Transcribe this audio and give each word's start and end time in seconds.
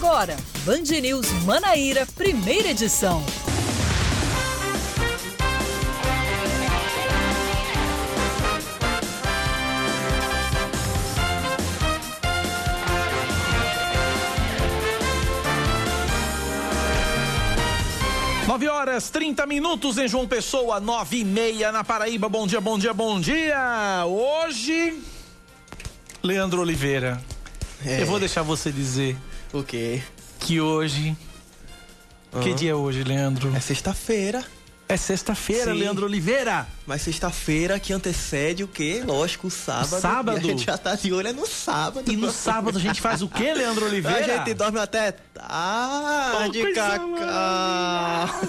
Agora, 0.00 0.36
Band 0.64 1.00
News 1.02 1.26
Manaíra, 1.44 2.06
primeira 2.14 2.68
edição. 2.68 3.20
Nove 18.46 18.68
horas, 18.68 19.10
30 19.10 19.46
minutos 19.46 19.98
em 19.98 20.06
João 20.06 20.28
Pessoa, 20.28 20.78
nove 20.78 21.18
e 21.18 21.24
meia 21.24 21.72
na 21.72 21.82
Paraíba. 21.82 22.28
Bom 22.28 22.46
dia, 22.46 22.60
bom 22.60 22.78
dia, 22.78 22.94
bom 22.94 23.20
dia. 23.20 24.04
Hoje, 24.06 25.02
Leandro 26.22 26.60
Oliveira. 26.60 27.20
É. 27.84 28.00
Eu 28.02 28.06
vou 28.06 28.20
deixar 28.20 28.42
você 28.42 28.70
dizer 28.70 29.16
O 29.52 29.62
quê? 29.62 30.02
que 30.40 30.60
hoje. 30.60 31.16
Que 32.40 32.48
Aham. 32.50 32.54
dia 32.56 32.70
é 32.70 32.74
hoje, 32.74 33.02
Leandro? 33.02 33.54
É 33.56 33.60
sexta-feira. 33.60 34.44
É 34.90 34.96
sexta-feira. 34.96 35.72
Leandro 35.74 36.06
Oliveira. 36.06 36.66
Mas 36.86 37.02
sexta-feira 37.02 37.78
que 37.78 37.92
antecede 37.92 38.64
o 38.64 38.68
quê? 38.68 39.02
Lógico, 39.04 39.48
o 39.48 39.50
sábado. 39.50 40.00
Sábado. 40.00 40.36
A 40.38 40.40
gente 40.40 40.64
já 40.64 40.78
tá 40.78 40.94
de 40.94 41.12
olho 41.12 41.28
é 41.28 41.32
no 41.32 41.46
sábado. 41.46 42.10
E 42.10 42.16
no 42.16 42.30
sábado 42.32 42.78
a 42.78 42.80
gente 42.80 42.98
faz 43.00 43.20
o 43.20 43.28
quê, 43.28 43.52
Leandro 43.56 43.84
A 43.84 43.88
Oliveira? 43.88 44.38
gente 44.38 44.54
dorme 44.54 44.78
até 44.78 45.12
tarde, 45.12 46.58
Oh, 46.58 46.62
coisa 46.62 46.80
Cacá. 46.80 48.40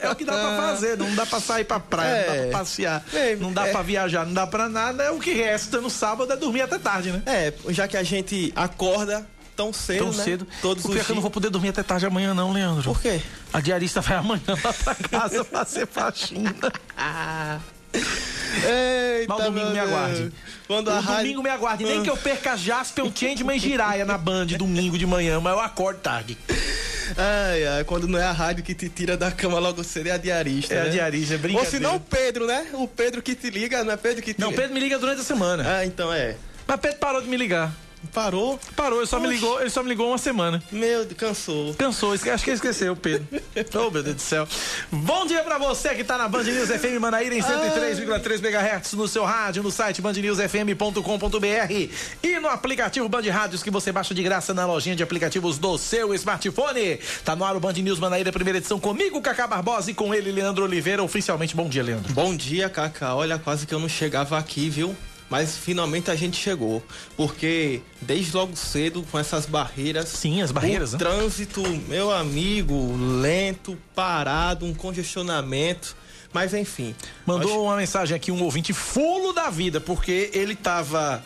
É 0.00 0.10
o 0.10 0.16
que 0.16 0.24
dá 0.24 0.32
pra 0.32 0.56
fazer, 0.66 0.96
não 0.98 1.14
dá 1.14 1.26
pra 1.26 1.38
sair 1.40 1.64
pra 1.64 1.78
praia, 1.78 2.26
não 2.26 2.26
dá 2.26 2.34
É. 2.34 2.48
pra 2.50 2.58
passear, 2.58 3.04
É, 3.12 3.36
não 3.36 3.52
dá 3.52 3.66
é. 3.68 3.72
pra 3.72 3.82
viajar, 3.82 4.26
não 4.26 4.34
dá 4.34 4.46
pra 4.46 4.68
nada. 4.68 5.04
É 5.04 5.10
o 5.12 5.18
que 5.20 5.32
resta 5.32 5.80
no 5.80 5.90
sábado 5.90 6.32
é 6.32 6.36
dormir 6.36 6.62
até 6.62 6.78
tarde, 6.78 7.12
né? 7.12 7.22
É, 7.26 7.52
já 7.68 7.86
que 7.86 7.96
a 7.96 8.02
gente 8.02 8.52
acorda 8.56 9.24
tão 9.56 9.72
cedo, 9.72 9.98
Tão 10.04 10.12
né? 10.12 10.24
cedo. 10.24 10.46
Todos 10.60 10.84
o 10.84 10.90
os 10.90 10.96
é 10.96 11.02
que 11.04 11.10
eu 11.10 11.14
não 11.14 11.22
vou 11.22 11.30
poder 11.30 11.50
dormir 11.50 11.70
até 11.70 11.82
tarde 11.82 12.06
amanhã, 12.06 12.34
não, 12.34 12.52
Leandro. 12.52 12.82
Por 12.92 13.00
quê? 13.00 13.20
A 13.52 13.60
diarista 13.60 14.00
vai 14.00 14.18
amanhã 14.18 14.42
lá 14.62 14.72
pra 14.72 14.94
casa 14.94 15.42
fazer 15.50 15.86
faxina. 15.86 16.54
Eita, 17.96 19.26
Mas 19.28 19.40
o 19.40 19.44
domingo 19.44 19.70
me 19.70 19.78
aguarde. 19.78 20.32
Quando 20.66 20.88
O 20.88 20.90
a 20.90 21.00
rádio... 21.00 21.22
domingo 21.22 21.42
me 21.42 21.48
aguarde. 21.50 21.84
Nem 21.84 22.02
que 22.02 22.10
eu 22.10 22.16
perca 22.16 22.56
Jaspion, 22.56 23.10
Changeman 23.14 23.56
e 23.56 23.58
Jiraya 23.58 24.04
na 24.04 24.18
Band 24.18 24.46
domingo 24.58 24.98
de 24.98 25.06
manhã, 25.06 25.40
mas 25.40 25.52
eu 25.54 25.60
acordo 25.60 26.00
tarde. 26.00 26.36
Ai, 27.16 27.64
ai, 27.64 27.84
quando 27.84 28.08
não 28.08 28.18
é 28.18 28.24
a 28.24 28.32
rádio 28.32 28.64
que 28.64 28.74
te 28.74 28.88
tira 28.88 29.16
da 29.16 29.30
cama 29.30 29.60
logo 29.60 29.82
cedo, 29.84 30.08
é 30.08 30.10
a 30.10 30.16
diarista. 30.18 30.74
É 30.74 30.80
a 30.80 30.84
né? 30.84 30.90
diarista, 30.90 31.34
é 31.34 31.36
Ou 31.36 31.40
brincadeira. 31.42 31.70
se 31.70 31.78
não 31.78 31.94
o 31.96 32.00
Pedro, 32.00 32.48
né? 32.48 32.66
O 32.72 32.88
Pedro 32.88 33.22
que 33.22 33.36
te 33.36 33.48
liga, 33.48 33.84
não 33.84 33.92
é 33.92 33.96
Pedro 33.96 34.22
que 34.24 34.34
te 34.34 34.40
Não, 34.40 34.52
Pedro 34.52 34.74
me 34.74 34.80
liga 34.80 34.98
durante 34.98 35.20
a 35.20 35.24
semana. 35.24 35.64
Ah, 35.78 35.86
então 35.86 36.12
é. 36.12 36.34
Mas 36.66 36.80
Pedro 36.80 36.98
parou 36.98 37.22
de 37.22 37.28
me 37.28 37.36
ligar. 37.36 37.72
Parou? 38.12 38.58
Parou, 38.74 38.98
ele 39.00 39.06
só, 39.06 39.18
me 39.18 39.28
ligou, 39.28 39.60
ele 39.60 39.70
só 39.70 39.82
me 39.82 39.88
ligou 39.88 40.08
uma 40.08 40.18
semana. 40.18 40.62
Meu, 40.70 41.04
Deus, 41.04 41.16
cansou. 41.18 41.74
Cansou, 41.74 42.14
esque- 42.14 42.30
acho 42.30 42.44
que 42.44 42.50
ele 42.50 42.56
esqueceu, 42.56 42.94
Pedro. 42.96 43.26
oh, 43.74 43.90
meu 43.90 44.02
Deus 44.02 44.16
do 44.16 44.22
céu. 44.22 44.46
Bom 44.90 45.26
dia 45.26 45.42
pra 45.42 45.58
você 45.58 45.94
que 45.94 46.04
tá 46.04 46.16
na 46.18 46.28
Band 46.28 46.44
News 46.44 46.68
FM 46.68 47.00
Manaíra 47.00 47.34
em 47.34 47.40
103,3 47.42 48.38
MHz 48.44 48.92
no 48.94 49.06
seu 49.08 49.24
rádio, 49.24 49.62
no 49.62 49.70
site 49.70 50.00
bandnewsfm.com.br 50.00 51.90
e 52.22 52.40
no 52.40 52.48
aplicativo 52.48 53.08
Band 53.08 53.22
Rádios 53.30 53.62
que 53.62 53.70
você 53.70 53.92
baixa 53.92 54.14
de 54.14 54.22
graça 54.22 54.52
na 54.54 54.66
lojinha 54.66 54.96
de 54.96 55.02
aplicativos 55.02 55.58
do 55.58 55.76
seu 55.78 56.14
smartphone. 56.14 56.98
Tá 57.24 57.34
no 57.36 57.44
ar 57.44 57.56
o 57.56 57.60
Band 57.60 57.72
News 57.74 57.98
Manaíra, 57.98 58.32
primeira 58.32 58.58
edição 58.58 58.78
comigo, 58.78 59.20
Cacá 59.20 59.46
Barbosa 59.46 59.90
e 59.90 59.94
com 59.94 60.14
ele, 60.14 60.30
Leandro 60.32 60.64
Oliveira. 60.64 61.02
Oficialmente, 61.02 61.54
bom 61.56 61.68
dia, 61.68 61.82
Leandro. 61.82 62.12
Bom 62.12 62.34
dia, 62.36 62.68
Cacá. 62.68 63.14
Olha, 63.14 63.38
quase 63.38 63.66
que 63.66 63.74
eu 63.74 63.78
não 63.80 63.88
chegava 63.88 64.38
aqui, 64.38 64.68
viu? 64.68 64.94
Mas 65.28 65.56
finalmente 65.56 66.10
a 66.10 66.14
gente 66.14 66.36
chegou. 66.40 66.82
Porque 67.16 67.80
desde 68.00 68.36
logo 68.36 68.54
cedo, 68.56 69.02
com 69.10 69.18
essas 69.18 69.44
barreiras. 69.46 70.08
Sim, 70.08 70.40
as 70.42 70.52
barreiras, 70.52 70.90
O 70.90 70.92
né? 70.92 70.98
trânsito, 70.98 71.62
meu 71.88 72.12
amigo, 72.12 72.96
lento, 73.20 73.76
parado, 73.94 74.64
um 74.64 74.72
congestionamento. 74.74 75.96
Mas 76.32 76.52
enfim. 76.54 76.94
Mandou 77.24 77.50
Acho- 77.50 77.62
uma 77.62 77.76
mensagem 77.76 78.14
aqui, 78.14 78.30
um 78.30 78.42
ouvinte 78.42 78.72
fulo 78.72 79.32
da 79.32 79.48
vida, 79.50 79.80
porque 79.80 80.30
ele 80.32 80.54
tava. 80.54 81.24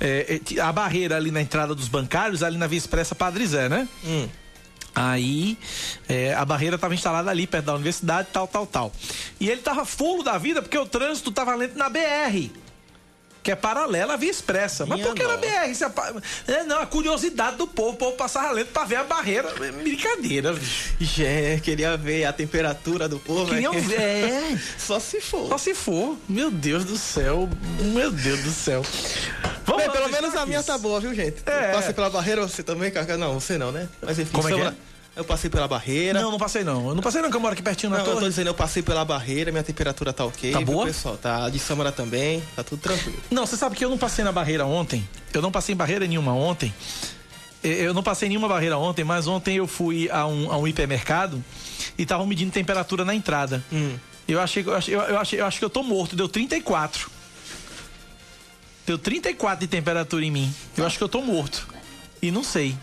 é, 0.00 0.40
é, 0.56 0.60
a 0.60 0.72
barreira 0.72 1.16
ali 1.16 1.30
na 1.30 1.40
entrada 1.40 1.74
dos 1.74 1.88
bancários, 1.88 2.42
ali 2.42 2.56
na 2.58 2.66
Via 2.66 2.78
Expressa 2.78 3.14
Padre 3.14 3.46
Zé, 3.46 3.68
né? 3.68 3.88
Hum. 4.04 4.28
Aí 4.94 5.58
é, 6.08 6.32
a 6.34 6.42
barreira 6.44 6.76
estava 6.76 6.94
instalada 6.94 7.30
ali 7.30 7.46
perto 7.46 7.66
da 7.66 7.74
universidade, 7.74 8.28
tal, 8.32 8.48
tal, 8.48 8.66
tal. 8.66 8.92
E 9.38 9.48
ele 9.50 9.60
tava 9.60 9.84
fulo 9.84 10.22
da 10.22 10.38
vida 10.38 10.62
porque 10.62 10.78
o 10.78 10.86
trânsito 10.86 11.30
tava 11.30 11.54
lento 11.54 11.76
na 11.76 11.90
BR. 11.90 12.50
Que 13.46 13.52
é 13.52 13.54
paralela 13.54 14.14
à 14.14 14.16
via 14.16 14.28
expressa. 14.28 14.84
Mas 14.84 14.98
Minha 14.98 15.06
por 15.06 15.14
que 15.14 15.22
nossa. 15.22 15.36
BR? 15.36 15.70
Isso 15.70 15.84
é, 15.84 15.92
é, 16.48 16.62
não, 16.64 16.80
a 16.80 16.86
curiosidade 16.86 17.56
do 17.56 17.64
povo. 17.64 17.90
O 17.90 17.96
povo 17.96 18.16
passava 18.16 18.50
lento 18.50 18.72
pra 18.72 18.84
ver 18.84 18.96
a 18.96 19.04
barreira. 19.04 19.54
É 19.60 19.70
Brincadeira, 19.70 20.52
bicho. 20.52 20.94
Queria 21.62 21.96
ver 21.96 22.24
a 22.24 22.32
temperatura 22.32 23.08
do 23.08 23.20
povo. 23.20 23.48
Queriam 23.48 23.72
né? 23.72 23.80
ver. 23.82 24.00
É. 24.00 24.58
Só 24.76 24.98
se 24.98 25.20
for. 25.20 25.46
Só 25.46 25.58
se 25.58 25.76
for. 25.76 26.18
Meu 26.28 26.50
Deus 26.50 26.84
do 26.84 26.98
céu. 26.98 27.48
Meu 27.94 28.10
Deus 28.10 28.40
do 28.40 28.50
céu. 28.50 28.84
Vamos 29.64 29.80
Bem, 29.82 29.86
lá, 29.86 29.92
pelo 29.92 30.08
nos 30.08 30.20
menos 30.20 30.34
a 30.34 30.44
minha 30.44 30.64
tá 30.64 30.76
boa, 30.76 30.98
viu, 30.98 31.14
gente? 31.14 31.36
É. 31.46 31.68
Eu 31.68 31.74
passei 31.74 31.94
pela 31.94 32.10
barreira, 32.10 32.42
você 32.42 32.64
também, 32.64 32.90
Cacá? 32.90 33.16
Não, 33.16 33.38
você 33.38 33.56
não, 33.56 33.70
né? 33.70 33.88
Mas 34.02 34.18
enfim, 34.18 34.32
Como 34.32 34.48
é 34.48 34.50
que 34.50 34.58
Samara, 34.58 34.76
eu 35.16 35.24
passei 35.24 35.48
pela 35.50 35.66
barreira. 35.66 36.20
Não, 36.20 36.30
não 36.30 36.38
passei 36.38 36.62
não. 36.62 36.88
Eu 36.90 36.94
não 36.94 37.02
passei 37.02 37.22
não, 37.22 37.30
que 37.30 37.36
eu 37.36 37.40
moro 37.40 37.54
aqui 37.54 37.62
pertinho 37.62 37.90
na 37.90 37.96
Não, 37.98 38.04
eu 38.04 38.10
tô 38.12 38.18
torre. 38.18 38.28
dizendo, 38.28 38.48
eu 38.48 38.54
passei 38.54 38.82
pela 38.82 39.04
barreira, 39.04 39.50
minha 39.50 39.64
temperatura 39.64 40.12
tá 40.12 40.24
ok. 40.24 40.52
Tá 40.52 40.60
boa? 40.60 40.86
pessoal? 40.86 41.16
Tá 41.16 41.48
de 41.48 41.58
Samara 41.58 41.90
também, 41.90 42.42
tá 42.54 42.62
tudo 42.62 42.80
tranquilo. 42.80 43.18
Não, 43.30 43.46
você 43.46 43.56
sabe 43.56 43.74
que 43.74 43.84
eu 43.84 43.88
não 43.90 43.98
passei 43.98 44.22
na 44.24 44.30
barreira 44.32 44.66
ontem. 44.66 45.08
Eu 45.32 45.40
não 45.42 45.50
passei 45.50 45.72
em 45.74 45.76
barreira 45.76 46.06
nenhuma 46.06 46.32
ontem. 46.34 46.72
Eu 47.64 47.92
não 47.94 48.02
passei 48.02 48.28
nenhuma 48.28 48.46
barreira 48.46 48.78
ontem, 48.78 49.02
mas 49.04 49.26
ontem 49.26 49.56
eu 49.56 49.66
fui 49.66 50.08
a 50.10 50.26
um, 50.26 50.52
a 50.52 50.56
um 50.58 50.68
hipermercado 50.68 51.42
e 51.98 52.02
estavam 52.02 52.24
medindo 52.26 52.52
temperatura 52.52 53.04
na 53.04 53.14
entrada. 53.14 53.64
Hum. 53.72 53.96
Eu 54.28 54.40
achei, 54.40 54.62
que- 54.62 54.68
eu 54.68 54.74
achei, 54.74 54.94
eu, 54.94 55.00
eu 55.00 55.18
achei, 55.18 55.40
eu 55.40 55.46
acho 55.46 55.58
que 55.58 55.64
eu 55.64 55.70
tô 55.70 55.82
morto, 55.82 56.14
deu 56.14 56.28
34. 56.28 57.10
Deu 58.86 58.96
34 58.98 59.60
de 59.60 59.66
temperatura 59.66 60.24
em 60.24 60.30
mim. 60.30 60.54
Eu 60.76 60.86
acho 60.86 60.96
que 60.98 61.02
eu 61.02 61.08
tô 61.08 61.20
morto. 61.22 61.66
E 62.22 62.30
não 62.30 62.44
sei. 62.44 62.76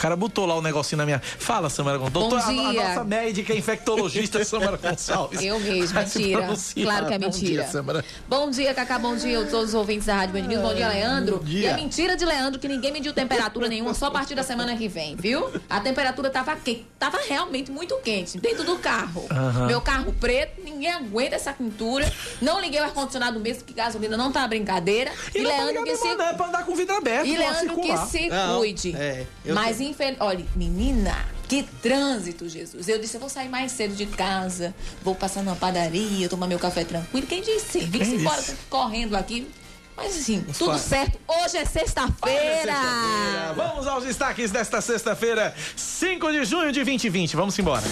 O 0.00 0.02
cara 0.02 0.16
botou 0.16 0.46
lá 0.46 0.54
o 0.54 0.62
negocinho 0.62 0.96
na 0.96 1.04
minha. 1.04 1.20
Fala, 1.20 1.68
Samara 1.68 1.98
Gonçalves. 1.98 2.14
Bom 2.14 2.28
Doutora, 2.30 2.42
a- 2.42 2.68
A, 2.68 2.72
dia. 2.72 2.88
nossa 2.88 3.04
médica 3.04 3.52
infectologista 3.54 4.42
Samara 4.46 4.78
Gonçalves. 4.78 5.42
Eu 5.42 5.60
se 5.60 5.92
mentira. 5.92 6.48
Claro 6.82 7.06
que 7.06 7.12
é 7.12 7.18
Bom 7.18 7.26
mentira. 7.26 7.62
dia, 7.64 7.68
Samara. 7.68 8.02
Bom 8.26 8.50
dia, 8.50 8.72
Cacá. 8.72 8.98
Bom 8.98 9.14
dia 9.14 9.38
a 9.38 9.44
todos 9.44 9.68
os 9.68 9.74
ouvintes 9.74 10.06
da 10.06 10.14
Rádio 10.16 10.40
Band 10.40 10.48
News. 10.48 10.62
Bom 10.62 10.74
dia, 10.74 10.88
Leandro. 10.88 11.36
Bom 11.36 11.44
dia. 11.44 11.60
E 11.60 11.66
é 11.66 11.74
mentira 11.76 12.16
de 12.16 12.24
Leandro 12.24 12.58
que 12.58 12.66
ninguém 12.66 12.90
mediu 12.90 13.12
temperatura 13.12 13.68
nenhuma 13.68 13.92
só 13.92 14.06
a 14.06 14.10
partir 14.10 14.34
da 14.34 14.42
semana 14.42 14.74
que 14.74 14.88
vem, 14.88 15.16
viu? 15.16 15.50
A 15.68 15.80
temperatura 15.80 16.30
tava 16.30 16.56
quente, 16.56 16.86
tava 16.98 17.18
realmente 17.28 17.70
muito 17.70 17.94
quente 17.98 18.38
dentro 18.38 18.64
do 18.64 18.78
carro. 18.78 19.26
Meu 19.66 19.82
carro 19.82 20.14
preto, 20.18 20.62
ninguém 20.64 20.92
aguenta 20.92 21.36
essa 21.36 21.52
quintura. 21.52 22.10
Não 22.40 22.58
liguei 22.58 22.80
o 22.80 22.84
ar-condicionado 22.84 23.38
mesmo, 23.38 23.64
que 23.64 23.74
gasolina 23.74 24.16
não 24.16 24.32
tá 24.32 24.48
brincadeira. 24.48 25.12
E, 25.34 25.40
E, 25.40 25.42
não 25.42 25.50
Leandro 25.50 25.74
pra 25.74 25.92
que 25.92 25.96
se 25.98 26.08
é 26.08 26.32
pra 26.32 26.46
andar 26.46 26.64
com 26.64 26.72
o 26.72 26.74
vidro 26.76 26.96
aberto. 26.96 27.26
e 27.26 27.36
Leandro 27.36 27.76
que 27.82 27.96
se 28.06 28.30
Não, 28.30 28.58
cuide. 28.60 28.96
é, 28.96 29.26
eu 29.44 29.54
Mas, 29.54 29.78
infel... 29.90 30.16
olha, 30.20 30.44
menina, 30.56 31.16
que 31.48 31.62
trânsito, 31.82 32.48
Jesus. 32.48 32.88
Eu 32.88 32.98
disse, 32.98 33.16
eu 33.16 33.20
vou 33.20 33.28
sair 33.28 33.48
mais 33.48 33.72
cedo 33.72 33.94
de 33.94 34.06
casa, 34.06 34.74
vou 35.02 35.14
passar 35.14 35.42
numa 35.42 35.56
padaria, 35.56 36.28
tomar 36.28 36.46
meu 36.46 36.58
café 36.58 36.84
tranquilo. 36.84 37.26
Quem 37.26 37.42
disse? 37.42 37.80
Vim 37.80 37.98
Quem 37.98 38.14
embora 38.16 38.42
correndo 38.68 39.16
aqui. 39.16 39.50
Mas 39.96 40.16
assim, 40.16 40.42
tudo 40.56 40.78
certo. 40.78 41.18
Hoje 41.28 41.58
é 41.58 41.64
sexta-feira. 41.64 42.72
Sexta-feira. 42.72 43.52
Vamos 43.54 43.86
aos 43.86 44.04
destaques 44.04 44.50
desta 44.50 44.80
sexta-feira, 44.80 45.54
5 45.76 46.32
de 46.32 46.44
junho 46.44 46.72
de 46.72 46.82
2020. 46.82 47.36
Vamos 47.36 47.58
embora. 47.58 47.84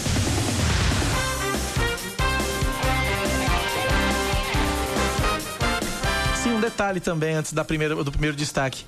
Sim, 6.43 6.53
um 6.53 6.61
detalhe 6.61 7.01
também 7.01 7.35
antes 7.35 7.53
da 7.53 7.63
primeira, 7.63 7.95
do 7.97 8.11
primeiro 8.11 8.37
destaque. 8.37 8.87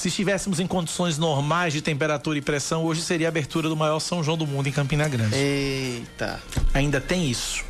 Se 0.00 0.08
estivéssemos 0.08 0.58
em 0.58 0.66
condições 0.66 1.18
normais 1.18 1.74
de 1.74 1.82
temperatura 1.82 2.38
e 2.38 2.40
pressão, 2.40 2.86
hoje 2.86 3.02
seria 3.02 3.28
a 3.28 3.28
abertura 3.28 3.68
do 3.68 3.76
maior 3.76 4.00
São 4.00 4.24
João 4.24 4.38
do 4.38 4.46
mundo 4.46 4.66
em 4.66 4.72
Campina 4.72 5.06
Grande. 5.06 5.36
Eita. 5.36 6.40
Ainda 6.72 7.02
tem 7.02 7.30
isso. 7.30 7.62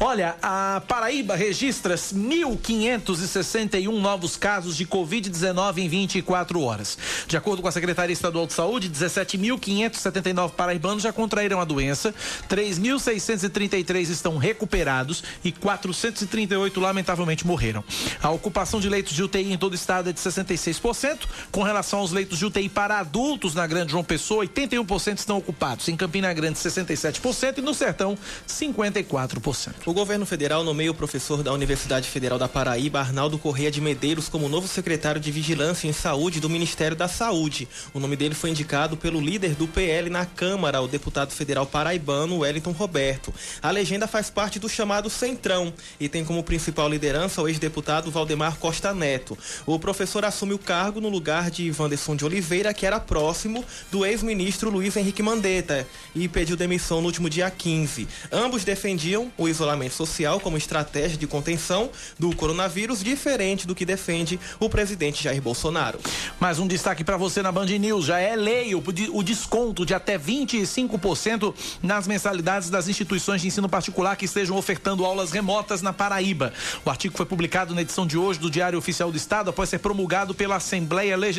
Olha, 0.00 0.36
a 0.42 0.82
Paraíba 0.88 1.36
registra 1.36 1.94
1.561 1.94 3.90
novos 3.98 4.36
casos 4.36 4.74
de 4.74 4.86
Covid-19 4.86 5.78
em 5.78 5.88
24 5.88 6.62
horas. 6.62 6.96
De 7.26 7.36
acordo 7.36 7.60
com 7.60 7.68
a 7.68 7.72
Secretaria 7.72 8.12
Estadual 8.12 8.46
de 8.46 8.54
Saúde, 8.54 8.88
17.579 8.88 10.52
paraibanos 10.52 11.02
já 11.02 11.12
contraíram 11.12 11.60
a 11.60 11.64
doença, 11.64 12.14
3.633 12.48 14.08
estão 14.08 14.38
recuperados 14.38 15.22
e 15.44 15.52
438 15.52 16.80
lamentavelmente 16.80 17.46
morreram. 17.46 17.84
A 18.22 18.30
ocupação 18.30 18.80
de 18.80 18.88
leitos 18.88 19.14
de 19.14 19.22
UTI 19.22 19.52
em 19.52 19.58
todo 19.58 19.72
o 19.72 19.76
estado 19.76 20.08
é 20.08 20.12
de 20.12 20.20
66%. 20.20 21.20
Com 21.50 21.65
relação 21.66 21.98
aos 21.98 22.12
leitos 22.12 22.38
de 22.38 22.46
UTI 22.46 22.68
para 22.68 22.98
adultos 22.98 23.54
na 23.54 23.66
Grande 23.66 23.92
João 23.92 24.04
Pessoa, 24.04 24.46
81% 24.46 25.18
estão 25.18 25.36
ocupados. 25.36 25.88
Em 25.88 25.96
Campina 25.96 26.32
Grande, 26.32 26.58
67% 26.58 27.58
e 27.58 27.60
no 27.60 27.74
Sertão, 27.74 28.16
54%. 28.48 29.74
O 29.84 29.92
governo 29.92 30.24
federal 30.24 30.64
nomeia 30.64 30.90
o 30.90 30.94
professor 30.94 31.42
da 31.42 31.52
Universidade 31.52 32.08
Federal 32.08 32.38
da 32.38 32.48
Paraíba, 32.48 33.00
Arnaldo 33.00 33.38
Correia 33.38 33.70
de 33.70 33.80
Medeiros, 33.80 34.28
como 34.28 34.48
novo 34.48 34.68
secretário 34.68 35.20
de 35.20 35.30
Vigilância 35.30 35.88
em 35.88 35.92
Saúde 35.92 36.40
do 36.40 36.48
Ministério 36.48 36.96
da 36.96 37.08
Saúde. 37.08 37.68
O 37.92 38.00
nome 38.00 38.16
dele 38.16 38.34
foi 38.34 38.50
indicado 38.50 38.96
pelo 38.96 39.20
líder 39.20 39.54
do 39.54 39.66
PL 39.66 40.08
na 40.08 40.24
Câmara, 40.24 40.80
o 40.80 40.88
deputado 40.88 41.32
federal 41.32 41.66
paraibano 41.66 42.38
Wellington 42.38 42.72
Roberto. 42.72 43.32
A 43.62 43.70
legenda 43.70 44.06
faz 44.06 44.30
parte 44.30 44.58
do 44.58 44.68
chamado 44.68 45.10
Centrão 45.10 45.72
e 45.98 46.08
tem 46.08 46.24
como 46.24 46.42
principal 46.42 46.88
liderança 46.88 47.42
o 47.42 47.48
ex-deputado 47.48 48.10
Valdemar 48.10 48.56
Costa 48.56 48.94
Neto. 48.94 49.36
O 49.64 49.78
professor 49.78 50.24
assume 50.24 50.54
o 50.54 50.58
cargo 50.58 51.00
no 51.00 51.08
lugar 51.08 51.50
de 51.50 51.55
Wanderson 51.78 52.14
de 52.14 52.24
Oliveira, 52.24 52.74
que 52.74 52.84
era 52.84 53.00
próximo 53.00 53.64
do 53.90 54.04
ex-ministro 54.04 54.70
Luiz 54.70 54.96
Henrique 54.96 55.22
Mandetta 55.22 55.86
e 56.14 56.28
pediu 56.28 56.56
demissão 56.56 57.00
no 57.00 57.06
último 57.06 57.30
dia 57.30 57.50
15. 57.50 58.06
Ambos 58.30 58.64
defendiam 58.64 59.32
o 59.38 59.48
isolamento 59.48 59.94
social 59.94 60.38
como 60.38 60.56
estratégia 60.56 61.16
de 61.16 61.26
contenção 61.26 61.90
do 62.18 62.34
coronavírus, 62.36 63.02
diferente 63.02 63.66
do 63.66 63.74
que 63.74 63.86
defende 63.86 64.38
o 64.60 64.68
presidente 64.68 65.24
Jair 65.24 65.40
Bolsonaro. 65.40 65.98
Mais 66.38 66.58
um 66.58 66.66
destaque 66.66 67.02
para 67.02 67.16
você 67.16 67.40
na 67.40 67.50
Band 67.50 67.66
News. 67.66 68.04
Já 68.04 68.18
é 68.18 68.36
lei 68.36 68.74
o 68.74 69.22
desconto 69.22 69.86
de 69.86 69.94
até 69.94 70.18
25% 70.18 71.54
nas 71.82 72.06
mensalidades 72.06 72.68
das 72.68 72.88
instituições 72.88 73.40
de 73.40 73.48
ensino 73.48 73.68
particular 73.68 74.16
que 74.16 74.26
estejam 74.26 74.56
ofertando 74.56 75.04
aulas 75.04 75.32
remotas 75.32 75.80
na 75.80 75.92
Paraíba. 75.92 76.52
O 76.84 76.90
artigo 76.90 77.16
foi 77.16 77.24
publicado 77.24 77.74
na 77.74 77.82
edição 77.82 78.06
de 78.06 78.18
hoje 78.18 78.38
do 78.38 78.50
Diário 78.50 78.78
Oficial 78.78 79.10
do 79.10 79.16
Estado 79.16 79.50
após 79.50 79.68
ser 79.68 79.78
promulgado 79.78 80.34
pela 80.34 80.56
Assembleia 80.56 81.16
Legislativa. 81.16 81.35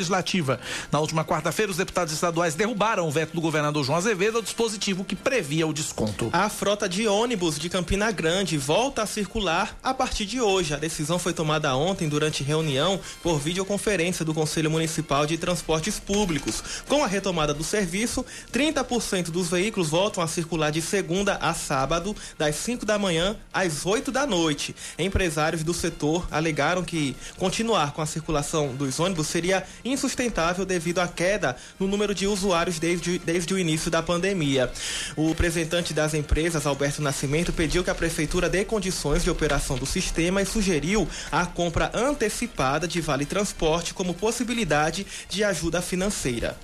Na 0.92 1.00
última 1.00 1.24
quarta-feira, 1.24 1.72
os 1.72 1.78
deputados 1.78 2.14
estaduais 2.14 2.56
derrubaram 2.56 3.08
o 3.08 3.12
veto 3.12 3.34
do 3.34 3.42
governador 3.42 3.84
João 3.84 3.98
Azevedo 3.98 4.38
ao 4.38 4.42
dispositivo 4.42 5.04
que 5.04 5.16
previa 5.16 5.66
o 5.66 5.74
desconto. 5.74 6.30
A 6.32 6.50
frota 6.50 6.88
de 6.88 7.08
ônibus 7.08 7.58
de 7.58 7.70
Campina 7.70 8.12
Grande 8.12 8.58
volta 8.58 9.04
a 9.04 9.06
circular 9.06 9.78
a 9.84 9.94
partir 9.94 10.26
de 10.26 10.42
hoje. 10.42 10.74
A 10.74 10.78
decisão 10.78 11.18
foi 11.18 11.34
tomada 11.34 11.76
ontem 11.76 12.08
durante 12.10 12.44
reunião 12.44 13.00
por 13.22 13.40
videoconferência 13.40 14.24
do 14.24 14.34
Conselho 14.34 14.70
Municipal 14.70 15.26
de 15.26 15.38
Transportes 15.38 16.00
Públicos. 16.00 16.64
Com 16.88 17.04
a 17.04 17.08
retomada 17.08 17.54
do 17.54 17.64
serviço, 17.64 18.26
30% 18.52 19.32
dos 19.32 19.50
veículos 19.50 19.90
voltam 19.90 20.24
a 20.24 20.28
circular 20.28 20.72
de 20.72 20.82
segunda 20.82 21.36
a 21.36 21.54
sábado, 21.54 22.16
das 22.38 22.56
5 22.56 22.86
da 22.86 22.98
manhã 22.98 23.36
às 23.54 23.86
8 23.86 24.12
da 24.12 24.26
noite. 24.26 24.76
Empresários 24.98 25.64
do 25.64 25.74
setor 25.74 26.28
alegaram 26.32 26.84
que 26.84 27.16
continuar 27.38 27.92
com 27.94 28.02
a 28.02 28.06
circulação 28.06 28.76
dos 28.76 29.00
ônibus 29.00 29.28
seria 29.28 29.66
insustentável 29.92 30.66
devido 30.66 31.00
à 31.00 31.08
queda 31.08 31.56
no 31.80 31.88
número 31.88 32.14
de 32.14 32.28
usuários 32.28 32.80
desde, 32.80 33.20
desde 33.20 33.54
o 33.54 33.60
início 33.60 33.90
da 33.90 34.02
pandemia. 34.02 34.72
O 35.16 35.30
representante 35.30 35.94
das 35.94 36.14
empresas, 36.14 36.66
Alberto 36.66 37.02
Nascimento, 37.02 37.54
pediu 37.54 37.84
que 37.84 37.90
a 37.90 37.96
prefeitura 37.96 38.50
dê 38.50 38.66
condições 38.66 39.24
de 39.24 39.30
operação 39.30 39.78
do 39.78 39.86
sistema 39.86 40.42
e 40.42 40.46
sugeriu 40.46 41.08
a 41.32 41.46
compra 41.46 41.92
antecipada 41.94 42.88
de 42.88 43.02
vale 43.02 43.26
transporte 43.26 43.94
como 43.94 44.14
possibilidade 44.14 45.06
de 45.30 45.44
ajuda 45.44 45.82
financeira. 45.82 46.56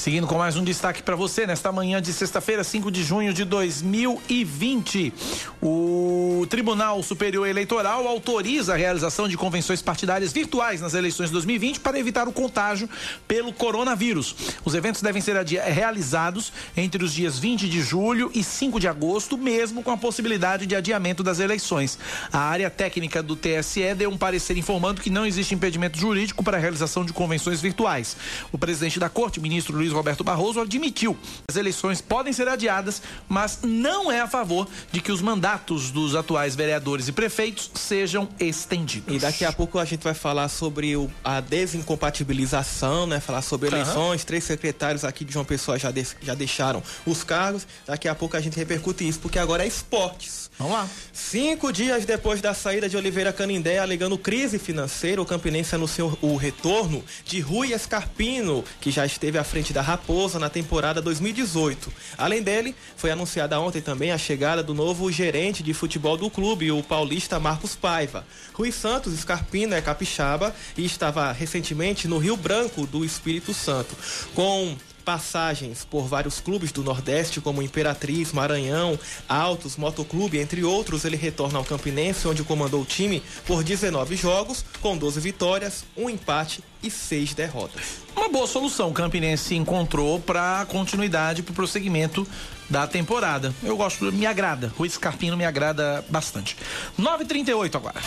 Seguindo 0.00 0.26
com 0.26 0.38
mais 0.38 0.56
um 0.56 0.64
destaque 0.64 1.02
para 1.02 1.14
você, 1.14 1.46
nesta 1.46 1.70
manhã 1.70 2.00
de 2.00 2.10
sexta-feira, 2.10 2.64
5 2.64 2.90
de 2.90 3.04
junho 3.04 3.34
de 3.34 3.44
2020, 3.44 5.12
o 5.60 6.46
Tribunal 6.48 7.02
Superior 7.02 7.46
Eleitoral 7.46 8.08
autoriza 8.08 8.72
a 8.72 8.76
realização 8.78 9.28
de 9.28 9.36
convenções 9.36 9.82
partidárias 9.82 10.32
virtuais 10.32 10.80
nas 10.80 10.94
eleições 10.94 11.26
de 11.26 11.34
2020 11.34 11.80
para 11.80 11.98
evitar 11.98 12.26
o 12.26 12.32
contágio 12.32 12.88
pelo 13.28 13.52
coronavírus. 13.52 14.34
Os 14.64 14.74
eventos 14.74 15.02
devem 15.02 15.20
ser 15.20 15.36
realizados 15.36 16.50
entre 16.74 17.04
os 17.04 17.12
dias 17.12 17.38
20 17.38 17.68
de 17.68 17.82
julho 17.82 18.30
e 18.34 18.42
5 18.42 18.80
de 18.80 18.88
agosto, 18.88 19.36
mesmo 19.36 19.82
com 19.82 19.90
a 19.90 19.98
possibilidade 19.98 20.64
de 20.64 20.74
adiamento 20.74 21.22
das 21.22 21.40
eleições. 21.40 21.98
A 22.32 22.38
área 22.38 22.70
técnica 22.70 23.22
do 23.22 23.36
TSE 23.36 23.94
deu 23.94 24.08
um 24.08 24.16
parecer 24.16 24.56
informando 24.56 25.02
que 25.02 25.10
não 25.10 25.26
existe 25.26 25.54
impedimento 25.54 25.98
jurídico 25.98 26.42
para 26.42 26.56
a 26.56 26.60
realização 26.60 27.04
de 27.04 27.12
convenções 27.12 27.60
virtuais. 27.60 28.16
O 28.50 28.56
presidente 28.56 28.98
da 28.98 29.10
Corte, 29.10 29.38
ministro 29.38 29.76
Luiz 29.76 29.89
Roberto 29.94 30.24
Barroso, 30.24 30.60
admitiu 30.60 31.14
que 31.14 31.44
as 31.50 31.56
eleições 31.56 32.00
podem 32.00 32.32
ser 32.32 32.48
adiadas, 32.48 33.02
mas 33.28 33.60
não 33.62 34.10
é 34.10 34.20
a 34.20 34.26
favor 34.26 34.68
de 34.90 35.00
que 35.00 35.12
os 35.12 35.20
mandatos 35.20 35.90
dos 35.90 36.14
atuais 36.14 36.54
vereadores 36.54 37.08
e 37.08 37.12
prefeitos 37.12 37.70
sejam 37.74 38.28
estendidos. 38.38 39.14
E 39.14 39.18
daqui 39.18 39.44
a 39.44 39.52
pouco 39.52 39.78
a 39.78 39.84
gente 39.84 40.02
vai 40.02 40.14
falar 40.14 40.48
sobre 40.48 40.96
o, 40.96 41.10
a 41.24 41.40
desincompatibilização, 41.40 43.06
né? 43.06 43.20
Falar 43.20 43.42
sobre 43.42 43.68
eleições. 43.68 44.22
Uhum. 44.22 44.26
Três 44.26 44.44
secretários 44.44 45.04
aqui 45.04 45.24
de 45.24 45.32
João 45.32 45.44
Pessoa 45.44 45.78
já, 45.78 45.90
de, 45.90 46.06
já 46.22 46.34
deixaram 46.34 46.82
os 47.06 47.24
cargos. 47.24 47.66
Daqui 47.86 48.08
a 48.08 48.14
pouco 48.14 48.36
a 48.36 48.40
gente 48.40 48.56
repercute 48.56 49.06
isso, 49.06 49.18
porque 49.20 49.38
agora 49.38 49.64
é 49.64 49.66
esportes. 49.66 50.49
Vamos 50.60 50.74
lá. 50.74 50.86
Cinco 51.10 51.72
dias 51.72 52.04
depois 52.04 52.42
da 52.42 52.52
saída 52.52 52.86
de 52.86 52.94
Oliveira 52.94 53.32
Canindé, 53.32 53.78
alegando 53.78 54.18
crise 54.18 54.58
financeira, 54.58 55.22
o 55.22 55.24
Campinense 55.24 55.74
anunciou 55.74 56.18
o 56.20 56.36
retorno 56.36 57.02
de 57.24 57.40
Rui 57.40 57.72
Escarpino, 57.72 58.62
que 58.78 58.90
já 58.90 59.06
esteve 59.06 59.38
à 59.38 59.44
frente 59.44 59.72
da 59.72 59.80
Raposa 59.80 60.38
na 60.38 60.50
temporada 60.50 61.00
2018. 61.00 61.90
Além 62.18 62.42
dele, 62.42 62.76
foi 62.94 63.10
anunciada 63.10 63.58
ontem 63.58 63.80
também 63.80 64.12
a 64.12 64.18
chegada 64.18 64.62
do 64.62 64.74
novo 64.74 65.10
gerente 65.10 65.62
de 65.62 65.72
futebol 65.72 66.18
do 66.18 66.28
clube, 66.28 66.70
o 66.70 66.82
paulista 66.82 67.40
Marcos 67.40 67.74
Paiva. 67.74 68.26
Rui 68.52 68.70
Santos 68.70 69.14
Escarpino 69.14 69.74
é 69.74 69.80
capixaba 69.80 70.54
e 70.76 70.84
estava 70.84 71.32
recentemente 71.32 72.06
no 72.06 72.18
Rio 72.18 72.36
Branco 72.36 72.86
do 72.86 73.02
Espírito 73.02 73.54
Santo. 73.54 73.96
Com 74.34 74.76
passagens 75.10 75.84
por 75.84 76.06
vários 76.06 76.38
clubes 76.38 76.70
do 76.70 76.84
Nordeste, 76.84 77.40
como 77.40 77.60
Imperatriz, 77.60 78.32
Maranhão, 78.32 78.96
Altos, 79.28 79.76
Motoclube, 79.76 80.38
entre 80.38 80.62
outros, 80.62 81.04
ele 81.04 81.16
retorna 81.16 81.58
ao 81.58 81.64
Campinense, 81.64 82.28
onde 82.28 82.44
comandou 82.44 82.82
o 82.82 82.84
time 82.84 83.20
por 83.44 83.64
19 83.64 84.14
jogos, 84.14 84.64
com 84.80 84.96
12 84.96 85.18
vitórias, 85.18 85.84
um 85.96 86.08
empate 86.08 86.62
e 86.80 86.88
seis 86.88 87.34
derrotas. 87.34 88.02
Uma 88.14 88.28
boa 88.28 88.46
solução 88.46 88.90
o 88.90 88.92
Campinense 88.92 89.56
encontrou 89.56 90.20
para 90.20 90.64
continuidade, 90.66 91.42
para 91.42 91.50
o 91.50 91.56
prosseguimento 91.56 92.24
da 92.68 92.86
temporada. 92.86 93.52
Eu 93.64 93.76
gosto, 93.76 94.12
me 94.12 94.26
agrada. 94.26 94.72
O 94.78 94.88
Scarpino 94.88 95.36
me 95.36 95.44
agrada 95.44 96.04
bastante. 96.08 96.56
9h38 96.96 97.74
agora. 97.74 98.00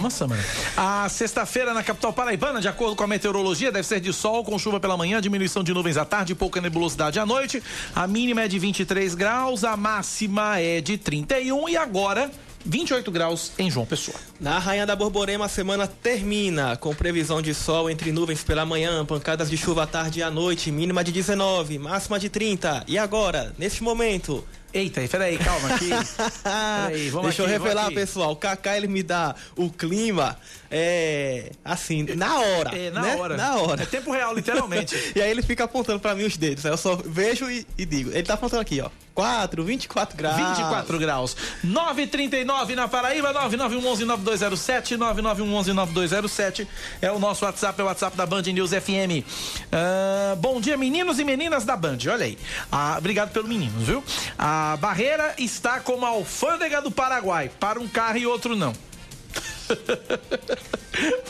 Calma, 0.00 0.08
Samara. 0.08 0.42
A 0.76 1.08
sexta-feira 1.10 1.74
na 1.74 1.82
capital 1.82 2.10
paraibana, 2.10 2.58
de 2.58 2.68
acordo 2.68 2.96
com 2.96 3.04
a 3.04 3.06
meteorologia, 3.06 3.70
deve 3.70 3.86
ser 3.86 4.00
de 4.00 4.12
sol 4.14 4.42
com 4.42 4.58
chuva 4.58 4.80
pela 4.80 4.96
manhã, 4.96 5.20
diminuição 5.20 5.62
de 5.62 5.74
nuvens 5.74 5.98
à 5.98 6.06
tarde 6.06 6.32
e 6.32 6.34
pouca 6.34 6.58
nebulosidade 6.58 7.18
à 7.18 7.26
noite. 7.26 7.62
A 7.94 8.06
mínima 8.06 8.42
é 8.42 8.48
de 8.48 8.58
23 8.58 9.14
graus, 9.14 9.62
a 9.62 9.76
máxima 9.76 10.58
é 10.58 10.80
de 10.80 10.96
31 10.96 11.68
e 11.68 11.76
agora 11.76 12.30
28 12.64 13.10
graus 13.10 13.52
em 13.58 13.70
João 13.70 13.84
Pessoa. 13.84 14.16
Na 14.40 14.58
Rainha 14.58 14.86
da 14.86 14.96
Borborema, 14.96 15.44
a 15.44 15.48
semana 15.48 15.86
termina 15.86 16.76
com 16.76 16.94
previsão 16.94 17.42
de 17.42 17.52
sol 17.52 17.90
entre 17.90 18.10
nuvens 18.10 18.42
pela 18.42 18.64
manhã, 18.64 19.04
pancadas 19.04 19.50
de 19.50 19.56
chuva 19.56 19.82
à 19.82 19.86
tarde 19.86 20.20
e 20.20 20.22
à 20.22 20.30
noite, 20.30 20.70
mínima 20.70 21.04
de 21.04 21.12
19, 21.12 21.78
máxima 21.78 22.18
de 22.18 22.30
30. 22.30 22.84
E 22.86 22.96
agora, 22.96 23.54
neste 23.58 23.82
momento, 23.82 24.44
Eita, 24.72 25.00
peraí, 25.08 25.36
calma 25.38 25.74
aqui. 25.74 25.90
peraí, 26.86 27.10
Deixa 27.10 27.28
aqui, 27.28 27.40
eu 27.42 27.46
revelar, 27.46 27.90
pessoal. 27.92 28.32
O 28.32 28.36
Kaká 28.36 28.76
ele 28.76 28.86
me 28.86 29.02
dá 29.02 29.34
o 29.56 29.68
clima 29.70 30.36
é 30.70 31.50
assim, 31.64 32.04
na 32.14 32.38
hora. 32.38 32.76
É, 32.76 32.90
na 32.90 33.02
né? 33.02 33.16
hora. 33.16 33.36
Na 33.36 33.56
hora. 33.56 33.82
É 33.82 33.86
tempo 33.86 34.12
real, 34.12 34.32
literalmente. 34.34 34.94
e 35.16 35.20
aí 35.20 35.30
ele 35.30 35.42
fica 35.42 35.64
apontando 35.64 35.98
para 35.98 36.14
mim 36.14 36.24
os 36.24 36.36
dedos. 36.36 36.64
Aí 36.64 36.72
eu 36.72 36.76
só 36.76 36.94
vejo 36.94 37.50
e, 37.50 37.66
e, 37.76 37.84
digo. 37.84 38.10
Ele 38.10 38.22
tá 38.22 38.34
apontando 38.34 38.62
aqui, 38.62 38.80
ó. 38.80 38.88
4, 39.12 39.64
24 39.64 40.16
graus. 40.16 40.36
24 40.36 40.98
graus. 40.98 41.36
939 41.64 42.74
na 42.76 42.88
Paraíba, 42.88 43.34
9911-9207, 43.34 44.96
9911-9207. 44.96 46.66
É 47.02 47.10
o 47.10 47.18
nosso 47.18 47.44
WhatsApp, 47.44 47.80
é 47.80 47.84
o 47.84 47.86
WhatsApp 47.86 48.16
da 48.16 48.24
Band 48.24 48.42
News 48.42 48.70
FM. 48.70 49.20
Uh, 49.20 49.24
ah, 49.72 50.36
bom 50.36 50.60
dia, 50.60 50.76
meninos 50.76 51.18
e 51.18 51.24
meninas 51.24 51.64
da 51.64 51.76
Band. 51.76 51.98
Olha 52.10 52.24
aí. 52.24 52.38
Ah, 52.70 52.94
obrigado 52.96 53.32
pelo 53.32 53.48
menino, 53.48 53.78
viu? 53.80 54.02
A 54.38 54.78
barreira 54.80 55.34
está 55.36 55.80
como 55.80 56.06
a 56.06 56.10
alfândega 56.10 56.80
do 56.80 56.90
Paraguai. 56.90 57.50
Para 57.60 57.80
um 57.80 57.88
carro 57.88 58.18
e 58.18 58.26
outro 58.26 58.54
não. 58.54 58.72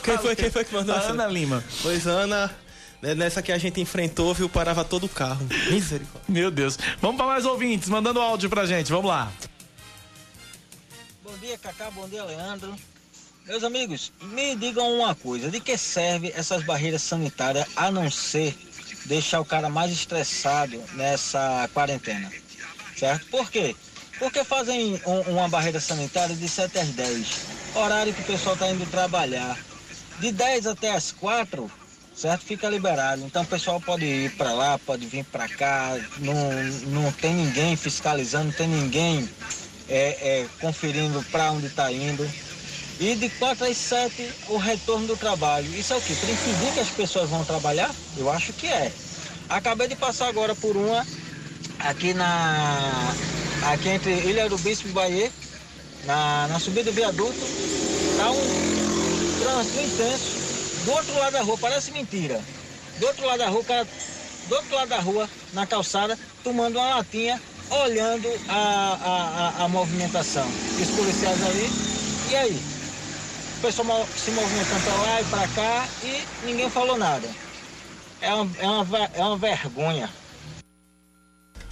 Quem 0.03 0.17
foi, 0.17 0.35
quem 0.35 0.51
foi 0.51 0.65
que 0.65 0.73
mandou 0.73 0.95
a 0.95 0.99
Ana 0.99 1.27
Lima. 1.27 1.63
Pois, 1.81 2.07
Ana. 2.07 2.51
Né, 3.01 3.15
nessa 3.15 3.41
que 3.41 3.51
a 3.51 3.57
gente 3.57 3.81
enfrentou, 3.81 4.33
viu, 4.33 4.47
parava 4.47 4.85
todo 4.85 5.05
o 5.05 5.09
carro. 5.09 5.47
Misericórdia. 5.71 6.21
Meu 6.27 6.51
Deus. 6.51 6.77
Vamos 7.01 7.17
para 7.17 7.25
mais 7.25 7.45
ouvintes, 7.45 7.89
mandando 7.89 8.21
áudio 8.21 8.49
pra 8.49 8.65
gente. 8.65 8.91
Vamos 8.91 9.09
lá. 9.09 9.31
Bom 11.23 11.35
dia, 11.37 11.57
Cacá. 11.57 11.89
Bom 11.89 12.07
dia, 12.07 12.23
Leandro. 12.23 12.75
Meus 13.47 13.63
amigos, 13.63 14.11
me 14.21 14.55
digam 14.55 14.87
uma 14.97 15.15
coisa: 15.15 15.49
de 15.49 15.59
que 15.59 15.75
serve 15.77 16.31
essas 16.35 16.63
barreiras 16.63 17.01
sanitárias 17.01 17.65
a 17.75 17.89
não 17.89 18.09
ser 18.11 18.55
deixar 19.05 19.41
o 19.41 19.45
cara 19.45 19.67
mais 19.67 19.91
estressado 19.91 20.79
nessa 20.93 21.67
quarentena? 21.73 22.31
Certo? 22.95 23.25
Por 23.27 23.49
quê? 23.49 23.75
Porque 24.19 24.43
fazem 24.43 25.01
um, 25.07 25.21
uma 25.31 25.49
barreira 25.49 25.79
sanitária 25.79 26.35
de 26.35 26.47
7 26.47 26.77
às 26.77 26.89
10 26.89 27.60
horário 27.75 28.13
que 28.13 28.21
o 28.21 28.25
pessoal 28.25 28.55
está 28.55 28.69
indo 28.69 28.85
trabalhar. 28.89 29.57
De 30.19 30.31
10 30.31 30.67
até 30.67 30.91
as 30.91 31.11
4, 31.11 31.69
certo? 32.15 32.43
Fica 32.43 32.69
liberado. 32.69 33.23
Então 33.25 33.43
o 33.43 33.47
pessoal 33.47 33.81
pode 33.81 34.05
ir 34.05 34.31
para 34.31 34.53
lá, 34.53 34.77
pode 34.77 35.05
vir 35.07 35.25
para 35.25 35.47
cá, 35.47 35.97
não, 36.19 36.35
não 36.87 37.11
tem 37.11 37.33
ninguém 37.33 37.75
fiscalizando, 37.75 38.45
não 38.45 38.53
tem 38.53 38.67
ninguém 38.67 39.27
é, 39.89 40.41
é, 40.41 40.47
conferindo 40.59 41.23
para 41.31 41.51
onde 41.51 41.67
está 41.67 41.91
indo. 41.91 42.29
E 42.99 43.15
de 43.15 43.29
4 43.29 43.65
às 43.65 43.77
7, 43.77 44.29
o 44.49 44.57
retorno 44.57 45.07
do 45.07 45.17
trabalho. 45.17 45.67
Isso 45.75 45.91
é 45.93 45.97
o 45.97 46.01
quê? 46.01 46.13
Para 46.13 46.31
impedir 46.31 46.73
que 46.73 46.79
as 46.79 46.89
pessoas 46.89 47.29
vão 47.29 47.43
trabalhar? 47.43 47.89
Eu 48.15 48.29
acho 48.29 48.53
que 48.53 48.67
é. 48.67 48.91
Acabei 49.49 49.87
de 49.87 49.95
passar 49.95 50.27
agora 50.27 50.55
por 50.55 50.77
uma 50.77 51.05
aqui 51.79 52.13
na. 52.13 53.13
Aqui 53.73 53.89
entre 53.89 54.11
Ilha 54.11 54.49
do 54.49 54.57
Bispo 54.57 54.87
e 54.87 54.91
Bahia, 54.91 55.31
na, 56.05 56.47
na 56.47 56.59
subida 56.59 56.91
do 56.91 56.95
viaduto, 56.95 57.39
tá 58.17 58.31
um 58.31 59.39
trânsito 59.39 59.79
intenso. 59.79 60.41
Do 60.85 60.91
outro 60.91 61.13
lado 61.19 61.33
da 61.33 61.41
rua, 61.41 61.57
parece 61.57 61.91
mentira. 61.91 62.41
Do 62.99 63.07
outro 63.07 63.25
lado 63.25 63.39
da 63.39 63.49
rua, 63.49 63.63
cara, 63.63 63.87
do 64.47 64.55
outro 64.55 64.75
lado 64.75 64.89
da 64.89 64.99
rua, 64.99 65.29
na 65.53 65.65
calçada, 65.65 66.17
tomando 66.43 66.77
uma 66.77 66.95
latinha, 66.95 67.39
olhando 67.69 68.27
a, 68.49 68.53
a, 69.03 69.61
a, 69.61 69.65
a 69.65 69.67
movimentação. 69.67 70.47
Os 70.81 70.89
policiais 70.89 71.45
ali, 71.45 71.69
e 72.29 72.35
aí? 72.35 72.71
o 73.57 73.61
pessoal 73.61 74.07
se 74.17 74.31
movimentando 74.31 74.83
para 74.83 74.95
lá 74.95 75.21
e 75.21 75.25
para 75.25 75.47
cá 75.49 75.87
e 76.03 76.47
ninguém 76.47 76.67
falou 76.67 76.97
nada. 76.97 77.29
É 78.19 78.29
é, 78.29 78.33
uma, 78.33 78.97
é 79.13 79.23
uma 79.23 79.37
vergonha. 79.37 80.09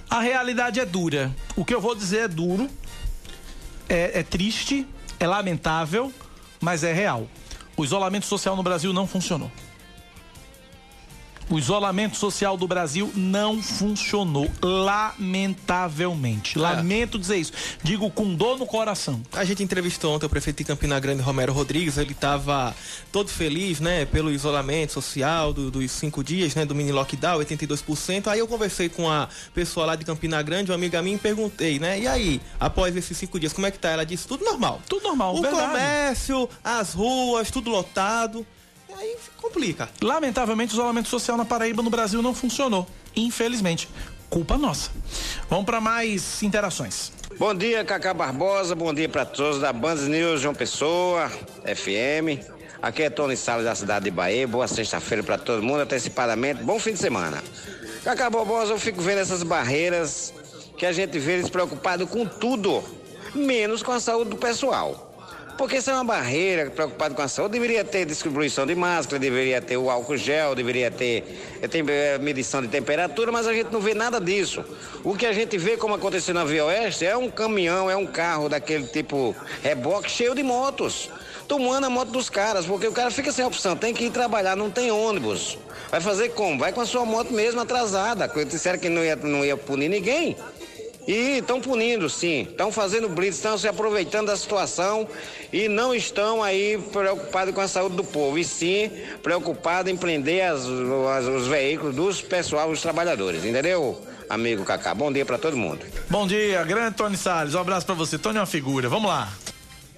A 0.08 0.20
realidade 0.20 0.78
é 0.78 0.84
dura. 0.84 1.34
O 1.56 1.64
que 1.64 1.74
eu 1.74 1.80
vou 1.80 1.96
dizer 1.96 2.18
é 2.18 2.28
duro, 2.28 2.70
é, 3.90 4.20
é 4.20 4.22
triste, 4.22 4.86
é 5.18 5.26
lamentável, 5.26 6.12
mas 6.60 6.84
é 6.84 6.92
real. 6.92 7.26
O 7.76 7.84
isolamento 7.84 8.24
social 8.24 8.54
no 8.56 8.62
Brasil 8.62 8.92
não 8.92 9.06
funcionou. 9.06 9.50
O 11.50 11.58
isolamento 11.58 12.16
social 12.16 12.56
do 12.56 12.68
Brasil 12.68 13.10
não 13.12 13.60
funcionou, 13.60 14.48
lamentavelmente. 14.62 16.56
É. 16.56 16.62
Lamento 16.62 17.18
dizer 17.18 17.38
isso. 17.38 17.52
Digo 17.82 18.08
com 18.08 18.32
dor 18.32 18.56
no 18.56 18.64
coração. 18.64 19.20
A 19.32 19.44
gente 19.44 19.60
entrevistou 19.60 20.14
ontem 20.14 20.26
o 20.26 20.28
prefeito 20.28 20.58
de 20.58 20.64
Campina 20.64 21.00
Grande, 21.00 21.22
Romero 21.22 21.52
Rodrigues. 21.52 21.98
Ele 21.98 22.12
estava 22.12 22.72
todo 23.10 23.30
feliz, 23.30 23.80
né, 23.80 24.04
pelo 24.04 24.30
isolamento 24.30 24.92
social 24.92 25.52
do, 25.52 25.72
dos 25.72 25.90
cinco 25.90 26.22
dias, 26.22 26.54
né, 26.54 26.64
do 26.64 26.72
mini 26.72 26.92
lockdown, 26.92 27.40
82%. 27.40 28.28
Aí 28.28 28.38
eu 28.38 28.46
conversei 28.46 28.88
com 28.88 29.10
a 29.10 29.28
pessoa 29.52 29.86
lá 29.86 29.96
de 29.96 30.04
Campina 30.04 30.40
Grande, 30.42 30.70
uma 30.70 30.76
amiga 30.76 31.02
minha, 31.02 31.16
e 31.16 31.18
perguntei, 31.18 31.80
né, 31.80 31.98
e 31.98 32.06
aí, 32.06 32.40
após 32.60 32.94
esses 32.94 33.16
cinco 33.18 33.40
dias, 33.40 33.52
como 33.52 33.66
é 33.66 33.72
que 33.72 33.78
tá? 33.78 33.90
Ela 33.90 34.06
disse, 34.06 34.24
tudo 34.28 34.44
normal. 34.44 34.80
Tudo 34.88 35.02
normal, 35.02 35.34
O 35.34 35.42
verdade. 35.42 35.66
comércio, 35.66 36.48
as 36.62 36.94
ruas, 36.94 37.50
tudo 37.50 37.70
lotado 37.70 38.46
aí 39.00 39.16
complica. 39.40 39.88
Lamentavelmente, 40.00 40.72
o 40.72 40.76
isolamento 40.76 41.08
social 41.08 41.36
na 41.36 41.44
Paraíba, 41.44 41.82
no 41.82 41.90
Brasil, 41.90 42.22
não 42.22 42.34
funcionou. 42.34 42.86
Infelizmente. 43.16 43.88
Culpa 44.28 44.56
nossa. 44.56 44.90
Vamos 45.48 45.64
para 45.64 45.80
mais 45.80 46.40
interações. 46.42 47.10
Bom 47.36 47.52
dia, 47.52 47.84
Cacá 47.84 48.14
Barbosa. 48.14 48.76
Bom 48.76 48.94
dia 48.94 49.08
para 49.08 49.24
todos 49.24 49.60
da 49.60 49.72
Band 49.72 49.96
News 49.96 50.40
João 50.40 50.54
Pessoa, 50.54 51.28
FM. 51.64 52.38
Aqui 52.80 53.02
é 53.02 53.10
Tony 53.10 53.36
Salles 53.36 53.64
da 53.64 53.74
cidade 53.74 54.04
de 54.04 54.10
Bahia. 54.12 54.46
Boa 54.46 54.68
sexta-feira 54.68 55.24
para 55.24 55.36
todo 55.36 55.62
mundo, 55.62 55.80
antecipadamente. 55.80 56.62
Bom 56.62 56.78
fim 56.78 56.92
de 56.92 57.00
semana. 57.00 57.42
Cacá 58.04 58.30
Barbosa, 58.30 58.72
eu 58.72 58.78
fico 58.78 59.02
vendo 59.02 59.18
essas 59.18 59.42
barreiras 59.42 60.32
que 60.78 60.86
a 60.86 60.92
gente 60.92 61.18
vê 61.18 61.32
eles 61.32 61.50
preocupados 61.50 62.08
com 62.08 62.24
tudo, 62.24 62.82
menos 63.34 63.82
com 63.82 63.90
a 63.90 63.98
saúde 63.98 64.30
do 64.30 64.36
pessoal. 64.36 65.09
Porque 65.60 65.76
isso 65.76 65.90
é 65.90 65.92
uma 65.92 66.04
barreira, 66.04 66.70
preocupado 66.70 67.14
com 67.14 67.20
a 67.20 67.28
saúde, 67.28 67.52
deveria 67.52 67.84
ter 67.84 68.06
distribuição 68.06 68.64
de 68.64 68.74
máscara, 68.74 69.18
deveria 69.18 69.60
ter 69.60 69.76
o 69.76 69.90
álcool 69.90 70.16
gel, 70.16 70.54
deveria 70.54 70.90
ter, 70.90 71.22
ter 71.70 71.86
eh, 71.86 72.16
medição 72.16 72.62
de 72.62 72.68
temperatura, 72.68 73.30
mas 73.30 73.46
a 73.46 73.52
gente 73.52 73.70
não 73.70 73.78
vê 73.78 73.92
nada 73.92 74.18
disso. 74.18 74.64
O 75.04 75.14
que 75.14 75.26
a 75.26 75.34
gente 75.34 75.58
vê, 75.58 75.76
como 75.76 75.94
aconteceu 75.94 76.32
na 76.32 76.46
Via 76.46 76.64
Oeste, 76.64 77.04
é 77.04 77.14
um 77.14 77.30
caminhão, 77.30 77.90
é 77.90 77.94
um 77.94 78.06
carro 78.06 78.48
daquele 78.48 78.86
tipo 78.86 79.36
reboque 79.62 80.10
cheio 80.10 80.34
de 80.34 80.42
motos. 80.42 81.10
Tomando 81.46 81.84
a 81.84 81.90
moto 81.90 82.08
dos 82.08 82.30
caras, 82.30 82.64
porque 82.64 82.86
o 82.86 82.92
cara 82.92 83.10
fica 83.10 83.30
sem 83.30 83.44
opção, 83.44 83.76
tem 83.76 83.92
que 83.92 84.04
ir 84.04 84.10
trabalhar, 84.10 84.56
não 84.56 84.70
tem 84.70 84.90
ônibus. 84.90 85.58
Vai 85.90 86.00
fazer 86.00 86.30
como? 86.30 86.58
Vai 86.58 86.72
com 86.72 86.80
a 86.80 86.86
sua 86.86 87.04
moto 87.04 87.34
mesmo 87.34 87.60
atrasada. 87.60 88.26
Disseram 88.46 88.78
que 88.78 88.88
não 88.88 89.04
ia, 89.04 89.14
não 89.14 89.44
ia 89.44 89.58
punir 89.58 89.90
ninguém. 89.90 90.38
E 91.10 91.38
estão 91.38 91.60
punindo, 91.60 92.08
sim. 92.08 92.42
Estão 92.42 92.70
fazendo 92.70 93.08
blitz, 93.08 93.34
estão 93.34 93.58
se 93.58 93.66
aproveitando 93.66 94.28
da 94.28 94.36
situação 94.36 95.08
e 95.52 95.68
não 95.68 95.92
estão 95.92 96.40
aí 96.40 96.78
preocupados 96.92 97.52
com 97.52 97.60
a 97.60 97.66
saúde 97.66 97.96
do 97.96 98.04
povo, 98.04 98.38
e 98.38 98.44
sim 98.44 98.88
preocupados 99.20 99.90
em 99.90 99.96
prender 99.96 100.44
as, 100.44 100.60
as, 100.60 101.26
os 101.26 101.48
veículos 101.48 101.96
dos 101.96 102.22
pessoal, 102.22 102.70
os 102.70 102.80
trabalhadores, 102.80 103.44
entendeu? 103.44 104.00
Amigo 104.28 104.64
Cacá, 104.64 104.94
bom 104.94 105.12
dia 105.12 105.26
para 105.26 105.36
todo 105.36 105.56
mundo. 105.56 105.84
Bom 106.08 106.28
dia, 106.28 106.62
grande 106.62 106.94
Tony 106.94 107.16
Salles, 107.16 107.56
um 107.56 107.58
abraço 107.58 107.84
para 107.84 107.96
você. 107.96 108.16
Tony 108.16 108.36
é 108.36 108.40
uma 108.40 108.46
figura, 108.46 108.88
vamos 108.88 109.10
lá. 109.10 109.32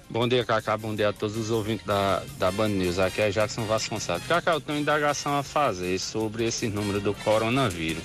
Bom 0.09 0.27
dia, 0.27 0.43
Cacá. 0.43 0.75
Bom 0.77 0.95
dia 0.95 1.09
a 1.09 1.13
todos 1.13 1.37
os 1.37 1.51
ouvintes 1.51 1.85
da, 1.85 2.23
da 2.37 2.51
Band 2.51 2.69
News. 2.69 2.97
Aqui 2.97 3.21
é 3.21 3.29
Jackson 3.29 3.65
Vasconcelos. 3.65 4.23
Cacá, 4.27 4.53
eu 4.53 4.61
tenho 4.61 4.77
uma 4.77 4.81
indagação 4.81 5.37
a 5.37 5.43
fazer 5.43 5.99
sobre 5.99 6.45
esse 6.45 6.67
número 6.67 6.99
do 6.99 7.13
coronavírus. 7.15 8.03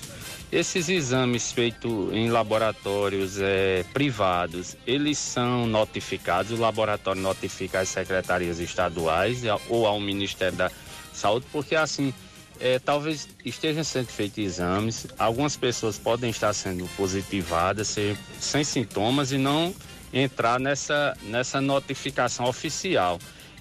Esses 0.50 0.88
exames 0.88 1.52
feitos 1.52 2.10
em 2.14 2.30
laboratórios 2.30 3.38
é, 3.38 3.84
privados, 3.92 4.76
eles 4.86 5.18
são 5.18 5.66
notificados, 5.66 6.52
o 6.52 6.56
laboratório 6.56 7.20
notifica 7.20 7.80
as 7.80 7.90
secretarias 7.90 8.58
estaduais 8.58 9.42
ou 9.68 9.86
ao 9.86 10.00
Ministério 10.00 10.56
da 10.56 10.70
Saúde, 11.12 11.44
porque 11.52 11.76
assim, 11.76 12.14
é, 12.58 12.78
talvez 12.78 13.28
estejam 13.44 13.84
sendo 13.84 14.06
feitos 14.06 14.38
exames, 14.38 15.06
algumas 15.18 15.54
pessoas 15.54 15.98
podem 15.98 16.30
estar 16.30 16.54
sendo 16.54 16.88
positivadas 16.96 17.88
sem, 17.88 18.16
sem 18.40 18.64
sintomas 18.64 19.32
e 19.32 19.36
não 19.36 19.74
entrar 20.14 20.58
nessa, 20.58 21.14
nessa 21.24 21.60
notificação 21.60 22.46
oficial. 22.46 23.18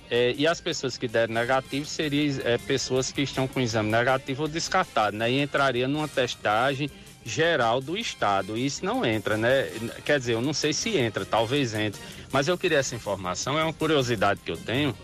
É, 0.10 0.34
e 0.38 0.48
as 0.48 0.62
pessoas 0.62 0.98
que 0.98 1.08
deram 1.08 1.34
negativo 1.34 1.86
seriam 1.86 2.40
é, 2.46 2.58
pessoas 2.58 3.12
que 3.12 3.22
estão 3.22 3.48
com 3.48 3.60
exame 3.60 3.90
negativo 3.90 4.44
ou 4.44 4.48
descartado, 4.48 5.18
né? 5.18 5.30
E 5.30 5.42
entraria 5.42 5.88
numa 5.88 6.08
testagem 6.08 6.90
geral 7.26 7.82
do 7.82 7.98
Estado. 7.98 8.58
E 8.58 8.66
isso 8.66 8.86
não 8.86 9.06
entra, 9.06 9.36
né? 9.36 9.70
Quer 10.06 10.20
dizer, 10.20 10.34
eu 10.34 10.42
não 10.42 10.54
sei 10.54 10.72
se 10.72 10.98
entra, 10.98 11.26
talvez 11.26 11.74
entre. 11.74 12.02
Mas 12.32 12.48
eu 12.48 12.58
queria 12.58 12.78
essa 12.78 12.96
informação, 12.96 13.60
é 13.60 13.64
uma 13.64 13.74
curiosidade 13.74 14.40
que 14.44 14.52
eu 14.52 14.58
tenho. 14.58 14.96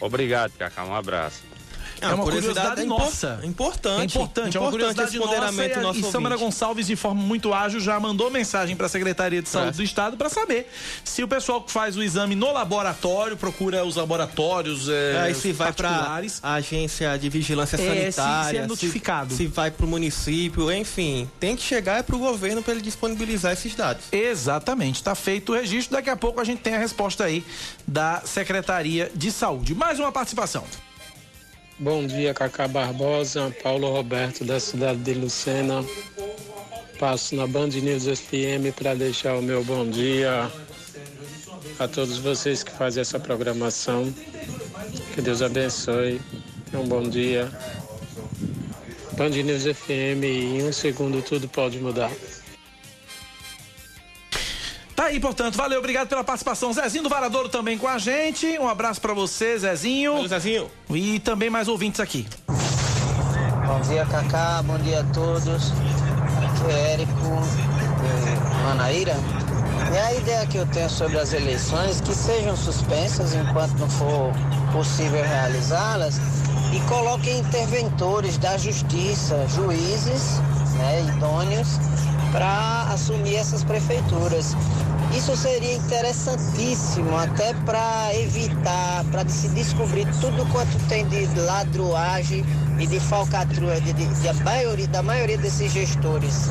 Obrigado, 0.00 0.52
Cacá. 0.52 0.84
Um 0.84 0.94
abraço. 0.94 1.49
É 2.00 2.14
uma, 2.14 2.24
curiosidade, 2.24 2.82
curiosidade 2.82 2.86
nossa. 2.86 3.40
É 3.42 3.46
importante. 3.46 4.00
É 4.00 4.04
importante, 4.04 4.56
é 4.56 4.60
uma 4.60 4.70
curiosidade 4.70 5.18
nossa. 5.18 5.98
E, 5.98 6.00
e 6.00 6.02
Samara 6.04 6.36
Gonçalves, 6.36 6.86
de 6.86 6.96
forma 6.96 7.20
muito 7.20 7.52
ágil, 7.52 7.80
já 7.80 7.98
mandou 8.00 8.30
mensagem 8.30 8.76
para 8.76 8.86
a 8.86 8.88
Secretaria 8.88 9.42
de 9.42 9.48
Saúde 9.48 9.68
é. 9.68 9.72
do 9.72 9.82
Estado 9.82 10.16
para 10.16 10.28
saber 10.28 10.70
se 11.04 11.22
o 11.22 11.28
pessoal 11.28 11.62
que 11.62 11.70
faz 11.70 11.96
o 11.96 12.02
exame 12.02 12.34
no 12.34 12.52
laboratório 12.52 13.36
procura 13.36 13.84
os 13.84 13.96
laboratórios 13.96 14.88
é, 14.88 15.30
é, 15.30 15.34
se 15.34 15.52
vai 15.52 15.72
para 15.72 16.20
a 16.42 16.54
agência 16.54 17.18
de 17.18 17.28
vigilância 17.28 17.76
é, 17.76 17.78
sanitária, 18.10 18.44
se, 18.44 18.50
se 18.50 18.56
é 18.56 18.66
notificado, 18.66 19.30
se, 19.30 19.36
se 19.38 19.46
vai 19.46 19.70
para 19.70 19.84
o 19.84 19.88
município, 19.88 20.72
enfim, 20.72 21.28
tem 21.38 21.56
que 21.56 21.62
chegar 21.62 21.98
é 21.98 22.02
para 22.02 22.16
o 22.16 22.18
governo 22.18 22.62
para 22.62 22.72
ele 22.72 22.82
disponibilizar 22.82 23.52
esses 23.52 23.74
dados. 23.74 24.04
Exatamente, 24.12 24.96
está 24.96 25.14
feito 25.14 25.52
o 25.52 25.54
registro. 25.54 25.96
Daqui 25.96 26.10
a 26.10 26.16
pouco 26.16 26.40
a 26.40 26.44
gente 26.44 26.60
tem 26.60 26.74
a 26.74 26.78
resposta 26.78 27.24
aí 27.24 27.44
da 27.86 28.22
Secretaria 28.24 29.10
de 29.14 29.30
Saúde. 29.30 29.74
Mais 29.74 29.98
uma 29.98 30.12
participação. 30.12 30.64
Bom 31.80 32.06
dia, 32.06 32.34
Cacá 32.34 32.68
Barbosa, 32.68 33.56
Paulo 33.62 33.90
Roberto, 33.90 34.44
da 34.44 34.60
cidade 34.60 35.00
de 35.00 35.14
Lucena. 35.14 35.82
Passo 36.98 37.34
na 37.34 37.46
Band 37.46 37.68
News 37.68 38.04
FM 38.04 38.76
para 38.76 38.92
deixar 38.94 39.34
o 39.36 39.40
meu 39.40 39.64
bom 39.64 39.88
dia 39.88 40.52
a 41.78 41.88
todos 41.88 42.18
vocês 42.18 42.62
que 42.62 42.70
fazem 42.70 43.00
essa 43.00 43.18
programação. 43.18 44.12
Que 45.14 45.22
Deus 45.22 45.40
abençoe. 45.40 46.20
Um 46.74 46.86
bom 46.86 47.08
dia. 47.08 47.50
Band 49.12 49.30
News 49.30 49.62
FM, 49.62 50.22
em 50.22 50.62
um 50.62 50.72
segundo 50.74 51.22
tudo 51.22 51.48
pode 51.48 51.78
mudar. 51.78 52.12
Tá 55.00 55.06
aí, 55.06 55.18
portanto, 55.18 55.56
valeu, 55.56 55.78
obrigado 55.78 56.08
pela 56.08 56.22
participação. 56.22 56.74
Zezinho 56.74 57.04
do 57.04 57.08
Varadouro 57.08 57.48
também 57.48 57.78
com 57.78 57.88
a 57.88 57.96
gente. 57.96 58.46
Um 58.58 58.68
abraço 58.68 59.00
para 59.00 59.14
você, 59.14 59.58
Zezinho. 59.58 60.12
Valeu, 60.12 60.28
Zezinho. 60.28 60.70
E 60.90 61.18
também 61.20 61.48
mais 61.48 61.68
ouvintes 61.68 62.00
aqui. 62.00 62.28
Bom 62.46 63.80
dia, 63.88 64.04
Cacá. 64.04 64.62
Bom 64.62 64.76
dia 64.76 65.00
a 65.00 65.04
todos. 65.04 65.72
Aqui 65.72 66.70
é 66.70 66.92
Érico 66.92 67.14
de 67.14 68.62
Manaíra. 68.62 69.14
E 69.90 69.96
a 69.96 70.14
ideia 70.16 70.46
que 70.46 70.58
eu 70.58 70.66
tenho 70.66 70.90
sobre 70.90 71.18
as 71.18 71.32
eleições 71.32 72.02
que 72.02 72.14
sejam 72.14 72.54
suspensas 72.54 73.34
enquanto 73.34 73.72
não 73.78 73.88
for 73.88 74.30
possível 74.70 75.24
realizá-las 75.24 76.20
e 76.74 76.80
coloquem 76.90 77.38
interventores 77.38 78.36
da 78.36 78.58
justiça, 78.58 79.46
juízes 79.48 80.40
né, 80.76 81.06
idôneos 81.08 81.78
para 82.32 82.82
assumir 82.92 83.36
essas 83.36 83.64
prefeituras. 83.64 84.56
Isso 85.16 85.36
seria 85.36 85.74
interessantíssimo 85.74 87.16
até 87.16 87.52
para 87.66 88.14
evitar, 88.14 89.04
para 89.10 89.28
se 89.28 89.48
descobrir 89.48 90.06
tudo 90.20 90.46
quanto 90.52 90.78
tem 90.88 91.06
de 91.08 91.26
ladruagem 91.40 92.44
e 92.78 92.86
de 92.86 93.00
falcatrua 93.00 93.80
de, 93.80 93.92
de, 93.92 94.06
de 94.06 94.44
maioria, 94.44 94.86
da 94.88 95.02
maioria 95.02 95.36
desses 95.36 95.72
gestores, 95.72 96.46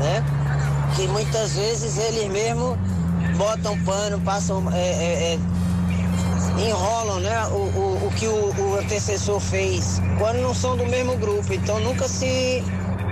né? 0.00 0.22
Que 0.94 1.08
muitas 1.08 1.52
vezes 1.54 1.96
eles 1.96 2.30
mesmos 2.30 2.76
botam 3.36 3.76
pano, 3.84 4.20
passam, 4.20 4.62
é, 4.72 4.78
é, 4.78 5.34
é, 5.34 5.38
enrolam 6.68 7.20
né, 7.20 7.46
o, 7.46 7.54
o, 7.54 8.06
o 8.06 8.12
que 8.12 8.28
o, 8.28 8.54
o 8.56 8.78
antecessor 8.78 9.40
fez, 9.40 10.00
quando 10.18 10.36
não 10.36 10.54
são 10.54 10.76
do 10.76 10.86
mesmo 10.86 11.16
grupo, 11.16 11.52
então 11.52 11.80
nunca 11.80 12.06
se 12.06 12.62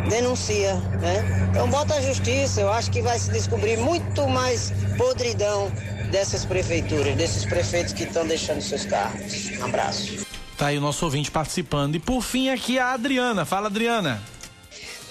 denuncia, 0.08 0.74
né? 1.00 1.48
Então 1.50 1.68
bota 1.68 1.94
a 1.94 2.00
justiça, 2.00 2.60
eu 2.60 2.72
acho 2.72 2.90
que 2.90 3.02
vai 3.02 3.18
se 3.18 3.30
descobrir 3.30 3.76
muito 3.76 4.28
mais 4.28 4.72
podridão 4.96 5.70
dessas 6.10 6.44
prefeituras, 6.44 7.16
desses 7.16 7.44
prefeitos 7.44 7.92
que 7.92 8.04
estão 8.04 8.26
deixando 8.26 8.60
seus 8.60 8.84
carros. 8.84 9.50
Um 9.58 9.64
abraço. 9.64 10.26
Tá 10.56 10.66
aí 10.66 10.78
o 10.78 10.80
nosso 10.80 11.04
ouvinte 11.04 11.30
participando. 11.30 11.96
E 11.96 11.98
por 11.98 12.22
fim 12.22 12.50
aqui 12.50 12.78
a 12.78 12.92
Adriana. 12.92 13.44
Fala, 13.44 13.66
Adriana. 13.66 14.22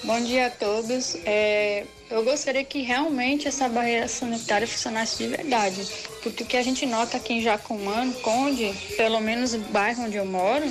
Bom 0.04 0.20
dia 0.20 0.46
a 0.46 0.50
todos. 0.50 1.16
É, 1.24 1.84
eu 2.10 2.24
gostaria 2.24 2.64
que 2.64 2.82
realmente 2.82 3.46
essa 3.46 3.68
barreira 3.68 4.08
sanitária 4.08 4.66
funcionasse 4.66 5.18
de 5.18 5.28
verdade. 5.28 5.86
Porque 6.22 6.42
o 6.42 6.46
que 6.46 6.56
a 6.56 6.62
gente 6.62 6.84
nota 6.86 7.16
aqui 7.16 7.34
em 7.34 7.42
Jacumano, 7.42 8.12
Conde, 8.14 8.72
pelo 8.96 9.20
menos 9.20 9.54
o 9.54 9.58
bairro 9.58 10.04
onde 10.04 10.16
eu 10.16 10.24
moro, 10.26 10.68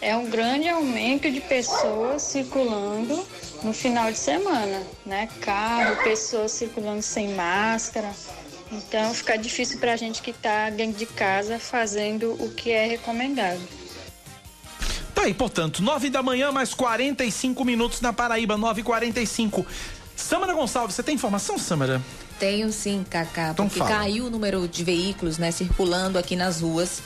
é 0.00 0.14
um 0.16 0.28
grande 0.28 0.68
aumento 0.68 1.30
de 1.30 1.40
pessoas 1.40 2.22
circulando 2.22 3.26
no 3.62 3.72
final 3.72 4.10
de 4.10 4.18
semana, 4.18 4.82
né? 5.04 5.28
Carro, 5.40 5.96
pessoas 6.02 6.52
circulando 6.52 7.02
sem 7.02 7.34
máscara. 7.34 8.10
Então 8.70 9.14
fica 9.14 9.36
difícil 9.36 9.78
para 9.78 9.92
a 9.92 9.96
gente 9.96 10.20
que 10.22 10.30
está 10.30 10.70
dentro 10.70 10.98
de 10.98 11.06
casa 11.06 11.58
fazendo 11.58 12.32
o 12.42 12.50
que 12.50 12.70
é 12.70 12.86
recomendado. 12.86 13.60
Tá 15.14 15.22
aí, 15.22 15.32
portanto, 15.32 15.82
9 15.82 16.10
da 16.10 16.22
manhã, 16.22 16.52
mais 16.52 16.74
45 16.74 17.64
minutos 17.64 18.00
na 18.00 18.12
Paraíba, 18.12 18.56
9h45. 18.58 19.64
Samara 20.14 20.52
Gonçalves, 20.52 20.94
você 20.94 21.02
tem 21.02 21.14
informação, 21.14 21.58
Samara? 21.58 22.02
Tenho 22.38 22.70
sim, 22.70 23.04
Cacá, 23.08 23.50
Então 23.52 23.66
porque 23.66 23.78
fala. 23.78 23.90
caiu 24.00 24.26
o 24.26 24.30
número 24.30 24.68
de 24.68 24.84
veículos, 24.84 25.38
né, 25.38 25.50
circulando 25.50 26.18
aqui 26.18 26.36
nas 26.36 26.60
ruas 26.60 27.00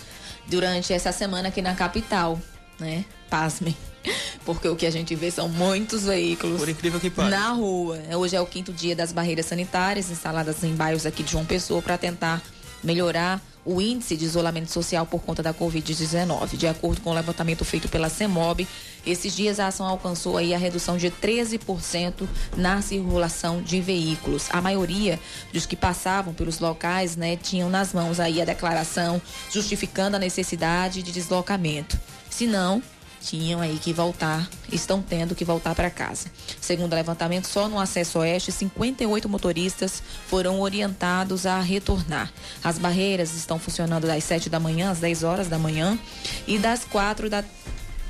durante 0.49 0.93
essa 0.93 1.13
semana 1.13 1.49
aqui 1.49 1.63
na 1.63 1.75
capital, 1.75 2.41
né? 2.81 3.05
Pasmem. 3.29 3.77
Porque 4.45 4.69
o 4.69 4.77
que 4.77 4.87
a 4.87 4.91
gente 4.91 5.15
vê 5.15 5.31
são 5.31 5.49
muitos 5.49 6.05
veículos 6.05 6.59
Por 6.59 6.69
incrível 6.69 6.99
que 6.99 7.11
pareça. 7.11 7.37
na 7.37 7.51
rua. 7.51 7.99
Hoje 8.17 8.37
é 8.37 8.41
o 8.41 8.47
quinto 8.47 8.73
dia 8.73 8.97
das 8.97 9.13
barreiras 9.13 9.47
sanitárias 9.47 10.11
instaladas 10.11 10.63
em 10.65 10.75
bairros 10.75 11.07
aqui 11.07 11.23
de 11.23 11.33
João 11.33 11.45
Pessoa 11.45 11.83
para 11.83 11.99
tentar 11.99 12.43
melhorar 12.83 13.41
o 13.63 13.79
índice 13.81 14.17
de 14.17 14.25
isolamento 14.25 14.71
social 14.73 15.05
por 15.05 15.21
conta 15.21 15.43
da 15.43 15.53
Covid-19. 15.53 16.57
De 16.57 16.67
acordo 16.67 17.01
com 17.03 17.11
o 17.11 17.15
levantamento 17.15 17.63
feito 17.65 17.89
pela 17.89 18.09
CEMOB, 18.09 18.67
esses 19.07 19.37
dias 19.37 19.61
a 19.61 19.67
ação 19.67 19.87
alcançou 19.87 20.39
aí 20.39 20.55
a 20.55 20.59
redução 20.59 20.97
de 20.97 21.11
13% 21.11 22.27
na 22.57 22.81
circulação 22.81 23.63
de 23.63 23.81
veículos. 23.81 24.49
A 24.51 24.63
maioria 24.63 25.21
dos 25.53 25.67
que 25.67 25.77
passavam 25.77 26.33
pelos 26.33 26.59
locais, 26.59 27.17
né, 27.17 27.37
tinham 27.37 27.69
nas 27.69 27.93
mãos 27.93 28.19
aí 28.19 28.41
a 28.41 28.47
declaração 28.47 29.21
justificando 29.51 30.17
a 30.17 30.19
necessidade 30.19 31.03
de 31.03 31.13
deslocamento. 31.13 32.01
Se 32.31 32.47
não, 32.47 32.83
tinham 33.21 33.61
aí 33.61 33.79
que 33.79 33.93
voltar, 33.93 34.49
estão 34.73 35.03
tendo 35.03 35.35
que 35.35 35.45
voltar 35.45 35.75
para 35.75 35.91
casa. 35.91 36.31
Segundo 36.61 36.93
o 36.93 36.97
levantamento, 36.97 37.47
só 37.47 37.69
no 37.69 37.79
acesso 37.79 38.19
oeste, 38.21 38.51
58 38.51 39.29
motoristas 39.29 40.03
foram 40.27 40.61
orientados 40.61 41.47
a 41.47 41.61
retornar. 41.61 42.33
As 42.65 42.79
barreiras 42.79 43.35
estão 43.35 43.59
funcionando 43.59 44.07
das 44.07 44.25
7 44.25 44.49
da 44.49 44.59
manhã 44.59 44.91
às 44.91 44.99
10 44.99 45.23
horas 45.23 45.49
da 45.49 45.59
manhã 45.59 45.99
e 46.47 46.59
das 46.59 46.85
4 46.85 47.29
da 47.29 47.45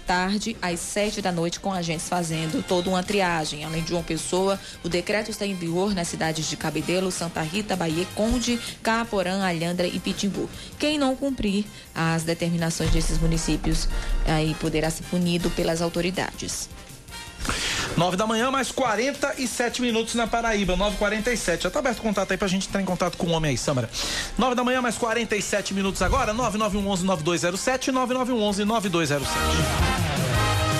tarde 0.00 0.56
às 0.60 0.80
7 0.80 1.22
da 1.22 1.30
noite 1.30 1.60
com 1.60 1.72
agentes 1.72 2.08
fazendo 2.08 2.62
toda 2.62 2.90
uma 2.90 3.02
triagem. 3.02 3.64
Além 3.64 3.82
de 3.82 3.92
uma 3.92 4.02
pessoa, 4.02 4.58
o 4.82 4.88
decreto 4.88 5.30
está 5.30 5.46
em 5.46 5.54
vigor 5.54 5.94
nas 5.94 6.08
cidades 6.08 6.48
de 6.48 6.56
Cabedelo, 6.56 7.10
Santa 7.10 7.42
Rita, 7.42 7.76
Bahia, 7.76 8.06
Conde, 8.14 8.58
Caporã, 8.82 9.46
Alhandra 9.46 9.86
e 9.86 9.98
Pitimbu. 10.00 10.48
Quem 10.78 10.98
não 10.98 11.14
cumprir 11.14 11.64
as 11.94 12.24
determinações 12.24 12.90
desses 12.90 13.18
municípios 13.18 13.88
aí 14.26 14.54
poderá 14.54 14.90
ser 14.90 15.04
punido 15.04 15.50
pelas 15.50 15.80
autoridades. 15.82 16.68
9 17.96 18.16
da 18.16 18.26
manhã, 18.26 18.50
mais 18.50 18.70
47 18.72 19.82
minutos 19.82 20.14
na 20.14 20.26
Paraíba, 20.26 20.76
9h47. 20.76 21.62
Já 21.62 21.70
tá 21.70 21.78
aberto 21.80 21.98
o 21.98 22.02
contato 22.02 22.30
aí 22.30 22.38
pra 22.38 22.48
gente 22.48 22.68
entrar 22.68 22.80
em 22.80 22.84
contato 22.84 23.16
com 23.16 23.26
o 23.26 23.30
homem 23.30 23.50
aí, 23.50 23.58
Samara. 23.58 23.90
9 24.38 24.54
da 24.54 24.64
manhã, 24.64 24.80
mais 24.80 24.96
47 24.96 25.74
minutos 25.74 26.00
agora, 26.02 26.32
9911-9207, 26.34 27.92
9911-9207. 27.92 29.20
Então, 29.20 30.79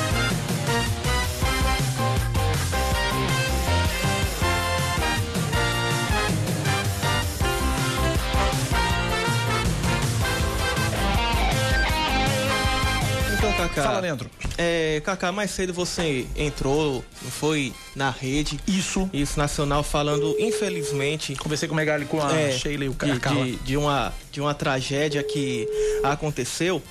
Cacá. 13.69 13.83
Fala, 13.83 14.01
Leandro. 14.01 14.31
É, 14.59 15.01
Cacá, 15.05 15.33
mais 15.33 15.51
cedo 15.51 15.73
você 15.73 16.27
entrou, 16.37 17.05
não 17.23 17.31
foi 17.31 17.73
na 17.95 18.11
rede. 18.11 18.59
Isso. 18.67 19.09
Isso 19.13 19.39
nacional 19.39 19.83
falando, 19.83 20.35
infelizmente. 20.39 21.35
Conversei 21.37 21.69
com 21.69 21.75
o 21.75 21.77
Megali 21.77 22.05
com 22.05 22.21
a 22.23 22.35
é, 22.35 22.53
Sheila 22.53 22.85
e 22.85 22.89
o 22.89 22.95
de, 22.95 23.19
de, 23.19 23.57
de 23.57 23.77
uma, 23.77 24.13
de 24.31 24.41
uma 24.41 24.55
tragédia 24.55 25.23
que 25.23 25.69
aconteceu. 26.03 26.83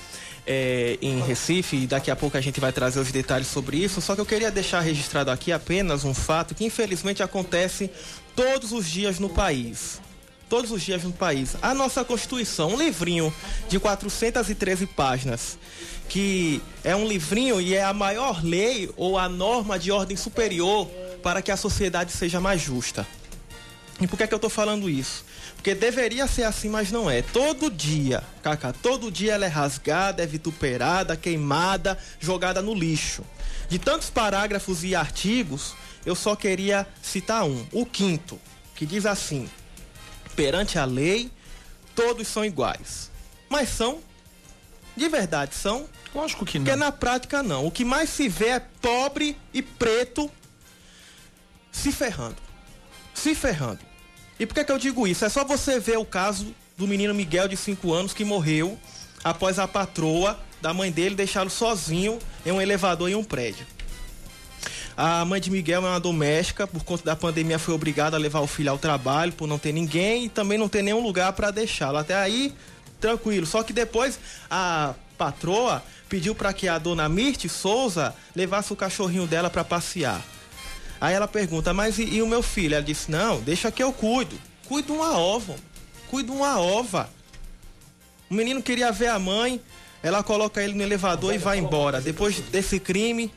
é, 0.50 0.98
em 1.00 1.22
Recife, 1.22 1.78
e 1.78 1.88
daqui 1.88 2.10
a 2.10 2.16
pouco 2.16 2.36
a 2.36 2.42
gente 2.42 2.60
vai 2.60 2.72
trazer 2.72 3.00
os 3.00 3.12
detalhes 3.12 3.48
sobre 3.48 3.78
isso. 3.78 4.02
Só 4.02 4.16
que 4.16 4.22
eu 4.22 4.26
queria 4.26 4.50
deixar 4.50 4.80
registrado 4.80 5.30
aqui 5.30 5.52
apenas 5.52 6.04
um 6.04 6.14
fato 6.14 6.56
que 6.56 6.66
infelizmente 6.66 7.22
acontece 7.22 7.90
todos 8.36 8.72
os 8.72 8.90
dias 8.90 9.20
no 9.20 9.30
país. 9.30 10.02
Todos 10.50 10.72
os 10.72 10.82
dias 10.82 11.04
no 11.04 11.14
país. 11.14 11.56
A 11.62 11.74
nossa 11.76 12.04
Constituição, 12.04 12.74
um 12.74 12.78
livrinho 12.78 13.34
de 13.70 13.80
413 13.80 14.88
páginas, 14.88 15.60
que 16.10 16.60
é 16.84 16.96
um 16.96 17.08
livrinho 17.08 17.62
e 17.62 17.76
é 17.76 17.84
a 17.84 17.94
maior 17.94 18.44
lei 18.44 18.92
ou 18.98 19.18
a 19.18 19.30
norma 19.30 19.78
de 19.78 19.92
ordem 19.92 20.18
superior 20.18 20.88
para 21.22 21.42
que 21.42 21.52
a 21.52 21.58
sociedade 21.58 22.12
seja 22.12 22.42
mais 22.42 22.60
justa. 22.60 23.06
E 24.02 24.08
por 24.08 24.18
que, 24.18 24.24
é 24.24 24.28
que 24.28 24.34
eu 24.34 24.40
tô 24.40 24.50
falando 24.50 24.90
isso? 24.90 25.26
Porque 25.56 25.76
deveria 25.76 26.26
ser 26.26 26.44
assim, 26.44 26.70
mas 26.70 26.90
não 26.90 27.10
é. 27.10 27.22
Todo 27.22 27.70
dia, 27.70 28.24
Cacá, 28.42 28.72
todo 28.72 29.12
dia 29.12 29.34
ela 29.34 29.46
é 29.46 29.50
rasgada, 29.50 30.24
é 30.24 30.26
vituperada, 30.26 31.18
queimada, 31.18 31.98
jogada 32.20 32.62
no 32.62 32.74
lixo. 32.74 33.24
De 33.68 33.78
tantos 33.78 34.10
parágrafos 34.10 34.84
e 34.84 34.96
artigos, 34.96 35.76
eu 36.06 36.16
só 36.16 36.36
queria 36.36 36.88
citar 37.02 37.44
um, 37.44 37.68
o 37.74 37.86
quinto, 37.86 38.40
que 38.74 38.86
diz 38.86 39.06
assim: 39.06 39.50
perante 40.40 40.80
a 40.80 40.86
lei, 40.86 41.30
todos 41.94 42.26
são 42.26 42.46
iguais. 42.46 43.12
Mas 43.50 43.68
são? 43.68 44.00
De 44.96 45.10
verdade 45.10 45.54
são? 45.54 45.86
Lógico 46.16 46.46
que 46.46 46.58
não. 46.58 46.64
Porque 46.64 46.80
na 46.80 46.94
prática 46.94 47.44
não. 47.44 47.68
O 47.68 47.72
que 47.72 47.84
mais 47.84 48.10
se 48.10 48.30
vê 48.30 48.48
é 48.48 48.60
pobre 48.82 49.36
e 49.54 49.62
preto 49.62 50.32
se 51.74 51.92
ferrando. 51.92 52.38
Se 53.14 53.36
ferrando. 53.36 53.82
E 54.40 54.46
por 54.46 54.54
que, 54.54 54.64
que 54.64 54.72
eu 54.72 54.80
digo 54.80 55.06
isso? 55.06 55.26
É 55.26 55.30
só 55.30 55.44
você 55.44 55.78
ver 55.78 55.98
o 55.98 56.06
caso 56.06 56.56
do 56.78 56.88
menino 56.88 57.14
Miguel 57.14 57.50
de 57.50 57.58
5 57.58 57.94
anos 57.94 58.14
que 58.14 58.24
morreu 58.24 58.80
após 59.22 59.60
a 59.60 59.68
patroa 59.68 60.40
da 60.62 60.74
mãe 60.74 60.90
dele 60.90 61.16
deixá-lo 61.16 61.50
sozinho 61.50 62.18
em 62.46 62.52
um 62.54 62.62
elevador 62.62 63.10
em 63.10 63.16
um 63.16 63.26
prédio. 63.26 63.68
A 65.02 65.24
mãe 65.24 65.40
de 65.40 65.50
Miguel 65.50 65.86
é 65.86 65.90
uma 65.92 65.98
doméstica, 65.98 66.68
por 66.68 66.84
conta 66.84 67.06
da 67.06 67.16
pandemia 67.16 67.58
foi 67.58 67.74
obrigada 67.74 68.18
a 68.18 68.20
levar 68.20 68.42
o 68.42 68.48
filho 68.48 68.70
ao 68.70 68.78
trabalho 68.78 69.32
por 69.32 69.48
não 69.48 69.58
ter 69.58 69.72
ninguém 69.72 70.26
e 70.26 70.30
também 70.30 70.58
não 70.58 70.68
ter 70.68 70.82
nenhum 70.82 71.00
lugar 71.00 71.32
para 71.32 71.52
deixá-lo. 71.52 71.98
Até 71.98 72.14
aí, 72.14 72.54
tranquilo. 73.00 73.46
Só 73.46 73.64
que 73.64 73.72
depois 73.72 74.20
a 74.52 74.94
patroa 75.18 75.82
pediu 76.10 76.36
para 76.36 76.52
que 76.52 76.68
a 76.68 76.78
dona 76.78 77.08
Mirte 77.08 77.48
Souza 77.48 78.14
levasse 78.36 78.74
o 78.74 78.76
cachorrinho 78.76 79.26
dela 79.26 79.50
para 79.50 79.64
passear. 79.64 80.22
Aí 81.00 81.16
ela 81.16 81.30
pergunta, 81.30 81.74
mas 81.74 81.98
e, 81.98 82.04
e 82.16 82.22
o 82.22 82.28
meu 82.28 82.44
filho? 82.44 82.76
Ela 82.76 82.84
disse, 82.84 83.10
não, 83.10 83.40
deixa 83.40 83.72
que 83.72 83.82
eu 83.82 83.94
cuido. 83.94 84.36
Cuido 84.68 84.94
uma 84.94 85.18
ova. 85.18 85.56
Cuido 86.10 86.34
uma 86.34 86.60
ova. 86.60 87.10
O 88.30 88.34
menino 88.34 88.62
queria 88.62 88.92
ver 88.92 89.08
a 89.08 89.18
mãe, 89.18 89.62
ela 90.04 90.22
coloca 90.24 90.62
ele 90.62 90.74
no 90.74 90.84
elevador 90.84 91.34
e 91.34 91.38
vai 91.38 91.58
embora. 91.58 92.02
Depois 92.02 92.38
desse 92.52 92.82
crime, 92.82 93.32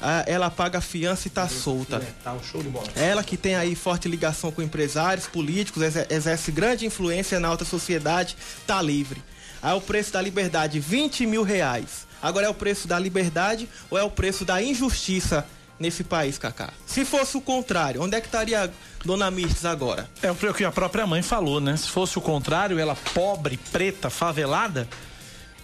a- 0.00 0.24
ela 0.26 0.50
paga 0.50 0.78
a 0.78 0.80
fiança 0.80 1.26
e 1.28 1.30
tá 1.30 1.48
solta. 1.48 2.02
Show 2.50 2.62
de 2.62 2.68
bola. 2.68 2.86
Ela 2.96 3.22
que 3.24 3.36
tem 3.36 3.54
aí 3.54 3.74
forte 3.74 4.08
ligação 4.08 4.50
com 4.52 4.62
empresários, 4.62 5.26
políticos, 5.26 5.82
exer- 5.82 6.06
exerce 6.10 6.50
grande 6.52 6.84
influência 6.86 7.38
na 7.40 7.48
alta 7.48 7.64
sociedade, 7.64 8.36
tá 8.66 8.80
livre. 8.82 9.22
Aí 9.62 9.76
o 9.76 9.80
preço 9.80 10.12
da 10.12 10.20
liberdade, 10.20 10.78
20 10.78 11.26
mil 11.26 11.42
reais. 11.42 12.06
Agora 12.22 12.46
é 12.46 12.48
o 12.48 12.54
preço 12.54 12.86
da 12.88 12.98
liberdade 12.98 13.68
ou 13.90 13.98
é 13.98 14.02
o 14.02 14.10
preço 14.10 14.44
da 14.44 14.62
injustiça 14.62 15.46
nesse 15.78 16.02
país, 16.04 16.38
Cacá. 16.38 16.70
Se 16.86 17.04
fosse 17.04 17.36
o 17.36 17.40
contrário, 17.40 18.00
onde 18.02 18.16
é 18.16 18.20
que 18.20 18.26
estaria 18.26 18.72
Dona 19.04 19.30
Mirtes 19.30 19.64
agora? 19.64 20.08
É 20.22 20.30
o 20.30 20.34
que 20.54 20.64
a 20.64 20.72
própria 20.72 21.06
mãe 21.06 21.20
falou, 21.22 21.60
né? 21.60 21.76
Se 21.76 21.88
fosse 21.88 22.16
o 22.16 22.20
contrário, 22.20 22.78
ela 22.78 22.96
pobre, 23.12 23.58
preta, 23.70 24.08
favelada, 24.08 24.88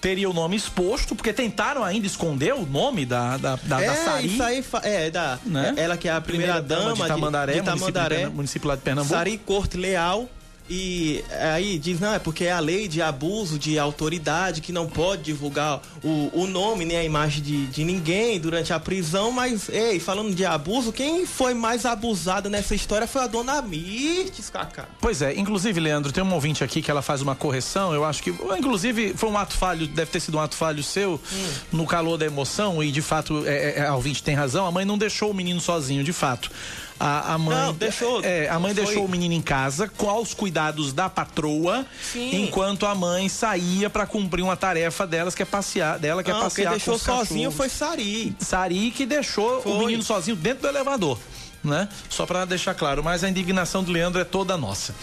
teria 0.02 0.28
o 0.28 0.32
nome 0.32 0.56
exposto, 0.56 1.14
porque 1.14 1.32
tentaram 1.32 1.84
ainda 1.84 2.06
esconder 2.06 2.52
o 2.52 2.66
nome 2.66 3.06
da, 3.06 3.36
da, 3.36 3.56
da, 3.56 3.80
é, 3.80 3.86
da 3.86 3.94
Sari. 3.94 4.26
Isso 4.26 4.42
aí, 4.42 4.64
é, 4.82 5.10
da, 5.10 5.38
né? 5.46 5.74
ela 5.76 5.96
que 5.96 6.08
é 6.08 6.12
a 6.12 6.20
primeira, 6.20 6.54
primeira 6.54 6.84
dama, 6.84 6.96
de 6.96 7.08
Tamandaré, 7.08 7.52
de, 7.52 7.60
de 7.60 7.64
Tamandaré 7.64 8.14
município, 8.16 8.36
município 8.36 8.68
lá 8.68 8.74
de 8.74 8.82
Pernambuco. 8.82 9.14
Sari 9.14 9.38
Corte 9.38 9.76
Leal, 9.76 10.28
e 10.68 11.24
aí 11.50 11.78
diz, 11.78 11.98
não, 12.00 12.14
é 12.14 12.18
porque 12.18 12.44
é 12.44 12.52
a 12.52 12.60
lei 12.60 12.88
de 12.88 13.02
abuso 13.02 13.58
de 13.58 13.78
autoridade 13.78 14.60
que 14.60 14.72
não 14.72 14.86
pode 14.86 15.22
divulgar 15.22 15.80
o, 16.02 16.30
o 16.32 16.46
nome 16.46 16.84
nem 16.84 16.96
a 16.96 17.04
imagem 17.04 17.42
de, 17.42 17.66
de 17.66 17.84
ninguém 17.84 18.38
durante 18.40 18.72
a 18.72 18.80
prisão, 18.80 19.32
mas, 19.32 19.68
ei, 19.68 19.98
falando 19.98 20.34
de 20.34 20.44
abuso, 20.44 20.92
quem 20.92 21.26
foi 21.26 21.52
mais 21.52 21.84
abusada 21.84 22.48
nessa 22.48 22.74
história 22.74 23.06
foi 23.06 23.22
a 23.22 23.26
dona 23.26 23.60
Mirtes, 23.60 24.48
Cacá. 24.48 24.86
Pois 25.00 25.20
é, 25.20 25.34
inclusive, 25.34 25.78
Leandro, 25.80 26.12
tem 26.12 26.22
um 26.22 26.32
ouvinte 26.32 26.62
aqui 26.62 26.80
que 26.80 26.90
ela 26.90 27.02
faz 27.02 27.20
uma 27.20 27.34
correção, 27.34 27.92
eu 27.92 28.04
acho 28.04 28.22
que, 28.22 28.30
inclusive, 28.30 29.14
foi 29.16 29.28
um 29.28 29.36
ato 29.36 29.54
falho, 29.54 29.86
deve 29.86 30.10
ter 30.10 30.20
sido 30.20 30.36
um 30.36 30.40
ato 30.40 30.54
falho 30.54 30.82
seu, 30.82 31.14
hum. 31.14 31.48
no 31.72 31.86
calor 31.86 32.16
da 32.16 32.24
emoção, 32.24 32.82
e 32.82 32.90
de 32.90 33.02
fato, 33.02 33.44
é, 33.46 33.78
é, 33.78 33.86
a 33.86 33.94
ouvinte 33.94 34.22
tem 34.22 34.34
razão, 34.34 34.66
a 34.66 34.70
mãe 34.70 34.84
não 34.84 34.96
deixou 34.96 35.30
o 35.30 35.34
menino 35.34 35.60
sozinho, 35.60 36.04
de 36.04 36.12
fato. 36.12 36.50
A, 36.98 37.34
a 37.34 37.38
mãe. 37.38 37.56
Não, 37.56 37.72
deixou. 37.74 38.22
É, 38.24 38.48
a 38.48 38.58
mãe 38.58 38.74
foi. 38.74 38.84
deixou 38.84 39.04
o 39.04 39.08
menino 39.08 39.34
em 39.34 39.42
casa 39.42 39.88
com 39.88 40.20
os 40.20 40.34
cuidados 40.34 40.92
da 40.92 41.08
patroa, 41.08 41.84
Sim. 42.00 42.44
enquanto 42.44 42.86
a 42.86 42.94
mãe 42.94 43.28
saía 43.28 43.90
para 43.90 44.06
cumprir 44.06 44.42
uma 44.42 44.56
tarefa 44.56 45.06
delas 45.06 45.34
que 45.34 45.42
é 45.42 45.46
passear, 45.46 45.98
dela 45.98 46.22
que 46.22 46.30
é 46.30 46.32
não, 46.32 46.40
é 46.40 46.44
passear. 46.44 46.70
Quem 46.70 46.78
deixou 46.78 46.98
sozinho 46.98 47.50
foi 47.50 47.68
Sari. 47.68 48.34
Sari 48.38 48.90
que 48.90 49.06
deixou 49.06 49.62
foi. 49.62 49.72
o 49.72 49.78
menino 49.78 50.02
sozinho 50.02 50.36
dentro 50.36 50.62
do 50.62 50.68
elevador 50.68 51.18
né? 51.62 51.88
Só 52.08 52.26
para 52.26 52.44
deixar 52.44 52.74
claro, 52.74 53.02
mas 53.02 53.22
a 53.22 53.28
indignação 53.28 53.84
do 53.84 53.92
Leandro 53.92 54.20
é 54.20 54.24
toda 54.24 54.56
nossa. 54.56 54.94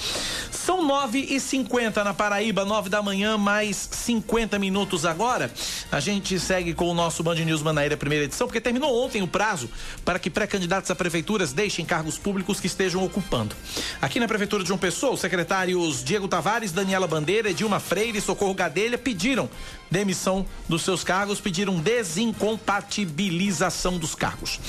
São 0.51 0.85
9 0.85 1.19
e 1.19 1.39
50 1.39 2.03
na 2.03 2.13
Paraíba, 2.13 2.65
9 2.65 2.89
da 2.89 3.01
manhã, 3.01 3.37
mais 3.37 3.89
50 3.91 4.59
minutos 4.59 5.05
agora. 5.05 5.51
A 5.91 5.99
gente 5.99 6.39
segue 6.39 6.73
com 6.73 6.89
o 6.89 6.93
nosso 6.93 7.23
Band 7.23 7.35
News 7.35 7.61
Manaíra 7.61 7.97
primeira 7.97 8.25
edição, 8.25 8.47
porque 8.47 8.61
terminou 8.61 9.03
ontem 9.03 9.21
o 9.21 9.27
prazo 9.27 9.69
para 10.03 10.19
que 10.19 10.29
pré-candidatos 10.29 10.91
a 10.91 10.95
prefeituras 10.95 11.53
deixem 11.53 11.85
cargos 11.85 12.17
públicos 12.17 12.59
que 12.59 12.67
estejam 12.67 13.03
ocupando. 13.03 13.55
Aqui 14.01 14.19
na 14.19 14.27
Prefeitura 14.27 14.63
de 14.63 14.67
João 14.67 14.77
Pessoa, 14.77 15.13
os 15.13 15.19
secretários 15.19 16.03
Diego 16.03 16.27
Tavares, 16.27 16.71
Daniela 16.71 17.07
Bandeira, 17.07 17.53
Dilma 17.53 17.79
Freire 17.79 18.17
e 18.17 18.21
Socorro 18.21 18.53
Gadelha 18.53 18.97
pediram 18.97 19.49
demissão 19.89 20.45
dos 20.67 20.83
seus 20.83 21.03
cargos, 21.03 21.41
pediram 21.41 21.79
desincompatibilização 21.79 23.97
dos 23.97 24.13
cargos. 24.13 24.59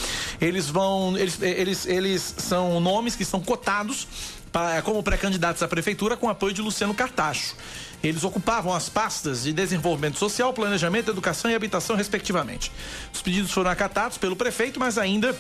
Eles 0.40 0.68
vão, 0.68 1.18
eles, 1.18 1.42
eles, 1.42 1.79
eles 1.86 2.34
são 2.38 2.80
nomes 2.80 3.16
que 3.16 3.24
são 3.24 3.40
cotados 3.40 4.06
para, 4.52 4.82
como 4.82 5.02
pré-candidatos 5.02 5.62
à 5.62 5.68
prefeitura 5.68 6.16
com 6.16 6.28
apoio 6.28 6.52
de 6.52 6.60
Luciano 6.60 6.94
Cartacho. 6.94 7.54
Eles 8.02 8.24
ocupavam 8.24 8.74
as 8.74 8.88
pastas 8.88 9.42
de 9.42 9.52
desenvolvimento 9.52 10.18
social, 10.18 10.52
planejamento, 10.52 11.10
educação 11.10 11.50
e 11.50 11.54
habitação, 11.54 11.96
respectivamente. 11.96 12.72
Os 13.12 13.20
pedidos 13.20 13.50
foram 13.50 13.70
acatados 13.70 14.16
pelo 14.16 14.34
prefeito, 14.34 14.80
mas 14.80 14.96
ainda 14.96 15.36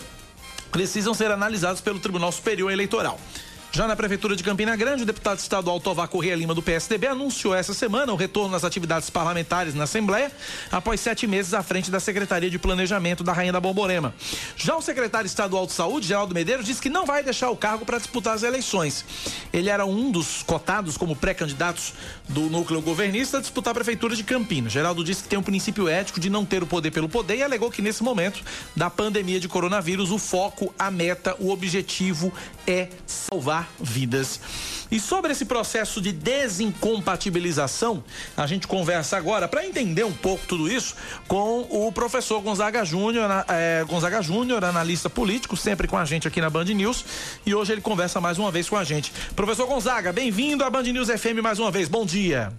precisam 0.70 1.14
ser 1.14 1.30
analisados 1.30 1.80
pelo 1.80 1.98
Tribunal 1.98 2.30
Superior 2.30 2.70
Eleitoral. 2.70 3.18
Já 3.72 3.86
na 3.86 3.94
Prefeitura 3.94 4.34
de 4.34 4.42
Campina 4.42 4.74
Grande, 4.74 5.04
o 5.04 5.06
deputado 5.06 5.38
estadual 5.38 5.78
Tovar 5.78 6.08
Corrêa 6.08 6.34
Lima, 6.34 6.52
do 6.52 6.60
PSDB, 6.60 7.06
anunciou 7.06 7.54
essa 7.54 7.72
semana 7.72 8.12
o 8.12 8.16
retorno 8.16 8.56
às 8.56 8.64
atividades 8.64 9.08
parlamentares 9.08 9.76
na 9.76 9.84
Assembleia, 9.84 10.32
após 10.72 10.98
sete 10.98 11.24
meses 11.24 11.54
à 11.54 11.62
frente 11.62 11.88
da 11.88 12.00
Secretaria 12.00 12.50
de 12.50 12.58
Planejamento 12.58 13.22
da 13.22 13.32
Rainha 13.32 13.52
da 13.52 13.60
Bomborema. 13.60 14.12
Já 14.56 14.76
o 14.76 14.82
secretário 14.82 15.26
estadual 15.26 15.66
de 15.66 15.72
Saúde, 15.72 16.08
Geraldo 16.08 16.34
Medeiros, 16.34 16.66
disse 16.66 16.82
que 16.82 16.90
não 16.90 17.06
vai 17.06 17.22
deixar 17.22 17.48
o 17.50 17.56
cargo 17.56 17.86
para 17.86 17.98
disputar 17.98 18.34
as 18.34 18.42
eleições. 18.42 19.04
Ele 19.52 19.70
era 19.70 19.86
um 19.86 20.10
dos 20.10 20.42
cotados 20.42 20.96
como 20.96 21.14
pré-candidatos 21.14 21.94
do 22.28 22.50
núcleo 22.50 22.82
governista 22.82 23.38
a 23.38 23.40
disputar 23.40 23.70
a 23.70 23.74
Prefeitura 23.74 24.16
de 24.16 24.24
Campinas. 24.24 24.72
Geraldo 24.72 25.04
disse 25.04 25.22
que 25.22 25.28
tem 25.28 25.38
um 25.38 25.44
princípio 25.44 25.88
ético 25.88 26.18
de 26.18 26.28
não 26.28 26.44
ter 26.44 26.60
o 26.60 26.66
poder 26.66 26.90
pelo 26.90 27.08
poder 27.08 27.36
e 27.36 27.42
alegou 27.44 27.70
que 27.70 27.80
nesse 27.80 28.02
momento 28.02 28.42
da 28.74 28.90
pandemia 28.90 29.38
de 29.38 29.46
coronavírus, 29.46 30.10
o 30.10 30.18
foco, 30.18 30.74
a 30.76 30.90
meta, 30.90 31.36
o 31.38 31.50
objetivo 31.50 32.32
é 32.66 32.88
salvar 33.06 33.59
salvar 33.60 33.68
vidas. 33.78 34.40
E 34.90 34.98
sobre 34.98 35.32
esse 35.32 35.44
processo 35.44 36.00
de 36.00 36.10
desincompatibilização, 36.12 38.02
a 38.36 38.46
gente 38.46 38.66
conversa 38.66 39.16
agora 39.16 39.46
para 39.46 39.64
entender 39.64 40.04
um 40.04 40.12
pouco 40.12 40.44
tudo 40.46 40.68
isso 40.70 40.96
com 41.28 41.60
o 41.70 41.92
professor 41.92 42.40
Gonzaga 42.40 42.84
Júnior, 42.84 43.30
é, 43.48 43.84
Gonzaga 43.84 44.20
Júnior, 44.20 44.64
analista 44.64 45.08
político, 45.08 45.56
sempre 45.56 45.86
com 45.86 45.96
a 45.96 46.04
gente 46.04 46.26
aqui 46.26 46.40
na 46.40 46.50
Band 46.50 46.64
News. 46.64 47.04
E 47.46 47.54
hoje 47.54 47.72
ele 47.72 47.80
conversa 47.80 48.20
mais 48.20 48.38
uma 48.38 48.50
vez 48.50 48.68
com 48.68 48.76
a 48.76 48.82
gente. 48.82 49.12
Professor 49.36 49.66
Gonzaga, 49.66 50.12
bem-vindo 50.12 50.64
à 50.64 50.70
Band 50.70 50.82
News 50.82 51.08
FM 51.08 51.40
mais 51.42 51.58
uma 51.58 51.70
vez. 51.70 51.88
Bom 51.88 52.04
dia. 52.04 52.52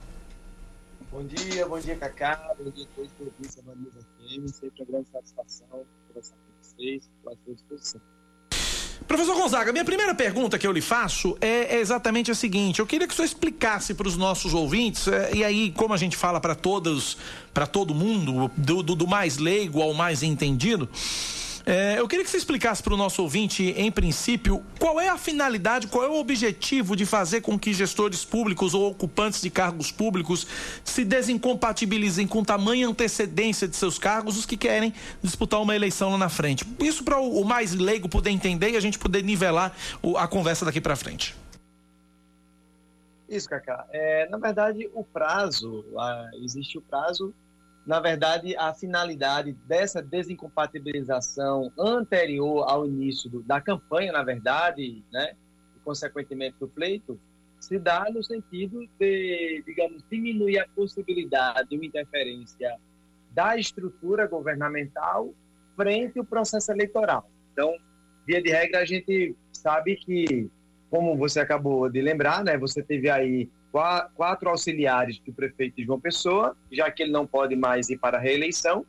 Bom 1.12 1.26
dia, 1.26 1.68
bom 1.68 1.80
dia, 1.80 1.98
Cacá. 1.98 2.54
Bom 2.58 2.72
dia 2.72 2.86
a 2.86 2.96
todos 2.96 3.12
que 3.12 3.24
ouvem 3.24 3.52
a 3.58 3.62
Band 3.62 3.76
News 3.76 3.94
FM. 3.94 4.48
Sempre 4.48 4.84
uma 4.84 4.86
grande 4.86 5.10
satisfação 5.10 5.86
conversar 6.08 6.36
com 6.36 6.54
vocês, 6.62 7.10
à 7.28 7.32
sua 7.44 7.54
disposição. 7.54 8.02
Professor 9.12 9.36
Gonzaga, 9.36 9.74
minha 9.74 9.84
primeira 9.84 10.16
pergunta 10.16 10.58
que 10.58 10.66
eu 10.66 10.72
lhe 10.72 10.80
faço 10.80 11.38
é, 11.42 11.76
é 11.76 11.80
exatamente 11.82 12.32
a 12.32 12.34
seguinte: 12.34 12.80
eu 12.80 12.88
queria 12.88 13.06
que 13.06 13.12
o 13.12 13.16
senhor 13.18 13.26
explicasse 13.26 13.94
para 13.94 14.08
os 14.08 14.16
nossos 14.16 14.54
ouvintes, 14.54 15.06
é, 15.10 15.32
e 15.34 15.44
aí, 15.44 15.74
como 15.76 15.94
a 15.94 15.98
gente 15.98 16.16
fala 16.16 16.40
para 16.40 16.56
todos, 16.56 17.18
para 17.54 17.68
todo 17.68 17.94
mundo, 17.94 18.50
do, 18.56 18.82
do, 18.82 18.96
do 18.96 19.06
mais 19.06 19.38
leigo 19.38 19.82
ao 19.82 19.94
mais 19.94 20.24
entendido. 20.24 20.88
É, 21.66 22.00
eu 22.00 22.08
queria 22.08 22.24
que 22.24 22.32
você 22.32 22.38
explicasse 22.38 22.82
para 22.82 22.94
o 22.94 22.98
nosso 22.98 23.22
ouvinte, 23.22 23.74
em 23.78 23.92
princípio, 23.92 24.64
qual 24.80 25.00
é 25.00 25.10
a 25.10 25.18
finalidade, 25.18 25.88
qual 25.88 26.04
é 26.04 26.08
o 26.08 26.20
objetivo 26.20 26.96
de 26.96 27.06
fazer 27.06 27.42
com 27.42 27.58
que 27.58 27.74
gestores 27.74 28.26
públicos 28.26 28.74
ou 28.74 28.90
ocupantes 28.90 29.42
de 29.42 29.50
cargos 29.50 29.92
públicos 29.92 30.48
se 30.84 31.06
desincompatibilizem 31.06 32.28
com 32.28 32.44
tamanha 32.44 32.88
antecedência 32.88 33.68
de 33.68 33.76
seus 33.76 34.00
cargos 34.00 34.38
os 34.38 34.46
que 34.46 34.58
querem 34.58 34.94
disputar 35.22 35.62
uma 35.62 35.76
eleição 35.76 36.12
lá 36.12 36.18
na 36.18 36.30
frente. 36.30 36.66
Isso 36.80 37.04
para 37.04 37.20
o 37.20 37.44
mais 37.44 37.74
leigo 37.74 38.10
poder 38.10 38.32
entender 38.32 38.72
e 38.72 38.78
a 38.78 38.82
gente 38.82 38.98
poder 38.98 39.24
nivelar 39.24 39.76
a 40.18 40.28
conversa 40.28 40.66
daqui 40.66 40.82
para 40.82 40.96
frente. 40.96 41.36
Isso, 43.30 43.48
Cacá. 43.48 43.86
É, 43.92 44.28
na 44.30 44.38
verdade, 44.38 44.90
o 44.94 45.04
prazo, 45.06 45.86
existe 46.44 46.78
o 46.78 46.82
prazo 46.82 47.34
na 47.86 48.00
verdade, 48.00 48.56
a 48.58 48.74
finalidade 48.74 49.54
dessa 49.68 50.02
desincompatibilização 50.02 51.72
anterior 51.78 52.64
ao 52.70 52.86
início 52.86 53.30
do, 53.30 53.42
da 53.42 53.60
campanha, 53.60 54.12
na 54.12 54.24
verdade, 54.24 55.04
né, 55.12 55.34
e 55.76 55.80
consequentemente 55.80 56.58
do 56.60 56.68
pleito, 56.68 57.20
se 57.60 57.78
dá 57.80 58.08
no 58.12 58.24
sentido 58.24 58.88
de, 59.00 59.64
digamos, 59.66 60.04
diminuir 60.10 60.60
a 60.60 60.68
possibilidade 60.76 61.70
de 61.70 61.76
uma 61.76 61.86
interferência 61.86 62.78
da 63.32 63.58
estrutura 63.58 64.28
governamental 64.28 65.34
frente 65.76 66.20
ao 66.20 66.26
processo 66.26 66.72
eleitoral. 66.72 67.30
Então, 67.54 67.74
via 68.26 68.42
de 68.42 68.50
regra, 68.50 68.82
a 68.82 68.86
gente 68.86 69.36
sabe 69.54 69.96
que, 69.96 70.50
como 70.90 71.16
você 71.16 71.40
acabou 71.40 71.90
de 71.90 72.02
lembrar, 72.02 72.44
né, 72.44 72.58
você 72.58 72.84
teve 72.84 73.10
aí 73.10 73.50
quatro 73.72 74.50
auxiliares 74.50 75.20
do 75.20 75.32
prefeito 75.32 75.84
João 75.84 76.00
Pessoa, 76.00 76.56
já 76.72 76.92
que 76.92 77.04
ele 77.04 77.12
não 77.12 77.26
pode 77.26 77.56
mais 77.56 77.90
ir 77.90 77.98
para 77.98 78.18
a 78.18 78.20
reeleição, 78.20 78.86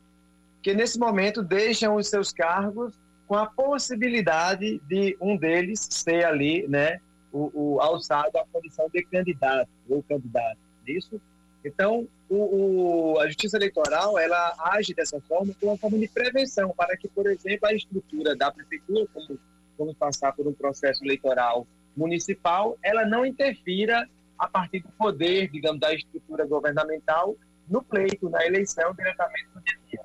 que 0.60 0.74
nesse 0.74 0.98
momento 0.98 1.42
deixam 1.42 1.96
os 1.96 2.08
seus 2.08 2.32
cargos 2.32 2.98
com 3.26 3.36
a 3.36 3.46
possibilidade 3.46 4.80
de 4.88 5.16
um 5.20 5.36
deles 5.36 5.86
ser 5.90 6.24
ali, 6.24 6.66
né, 6.68 7.00
o, 7.32 7.50
o 7.54 7.80
alçado 7.80 8.36
à 8.36 8.44
condição 8.52 8.88
de 8.92 9.02
candidato 9.04 9.70
ou 9.88 10.02
candidato. 10.02 10.58
Isso. 10.86 11.20
Então, 11.64 12.08
o, 12.28 13.14
o, 13.14 13.20
a 13.20 13.26
Justiça 13.28 13.56
Eleitoral 13.56 14.18
ela 14.18 14.54
age 14.72 14.92
dessa 14.92 15.20
forma 15.20 15.54
como 15.58 15.72
uma 15.72 15.78
forma 15.78 15.98
de 15.98 16.08
prevenção 16.08 16.74
para 16.76 16.96
que, 16.96 17.08
por 17.08 17.26
exemplo, 17.26 17.68
a 17.68 17.72
estrutura 17.72 18.34
da 18.34 18.50
prefeitura, 18.50 19.06
como 19.14 19.38
vamos 19.78 19.94
passar 19.96 20.32
por 20.32 20.46
um 20.46 20.52
processo 20.52 21.04
eleitoral 21.04 21.66
municipal, 21.96 22.76
ela 22.82 23.04
não 23.04 23.24
interfira 23.24 24.08
a 24.42 24.48
partir 24.48 24.80
do 24.80 24.88
poder, 24.98 25.48
digamos, 25.52 25.78
da 25.78 25.94
estrutura 25.94 26.44
governamental 26.44 27.36
no 27.68 27.80
pleito, 27.80 28.28
na 28.28 28.44
eleição, 28.44 28.92
diretamente 28.92 29.46
no 29.54 29.62
dia 29.62 29.78
a 29.78 29.88
dia. 29.88 30.00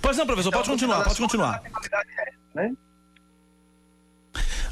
Pois 0.00 0.16
não, 0.16 0.26
professor, 0.26 0.48
então, 0.48 0.60
pode 0.60 0.70
continuar, 0.70 1.04
pode 1.04 1.20
continuar. 1.20 1.62
É 1.62 2.30
né? 2.54 2.76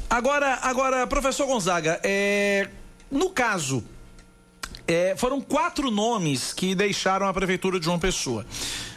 Agora, 0.09 0.57
agora, 0.63 1.05
professor 1.05 1.45
Gonzaga, 1.45 1.99
é, 2.03 2.67
no 3.11 3.29
caso, 3.29 3.83
é, 4.87 5.15
foram 5.15 5.39
quatro 5.39 5.91
nomes 5.91 6.51
que 6.51 6.73
deixaram 6.73 7.27
a 7.27 7.33
prefeitura 7.33 7.79
de 7.79 7.85
João 7.85 7.99
Pessoa. 7.99 8.43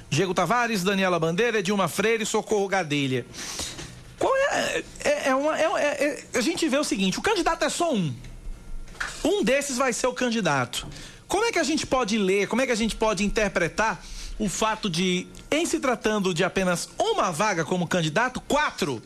Diego 0.09 0.33
Tavares, 0.33 0.83
Daniela 0.83 1.19
Bandeira, 1.19 1.63
Dilma 1.63 1.87
Freire 1.87 2.23
e 2.23 2.27
Socorro 2.27 2.67
Gadelha. 2.67 3.27
Qual 4.19 4.35
é, 4.35 4.83
é, 5.05 5.29
é 5.29 5.35
uma, 5.35 5.59
é, 5.59 5.65
é, 5.85 6.25
a 6.35 6.41
gente 6.41 6.67
vê 6.67 6.79
o 6.79 6.85
seguinte, 6.85 7.19
o 7.19 7.23
candidato 7.23 7.63
é 7.63 7.69
só 7.69 7.93
um. 7.93 8.15
Um 9.25 9.43
desses 9.43 9.77
vai 9.77 9.93
ser 9.93 10.07
o 10.07 10.13
candidato. 10.13 10.87
Como 11.27 11.45
é 11.45 11.53
que 11.53 11.59
a 11.59 11.65
gente 11.65 11.87
pode 11.87 12.17
ler, 12.17 12.49
como 12.49 12.63
é 12.63 12.67
que 12.67 12.73
a 12.73 12.77
gente 12.77 12.97
pode 12.97 13.25
interpretar 13.25 14.03
o 14.39 14.49
fato 14.49 14.89
de, 14.89 15.27
em 15.51 15.67
se 15.67 15.81
tratando 15.81 16.33
de 16.33 16.45
apenas 16.45 16.89
uma 16.99 17.31
vaga 17.31 17.65
como 17.65 17.87
candidato, 17.87 18.41
quatro 18.41 19.03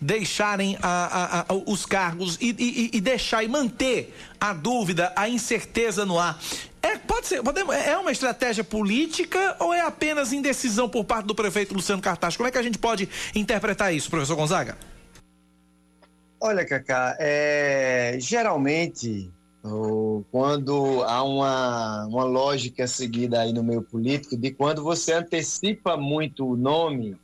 deixarem 0.00 0.78
a, 0.80 0.88
a, 0.88 1.40
a, 1.40 1.44
os 1.66 1.84
cargos 1.84 2.38
e, 2.40 2.54
e, 2.58 2.96
e, 2.96 3.00
deixar 3.00 3.42
e 3.42 3.48
manter 3.48 4.14
a 4.40 4.52
dúvida, 4.52 5.12
a 5.16 5.28
incerteza 5.28 6.06
no 6.06 6.18
ar. 6.18 6.38
É, 6.80 6.96
pode 6.96 7.26
ser, 7.26 7.42
podemos, 7.42 7.74
é 7.74 7.98
uma 7.98 8.12
estratégia 8.12 8.62
política 8.62 9.56
ou 9.58 9.74
é 9.74 9.80
apenas 9.80 10.32
indecisão 10.32 10.88
por 10.88 11.04
parte 11.04 11.26
do 11.26 11.34
prefeito 11.34 11.74
Luciano 11.74 12.00
Cartaz? 12.00 12.36
Como 12.36 12.48
é 12.48 12.52
que 12.52 12.58
a 12.58 12.62
gente 12.62 12.78
pode 12.78 13.08
interpretar 13.34 13.92
isso, 13.92 14.08
professor 14.08 14.36
Gonzaga? 14.36 14.78
Olha, 16.40 16.64
Cacá, 16.64 17.16
é, 17.18 18.16
geralmente 18.20 19.32
quando 20.30 21.02
há 21.04 21.22
uma, 21.22 22.06
uma 22.06 22.24
lógica 22.24 22.86
seguida 22.86 23.40
aí 23.40 23.52
no 23.52 23.62
meio 23.62 23.82
político 23.82 24.36
de 24.36 24.52
quando 24.52 24.82
você 24.82 25.12
antecipa 25.12 25.96
muito 25.96 26.46
o 26.46 26.56
nome, 26.56 27.16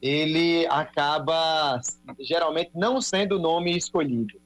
ele 0.00 0.66
acaba 0.66 1.80
geralmente 2.20 2.70
não 2.74 3.00
sendo 3.00 3.36
o 3.36 3.38
nome 3.38 3.76
escolhido, 3.76 4.40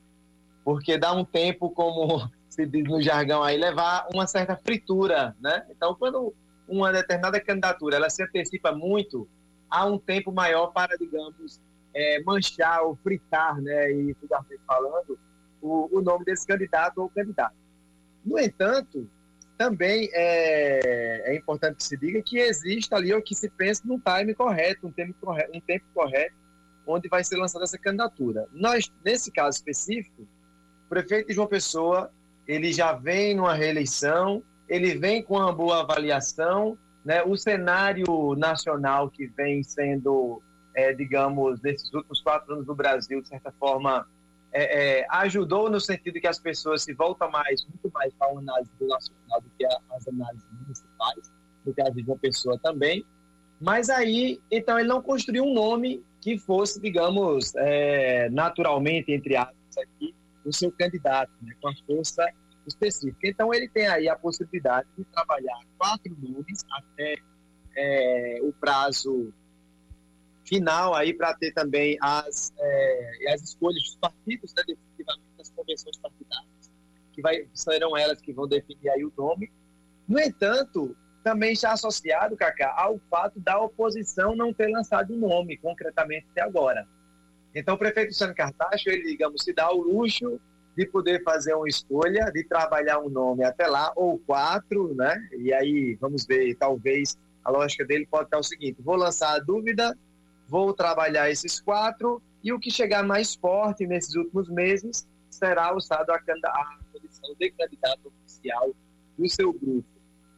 porque 0.65 0.99
dá 0.99 1.13
um 1.13 1.25
tempo, 1.25 1.71
como 1.71 2.31
se 2.49 2.67
diz 2.67 2.85
no 2.85 3.01
jargão 3.01 3.43
aí, 3.43 3.57
levar 3.57 4.09
uma 4.13 4.27
certa 4.27 4.57
fritura, 4.57 5.35
né? 5.41 5.65
Então, 5.71 5.95
quando 5.95 6.35
uma 6.69 6.93
determinada 6.93 7.41
candidatura 7.41 7.97
ela 7.97 8.11
se 8.11 8.23
antecipa 8.23 8.73
muito, 8.73 9.29
há 9.71 9.87
um 9.87 9.99
tempo 9.99 10.33
maior 10.33 10.69
para, 10.69 10.97
digamos, 10.99 11.61
é, 11.95 12.23
manchar 12.23 12.83
ou 12.83 12.97
fritar, 12.97 13.61
né? 13.61 13.93
E 13.93 14.13
vulgarmente 14.15 14.63
falando, 14.67 15.19
o, 15.61 15.99
o 15.99 16.01
nome 16.01 16.25
desse 16.25 16.47
candidato 16.47 16.99
ou 16.99 17.09
candidata. 17.09 17.55
No 18.25 18.39
entanto, 18.39 19.09
também 19.59 20.09
é, 20.13 21.33
é, 21.33 21.37
importante 21.37 21.77
que 21.77 21.85
se 21.85 21.97
diga 21.97 22.23
que 22.23 22.39
existe 22.39 22.95
ali 22.95 23.13
o 23.15 23.23
que 23.23 23.35
se 23.35 23.49
pensa 23.49 23.83
num 23.85 24.01
time 24.01 24.35
correto, 24.35 24.87
um 24.87 24.93
tempo 24.93 25.15
correto, 25.21 25.57
um 25.57 25.61
tempo 25.61 25.85
correto 25.95 26.35
onde 26.87 27.09
vai 27.09 27.23
ser 27.23 27.37
lançada 27.37 27.65
essa 27.65 27.79
candidatura. 27.79 28.47
Nós, 28.53 28.91
nesse 29.05 29.31
caso 29.31 29.57
específico, 29.57 30.23
o 30.23 30.89
prefeito 30.89 31.33
João 31.33 31.47
Pessoa, 31.47 32.11
ele 32.47 32.73
já 32.73 32.93
vem 32.93 33.35
numa 33.35 33.55
reeleição, 33.55 34.43
ele 34.69 34.97
vem 34.97 35.23
com 35.23 35.37
uma 35.37 35.53
boa 35.53 35.81
avaliação, 35.81 36.77
né? 37.05 37.23
O 37.23 37.37
cenário 37.37 38.35
nacional 38.37 39.11
que 39.11 39.27
vem 39.27 39.63
sendo, 39.63 40.43
é, 40.75 40.93
digamos, 40.93 41.61
nesses 41.61 41.93
últimos 41.93 42.21
quatro 42.21 42.55
anos 42.55 42.67
do 42.67 42.75
Brasil, 42.75 43.21
de 43.21 43.29
certa 43.29 43.53
forma, 43.53 44.07
é, 44.53 45.01
é, 45.01 45.07
ajudou 45.11 45.71
no 45.71 45.81
sentido 45.81 46.21
que 46.21 46.27
as 46.27 46.39
pessoas 46.39 46.83
se 46.83 46.93
voltam 46.93 47.31
mais, 47.31 47.65
muito 47.67 47.91
mais 47.93 48.13
para 48.15 48.29
a 48.29 48.39
análise 48.39 48.71
do 48.79 48.87
nacional 48.87 49.41
do 49.41 49.51
que 49.57 49.65
as 49.65 50.09
análises 50.09 50.47
municipais, 50.53 51.33
no 51.65 51.75
caso 51.75 51.93
de 51.93 52.03
uma 52.03 52.19
pessoa 52.19 52.59
também. 52.59 53.05
Mas 53.61 53.89
aí, 53.89 54.41
então, 54.51 54.79
ele 54.79 54.89
não 54.89 55.01
construiu 55.01 55.45
um 55.45 55.55
nome 55.55 56.05
que 56.21 56.39
fosse, 56.39 56.81
digamos, 56.81 57.55
é, 57.57 58.29
naturalmente, 58.31 59.13
entre 59.13 59.37
aspas, 59.37 59.79
aqui, 59.79 60.15
o 60.45 60.53
seu 60.53 60.71
candidato, 60.73 61.33
né, 61.41 61.55
com 61.61 61.69
a 61.69 61.75
força 61.87 62.29
específica. 62.67 63.29
Então, 63.29 63.55
ele 63.55 63.69
tem 63.69 63.87
aí 63.87 64.09
a 64.09 64.17
possibilidade 64.17 64.89
de 64.99 65.05
trabalhar 65.05 65.59
quatro 65.79 66.15
nomes 66.21 66.65
até 66.71 67.17
é, 67.77 68.39
o 68.43 68.53
prazo 68.53 69.33
final 70.53 70.95
aí 70.95 71.15
para 71.15 71.33
ter 71.33 71.51
também 71.53 71.97
as, 71.99 72.53
é, 72.59 73.33
as 73.33 73.43
escolhas 73.43 73.83
dos 73.83 73.97
partidos, 73.97 74.53
né, 74.55 74.63
definitivamente 74.67 75.31
das 75.39 75.49
convenções 75.49 75.97
partidárias, 75.97 76.71
que 77.15 77.23
vai, 77.23 77.49
serão 77.55 77.97
elas 77.97 78.21
que 78.21 78.35
vão 78.35 78.47
definir 78.47 78.91
aí 78.91 79.03
o 79.03 79.13
nome. 79.17 79.51
No 80.07 80.21
entanto, 80.21 80.95
também 81.25 81.53
está 81.53 81.73
associado, 81.73 82.37
Cacá, 82.37 82.75
ao 82.77 83.01
fato 83.09 83.41
da 83.41 83.59
oposição 83.59 84.37
não 84.37 84.53
ter 84.53 84.69
lançado 84.69 85.15
o 85.15 85.17
nome, 85.17 85.57
concretamente 85.57 86.27
até 86.33 86.43
agora. 86.43 86.87
Então, 87.55 87.75
o 87.75 87.79
prefeito 87.79 88.13
Sano 88.13 88.35
Cartacho, 88.35 88.91
ele, 88.91 89.05
digamos, 89.05 89.43
se 89.43 89.55
dá 89.55 89.73
o 89.73 89.81
luxo 89.81 90.39
de 90.77 90.85
poder 90.87 91.23
fazer 91.23 91.55
uma 91.55 91.69
escolha, 91.69 92.31
de 92.31 92.45
trabalhar 92.45 92.99
um 92.99 93.09
nome 93.09 93.43
até 93.43 93.67
lá, 93.67 93.91
ou 93.97 94.19
quatro, 94.19 94.95
né? 94.95 95.17
E 95.39 95.53
aí, 95.53 95.95
vamos 95.95 96.27
ver, 96.27 96.55
talvez 96.57 97.17
a 97.43 97.51
lógica 97.51 97.85
dele 97.87 98.07
pode 98.11 98.25
estar 98.25 98.39
o 98.39 98.43
seguinte: 98.43 98.83
vou 98.83 98.97
lançar 98.97 99.35
a 99.35 99.39
dúvida 99.39 99.97
Vou 100.49 100.73
trabalhar 100.75 101.31
esses 101.31 101.61
quatro 101.61 102.23
e 102.43 102.53
o 102.53 102.59
que 102.59 102.71
chegar 102.71 103.03
mais 103.03 103.35
forte 103.35 103.87
nesses 103.87 104.15
últimos 104.15 104.49
meses 104.49 105.07
será 105.31 105.67
alçado 105.67 106.13
à 106.13 106.19
condição 106.93 107.35
de 107.39 107.51
candidato 107.53 108.09
oficial 108.09 108.75
do 109.17 109.29
seu 109.29 109.53
grupo. 109.53 109.89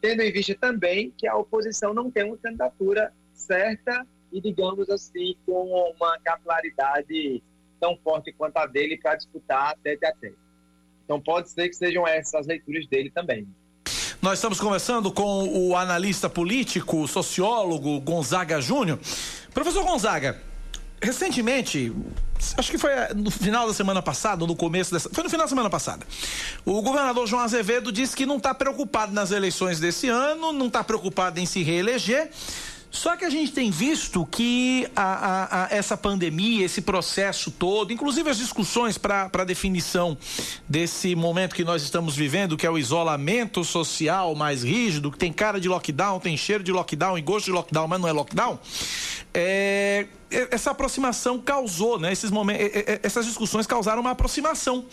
Tendo 0.00 0.22
em 0.22 0.32
vista 0.32 0.54
também 0.54 1.12
que 1.16 1.26
a 1.26 1.36
oposição 1.36 1.94
não 1.94 2.10
tem 2.10 2.24
uma 2.24 2.36
candidatura 2.36 3.12
certa 3.32 4.06
e, 4.30 4.40
digamos 4.40 4.88
assim, 4.90 5.34
com 5.46 5.92
uma 5.96 6.18
capilaridade 6.20 7.42
tão 7.80 7.96
forte 7.98 8.32
quanto 8.32 8.56
a 8.58 8.66
dele 8.66 8.98
para 8.98 9.16
disputar 9.16 9.76
tete 9.82 10.04
a 10.06 10.12
tete. 10.12 10.38
Então 11.04 11.20
pode 11.20 11.50
ser 11.50 11.68
que 11.68 11.74
sejam 11.74 12.06
essas 12.06 12.34
as 12.34 12.46
leituras 12.46 12.86
dele 12.86 13.10
também. 13.10 13.46
Nós 14.24 14.38
estamos 14.38 14.58
conversando 14.58 15.12
com 15.12 15.46
o 15.46 15.76
analista 15.76 16.30
político, 16.30 17.06
sociólogo 17.06 18.00
Gonzaga 18.00 18.58
Júnior. 18.58 18.98
Professor 19.52 19.84
Gonzaga, 19.84 20.40
recentemente, 20.98 21.92
acho 22.56 22.70
que 22.70 22.78
foi 22.78 22.90
no 23.14 23.30
final 23.30 23.66
da 23.66 23.74
semana 23.74 24.00
passada, 24.00 24.42
ou 24.42 24.48
no 24.48 24.56
começo 24.56 24.90
dessa. 24.94 25.10
Foi 25.12 25.22
no 25.22 25.28
final 25.28 25.44
da 25.44 25.50
semana 25.50 25.68
passada. 25.68 26.06
O 26.64 26.80
governador 26.80 27.26
João 27.26 27.42
Azevedo 27.42 27.92
disse 27.92 28.16
que 28.16 28.24
não 28.24 28.38
está 28.38 28.54
preocupado 28.54 29.12
nas 29.12 29.30
eleições 29.30 29.78
desse 29.78 30.08
ano, 30.08 30.54
não 30.54 30.68
está 30.68 30.82
preocupado 30.82 31.38
em 31.38 31.44
se 31.44 31.62
reeleger. 31.62 32.30
Só 32.94 33.16
que 33.16 33.24
a 33.24 33.30
gente 33.30 33.50
tem 33.50 33.72
visto 33.72 34.24
que 34.24 34.86
a, 34.94 35.02
a, 35.02 35.64
a 35.64 35.68
essa 35.74 35.96
pandemia, 35.96 36.64
esse 36.64 36.80
processo 36.80 37.50
todo, 37.50 37.92
inclusive 37.92 38.30
as 38.30 38.38
discussões 38.38 38.96
para 38.96 39.28
a 39.32 39.44
definição 39.44 40.16
desse 40.68 41.16
momento 41.16 41.56
que 41.56 41.64
nós 41.64 41.82
estamos 41.82 42.14
vivendo, 42.14 42.56
que 42.56 42.64
é 42.64 42.70
o 42.70 42.78
isolamento 42.78 43.64
social 43.64 44.32
mais 44.36 44.62
rígido, 44.62 45.10
que 45.10 45.18
tem 45.18 45.32
cara 45.32 45.60
de 45.60 45.68
lockdown, 45.68 46.20
tem 46.20 46.36
cheiro 46.36 46.62
de 46.62 46.70
lockdown 46.70 47.18
e 47.18 47.20
gosto 47.20 47.46
de 47.46 47.50
lockdown, 47.50 47.88
mas 47.88 48.00
não 48.00 48.08
é 48.08 48.12
lockdown. 48.12 48.60
É, 49.34 50.06
essa 50.50 50.70
aproximação 50.70 51.38
causou, 51.38 51.98
né? 51.98 52.12
Esses 52.12 52.30
momentos, 52.30 52.66
essas 53.02 53.26
discussões 53.26 53.66
causaram 53.66 54.00
uma 54.00 54.10
aproximação 54.10 54.84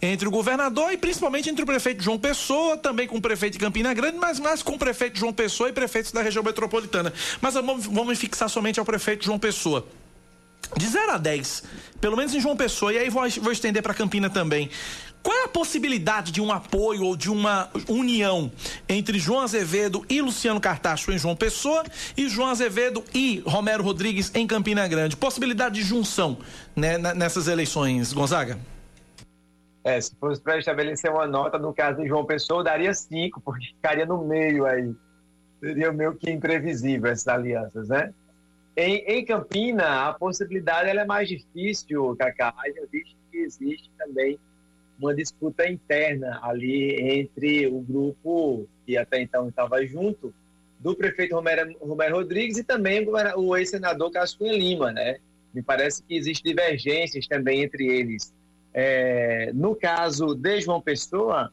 entre 0.00 0.26
o 0.26 0.30
governador 0.30 0.92
e 0.92 0.96
principalmente 0.96 1.48
entre 1.48 1.62
o 1.62 1.66
prefeito 1.66 2.02
João 2.02 2.18
Pessoa, 2.18 2.76
também 2.76 3.06
com 3.06 3.16
o 3.16 3.22
prefeito 3.22 3.54
de 3.54 3.58
Campina 3.58 3.92
Grande, 3.94 4.18
mas 4.18 4.38
mais 4.40 4.62
com 4.62 4.72
o 4.72 4.78
prefeito 4.78 5.18
João 5.18 5.32
Pessoa 5.32 5.68
e 5.68 5.72
prefeitos 5.72 6.12
da 6.12 6.22
região 6.22 6.42
metropolitana. 6.42 7.12
Mas 7.40 7.54
vamos, 7.54 8.18
fixar 8.18 8.48
somente 8.48 8.78
ao 8.78 8.84
prefeito 8.84 9.24
João 9.24 9.38
Pessoa. 9.38 9.86
De 10.76 10.86
0 10.86 11.12
a 11.12 11.18
10, 11.18 11.64
pelo 12.00 12.16
menos 12.16 12.32
em 12.34 12.40
João 12.40 12.56
Pessoa, 12.56 12.92
e 12.92 12.98
aí 12.98 13.10
vou, 13.10 13.28
vou 13.40 13.52
estender 13.52 13.82
para 13.82 13.92
Campina 13.92 14.30
também. 14.30 14.70
Qual 15.22 15.36
é 15.36 15.44
a 15.44 15.48
possibilidade 15.48 16.32
de 16.32 16.40
um 16.40 16.50
apoio 16.50 17.04
ou 17.04 17.16
de 17.16 17.30
uma 17.30 17.68
união 17.88 18.50
entre 18.88 19.18
João 19.18 19.40
Azevedo 19.40 20.04
e 20.08 20.22
Luciano 20.22 20.60
Cartacho 20.60 21.12
em 21.12 21.18
João 21.18 21.36
Pessoa 21.36 21.84
e 22.16 22.28
João 22.28 22.48
Azevedo 22.48 23.04
e 23.14 23.42
Romero 23.46 23.82
Rodrigues 23.82 24.32
em 24.34 24.46
Campina 24.46 24.88
Grande? 24.88 25.16
Possibilidade 25.16 25.74
de 25.74 25.82
junção 25.82 26.38
né, 26.74 26.96
nessas 26.96 27.48
eleições, 27.48 28.12
Gonzaga? 28.14 28.58
É, 29.84 30.00
se 30.00 30.14
fosse 30.16 30.40
para 30.40 30.58
estabelecer 30.58 31.10
uma 31.10 31.26
nota, 31.26 31.58
no 31.58 31.72
caso 31.72 32.00
de 32.00 32.08
João 32.08 32.24
Pessoa, 32.24 32.64
daria 32.64 32.92
cinco, 32.94 33.40
porque 33.40 33.66
ficaria 33.66 34.06
no 34.06 34.24
meio 34.24 34.64
aí. 34.64 34.94
Seria 35.58 35.92
meio 35.92 36.14
que 36.14 36.30
imprevisível 36.30 37.10
essas 37.10 37.28
alianças, 37.28 37.88
né? 37.88 38.12
Em, 38.76 38.96
em 39.06 39.24
Campina, 39.24 40.08
a 40.08 40.14
possibilidade 40.14 40.88
ela 40.88 41.02
é 41.02 41.04
mais 41.04 41.28
difícil, 41.28 42.16
Cacá, 42.16 42.54
eu 42.76 42.88
visto 42.88 43.16
que 43.30 43.38
existe 43.38 43.90
também 43.98 44.38
uma 44.98 45.14
disputa 45.14 45.68
interna 45.68 46.38
ali 46.42 46.94
entre 47.00 47.66
o 47.66 47.80
grupo 47.80 48.68
que 48.84 48.96
até 48.96 49.20
então 49.20 49.48
estava 49.48 49.84
junto 49.86 50.32
do 50.78 50.94
prefeito 50.94 51.34
Romero, 51.34 51.74
Romero 51.80 52.16
Rodrigues 52.16 52.58
e 52.58 52.64
também 52.64 53.06
o 53.36 53.56
ex-senador 53.56 54.10
Cascunha 54.10 54.52
Lima, 54.52 54.92
né? 54.92 55.18
Me 55.52 55.62
parece 55.62 56.02
que 56.02 56.14
existem 56.14 56.54
divergências 56.54 57.26
também 57.26 57.62
entre 57.62 57.86
eles. 57.86 58.32
É, 58.72 59.50
no 59.52 59.74
caso 59.74 60.34
de 60.34 60.60
João 60.60 60.80
Pessoa, 60.80 61.52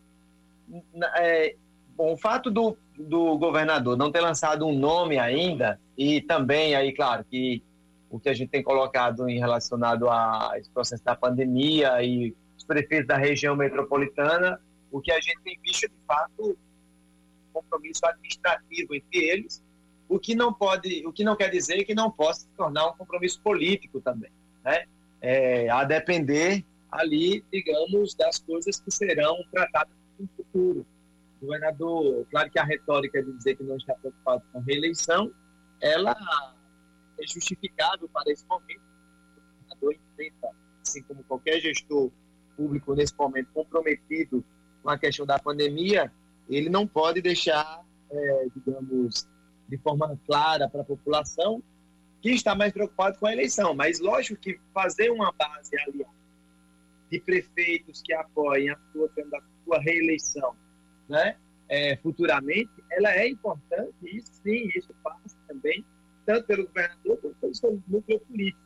é, 1.18 1.56
bom, 1.96 2.14
o 2.14 2.18
fato 2.18 2.52
do, 2.52 2.78
do 2.98 3.38
governador 3.38 3.96
não 3.96 4.12
ter 4.12 4.22
lançado 4.22 4.66
um 4.66 4.78
nome 4.78 5.20
ainda, 5.20 5.80
e 5.98 6.22
também 6.22 6.76
aí, 6.76 6.92
claro, 6.94 7.24
que 7.24 7.64
o 8.10 8.20
que 8.20 8.30
a 8.30 8.34
gente 8.34 8.50
tem 8.50 8.64
colocado 8.64 9.28
em 9.30 9.38
relacionado 9.38 10.10
a 10.10 10.54
esse 10.58 10.70
processo 10.70 11.04
da 11.04 11.16
pandemia 11.16 12.02
e 12.04 12.36
prefeitos 12.68 13.08
da 13.08 13.18
região 13.18 13.56
metropolitana, 13.56 14.60
o 14.92 15.02
que 15.02 15.12
a 15.12 15.20
gente 15.20 15.40
tem 15.44 15.58
visto 15.64 15.88
de 15.88 15.96
fato, 16.06 16.58
compromisso 17.52 18.06
administrativo 18.06 18.94
entre 18.94 19.18
eles, 19.18 19.64
o 20.08 20.20
que 20.20 20.36
não 20.36 20.54
pode, 20.54 21.06
o 21.08 21.12
que 21.12 21.24
não 21.24 21.36
quer 21.36 21.50
dizer 21.50 21.84
que 21.86 21.96
não 21.96 22.12
possa 22.12 22.42
se 22.42 22.50
tornar 22.56 22.90
um 22.90 22.94
compromisso 22.94 23.42
político 23.42 24.00
também, 24.00 24.30
né? 24.64 24.86
É, 25.20 25.68
a 25.70 25.84
depender 25.84 26.64
ali, 26.92 27.44
digamos, 27.52 28.14
das 28.14 28.38
coisas 28.40 28.80
que 28.80 28.92
serão 28.92 29.36
tratadas 29.52 29.94
no 30.20 30.28
futuro. 30.36 30.86
Governador, 31.42 32.26
claro 32.30 32.50
que 32.50 32.60
a 32.60 32.64
retórica 32.64 33.22
de 33.24 33.32
dizer 33.34 33.56
que 33.56 33.64
não 33.64 33.78
está 33.78 33.94
preocupado 33.94 34.44
com 34.52 34.60
reeleição, 34.60 35.32
ela 35.82 36.16
é 37.20 37.28
justificável 37.28 38.10
para 38.10 38.32
esse 38.32 38.46
momento. 38.48 38.82
O 39.36 39.62
governador 39.62 39.94
enfrenta, 39.94 40.50
assim 40.82 41.04
como 41.04 41.24
qualquer 41.24 41.60
gestor 41.60 42.12
público 42.56 42.96
nesse 42.96 43.16
momento 43.16 43.50
comprometido 43.54 44.44
com 44.82 44.90
a 44.90 44.98
questão 44.98 45.26
da 45.26 45.38
pandemia, 45.38 46.12
ele 46.50 46.70
não 46.70 46.88
pode 46.88 47.22
deixar, 47.22 47.84
é, 48.10 48.48
digamos, 48.56 49.28
de 49.68 49.78
forma 49.78 50.20
clara 50.26 50.70
para 50.70 50.82
a 50.82 50.86
população 50.86 51.62
que 52.22 52.32
está 52.32 52.56
mais 52.56 52.74
preocupado 52.74 53.20
com 53.20 53.28
a 53.28 53.34
eleição. 53.34 53.76
Mas 53.76 54.00
lógico 54.00 54.40
que 54.40 54.60
fazer 54.74 55.12
uma 55.12 55.32
base 55.32 55.78
aliada 55.80 56.18
de 57.12 57.20
prefeitos 57.20 58.02
que 58.02 58.14
apoiem 58.14 58.70
a 58.70 58.78
sua, 58.92 59.08
a 59.08 59.42
sua 59.64 59.80
reeleição 59.80 60.56
né, 61.08 61.36
é, 61.70 61.98
futuramente, 61.98 62.72
ela 62.92 63.12
é 63.12 63.28
importante, 63.28 63.94
e 64.04 64.22
sim, 64.22 64.70
isso 64.76 64.94
passa 65.04 65.38
também, 65.48 65.84
tanto 66.26 66.46
pelo 66.46 66.66
governador 66.66 67.18
quanto 67.18 67.36
pelo 67.36 67.56
seu 67.56 67.82
núcleo 67.88 68.20
político. 68.22 68.62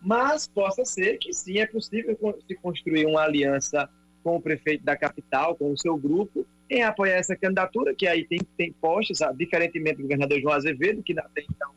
Mas 0.00 0.46
possa 0.46 0.84
ser 0.84 1.18
que 1.18 1.32
sim, 1.32 1.58
é 1.58 1.66
possível 1.66 2.16
se 2.46 2.54
construir 2.56 3.06
uma 3.06 3.22
aliança 3.22 3.88
com 4.22 4.36
o 4.36 4.42
prefeito 4.42 4.84
da 4.84 4.96
capital, 4.96 5.56
com 5.56 5.72
o 5.72 5.78
seu 5.78 5.96
grupo, 5.96 6.46
em 6.70 6.82
apoiar 6.82 7.16
essa 7.16 7.34
candidatura, 7.34 7.94
que 7.94 8.06
aí 8.06 8.26
tem, 8.26 8.38
tem 8.56 8.72
postos, 8.72 9.20
diferentemente 9.36 9.96
do 9.96 10.02
governador 10.02 10.40
João 10.40 10.54
Azevedo, 10.54 11.02
que 11.02 11.18
até 11.18 11.42
então 11.42 11.72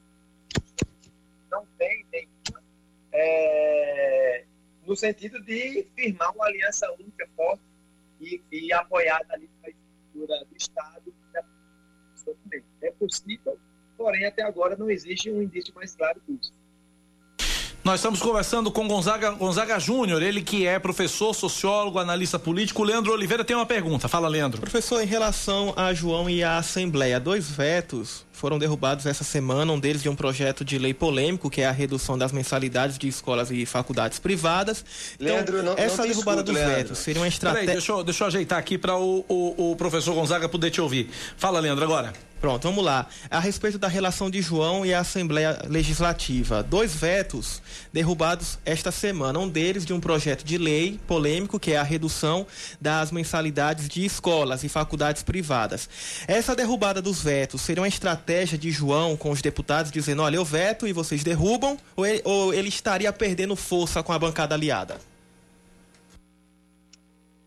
não 1.49 1.65
tem 1.77 2.06
nenhuma, 2.12 2.62
é, 3.13 4.43
no 4.86 4.95
sentido 4.95 5.41
de 5.41 5.88
firmar 5.95 6.34
uma 6.36 6.45
aliança 6.45 6.91
única, 6.99 7.27
forte 7.36 7.63
e, 8.19 8.41
e 8.51 8.73
apoiada 8.73 9.34
ali 9.34 9.49
estrutura 10.21 10.45
do 10.45 10.57
Estado. 10.57 11.13
É 12.81 12.91
possível, 12.91 13.60
porém 13.97 14.25
até 14.25 14.43
agora 14.43 14.75
não 14.75 14.89
existe 14.89 15.31
um 15.31 15.41
indício 15.41 15.73
mais 15.73 15.95
claro 15.95 16.21
disso. 16.27 16.53
Nós 17.84 17.96
estamos 17.96 18.20
conversando 18.22 18.70
com 18.70 18.88
Gonzaga, 18.88 19.32
Gonzaga 19.32 19.80
Júnior, 19.80 20.22
ele 20.22 20.44
que 20.44 20.67
é 20.67 20.78
professor, 20.78 21.34
sociólogo, 21.34 21.98
analista 21.98 22.38
político. 22.38 22.84
Leandro 22.84 23.12
Oliveira 23.12 23.44
tem 23.44 23.56
uma 23.56 23.65
pergunta. 23.65 24.08
Fala, 24.08 24.28
Leandro. 24.28 24.62
Professor, 24.62 25.02
em 25.02 25.08
relação 25.08 25.74
a 25.76 25.91
João 25.91 26.30
e 26.30 26.44
a 26.44 26.58
Assembleia, 26.58 27.20
dois 27.20 27.50
vetos 27.50 28.24
foram 28.32 28.60
derrubados 28.60 29.08
essa 29.08 29.24
semana, 29.24 29.74
um 29.74 29.80
deles 29.80 30.04
de 30.04 30.10
um 30.10 30.15
projeto 30.15 30.63
de 30.63 30.78
lei 30.78 30.94
polêmico, 30.94 31.50
que 31.50 31.62
é 31.62 31.67
a 31.67 31.72
redução 31.72 32.20
das 32.20 32.32
mensalidades 32.32 33.00
de 33.00 33.08
escolas 33.08 33.50
e 33.50 33.65
faculdades 33.65 34.20
privadas. 34.20 34.86
Então, 35.15 35.34
Leandro, 35.34 35.63
não, 35.63 35.74
essa 35.76 36.04
não 36.04 36.08
derrubada 36.08 36.41
escuto, 36.41 36.54
dos 36.54 36.54
Leandro. 36.54 36.76
vetos 36.76 36.98
seria 37.00 37.22
uma 37.22 37.28
estratégia... 37.28 37.74
deixa, 37.74 37.91
eu, 37.91 38.04
deixa 38.04 38.24
eu 38.24 38.28
ajeitar 38.28 38.60
aqui 38.60 38.78
para 38.78 38.96
o, 38.96 39.26
o, 39.28 39.72
o 39.72 39.76
professor 39.76 40.13
Gonzaga 40.13 40.48
poder 40.48 40.70
te 40.70 40.80
ouvir. 40.80 41.10
Fala, 41.36 41.60
Leandro, 41.60 41.84
agora. 41.84 42.13
Pronto, 42.41 42.63
vamos 42.63 42.84
lá. 42.84 43.06
A 43.30 43.39
respeito 43.39 43.77
da 43.77 43.88
relação 43.88 44.27
de 44.27 44.41
João 44.41 44.84
e 44.84 44.91
a 44.95 45.01
Assembleia 45.01 45.60
Legislativa. 45.67 46.63
Dois 46.63 46.95
vetos 46.95 47.62
derrubados 47.93 48.58
esta 48.65 48.91
semana. 48.91 49.38
Um 49.38 49.47
deles 49.47 49.86
de 49.86 49.93
um 49.93 49.99
projeto 49.99 50.43
de 50.43 50.58
lei 50.58 50.99
polêmico, 51.06 51.60
que 51.60 51.73
é 51.73 51.77
a 51.77 51.84
redução 51.84 52.47
das 52.82 53.12
mensalidades 53.12 53.88
de 53.88 54.04
escolas 54.04 54.63
e 54.63 54.69
faculdades 54.69 55.21
privadas. 55.21 55.88
Essa 56.27 56.56
derrubada 56.56 56.99
dos 56.99 57.21
vetos 57.21 57.62
seria 57.62 57.84
uma 57.84 57.88
estratégia 57.88 58.58
de 58.58 58.71
João 58.71 59.15
com 59.15 59.30
os 59.30 59.39
deputados 59.39 59.91
dizendo: 59.91 60.23
olha, 60.23 60.38
eu 60.38 60.43
veto 60.43 60.88
e 60.88 60.93
vocês 60.93 61.23
derrubam, 61.23 61.77
ou 61.95 62.08
ele, 62.08 62.21
ou 62.25 62.51
ele 62.51 62.69
estaria 62.69 63.13
perdendo 63.13 63.56
força 63.56 64.01
com 64.01 64.12
a 64.12 64.17
bancada 64.17 64.56
aliada? 64.56 65.11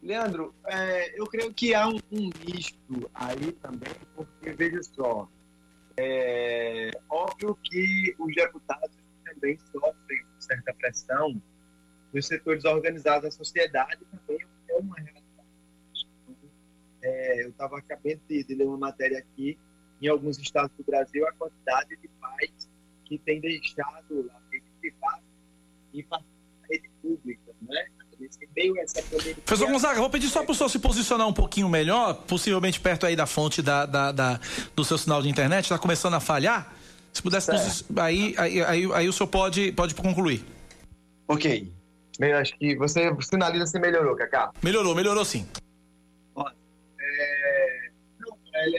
Leandro, 0.04 0.54
é, 0.66 1.18
eu 1.18 1.26
creio 1.26 1.52
que 1.54 1.74
há 1.74 1.88
um, 1.88 1.96
um, 2.12 2.30
misto 2.46 3.10
aí 3.14 3.52
também, 3.52 3.94
porque 4.14 4.52
veja 4.52 4.82
só, 4.82 5.26
é 5.96 6.90
óbvio 7.08 7.56
que 7.64 8.14
os 8.18 8.34
deputados 8.34 8.94
também 9.24 9.58
sofrem 9.72 10.26
certa 10.38 10.74
pressão 10.74 11.40
dos 12.12 12.26
setores 12.26 12.66
organizados 12.66 13.22
da 13.22 13.30
sociedade, 13.30 14.04
também 14.04 14.46
é 14.68 14.76
uma 14.76 14.94
realidade. 14.94 15.24
É, 17.02 17.44
eu 17.44 17.48
estava 17.48 17.78
acabando 17.78 18.20
de, 18.28 18.54
ler 18.54 18.66
uma 18.66 18.76
matéria 18.76 19.18
aqui, 19.18 19.58
em 20.02 20.08
alguns 20.08 20.38
estados 20.38 20.76
do 20.76 20.84
Brasil, 20.84 21.26
a 21.26 21.32
quantidade 21.32 21.96
de 21.96 22.08
pais 22.20 22.70
que 23.06 23.18
têm 23.20 23.40
deixado 23.40 24.30
a 24.34 24.40
rede 24.52 24.70
privada 24.80 25.22
e 25.94 26.06
a 26.10 26.20
rede 26.70 26.90
pública, 27.00 27.43
né? 28.56 28.84
Professor 29.44 29.70
Gonzaga, 29.70 30.00
vou 30.00 30.10
pedir 30.10 30.28
só 30.28 30.42
para 30.42 30.52
o 30.52 30.54
senhor 30.54 30.68
se 30.68 30.78
posicionar 30.78 31.26
um 31.26 31.32
pouquinho 31.32 31.68
melhor, 31.68 32.14
possivelmente 32.14 32.80
perto 32.80 33.06
aí 33.06 33.16
da 33.16 33.26
fonte 33.26 33.60
da, 33.60 33.84
da, 33.84 34.12
da 34.12 34.40
do 34.74 34.84
seu 34.84 34.96
sinal 34.96 35.20
de 35.22 35.28
internet, 35.28 35.64
está 35.64 35.78
começando 35.78 36.14
a 36.14 36.20
falhar. 36.20 36.72
Se 37.12 37.22
pudesse, 37.22 37.50
aí, 37.96 38.34
aí, 38.36 38.62
aí, 38.64 38.92
aí, 38.92 39.08
o 39.08 39.12
senhor 39.12 39.28
pode, 39.28 39.70
pode 39.72 39.94
concluir. 39.94 40.44
Ok. 41.28 41.72
Eu 42.18 42.36
acho 42.36 42.56
que 42.58 42.76
você 42.76 43.10
sinaliza 43.20 43.66
se 43.66 43.78
melhorou, 43.78 44.16
Cacá. 44.16 44.52
Melhorou, 44.62 44.94
melhorou 44.94 45.24
sim. 45.24 45.46
É... 46.36 47.90
Não, 48.18 48.36
é, 48.54 48.70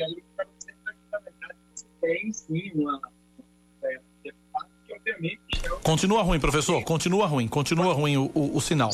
na 1.11 1.19
verdade, 1.19 1.55
você 1.73 1.85
tem 2.01 2.33
sim 2.33 2.71
uma 2.75 2.99
Continua 5.83 6.23
ruim, 6.23 6.39
professor. 6.39 6.83
Continua 6.83 7.27
ruim. 7.27 7.47
Continua 7.47 7.93
ruim 7.93 8.17
o, 8.17 8.31
o, 8.33 8.57
o 8.57 8.61
sinal. 8.61 8.89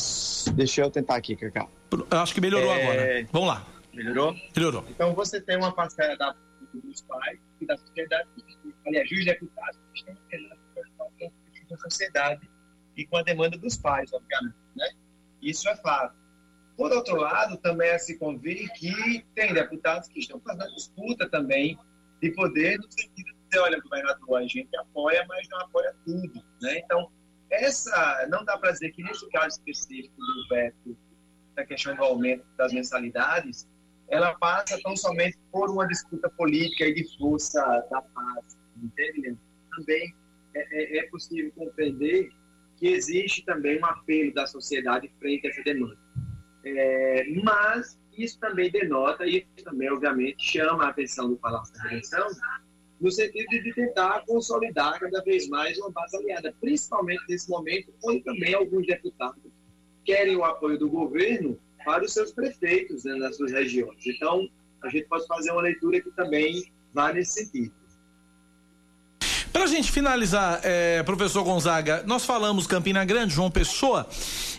Deixa 0.54 0.82
eu 0.82 0.90
tentar 0.90 1.16
aqui, 1.16 1.36
Cacá. 1.36 1.66
Acho 2.10 2.34
que 2.34 2.40
melhorou 2.40 2.72
é... 2.72 2.82
agora. 2.82 3.28
Vamos 3.32 3.48
lá. 3.48 3.66
Melhorou? 3.92 4.34
Melhorou. 4.56 4.84
Então 4.88 5.14
você 5.14 5.40
tem 5.40 5.56
uma 5.56 5.72
parcela 5.72 6.16
da, 6.16 6.34
dos 6.74 7.02
pais 7.02 7.38
e 7.60 7.66
da 7.66 7.76
sociedade, 7.76 8.28
aliás, 8.86 9.10
os 9.10 9.24
deputados 9.24 9.78
que 9.92 9.98
estão 10.00 10.14
apelando 10.14 10.62
com 11.68 11.74
a 11.74 11.78
sociedade 11.78 12.50
e 12.96 13.06
com 13.06 13.16
a 13.16 13.22
demanda 13.22 13.56
dos 13.56 13.76
pais, 13.76 14.12
obviamente. 14.12 14.56
Né? 14.76 14.88
Isso 15.40 15.68
é 15.68 15.76
fato. 15.76 16.14
Por 16.76 16.90
outro 16.90 17.16
lado, 17.16 17.56
também 17.58 17.88
é 17.90 17.98
se 17.98 18.18
convir 18.18 18.70
que 18.72 19.24
tem 19.34 19.52
deputados 19.52 20.08
que 20.08 20.20
estão 20.20 20.40
fazendo 20.40 20.74
disputa 20.74 21.28
também 21.28 21.78
de 22.20 22.30
poder 22.30 22.78
no 22.78 22.90
sentido 22.90 23.34
dizer, 23.52 23.60
olha, 23.60 23.80
governador, 23.80 24.38
a 24.38 24.42
gente 24.42 24.74
apoia, 24.76 25.24
mas 25.28 25.46
não 25.50 25.58
apoia 25.60 25.94
tudo. 26.04 26.42
Né? 26.60 26.78
Então, 26.78 27.10
essa, 27.50 28.26
não 28.30 28.44
dá 28.44 28.56
para 28.56 28.72
dizer 28.72 28.90
que 28.92 29.02
nesse 29.02 29.28
caso 29.28 29.58
específico 29.58 30.14
do 30.16 30.48
veto, 30.48 30.96
da 31.54 31.64
questão 31.66 31.94
do 31.94 32.02
aumento 32.02 32.44
das 32.56 32.72
mensalidades, 32.72 33.68
ela 34.08 34.34
passa 34.34 34.80
tão 34.82 34.96
somente 34.96 35.38
por 35.50 35.70
uma 35.70 35.86
disputa 35.86 36.28
política 36.30 36.86
e 36.86 36.94
de 36.94 37.18
força 37.18 37.60
da 37.90 38.00
paz, 38.00 38.58
entende? 38.82 39.36
Também 39.76 40.14
é, 40.54 40.98
é, 40.98 40.98
é 40.98 41.02
possível 41.08 41.52
compreender 41.54 42.30
que 42.76 42.88
existe 42.88 43.44
também 43.44 43.78
um 43.78 43.86
apelo 43.86 44.32
da 44.32 44.46
sociedade 44.46 45.10
frente 45.18 45.46
a 45.46 45.50
essa 45.50 45.62
demanda. 45.62 45.98
É, 46.64 47.24
mas 47.42 47.98
isso 48.16 48.38
também 48.38 48.70
denota, 48.70 49.26
e 49.26 49.42
também, 49.64 49.90
obviamente, 49.90 50.42
chama 50.52 50.84
a 50.84 50.88
atenção 50.88 51.28
do 51.28 51.36
Palácio 51.36 51.74
da 51.74 51.82
Redenção, 51.84 52.28
no 53.02 53.10
sentido 53.10 53.48
de 53.50 53.74
tentar 53.74 54.22
consolidar 54.26 55.00
cada 55.00 55.20
vez 55.22 55.48
mais 55.48 55.76
uma 55.78 55.90
base 55.90 56.16
aliada, 56.16 56.54
principalmente 56.60 57.22
nesse 57.28 57.50
momento, 57.50 57.92
onde 58.04 58.22
também 58.22 58.54
alguns 58.54 58.86
deputados 58.86 59.42
querem 60.04 60.36
o 60.36 60.44
apoio 60.44 60.78
do 60.78 60.88
governo 60.88 61.58
para 61.84 62.04
os 62.04 62.12
seus 62.12 62.32
prefeitos 62.32 63.02
né, 63.02 63.16
nas 63.16 63.36
suas 63.36 63.50
regiões. 63.50 63.98
Então, 64.06 64.48
a 64.84 64.88
gente 64.88 65.08
pode 65.08 65.26
fazer 65.26 65.50
uma 65.50 65.62
leitura 65.62 66.00
que 66.00 66.12
também 66.12 66.64
vá 66.94 67.12
nesse 67.12 67.44
sentido. 67.44 67.72
Para 69.52 69.64
a 69.64 69.66
gente 69.66 69.92
finalizar, 69.92 70.60
é, 70.62 71.02
professor 71.02 71.42
Gonzaga, 71.44 72.02
nós 72.06 72.24
falamos 72.24 72.66
Campina 72.66 73.04
Grande, 73.04 73.34
João 73.34 73.50
Pessoa, 73.50 74.08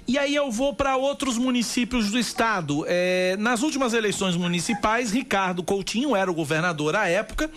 e 0.07 0.17
aí 0.17 0.35
eu 0.35 0.51
vou 0.51 0.75
para 0.75 0.97
outros 0.97 1.37
municípios 1.37 2.11
do 2.11 2.19
estado. 2.19 2.85
É, 2.87 3.35
nas 3.37 3.63
últimas 3.63 3.93
eleições 3.93 4.35
municipais, 4.35 5.11
Ricardo 5.11 5.63
Coutinho 5.63 6.15
era 6.15 6.29
o 6.29 6.33
governador 6.33 6.95
à 6.95 7.07
época 7.07 7.49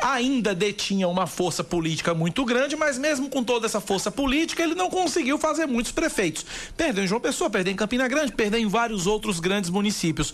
ainda 0.00 0.54
detinha 0.54 1.08
uma 1.08 1.26
força 1.26 1.64
política 1.64 2.14
muito 2.14 2.44
grande, 2.44 2.76
mas 2.76 2.98
mesmo 2.98 3.28
com 3.28 3.42
toda 3.42 3.66
essa 3.66 3.80
força 3.80 4.10
política, 4.10 4.62
ele 4.62 4.74
não 4.74 4.90
conseguiu 4.90 5.38
fazer 5.38 5.66
muitos 5.66 5.92
prefeitos. 5.92 6.44
Perdeu 6.76 7.04
em 7.04 7.06
João 7.06 7.20
Pessoa, 7.20 7.50
perdeu 7.50 7.72
em 7.72 7.76
Campina 7.76 8.08
Grande, 8.08 8.32
perdeu 8.32 8.60
em 8.60 8.66
vários 8.68 9.06
outros 9.06 9.40
grandes 9.40 9.70
municípios. 9.70 10.32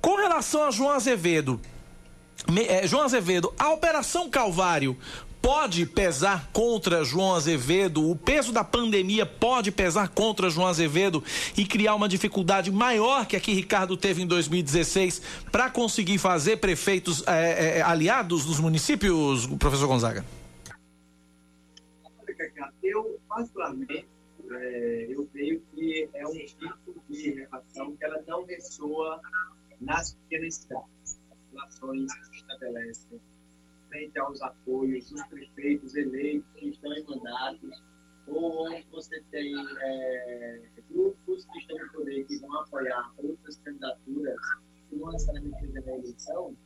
Com 0.00 0.16
relação 0.16 0.64
a 0.64 0.70
João 0.70 0.90
Azevedo, 0.90 1.60
é, 2.68 2.86
João 2.86 3.04
Azevedo, 3.04 3.52
a 3.58 3.70
Operação 3.70 4.28
Calvário 4.28 4.96
pode 5.42 5.84
pesar 5.84 6.48
contra 6.52 7.04
João 7.04 7.34
Azevedo, 7.34 8.08
o 8.08 8.14
peso 8.14 8.52
da 8.52 8.62
pandemia 8.62 9.26
pode 9.26 9.72
pesar 9.72 10.08
contra 10.08 10.48
João 10.48 10.68
Azevedo 10.68 11.22
e 11.58 11.66
criar 11.66 11.96
uma 11.96 12.08
dificuldade 12.08 12.70
maior 12.70 13.26
que 13.26 13.34
a 13.34 13.40
que 13.40 13.52
Ricardo 13.52 13.96
teve 13.96 14.22
em 14.22 14.26
2016 14.26 15.20
para 15.50 15.68
conseguir 15.68 16.18
fazer 16.18 16.58
prefeitos 16.58 17.26
é, 17.26 17.78
é, 17.78 17.82
aliados 17.82 18.44
dos 18.46 18.60
municípios, 18.60 19.46
professor 19.58 19.88
Gonzaga? 19.88 20.24
Eu, 22.80 23.18
particularmente, 23.28 24.06
é, 24.50 25.06
eu 25.08 25.26
creio 25.32 25.62
que 25.74 26.08
é 26.14 26.26
um 26.26 26.32
tipo 26.32 27.02
de 27.10 27.30
relação 27.30 27.96
que 27.96 28.04
ela 28.04 28.22
não 28.26 28.44
ressoa 28.44 29.20
nas 29.80 30.14
pequenas 30.14 30.54
cidades. 30.54 31.18
relações 31.52 32.14
que 32.14 32.24
se 32.26 32.36
estabelecem 32.36 33.20
frente 33.92 34.18
aos 34.18 34.40
apoios 34.40 35.10
dos 35.10 35.22
prefeitos 35.26 35.94
eleitos 35.94 36.48
que 36.56 36.70
estão 36.70 36.92
em 36.94 37.04
mandatos, 37.04 37.82
ou 38.26 38.66
onde 38.66 38.86
você 38.90 39.22
tem 39.30 39.54
é, 39.82 40.60
grupos 40.90 41.44
que 41.52 41.58
estão 41.58 41.76
no 41.76 41.92
poder 41.92 42.24
que 42.24 42.38
vão 42.38 42.60
apoiar 42.60 43.12
outras 43.18 43.56
candidaturas 43.58 44.36
que 44.88 44.96
não 44.96 45.12
necessariamente 45.12 45.66
na 45.68 45.92
eleição, 45.92 46.56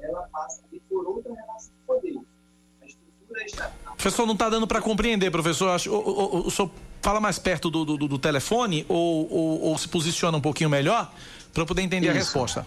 ela 0.00 0.22
passa 0.32 0.62
por 0.88 1.06
outra 1.06 1.34
relação 1.34 1.72
de 1.74 1.86
poder. 1.86 2.20
A 2.80 2.86
estrutura 2.86 3.44
estatal. 3.44 3.94
Professor, 3.94 4.26
não 4.26 4.32
está 4.32 4.48
dando 4.48 4.66
para 4.66 4.80
compreender, 4.80 5.30
professor. 5.30 5.70
Acho, 5.70 5.92
o, 5.92 5.98
o, 5.98 6.46
o, 6.46 6.50
senhor 6.50 6.70
fala 7.02 7.20
mais 7.20 7.38
perto 7.38 7.70
do, 7.70 7.84
do, 7.84 8.08
do 8.08 8.18
telefone 8.18 8.86
ou, 8.88 9.30
ou, 9.30 9.60
ou, 9.62 9.78
se 9.78 9.88
posiciona 9.88 10.38
um 10.38 10.40
pouquinho 10.40 10.70
melhor 10.70 11.12
para 11.52 11.62
eu 11.62 11.66
poder 11.66 11.82
entender 11.82 12.06
Isso. 12.06 12.16
a 12.16 12.18
resposta. 12.18 12.66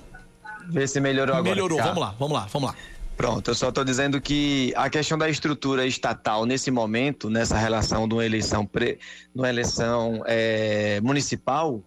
Vê 0.68 0.88
se 0.88 1.00
melhorou 1.00 1.36
agora. 1.36 1.56
Melhorou, 1.56 1.78
vamos 1.78 2.00
lá, 2.00 2.16
vamos 2.18 2.34
lá, 2.34 2.46
vamos 2.52 2.70
lá. 2.70 2.76
Pronto, 3.16 3.52
eu 3.52 3.56
só 3.56 3.70
estou 3.70 3.84
dizendo 3.84 4.20
que 4.20 4.74
a 4.76 4.90
questão 4.90 5.18
da 5.18 5.30
estrutura 5.30 5.86
estatal 5.86 6.46
nesse 6.46 6.72
momento, 6.72 7.30
nessa 7.30 7.58
relação 7.58 8.08
de 8.08 8.16
uma 8.16 8.26
eleição, 8.26 8.66
pre, 8.66 8.98
uma 9.34 9.48
eleição 9.48 10.24
é, 10.26 11.00
municipal, 11.02 11.84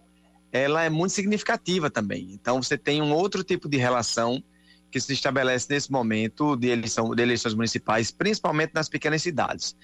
ela 0.51 0.83
é 0.83 0.89
muito 0.89 1.11
significativa 1.11 1.89
também. 1.89 2.29
Então 2.31 2.61
você 2.61 2.77
tem 2.77 3.01
um 3.01 3.11
outro 3.11 3.43
tipo 3.43 3.67
de 3.67 3.77
relação 3.77 4.41
que 4.89 5.01
se 5.01 5.11
estabelece 5.11 5.67
nesse 5.69 5.91
momento 5.91 6.55
de, 6.55 6.69
eleição, 6.69 7.13
de 7.13 7.21
eleições 7.21 7.53
municipais, 7.53 8.09
principalmente 8.09 8.71
nas 8.73 8.87
pequenas 8.87 9.21
cidades. 9.21 9.75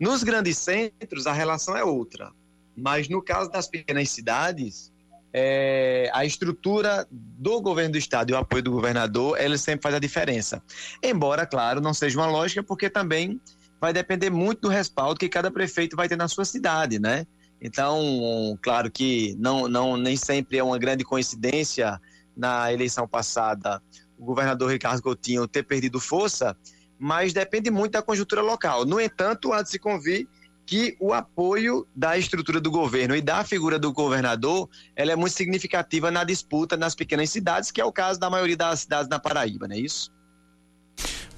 Nos 0.00 0.22
grandes 0.22 0.56
centros, 0.58 1.26
a 1.26 1.32
relação 1.32 1.76
é 1.76 1.82
outra. 1.82 2.30
Mas 2.76 3.08
no 3.08 3.20
caso 3.20 3.50
das 3.50 3.66
pequenas 3.66 4.08
cidades, 4.10 4.91
é, 5.32 6.10
a 6.12 6.24
estrutura 6.24 7.06
do 7.10 7.60
governo 7.60 7.92
do 7.92 7.98
estado 7.98 8.30
e 8.30 8.34
o 8.34 8.36
apoio 8.36 8.62
do 8.62 8.70
governador, 8.70 9.40
ele 9.40 9.56
sempre 9.56 9.82
faz 9.82 9.94
a 9.94 9.98
diferença. 9.98 10.62
Embora, 11.02 11.46
claro, 11.46 11.80
não 11.80 11.94
seja 11.94 12.18
uma 12.18 12.26
lógica, 12.26 12.62
porque 12.62 12.90
também 12.90 13.40
vai 13.80 13.92
depender 13.92 14.30
muito 14.30 14.62
do 14.62 14.68
respaldo 14.68 15.18
que 15.18 15.28
cada 15.28 15.50
prefeito 15.50 15.96
vai 15.96 16.08
ter 16.08 16.16
na 16.16 16.28
sua 16.28 16.44
cidade, 16.44 16.98
né? 16.98 17.26
Então, 17.60 18.58
claro 18.60 18.90
que 18.90 19.36
não, 19.38 19.68
não 19.68 19.96
nem 19.96 20.16
sempre 20.16 20.58
é 20.58 20.64
uma 20.64 20.78
grande 20.78 21.04
coincidência 21.04 22.00
na 22.36 22.72
eleição 22.72 23.06
passada 23.06 23.80
o 24.22 24.24
governador 24.24 24.70
Ricardo 24.70 25.02
Coutinho 25.02 25.48
ter 25.48 25.64
perdido 25.64 25.98
força, 25.98 26.56
mas 26.96 27.32
depende 27.32 27.72
muito 27.72 27.92
da 27.92 28.02
conjuntura 28.02 28.40
local. 28.40 28.86
No 28.86 29.00
entanto, 29.00 29.52
há 29.52 29.62
de 29.62 29.70
se 29.70 29.80
convir 29.80 30.28
que 30.66 30.96
o 31.00 31.12
apoio 31.12 31.86
da 31.94 32.16
estrutura 32.16 32.60
do 32.60 32.70
governo 32.70 33.14
e 33.14 33.20
da 33.20 33.44
figura 33.44 33.78
do 33.78 33.92
governador, 33.92 34.68
ela 34.94 35.12
é 35.12 35.16
muito 35.16 35.34
significativa 35.34 36.10
na 36.10 36.24
disputa 36.24 36.76
nas 36.76 36.94
pequenas 36.94 37.30
cidades, 37.30 37.70
que 37.70 37.80
é 37.80 37.84
o 37.84 37.92
caso 37.92 38.18
da 38.18 38.30
maioria 38.30 38.56
das 38.56 38.80
cidades 38.80 39.08
na 39.08 39.18
Paraíba, 39.18 39.68
não 39.68 39.74
é 39.74 39.80
isso? 39.80 40.10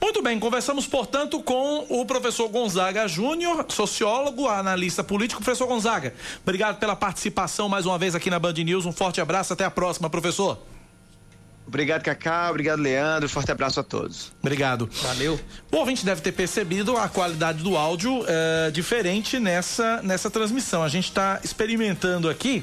Muito 0.01 0.22
bem, 0.22 0.39
conversamos, 0.39 0.87
portanto, 0.87 1.43
com 1.43 1.87
o 1.89 2.05
professor 2.05 2.49
Gonzaga 2.49 3.09
Júnior, 3.09 3.64
sociólogo, 3.70 4.47
analista 4.49 5.03
político. 5.03 5.43
Professor 5.43 5.66
Gonzaga, 5.66 6.14
obrigado 6.43 6.79
pela 6.79 6.95
participação 6.95 7.70
mais 7.70 7.87
uma 7.87 7.97
vez 7.97 8.14
aqui 8.14 8.29
na 8.29 8.39
Band 8.39 8.53
News. 8.53 8.85
Um 8.85 8.93
forte 8.93 9.20
abraço, 9.20 9.55
até 9.55 9.64
a 9.64 9.70
próxima, 9.70 10.11
professor. 10.11 10.59
Obrigado, 11.67 12.03
Cacá. 12.03 12.51
Obrigado, 12.51 12.81
Leandro. 12.81 13.29
Forte 13.29 13.51
abraço 13.51 13.81
a 13.81 13.83
todos. 13.83 14.33
Obrigado. 14.41 14.89
Valeu. 15.03 15.41
O 15.73 15.79
ouvinte 15.79 16.05
deve 16.05 16.21
ter 16.21 16.33
percebido 16.33 16.97
a 16.97 17.09
qualidade 17.09 17.62
do 17.62 17.77
áudio 17.77 18.25
é, 18.29 18.71
diferente 18.71 19.39
nessa, 19.41 20.03
nessa 20.03 20.31
transmissão. 20.31 20.83
A 20.83 20.89
gente 20.89 21.07
está 21.07 21.41
experimentando 21.43 22.29
aqui, 22.29 22.62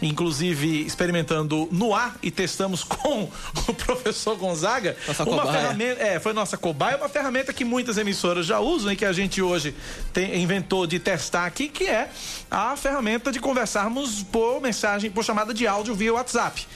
inclusive 0.00 0.86
experimentando 0.86 1.68
no 1.72 1.92
ar 1.92 2.16
e 2.22 2.30
testamos 2.30 2.82
com 2.84 3.28
o 3.68 3.74
professor 3.74 4.36
Gonzaga. 4.36 4.96
Nossa 5.08 5.24
uma 5.24 5.38
cobaia. 5.38 5.60
ferramenta, 5.60 6.02
é, 6.02 6.20
foi 6.20 6.32
nossa 6.32 6.56
cobaia, 6.56 6.96
uma 6.96 7.08
ferramenta 7.08 7.52
que 7.52 7.64
muitas 7.64 7.98
emissoras 7.98 8.46
já 8.46 8.60
usam 8.60 8.92
e 8.92 8.96
que 8.96 9.04
a 9.04 9.12
gente 9.12 9.42
hoje 9.42 9.74
tem, 10.12 10.40
inventou 10.40 10.86
de 10.86 11.00
testar 11.00 11.46
aqui, 11.46 11.68
que 11.68 11.88
é 11.88 12.08
a 12.48 12.76
ferramenta 12.76 13.32
de 13.32 13.40
conversarmos 13.40 14.22
por 14.22 14.60
mensagem, 14.60 15.10
por 15.10 15.24
chamada 15.24 15.52
de 15.52 15.66
áudio 15.66 15.96
via 15.96 16.14
WhatsApp 16.14 16.66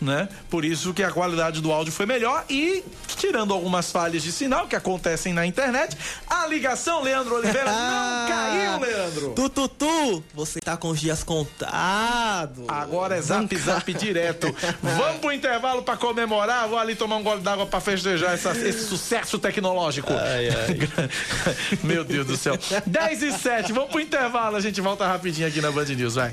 né? 0.00 0.28
Por 0.48 0.64
isso 0.64 0.94
que 0.94 1.02
a 1.02 1.10
qualidade 1.10 1.60
do 1.60 1.70
áudio 1.70 1.92
foi 1.92 2.06
melhor 2.06 2.44
e 2.48 2.82
tirando 3.16 3.52
algumas 3.52 3.92
falhas 3.92 4.22
de 4.22 4.32
sinal 4.32 4.66
que 4.66 4.74
acontecem 4.74 5.32
na 5.32 5.44
internet, 5.44 5.96
a 6.28 6.46
ligação 6.46 7.02
Leandro 7.02 7.34
Oliveira 7.34 7.68
não 7.70 8.28
caiu, 8.28 8.80
Leandro. 8.80 9.32
Tu, 9.36 9.48
tu, 9.50 9.68
tu, 9.68 10.24
você 10.34 10.60
tá 10.60 10.76
com 10.76 10.88
os 10.88 11.00
dias 11.00 11.22
contados. 11.22 12.64
Agora 12.66 13.16
é 13.16 13.20
zap 13.20 13.54
zap 13.56 13.92
direto. 13.92 14.54
Vamos 14.82 15.20
pro 15.20 15.32
intervalo 15.32 15.82
para 15.82 15.96
comemorar, 15.96 16.66
vou 16.68 16.78
ali 16.78 16.94
tomar 16.94 17.16
um 17.16 17.22
gole 17.22 17.42
d'água 17.42 17.66
para 17.66 17.80
festejar 17.80 18.32
essa, 18.34 18.52
esse 18.52 18.86
sucesso 18.86 19.38
tecnológico. 19.38 20.12
Ai, 20.12 20.48
ai. 20.48 21.10
Meu 21.84 22.04
Deus 22.04 22.26
do 22.26 22.36
céu. 22.36 22.58
10 22.86 23.22
e 23.22 23.32
7, 23.32 23.72
vamos 23.72 23.90
pro 23.90 24.00
intervalo, 24.00 24.56
a 24.56 24.60
gente 24.60 24.80
volta 24.80 25.06
rapidinho 25.06 25.46
aqui 25.46 25.60
na 25.60 25.70
Band 25.70 25.84
News, 25.84 26.14
vai. 26.14 26.32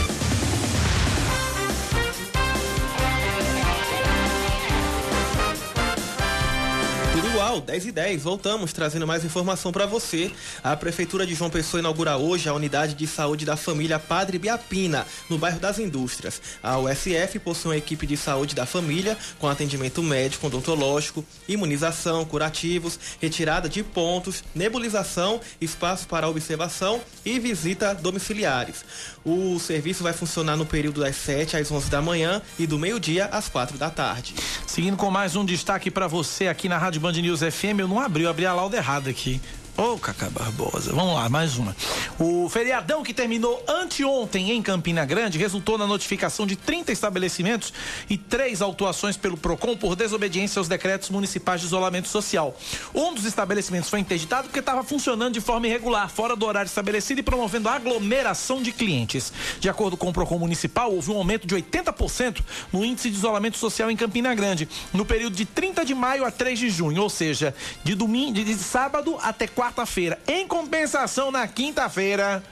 Igual, 7.41 7.59
10 7.59 7.87
e 7.87 7.91
10. 7.91 8.21
Voltamos 8.21 8.71
trazendo 8.71 9.07
mais 9.07 9.25
informação 9.25 9.71
para 9.71 9.87
você. 9.87 10.31
A 10.63 10.75
Prefeitura 10.75 11.25
de 11.25 11.33
João 11.33 11.49
Pessoa 11.49 11.79
inaugura 11.79 12.15
hoje 12.15 12.47
a 12.47 12.53
unidade 12.53 12.93
de 12.93 13.07
saúde 13.07 13.45
da 13.45 13.57
família 13.57 13.97
Padre 13.97 14.37
Biapina, 14.37 15.07
no 15.27 15.39
bairro 15.39 15.59
das 15.59 15.79
Indústrias. 15.79 16.39
A 16.61 16.77
USF 16.77 17.39
possui 17.39 17.71
uma 17.71 17.77
equipe 17.77 18.05
de 18.05 18.15
saúde 18.15 18.53
da 18.53 18.67
família 18.67 19.17
com 19.39 19.49
atendimento 19.49 20.03
médico, 20.03 20.45
odontológico, 20.45 21.25
imunização, 21.47 22.23
curativos, 22.25 22.99
retirada 23.19 23.67
de 23.67 23.81
pontos, 23.81 24.43
nebulização, 24.53 25.41
espaço 25.59 26.07
para 26.07 26.29
observação 26.29 27.01
e 27.25 27.39
visita 27.39 27.95
domiciliares. 27.95 28.85
O 29.25 29.57
serviço 29.57 30.03
vai 30.03 30.13
funcionar 30.13 30.55
no 30.55 30.65
período 30.65 31.01
das 31.01 31.15
7 31.15 31.57
às 31.57 31.71
11 31.71 31.89
da 31.89 32.03
manhã 32.03 32.39
e 32.59 32.67
do 32.67 32.77
meio-dia 32.77 33.25
às 33.25 33.49
4 33.49 33.79
da 33.79 33.89
tarde. 33.89 34.35
Seguindo 34.67 34.95
com 34.95 35.09
mais 35.09 35.35
um 35.35 35.43
destaque 35.43 35.89
para 35.89 36.07
você 36.07 36.47
aqui 36.47 36.69
na 36.69 36.77
Rádio 36.77 37.01
Band 37.01 37.13
News 37.13 37.30
FM, 37.39 37.79
eu 37.79 37.87
não 37.87 37.99
abri, 37.99 38.23
eu 38.23 38.29
abri 38.29 38.45
a 38.45 38.53
lauda 38.53 38.77
errada 38.77 39.09
aqui. 39.09 39.41
Ô, 39.77 39.93
oh, 39.93 39.97
Cacá 39.97 40.29
Barbosa. 40.29 40.91
Vamos 40.93 41.15
lá, 41.15 41.29
mais 41.29 41.57
uma. 41.57 41.75
O 42.19 42.49
feriadão 42.49 43.03
que 43.03 43.13
terminou 43.13 43.63
anteontem 43.67 44.51
em 44.51 44.61
Campina 44.61 45.05
Grande 45.05 45.37
resultou 45.37 45.77
na 45.77 45.87
notificação 45.87 46.45
de 46.45 46.57
30 46.57 46.91
estabelecimentos 46.91 47.73
e 48.09 48.17
três 48.17 48.61
autuações 48.61 49.15
pelo 49.15 49.37
PROCON 49.37 49.77
por 49.77 49.95
desobediência 49.95 50.59
aos 50.59 50.67
decretos 50.67 51.09
municipais 51.09 51.61
de 51.61 51.67
isolamento 51.67 52.09
social. 52.09 52.55
Um 52.93 53.13
dos 53.13 53.23
estabelecimentos 53.23 53.89
foi 53.89 54.01
interditado 54.01 54.49
porque 54.49 54.59
estava 54.59 54.83
funcionando 54.83 55.33
de 55.33 55.41
forma 55.41 55.67
irregular, 55.67 56.09
fora 56.09 56.35
do 56.35 56.45
horário 56.45 56.67
estabelecido 56.67 57.21
e 57.21 57.23
promovendo 57.23 57.69
aglomeração 57.69 58.61
de 58.61 58.73
clientes. 58.73 59.31
De 59.59 59.69
acordo 59.69 59.95
com 59.95 60.09
o 60.09 60.13
PROCON 60.13 60.37
municipal, 60.37 60.93
houve 60.93 61.11
um 61.11 61.17
aumento 61.17 61.47
de 61.47 61.55
80% 61.55 62.41
no 62.73 62.83
índice 62.83 63.09
de 63.09 63.15
isolamento 63.15 63.57
social 63.57 63.89
em 63.89 63.95
Campina 63.95 64.35
Grande, 64.35 64.67
no 64.93 65.05
período 65.05 65.35
de 65.35 65.45
30 65.45 65.85
de 65.85 65.95
maio 65.95 66.25
a 66.25 66.29
3 66.29 66.59
de 66.59 66.69
junho, 66.69 67.01
ou 67.01 67.09
seja, 67.09 67.55
de 67.85 67.95
domingo, 67.95 68.43
de 68.43 68.55
sábado 68.55 69.17
até 69.21 69.47
quarta-feira. 69.61 70.17
Em 70.27 70.47
compensação, 70.47 71.29
na 71.29 71.47
quinta-feira, 71.47 72.43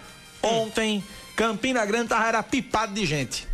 ontem, 0.44 1.04
Campina 1.36 1.84
Grande 1.84 2.14
era 2.14 2.44
pipado 2.44 2.94
de 2.94 3.04
gente. 3.04 3.48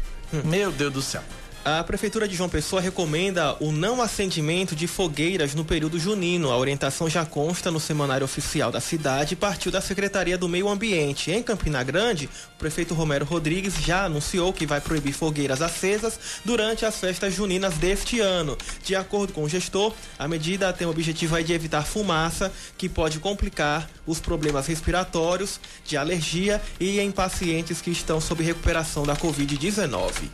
Meu 0.44 0.74
Deus 0.74 0.92
do 0.92 1.02
céu. 1.02 1.24
A 1.66 1.84
Prefeitura 1.84 2.28
de 2.28 2.36
João 2.36 2.48
Pessoa 2.48 2.80
recomenda 2.80 3.58
o 3.60 3.72
não 3.72 4.00
acendimento 4.00 4.76
de 4.76 4.86
fogueiras 4.86 5.56
no 5.56 5.66
período 5.66 5.98
junino. 5.98 6.52
A 6.52 6.58
orientação 6.58 7.10
já 7.10 7.26
consta 7.26 7.72
no 7.72 7.80
semanário 7.80 8.24
oficial 8.24 8.72
da 8.72 8.80
cidade 8.80 9.34
e 9.34 9.36
partiu 9.36 9.72
da 9.72 9.82
Secretaria 9.82 10.38
do 10.38 10.48
Meio 10.48 10.70
Ambiente. 10.70 11.32
Em 11.32 11.42
Campina 11.42 11.82
Grande, 11.82 12.30
o 12.54 12.60
prefeito 12.60 12.94
Romero 12.94 13.26
Rodrigues 13.26 13.74
já 13.82 14.06
anunciou 14.06 14.54
que 14.54 14.68
vai 14.68 14.80
proibir 14.80 15.12
fogueiras 15.12 15.60
acesas 15.60 16.20
durante 16.46 16.86
as 16.86 17.00
festas 17.00 17.34
juninas 17.34 17.74
deste 17.80 18.20
ano. 18.20 18.56
De 18.84 18.96
acordo 18.96 19.34
com 19.34 19.42
o 19.42 19.50
gestor, 19.50 19.92
a 20.20 20.28
medida 20.28 20.72
tem 20.72 20.86
o 20.86 20.92
objetivo 20.92 21.42
de 21.44 21.52
evitar 21.52 21.82
fumaça, 21.82 22.54
que 22.78 22.88
pode 22.88 23.18
complicar 23.18 23.90
os 24.06 24.20
problemas 24.20 24.68
respiratórios, 24.68 25.60
de 25.84 25.98
alergia 25.98 26.62
e 26.80 27.00
em 27.00 27.10
pacientes 27.12 27.82
que 27.82 27.90
estão 27.90 28.22
sob 28.22 28.44
recuperação 28.44 29.02
da 29.02 29.16
Covid-19. 29.16 30.30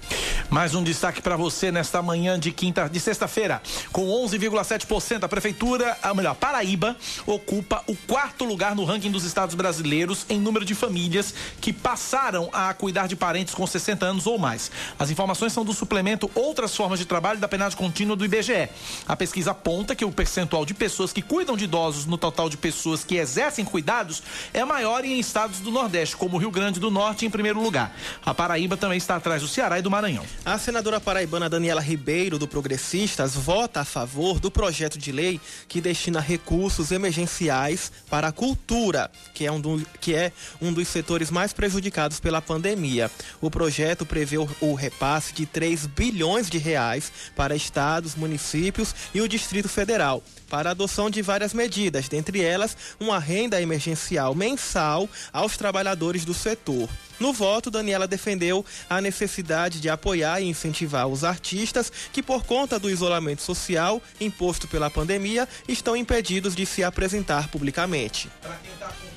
Mais 0.49 0.75
um 0.75 0.83
destaque 0.83 1.20
destaque 1.21 1.23
para 1.23 1.37
você 1.37 1.71
nesta 1.71 2.01
manhã 2.01 2.37
de 2.37 2.51
quinta, 2.51 2.89
de 2.89 2.99
sexta-feira. 2.99 3.61
Com 3.91 4.07
11,7%, 4.25 5.23
a 5.23 5.29
prefeitura, 5.29 5.97
a 6.01 6.13
melhor, 6.13 6.35
Paraíba, 6.35 6.97
ocupa 7.25 7.83
o 7.87 7.95
quarto 7.95 8.43
lugar 8.43 8.75
no 8.75 8.83
ranking 8.83 9.11
dos 9.11 9.23
estados 9.23 9.55
brasileiros 9.55 10.25
em 10.29 10.39
número 10.39 10.65
de 10.65 10.73
famílias 10.73 11.33
que 11.61 11.71
passaram 11.71 12.49
a 12.51 12.73
cuidar 12.73 13.07
de 13.07 13.15
parentes 13.15 13.53
com 13.53 13.65
60 13.65 14.05
anos 14.05 14.27
ou 14.27 14.37
mais. 14.37 14.71
As 14.97 15.09
informações 15.09 15.53
são 15.53 15.63
do 15.63 15.73
suplemento 15.73 16.29
Outras 16.33 16.75
Formas 16.75 16.99
de 16.99 17.05
Trabalho 17.05 17.39
da 17.39 17.47
Penade 17.47 17.75
Contínua 17.75 18.15
do 18.15 18.25
IBGE. 18.25 18.69
A 19.07 19.15
pesquisa 19.15 19.51
aponta 19.51 19.95
que 19.95 20.03
o 20.03 20.11
percentual 20.11 20.65
de 20.65 20.73
pessoas 20.73 21.13
que 21.13 21.21
cuidam 21.21 21.55
de 21.55 21.65
idosos 21.65 22.05
no 22.05 22.17
total 22.17 22.49
de 22.49 22.57
pessoas 22.57 23.03
que 23.03 23.15
exercem 23.15 23.63
cuidados 23.63 24.23
é 24.53 24.65
maior 24.65 25.05
em 25.05 25.19
estados 25.19 25.59
do 25.59 25.71
Nordeste, 25.71 26.17
como 26.17 26.37
Rio 26.37 26.51
Grande 26.51 26.79
do 26.79 26.89
Norte 26.89 27.25
em 27.25 27.29
primeiro 27.29 27.61
lugar. 27.61 27.95
A 28.25 28.33
Paraíba 28.33 28.75
também 28.75 28.97
está 28.97 29.15
atrás 29.15 29.41
do 29.41 29.47
Ceará 29.47 29.77
e 29.77 29.81
do 29.81 29.91
Maranhão. 29.91 30.25
A 30.45 30.57
senadora 30.57 30.99
paraibana 31.11 31.49
Daniela 31.49 31.81
Ribeiro, 31.81 32.39
do 32.39 32.47
Progressistas, 32.47 33.35
vota 33.35 33.81
a 33.81 33.85
favor 33.85 34.39
do 34.39 34.49
projeto 34.49 34.97
de 34.97 35.11
lei 35.11 35.41
que 35.67 35.81
destina 35.81 36.21
recursos 36.21 36.89
emergenciais 36.89 37.91
para 38.09 38.29
a 38.29 38.31
cultura, 38.31 39.11
que 39.33 39.45
é 39.45 39.51
um, 39.51 39.59
do, 39.59 39.85
que 39.99 40.15
é 40.15 40.31
um 40.61 40.71
dos 40.71 40.87
setores 40.87 41.29
mais 41.29 41.51
prejudicados 41.51 42.21
pela 42.21 42.41
pandemia. 42.41 43.11
O 43.41 43.51
projeto 43.51 44.05
prevê 44.05 44.37
o, 44.37 44.47
o 44.61 44.73
repasse 44.73 45.33
de 45.33 45.45
3 45.45 45.85
bilhões 45.87 46.49
de 46.49 46.57
reais 46.57 47.11
para 47.35 47.57
estados, 47.57 48.15
municípios 48.15 48.95
e 49.13 49.19
o 49.19 49.27
Distrito 49.27 49.67
Federal 49.67 50.23
para 50.51 50.69
a 50.69 50.71
adoção 50.71 51.09
de 51.09 51.21
várias 51.21 51.53
medidas, 51.53 52.09
dentre 52.09 52.41
elas 52.41 52.75
uma 52.99 53.17
renda 53.17 53.61
emergencial 53.61 54.35
mensal 54.35 55.09
aos 55.31 55.55
trabalhadores 55.55 56.25
do 56.25 56.33
setor. 56.33 56.89
No 57.17 57.31
voto, 57.31 57.71
Daniela 57.71 58.05
defendeu 58.05 58.65
a 58.89 58.99
necessidade 58.99 59.79
de 59.79 59.87
apoiar 59.87 60.41
e 60.41 60.49
incentivar 60.49 61.07
os 61.07 61.23
artistas 61.23 61.89
que, 62.11 62.21
por 62.21 62.43
conta 62.43 62.77
do 62.77 62.89
isolamento 62.89 63.41
social 63.41 64.01
imposto 64.19 64.67
pela 64.67 64.89
pandemia, 64.89 65.47
estão 65.69 65.95
impedidos 65.95 66.53
de 66.53 66.65
se 66.65 66.83
apresentar 66.83 67.47
publicamente. 67.47 68.27
Para 68.41 68.55
quem 68.55 68.71
tá 68.77 68.87
com 68.87 69.10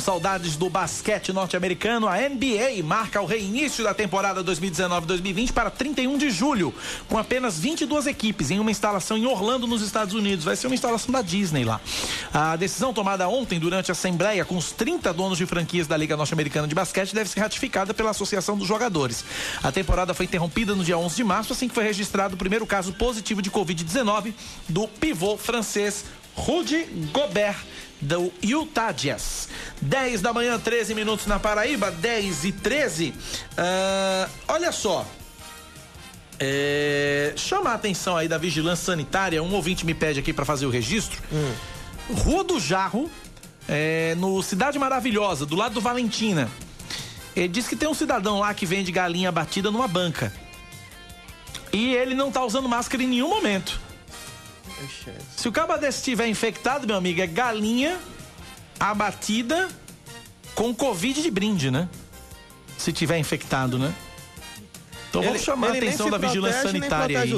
saudades 0.00 0.56
do 0.56 0.68
basquete 0.68 1.32
norte-americano, 1.32 2.08
a 2.08 2.16
NBA 2.16 2.82
marca 2.82 3.20
o 3.20 3.24
reinício 3.24 3.84
da 3.84 3.94
temporada 3.94 4.42
2019-2020 4.42 5.52
para 5.52 5.70
31 5.70 6.18
de 6.18 6.28
julho, 6.30 6.74
com 7.08 7.16
apenas 7.16 7.56
22 7.56 8.08
equipes 8.08 8.50
em 8.50 8.58
uma 8.58 8.70
instalação 8.70 9.16
em 9.16 9.26
Orlando, 9.26 9.66
nos 9.66 9.80
Estados 9.80 10.12
Unidos. 10.12 10.44
Vai 10.44 10.56
ser 10.56 10.66
uma 10.66 10.74
instalação 10.74 11.12
da 11.12 11.22
Disney 11.22 11.64
lá. 11.64 11.80
A 12.34 12.56
decisão 12.56 12.92
tomada 12.92 13.28
ontem 13.28 13.60
durante 13.60 13.90
a 13.90 13.92
assembleia 13.92 14.44
com 14.44 14.56
os 14.56 14.72
30 14.72 15.12
donos 15.12 15.38
de 15.38 15.46
franquias 15.46 15.86
da 15.86 15.96
Liga 15.96 16.16
Norte-Americana 16.16 16.66
de 16.66 16.74
Basquete 16.74 17.14
deve 17.14 17.30
ser 17.30 17.38
ratificada 17.38 17.94
pela 17.94 18.10
Associação 18.10 18.58
dos 18.58 18.66
Jogadores. 18.66 19.24
A 19.62 19.70
temporada 19.70 20.14
foi 20.14 20.26
interrompida 20.26 20.74
no 20.74 20.82
dia 20.82 20.98
11 20.98 21.14
de 21.14 21.24
março, 21.24 21.52
assim 21.52 21.68
que 21.68 21.74
foi 21.74 21.84
registrado 21.84 22.34
o 22.34 22.38
primeiro 22.38 22.66
caso 22.66 22.92
positivo 22.92 23.40
de 23.40 23.50
Covid-19 23.50 24.34
do 24.68 24.88
pivô 24.88 25.36
francês 25.36 26.04
Rudy 26.38 26.84
Gobert 27.12 27.56
do 28.00 28.32
Utah 28.42 28.92
Jazz. 28.92 29.48
10 29.82 30.22
da 30.22 30.32
manhã, 30.32 30.58
13 30.58 30.94
minutos 30.94 31.26
na 31.26 31.38
Paraíba, 31.38 31.90
10 31.90 32.44
e 32.44 32.52
13. 32.52 33.10
Uh, 33.10 34.30
olha 34.46 34.72
só. 34.72 35.04
É, 36.40 37.32
chama 37.36 37.70
a 37.70 37.74
atenção 37.74 38.16
aí 38.16 38.28
da 38.28 38.38
vigilância 38.38 38.86
sanitária. 38.86 39.42
Um 39.42 39.52
ouvinte 39.52 39.84
me 39.84 39.94
pede 39.94 40.20
aqui 40.20 40.32
para 40.32 40.44
fazer 40.44 40.66
o 40.66 40.70
registro. 40.70 41.20
Hum. 41.32 41.54
Rua 42.14 42.44
do 42.44 42.60
Jarro, 42.60 43.10
é, 43.68 44.14
no 44.16 44.40
Cidade 44.42 44.78
Maravilhosa, 44.78 45.44
do 45.44 45.56
lado 45.56 45.74
do 45.74 45.80
Valentina. 45.80 46.48
Ele 47.34 47.48
diz 47.48 47.66
que 47.66 47.76
tem 47.76 47.88
um 47.88 47.94
cidadão 47.94 48.38
lá 48.38 48.54
que 48.54 48.64
vende 48.64 48.92
galinha 48.92 49.30
batida 49.32 49.70
numa 49.70 49.88
banca. 49.88 50.32
E 51.72 51.94
ele 51.94 52.14
não 52.14 52.30
tá 52.30 52.44
usando 52.44 52.68
máscara 52.68 53.02
em 53.02 53.08
nenhum 53.08 53.28
momento. 53.28 53.87
Se 55.36 55.48
o 55.48 55.52
caba 55.52 55.76
desse 55.76 55.98
estiver 55.98 56.26
infectado, 56.28 56.86
meu 56.86 56.96
amigo, 56.96 57.20
é 57.20 57.26
galinha 57.26 57.98
abatida 58.78 59.68
com 60.54 60.74
Covid 60.74 61.22
de 61.22 61.30
brinde, 61.30 61.70
né? 61.70 61.88
Se 62.76 62.92
tiver 62.92 63.18
infectado, 63.18 63.78
né? 63.78 63.94
Então 65.10 65.22
vamos 65.22 65.42
chamar 65.42 65.68
a 65.68 65.72
atenção 65.72 66.10
da 66.10 66.18
vigilância 66.18 66.62
sanitária 66.62 67.20
aí. 67.20 67.32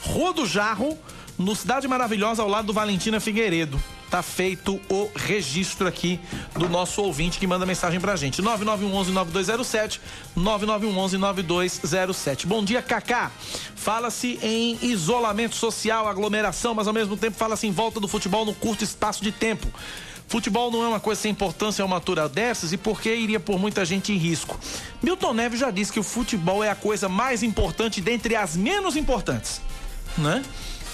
Rua 0.00 0.32
do 0.32 0.46
Jarro, 0.46 0.98
no 1.38 1.56
Cidade 1.56 1.88
Maravilhosa, 1.88 2.42
ao 2.42 2.48
lado 2.48 2.66
do 2.66 2.72
Valentina 2.72 3.20
Figueiredo 3.20 3.82
tá 4.14 4.22
feito 4.22 4.80
o 4.88 5.10
registro 5.16 5.88
aqui 5.88 6.20
do 6.56 6.68
nosso 6.68 7.02
ouvinte 7.02 7.40
que 7.40 7.48
manda 7.48 7.66
mensagem 7.66 7.98
pra 7.98 8.14
gente. 8.14 8.40
9911-9207, 8.44 9.98
9911-9207. 10.38 12.46
Bom 12.46 12.62
dia, 12.62 12.80
Kaká. 12.80 13.32
Fala-se 13.74 14.38
em 14.40 14.78
isolamento 14.82 15.56
social, 15.56 16.06
aglomeração, 16.06 16.74
mas 16.74 16.86
ao 16.86 16.92
mesmo 16.92 17.16
tempo 17.16 17.36
fala-se 17.36 17.66
em 17.66 17.72
volta 17.72 17.98
do 17.98 18.06
futebol 18.06 18.44
no 18.44 18.54
curto 18.54 18.84
espaço 18.84 19.24
de 19.24 19.32
tempo. 19.32 19.66
Futebol 20.28 20.70
não 20.70 20.84
é 20.84 20.86
uma 20.86 21.00
coisa 21.00 21.20
sem 21.20 21.32
importância 21.32 21.82
a 21.82 21.86
uma 21.86 21.96
altura 21.96 22.28
dessas 22.28 22.72
e 22.72 22.76
por 22.76 23.00
que 23.00 23.12
iria 23.12 23.40
pôr 23.40 23.58
muita 23.58 23.84
gente 23.84 24.12
em 24.12 24.16
risco? 24.16 24.60
Milton 25.02 25.32
Neves 25.32 25.58
já 25.58 25.72
disse 25.72 25.92
que 25.92 25.98
o 25.98 26.04
futebol 26.04 26.62
é 26.62 26.70
a 26.70 26.76
coisa 26.76 27.08
mais 27.08 27.42
importante 27.42 28.00
dentre 28.00 28.36
as 28.36 28.56
menos 28.56 28.94
importantes, 28.94 29.60
né? 30.16 30.40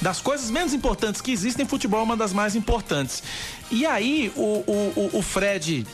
Das 0.01 0.21
coisas 0.21 0.51
menos 0.51 0.73
importantes 0.73 1.21
que 1.21 1.31
existem, 1.31 1.67
futebol 1.67 2.01
é 2.01 2.03
uma 2.03 2.17
das 2.17 2.33
mais 2.33 2.57
importantes. 2.57 3.23
E 3.71 3.85
aí 3.85 4.33
o, 4.35 4.65
o, 4.67 5.11
o 5.15 5.23
Fred 5.23 5.87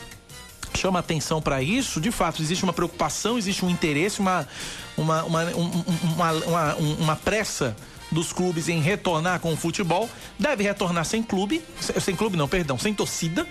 chama 0.75 0.99
atenção 0.99 1.41
para 1.41 1.61
isso, 1.61 1.99
de 1.99 2.11
fato, 2.11 2.41
existe 2.41 2.63
uma 2.63 2.73
preocupação, 2.73 3.37
existe 3.37 3.65
um 3.65 3.69
interesse, 3.69 4.19
uma, 4.19 4.47
uma, 4.95 5.23
uma, 5.23 5.43
uma, 5.43 6.31
uma, 6.31 6.75
uma 6.75 7.15
pressa 7.15 7.75
dos 8.11 8.31
clubes 8.31 8.69
em 8.69 8.79
retornar 8.79 9.39
com 9.39 9.51
o 9.51 9.57
futebol. 9.57 10.09
Deve 10.39 10.63
retornar 10.63 11.03
sem 11.03 11.21
clube, 11.21 11.61
sem 11.79 12.15
clube 12.15 12.37
não, 12.37 12.47
perdão, 12.47 12.77
sem 12.77 12.93
torcida, 12.93 13.45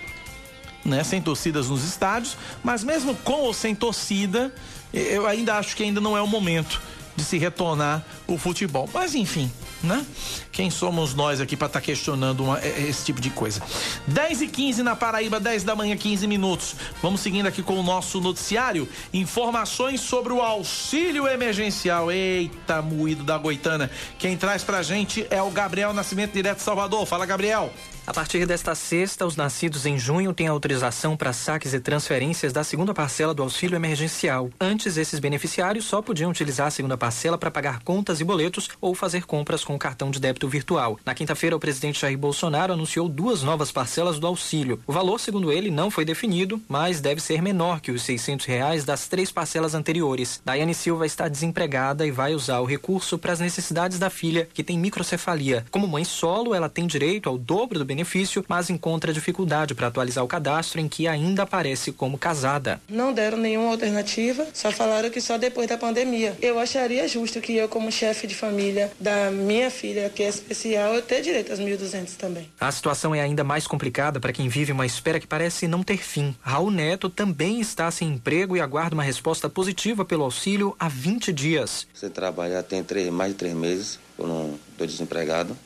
né? 0.83 1.03
Sem 1.03 1.21
torcidas 1.21 1.69
nos 1.69 1.83
estádios, 1.83 2.37
mas 2.63 2.83
mesmo 2.83 3.13
com 3.15 3.41
ou 3.41 3.53
sem 3.53 3.75
torcida, 3.75 4.53
eu 4.93 5.27
ainda 5.27 5.57
acho 5.57 5.75
que 5.75 5.83
ainda 5.83 6.01
não 6.01 6.17
é 6.17 6.21
o 6.21 6.27
momento 6.27 6.81
de 7.17 7.25
se 7.25 7.37
retornar 7.37 8.05
o 8.27 8.37
futebol. 8.37 8.87
Mas 8.93 9.15
enfim, 9.15 9.51
né? 9.83 10.05
Quem 10.51 10.69
somos 10.69 11.15
nós 11.15 11.41
aqui 11.41 11.57
para 11.57 11.65
estar 11.67 11.79
tá 11.79 11.85
questionando 11.85 12.43
uma, 12.45 12.59
é, 12.59 12.67
é, 12.67 12.81
esse 12.83 13.03
tipo 13.03 13.19
de 13.19 13.31
coisa? 13.31 13.61
10 14.05 14.43
e 14.43 14.47
15 14.47 14.83
na 14.83 14.95
Paraíba, 14.95 15.39
10 15.39 15.63
da 15.63 15.75
manhã, 15.75 15.97
15 15.97 16.27
minutos. 16.27 16.75
Vamos 17.01 17.19
seguindo 17.21 17.47
aqui 17.47 17.63
com 17.63 17.79
o 17.79 17.83
nosso 17.83 18.21
noticiário. 18.21 18.87
Informações 19.11 19.99
sobre 19.99 20.31
o 20.31 20.41
auxílio 20.41 21.27
emergencial. 21.27 22.11
Eita, 22.11 22.81
moído 22.83 23.23
da 23.23 23.37
Goitana. 23.37 23.89
Quem 24.19 24.37
traz 24.37 24.63
pra 24.63 24.83
gente 24.83 25.25
é 25.31 25.41
o 25.41 25.49
Gabriel 25.49 25.93
Nascimento, 25.93 26.33
direto 26.33 26.57
de 26.57 26.63
Salvador. 26.63 27.05
Fala, 27.07 27.25
Gabriel. 27.25 27.73
A 28.07 28.13
partir 28.13 28.45
desta 28.45 28.73
sexta, 28.73 29.25
os 29.25 29.35
nascidos 29.35 29.85
em 29.85 29.99
junho 29.99 30.33
têm 30.33 30.47
autorização 30.47 31.17
para 31.17 31.33
saques 31.33 31.73
e 31.73 31.79
transferências 31.81 32.53
da 32.53 32.63
segunda 32.63 32.93
parcela 32.93 33.33
do 33.33 33.43
auxílio 33.43 33.75
emergencial. 33.75 34.49
Antes, 34.61 34.95
esses 34.95 35.19
beneficiários 35.19 35.83
só 35.83 36.01
podiam 36.01 36.31
utilizar 36.31 36.67
a 36.67 36.71
segunda 36.71 36.97
parcela 36.97 37.37
para 37.37 37.51
pagar 37.51 37.83
contas 37.83 38.21
e 38.21 38.23
boletos 38.23 38.69
ou 38.79 38.95
fazer 38.95 39.25
compras 39.25 39.65
com 39.65 39.77
cartão 39.77 40.09
de 40.09 40.21
débito 40.21 40.47
virtual. 40.47 40.97
Na 41.05 41.13
quinta-feira, 41.13 41.57
o 41.57 41.59
presidente 41.59 41.99
Jair 41.99 42.17
Bolsonaro 42.17 42.71
anunciou 42.71 43.09
duas 43.09 43.43
novas 43.43 43.73
parcelas 43.73 44.19
do 44.19 44.25
auxílio. 44.25 44.79
O 44.87 44.93
valor, 44.93 45.19
segundo 45.19 45.51
ele, 45.51 45.69
não 45.69 45.91
foi 45.91 46.05
definido, 46.05 46.61
mas 46.69 47.01
deve 47.01 47.21
ser 47.21 47.41
menor 47.41 47.81
que 47.81 47.91
os 47.91 48.03
600 48.03 48.45
reais 48.45 48.85
das 48.85 49.09
três 49.09 49.33
parcelas 49.33 49.75
anteriores. 49.75 50.41
Daiane 50.45 50.73
Silva 50.73 51.05
está 51.05 51.27
desempregada 51.27 52.07
e 52.07 52.11
vai 52.11 52.33
usar 52.33 52.61
o 52.61 52.65
recurso 52.65 53.17
para 53.17 53.33
as 53.33 53.41
necessidades 53.41 53.99
da 53.99 54.09
filha, 54.09 54.47
que 54.53 54.63
tem 54.63 54.79
microcefalia. 54.79 55.65
Como 55.69 55.85
mãe 55.89 56.05
solo, 56.05 56.55
ela 56.55 56.69
tem 56.69 56.87
direito 56.87 57.27
ao 57.27 57.37
dobro 57.37 57.77
do 57.77 57.83
benefício 57.83 57.96
benefício, 57.97 58.45
mas 58.47 58.69
encontra 58.69 59.11
dificuldade 59.11 59.73
para 59.73 59.87
atualizar 59.87 60.23
o 60.23 60.27
cadastro 60.27 60.79
em 60.79 60.87
que 60.87 61.07
ainda 61.07 61.43
aparece 61.43 61.91
como 61.91 62.17
casada. 62.17 62.79
Não 62.87 63.11
deram 63.11 63.37
nenhuma 63.39 63.71
alternativa, 63.71 64.45
só 64.53 64.71
falaram 64.71 65.09
que 65.09 65.19
só 65.19 65.37
depois 65.37 65.67
da 65.67 65.77
pandemia. 65.77 66.37
Eu 66.39 66.59
acharia 66.59 67.07
justo 67.07 67.41
que 67.41 67.55
eu, 67.55 67.67
como 67.67 67.91
chefe 67.91 68.27
de 68.27 68.35
família 68.35 68.91
da 68.99 69.31
minha 69.31 69.71
filha, 69.71 70.09
que 70.09 70.21
é 70.21 70.29
especial, 70.29 70.93
eu 70.93 71.01
ter 71.01 71.21
direito 71.21 71.51
aos 71.51 71.59
1.200 71.59 72.15
também. 72.17 72.49
A 72.59 72.71
situação 72.71 73.15
é 73.15 73.21
ainda 73.21 73.43
mais 73.43 73.65
complicada 73.65 74.19
para 74.19 74.31
quem 74.31 74.47
vive 74.47 74.71
uma 74.71 74.85
espera 74.85 75.19
que 75.19 75.27
parece 75.27 75.67
não 75.67 75.81
ter 75.81 75.97
fim. 75.97 76.35
Raul 76.41 76.69
Neto 76.69 77.09
também 77.09 77.59
está 77.59 77.89
sem 77.89 78.09
emprego 78.09 78.55
e 78.55 78.61
aguarda 78.61 78.93
uma 78.93 79.03
resposta 79.03 79.49
positiva 79.49 80.05
pelo 80.05 80.23
auxílio 80.23 80.75
há 80.79 80.87
20 80.87 81.33
dias. 81.33 81.87
Você 81.93 82.09
trabalha 82.09 82.61
tem 82.61 82.83
três, 82.83 83.09
mais 83.09 83.31
de 83.31 83.37
três 83.37 83.55
meses, 83.55 83.99
eu 84.19 84.27
não 84.27 84.59
estou 84.71 84.85
desempregado. 84.85 85.57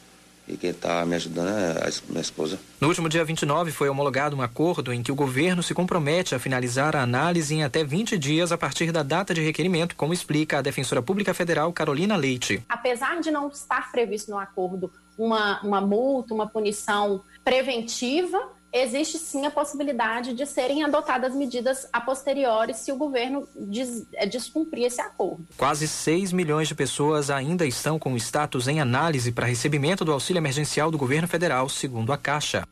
E 0.48 0.58
quem 0.58 0.72
está 0.72 1.06
me 1.06 1.16
ajudando 1.16 1.50
é 1.50 1.88
a 1.88 1.92
minha 2.10 2.22
esposa. 2.22 2.60
No 2.80 2.88
último 2.88 3.08
dia 3.08 3.24
29 3.24 3.72
foi 3.72 3.90
homologado 3.90 4.36
um 4.36 4.42
acordo 4.42 4.92
em 4.92 5.02
que 5.02 5.12
o 5.12 5.16
governo 5.16 5.62
se 5.62 5.74
compromete 5.74 6.34
a 6.36 6.40
finalizar 6.40 6.96
a 6.96 7.02
análise 7.02 7.54
em 7.54 7.64
até 7.64 7.84
20 7.84 8.18
dias 8.18 8.52
a 8.52 8.58
partir 8.58 8.92
da 8.92 9.04
data 9.04 9.34
de 9.34 9.42
requerimento, 9.42 9.96
como 9.96 10.14
explica 10.14 10.58
a 10.58 10.62
defensora 10.62 11.02
pública 11.02 11.34
federal 11.34 11.72
Carolina 11.72 12.16
Leite. 12.16 12.64
Apesar 12.68 13.20
de 13.22 13.32
não 13.32 13.48
estar 13.48 13.92
previsto 13.92 14.32
no 14.32 14.40
acordo 14.40 14.92
uma, 15.18 15.62
uma 15.62 15.80
multa, 15.80 16.34
uma 16.34 16.48
punição 16.48 17.24
preventiva, 17.44 18.50
existe 18.74 19.18
sim 19.18 19.46
a 19.46 19.52
possibilidade 19.52 20.34
de 20.34 20.46
serem 20.46 20.84
adotadas 20.84 21.36
medidas 21.36 21.88
a 21.92 22.00
posteriori 22.00 22.74
se 22.74 22.92
o 22.92 22.96
governo 22.96 23.48
des, 23.56 24.06
é, 24.14 24.26
descumprir 24.26 24.86
esse 24.86 25.02
acordo. 25.02 25.46
Quase 25.58 25.88
6 25.88 26.32
milhões 26.32 26.68
de 26.68 26.76
pessoas 26.76 27.30
ainda 27.30 27.66
estão 27.66 28.00
com 28.00 28.16
status 28.16 28.68
em 28.68 28.80
análise 28.80 29.32
para 29.32 29.46
recebimento 29.46 30.06
do 30.06 30.12
auxílio 30.12 30.40
emergencial 30.40 30.90
do 30.90 30.98
governo 30.98 31.28
federal, 31.28 31.68
segundo 31.68 32.14
a 32.14 32.18
Caixa. 32.18 32.64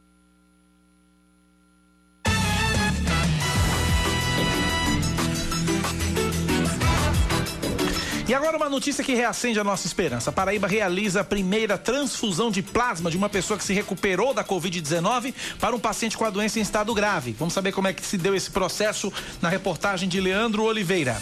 E 8.29 8.33
agora 8.35 8.57
uma 8.57 8.69
notícia 8.69 9.03
que 9.03 9.15
reacende 9.15 9.59
a 9.59 9.63
nossa 9.63 9.87
esperança. 9.87 10.29
A 10.29 10.31
Paraíba 10.31 10.67
realiza 10.67 11.21
a 11.21 11.23
primeira 11.23 11.79
transfusão 11.79 12.51
de 12.51 12.61
plasma 12.61 13.09
de 13.09 13.17
uma 13.17 13.27
pessoa 13.27 13.57
que 13.57 13.63
se 13.63 13.73
recuperou 13.73 14.35
da 14.35 14.43
Covid-19 14.43 15.33
para 15.59 15.75
um 15.75 15.79
paciente 15.79 16.15
com 16.15 16.25
a 16.25 16.29
doença 16.29 16.59
em 16.59 16.61
estado 16.61 16.93
grave. 16.93 17.31
Vamos 17.39 17.55
saber 17.55 17.71
como 17.71 17.87
é 17.87 17.93
que 17.93 18.05
se 18.05 18.19
deu 18.19 18.35
esse 18.35 18.51
processo 18.51 19.11
na 19.41 19.49
reportagem 19.49 20.07
de 20.07 20.21
Leandro 20.21 20.61
Oliveira. 20.61 21.19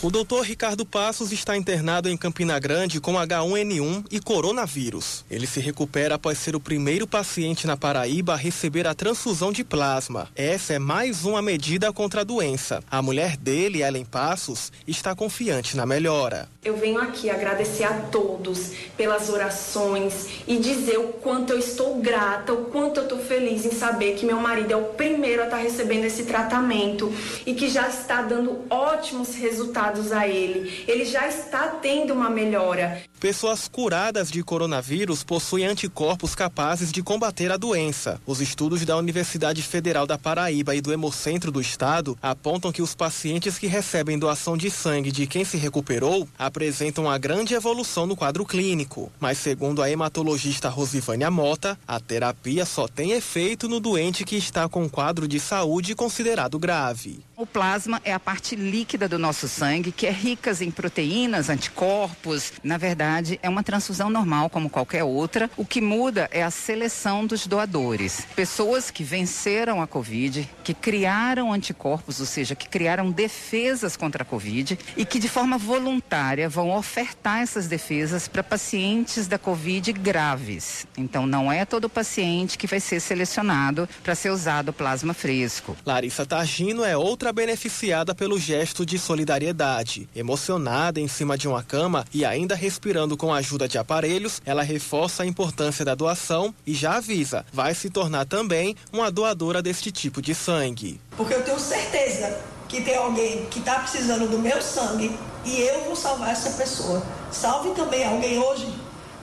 O 0.00 0.12
doutor 0.12 0.42
Ricardo 0.44 0.86
Passos 0.86 1.32
está 1.32 1.56
internado 1.56 2.08
em 2.08 2.16
Campina 2.16 2.56
Grande 2.60 3.00
com 3.00 3.14
H1N1 3.14 4.04
e 4.12 4.20
coronavírus. 4.20 5.24
Ele 5.28 5.44
se 5.44 5.58
recupera 5.58 6.14
após 6.14 6.38
ser 6.38 6.54
o 6.54 6.60
primeiro 6.60 7.04
paciente 7.04 7.66
na 7.66 7.76
Paraíba 7.76 8.34
a 8.34 8.36
receber 8.36 8.86
a 8.86 8.94
transfusão 8.94 9.50
de 9.50 9.64
plasma. 9.64 10.28
Essa 10.36 10.74
é 10.74 10.78
mais 10.78 11.24
uma 11.24 11.42
medida 11.42 11.92
contra 11.92 12.20
a 12.20 12.24
doença. 12.24 12.80
A 12.88 13.02
mulher 13.02 13.36
dele, 13.36 13.82
Ellen 13.82 14.04
Passos, 14.04 14.70
está 14.86 15.16
confiante 15.16 15.76
na 15.76 15.84
melhora. 15.84 16.48
Eu 16.68 16.76
venho 16.76 17.00
aqui 17.00 17.30
agradecer 17.30 17.84
a 17.84 17.94
todos 17.94 18.72
pelas 18.94 19.30
orações 19.30 20.44
e 20.46 20.58
dizer 20.58 20.98
o 20.98 21.14
quanto 21.14 21.54
eu 21.54 21.58
estou 21.58 21.98
grata, 21.98 22.52
o 22.52 22.66
quanto 22.66 22.98
eu 22.98 23.04
estou 23.04 23.18
feliz 23.18 23.64
em 23.64 23.70
saber 23.70 24.16
que 24.16 24.26
meu 24.26 24.38
marido 24.38 24.74
é 24.74 24.76
o 24.76 24.84
primeiro 24.84 25.40
a 25.40 25.46
estar 25.46 25.56
recebendo 25.56 26.04
esse 26.04 26.24
tratamento 26.24 27.10
e 27.46 27.54
que 27.54 27.70
já 27.70 27.88
está 27.88 28.20
dando 28.20 28.66
ótimos 28.68 29.34
resultados 29.34 30.12
a 30.12 30.28
ele. 30.28 30.84
Ele 30.86 31.06
já 31.06 31.26
está 31.26 31.68
tendo 31.68 32.12
uma 32.12 32.28
melhora. 32.28 33.00
Pessoas 33.20 33.66
curadas 33.66 34.30
de 34.30 34.44
coronavírus 34.44 35.24
possuem 35.24 35.66
anticorpos 35.66 36.36
capazes 36.36 36.92
de 36.92 37.02
combater 37.02 37.50
a 37.50 37.56
doença. 37.56 38.20
Os 38.24 38.40
estudos 38.40 38.84
da 38.84 38.96
Universidade 38.96 39.60
Federal 39.60 40.06
da 40.06 40.16
Paraíba 40.16 40.76
e 40.76 40.80
do 40.80 40.92
Hemocentro 40.92 41.50
do 41.50 41.60
Estado 41.60 42.16
apontam 42.22 42.70
que 42.70 42.80
os 42.80 42.94
pacientes 42.94 43.58
que 43.58 43.66
recebem 43.66 44.16
doação 44.16 44.56
de 44.56 44.70
sangue 44.70 45.10
de 45.10 45.26
quem 45.26 45.44
se 45.44 45.56
recuperou 45.56 46.28
apresentam 46.38 47.04
uma 47.04 47.18
grande 47.18 47.54
evolução 47.54 48.06
no 48.06 48.14
quadro 48.14 48.46
clínico. 48.46 49.10
Mas, 49.18 49.38
segundo 49.38 49.82
a 49.82 49.90
hematologista 49.90 50.68
Rosivânia 50.68 51.28
Mota, 51.28 51.76
a 51.88 51.98
terapia 51.98 52.64
só 52.64 52.86
tem 52.86 53.12
efeito 53.12 53.68
no 53.68 53.80
doente 53.80 54.24
que 54.24 54.36
está 54.36 54.68
com 54.68 54.84
um 54.84 54.88
quadro 54.88 55.26
de 55.26 55.40
saúde 55.40 55.92
considerado 55.96 56.56
grave. 56.56 57.24
O 57.36 57.44
plasma 57.44 58.00
é 58.04 58.12
a 58.12 58.20
parte 58.20 58.54
líquida 58.54 59.08
do 59.08 59.18
nosso 59.18 59.48
sangue, 59.48 59.90
que 59.90 60.06
é 60.06 60.12
rica 60.12 60.52
em 60.60 60.70
proteínas, 60.70 61.48
anticorpos. 61.50 62.52
Na 62.62 62.76
verdade, 62.76 63.07
é 63.42 63.48
uma 63.48 63.62
transfusão 63.62 64.10
normal, 64.10 64.50
como 64.50 64.68
qualquer 64.68 65.04
outra. 65.04 65.50
O 65.56 65.64
que 65.64 65.80
muda 65.80 66.28
é 66.30 66.42
a 66.42 66.50
seleção 66.50 67.26
dos 67.26 67.46
doadores. 67.46 68.26
Pessoas 68.36 68.90
que 68.90 69.02
venceram 69.02 69.80
a 69.80 69.86
Covid, 69.86 70.48
que 70.62 70.74
criaram 70.74 71.52
anticorpos, 71.52 72.20
ou 72.20 72.26
seja, 72.26 72.54
que 72.54 72.68
criaram 72.68 73.10
defesas 73.10 73.96
contra 73.96 74.22
a 74.22 74.26
Covid 74.26 74.78
e 74.96 75.04
que 75.04 75.18
de 75.18 75.28
forma 75.28 75.56
voluntária 75.56 76.48
vão 76.48 76.70
ofertar 76.70 77.40
essas 77.40 77.66
defesas 77.66 78.28
para 78.28 78.42
pacientes 78.42 79.26
da 79.26 79.38
Covid 79.38 79.92
graves. 79.92 80.86
Então, 80.96 81.26
não 81.26 81.50
é 81.50 81.64
todo 81.64 81.88
paciente 81.88 82.58
que 82.58 82.66
vai 82.66 82.80
ser 82.80 83.00
selecionado 83.00 83.88
para 84.02 84.14
ser 84.14 84.30
usado 84.30 84.72
plasma 84.72 85.14
fresco. 85.14 85.76
Larissa 85.84 86.26
Targino 86.26 86.84
é 86.84 86.96
outra 86.96 87.32
beneficiada 87.32 88.14
pelo 88.14 88.38
gesto 88.38 88.84
de 88.84 88.98
solidariedade. 88.98 90.08
Emocionada 90.14 91.00
em 91.00 91.08
cima 91.08 91.38
de 91.38 91.48
uma 91.48 91.62
cama 91.62 92.04
e 92.12 92.24
ainda 92.24 92.54
respirando 92.54 92.97
com 93.16 93.32
a 93.32 93.36
ajuda 93.36 93.68
de 93.68 93.78
aparelhos, 93.78 94.42
ela 94.44 94.62
reforça 94.62 95.22
a 95.22 95.26
importância 95.26 95.84
da 95.84 95.94
doação 95.94 96.54
e 96.66 96.74
já 96.74 96.96
avisa, 96.96 97.44
vai 97.52 97.74
se 97.74 97.90
tornar 97.90 98.26
também 98.26 98.74
uma 98.92 99.10
doadora 99.10 99.62
deste 99.62 99.92
tipo 99.92 100.20
de 100.20 100.34
sangue. 100.34 101.00
Porque 101.16 101.34
eu 101.34 101.44
tenho 101.44 101.60
certeza 101.60 102.40
que 102.68 102.80
tem 102.82 102.96
alguém 102.96 103.46
que 103.46 103.60
está 103.60 103.80
precisando 103.80 104.28
do 104.28 104.38
meu 104.38 104.60
sangue 104.60 105.16
e 105.44 105.60
eu 105.60 105.84
vou 105.84 105.96
salvar 105.96 106.30
essa 106.30 106.50
pessoa. 106.50 107.02
Salve 107.30 107.70
também 107.70 108.04
alguém 108.04 108.38
hoje, 108.38 108.68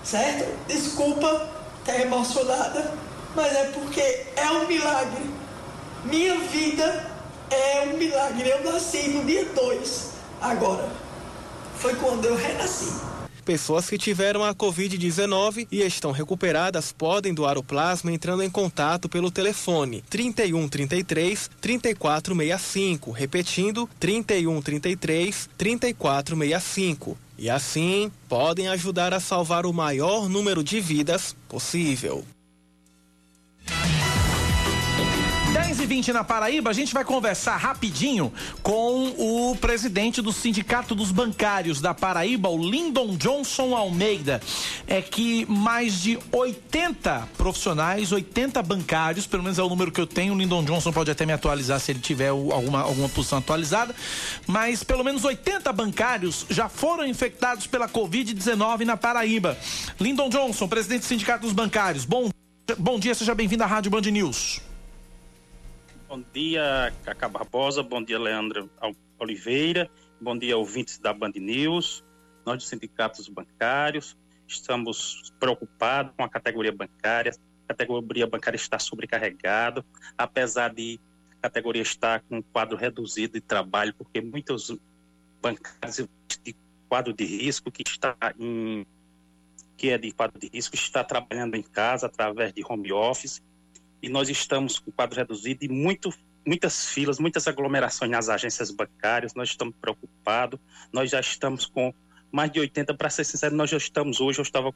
certo? 0.04 0.46
Desculpa 0.68 1.50
estar 1.80 2.00
emocionada, 2.00 2.94
mas 3.36 3.54
é 3.54 3.66
porque 3.72 4.02
é 4.36 4.52
um 4.52 4.68
milagre. 4.68 5.30
Minha 6.06 6.40
vida 6.40 7.06
é 7.50 7.82
um 7.82 7.98
milagre. 7.98 8.50
Eu 8.50 8.72
nasci 8.72 9.10
no 9.10 9.26
dia 9.26 9.46
2 9.46 10.10
agora. 10.42 10.90
Foi 11.78 11.96
quando 11.96 12.26
eu 12.26 12.36
renasci. 12.36 13.15
Pessoas 13.46 13.88
que 13.88 13.96
tiveram 13.96 14.44
a 14.44 14.56
Covid-19 14.56 15.68
e 15.72 15.84
estão 15.84 16.12
recuperadas 16.12 16.92
podem 16.92 17.32
doar 17.32 17.60
o 17.60 17.64
plasma 17.64 18.12
entrando 18.12 18.42
em 18.42 18.50
contato 18.50 19.08
pelo 19.08 19.30
telefone 19.30 20.04
3133 20.10 21.52
3465, 21.62 23.12
repetindo 23.12 23.88
3133 24.00 25.48
3465. 25.56 27.16
E 27.38 27.48
assim 27.48 28.12
podem 28.28 28.68
ajudar 28.68 29.14
a 29.14 29.20
salvar 29.20 29.68
o 29.68 29.74
maior 29.74 30.28
número 30.28 30.64
de 30.64 30.82
vidas 30.82 31.36
possível. 31.48 32.26
10 35.76 35.80
e 35.82 35.86
20 35.88 36.14
na 36.14 36.24
Paraíba, 36.24 36.70
a 36.70 36.74
gente 36.74 36.94
vai 36.94 37.04
conversar 37.04 37.58
rapidinho 37.58 38.32
com 38.64 39.14
o 39.18 39.58
presidente 39.58 40.22
do 40.22 40.32
Sindicato 40.32 40.96
dos 40.96 41.12
Bancários 41.12 41.82
da 41.82 41.94
Paraíba, 41.94 42.48
o 42.48 42.58
Lyndon 42.58 43.18
Johnson 43.18 43.76
Almeida. 43.76 44.42
É 44.88 45.02
que 45.02 45.46
mais 45.48 46.02
de 46.02 46.18
80 46.32 47.28
profissionais, 47.38 48.14
80 48.14 48.64
bancários, 48.64 49.28
pelo 49.28 49.44
menos 49.44 49.60
é 49.60 49.64
o 49.64 49.68
número 49.68 49.92
que 49.92 50.00
eu 50.00 50.08
tenho, 50.08 50.34
o 50.34 50.38
Lyndon 50.38 50.64
Johnson 50.64 50.94
pode 50.94 51.12
até 51.12 51.26
me 51.26 51.34
atualizar 51.34 51.78
se 51.82 51.92
ele 51.92 52.00
tiver 52.00 52.30
alguma, 52.30 52.82
alguma 52.82 53.10
posição 53.10 53.40
atualizada, 53.40 53.94
mas 54.48 54.82
pelo 54.82 55.04
menos 55.04 55.26
80 55.26 55.74
bancários 55.74 56.46
já 56.50 56.70
foram 56.70 57.06
infectados 57.06 57.68
pela 57.68 57.90
Covid-19 57.90 58.86
na 58.86 58.96
Paraíba. 58.96 59.58
Lyndon 60.00 60.30
Johnson, 60.30 60.70
presidente 60.70 61.02
do 61.02 61.06
Sindicato 61.06 61.42
dos 61.42 61.54
Bancários, 61.54 62.06
bom, 62.06 62.30
bom 62.78 62.98
dia, 62.98 63.14
seja 63.14 63.36
bem-vindo 63.36 63.64
à 63.64 63.68
Rádio 63.68 63.92
Band 63.92 64.02
News. 64.02 64.62
Bom 66.08 66.24
dia, 66.32 66.94
Cacá 67.04 67.28
Barbosa. 67.28 67.82
Bom 67.82 68.04
dia, 68.04 68.20
Leandro 68.20 68.70
Oliveira. 69.18 69.90
Bom 70.22 70.38
dia, 70.38 70.56
ouvintes 70.56 71.00
da 71.00 71.12
Band 71.12 71.32
News. 71.36 72.04
Nós, 72.46 72.58
dos 72.58 72.68
sindicatos 72.68 73.28
bancários, 73.28 74.16
estamos 74.48 75.34
preocupados 75.40 76.14
com 76.16 76.24
a 76.24 76.30
categoria 76.30 76.72
bancária. 76.72 77.32
A 77.64 77.70
categoria 77.70 78.28
bancária 78.28 78.56
está 78.56 78.78
sobrecarregada, 78.78 79.84
apesar 80.16 80.72
de 80.72 81.00
a 81.40 81.42
categoria 81.42 81.82
estar 81.82 82.22
com 82.22 82.38
um 82.38 82.42
quadro 82.44 82.78
reduzido 82.78 83.34
de 83.34 83.42
trabalho, 83.42 83.94
porque 83.98 84.22
muitos 84.22 84.78
bancários 85.42 86.08
de 86.44 86.56
quadro 86.88 87.14
de 87.14 87.26
risco 87.26 87.72
que 87.72 87.84
está 87.86 88.16
em 88.40 88.86
que 89.76 89.90
é 89.90 89.98
de 89.98 90.12
quadro 90.12 90.40
de 90.40 90.48
risco 90.48 90.76
está 90.76 91.04
trabalhando 91.04 91.56
em 91.56 91.64
casa 91.64 92.06
através 92.06 92.54
de 92.54 92.64
home 92.64 92.94
office 92.94 93.42
e 94.02 94.10
nós 94.10 94.30
estamos 94.30 94.80
com 94.80 94.92
quadro 94.92 95.18
reduzido 95.18 95.64
e 95.66 95.70
muito, 95.70 96.14
muitas 96.46 96.88
filas, 96.88 97.20
muitas 97.20 97.48
aglomerações 97.48 98.12
nas 98.12 98.30
agências 98.30 98.72
bancárias, 98.72 99.34
nós 99.34 99.50
estamos 99.50 99.76
preocupados, 99.80 100.60
nós 100.92 101.10
já 101.10 101.20
estamos 101.20 101.66
com 101.66 101.94
mais 102.32 102.52
de 102.52 102.60
80, 102.60 102.94
para 102.96 103.10
ser 103.10 103.24
sincero, 103.24 103.56
nós 103.56 103.70
já 103.70 103.78
estamos 103.78 104.20
hoje, 104.20 104.40
eu 104.40 104.44
estava 104.44 104.74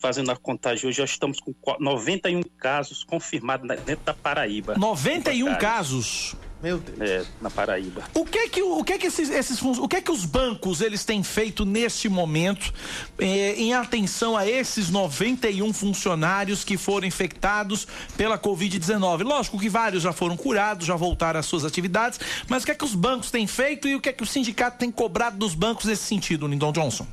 fazendo 0.00 0.30
a 0.30 0.36
contagem 0.36 0.88
hoje, 0.88 0.98
já 0.98 1.04
estamos 1.04 1.40
com 1.40 1.54
91 1.78 2.42
casos 2.56 3.04
confirmados 3.04 3.68
dentro 3.84 4.04
da 4.04 4.14
Paraíba. 4.14 4.76
91 4.76 5.56
casos? 5.58 6.36
Meu 6.62 6.78
Deus. 6.78 6.98
É, 7.00 7.24
na 7.40 7.50
Paraíba. 7.50 8.02
O 8.14 8.24
que 8.24 8.38
é 8.38 8.48
que, 8.48 8.62
o 8.62 8.82
que, 8.82 8.92
é 8.94 8.98
que 8.98 9.06
esses, 9.06 9.30
esses 9.30 9.62
o 9.62 9.86
que 9.86 9.96
é 9.96 10.00
que 10.00 10.10
os 10.10 10.24
bancos 10.24 10.80
eles 10.80 11.04
têm 11.04 11.22
feito 11.22 11.64
neste 11.64 12.08
momento 12.08 12.72
eh, 13.18 13.54
em 13.56 13.74
atenção 13.74 14.36
a 14.36 14.46
esses 14.46 14.90
91 14.90 15.72
funcionários 15.72 16.64
que 16.64 16.76
foram 16.76 17.06
infectados 17.06 17.86
pela 18.16 18.36
Covid-19? 18.36 19.22
Lógico 19.22 19.58
que 19.58 19.68
vários 19.68 20.02
já 20.02 20.12
foram 20.12 20.36
curados, 20.36 20.86
já 20.86 20.96
voltaram 20.96 21.38
às 21.38 21.46
suas 21.46 21.64
atividades, 21.64 22.18
mas 22.48 22.64
o 22.64 22.66
que 22.66 22.72
é 22.72 22.74
que 22.74 22.84
os 22.84 22.94
bancos 22.94 23.30
têm 23.30 23.46
feito 23.46 23.86
e 23.86 23.94
o 23.94 24.00
que 24.00 24.08
é 24.08 24.12
que 24.12 24.24
o 24.24 24.26
sindicato 24.26 24.78
tem 24.78 24.90
cobrado 24.90 25.36
dos 25.38 25.54
bancos 25.54 25.84
nesse 25.84 26.02
sentido, 26.04 26.48
Lindon 26.48 26.72
Johnson? 26.72 27.06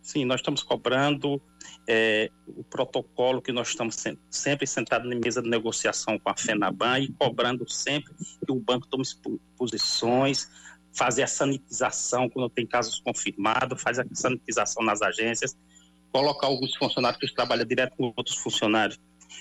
Sim, 0.00 0.24
nós 0.24 0.40
estamos 0.40 0.62
cobrando 0.62 1.40
é, 1.88 2.30
o 2.46 2.62
protocolo 2.62 3.42
que 3.42 3.52
nós 3.52 3.68
estamos 3.68 3.96
sempre 4.30 4.66
sentados 4.66 5.08
na 5.08 5.16
mesa 5.16 5.42
de 5.42 5.48
negociação 5.48 6.18
com 6.18 6.30
a 6.30 6.36
FENABAN 6.36 7.00
e 7.00 7.08
cobrando 7.12 7.68
sempre 7.68 8.12
que 8.14 8.52
o 8.52 8.56
banco 8.56 8.86
tome 8.86 9.04
posições, 9.56 10.48
fazer 10.92 11.22
a 11.22 11.26
sanitização 11.26 12.28
quando 12.28 12.48
tem 12.50 12.66
casos 12.66 13.00
confirmados, 13.00 13.80
faz 13.82 13.98
a 13.98 14.04
sanitização 14.12 14.84
nas 14.84 15.02
agências, 15.02 15.56
colocar 16.12 16.46
alguns 16.46 16.74
funcionários 16.76 17.20
que 17.20 17.34
trabalham 17.34 17.64
direto 17.64 17.96
com 17.96 18.12
outros 18.16 18.36
funcionários 18.36 18.98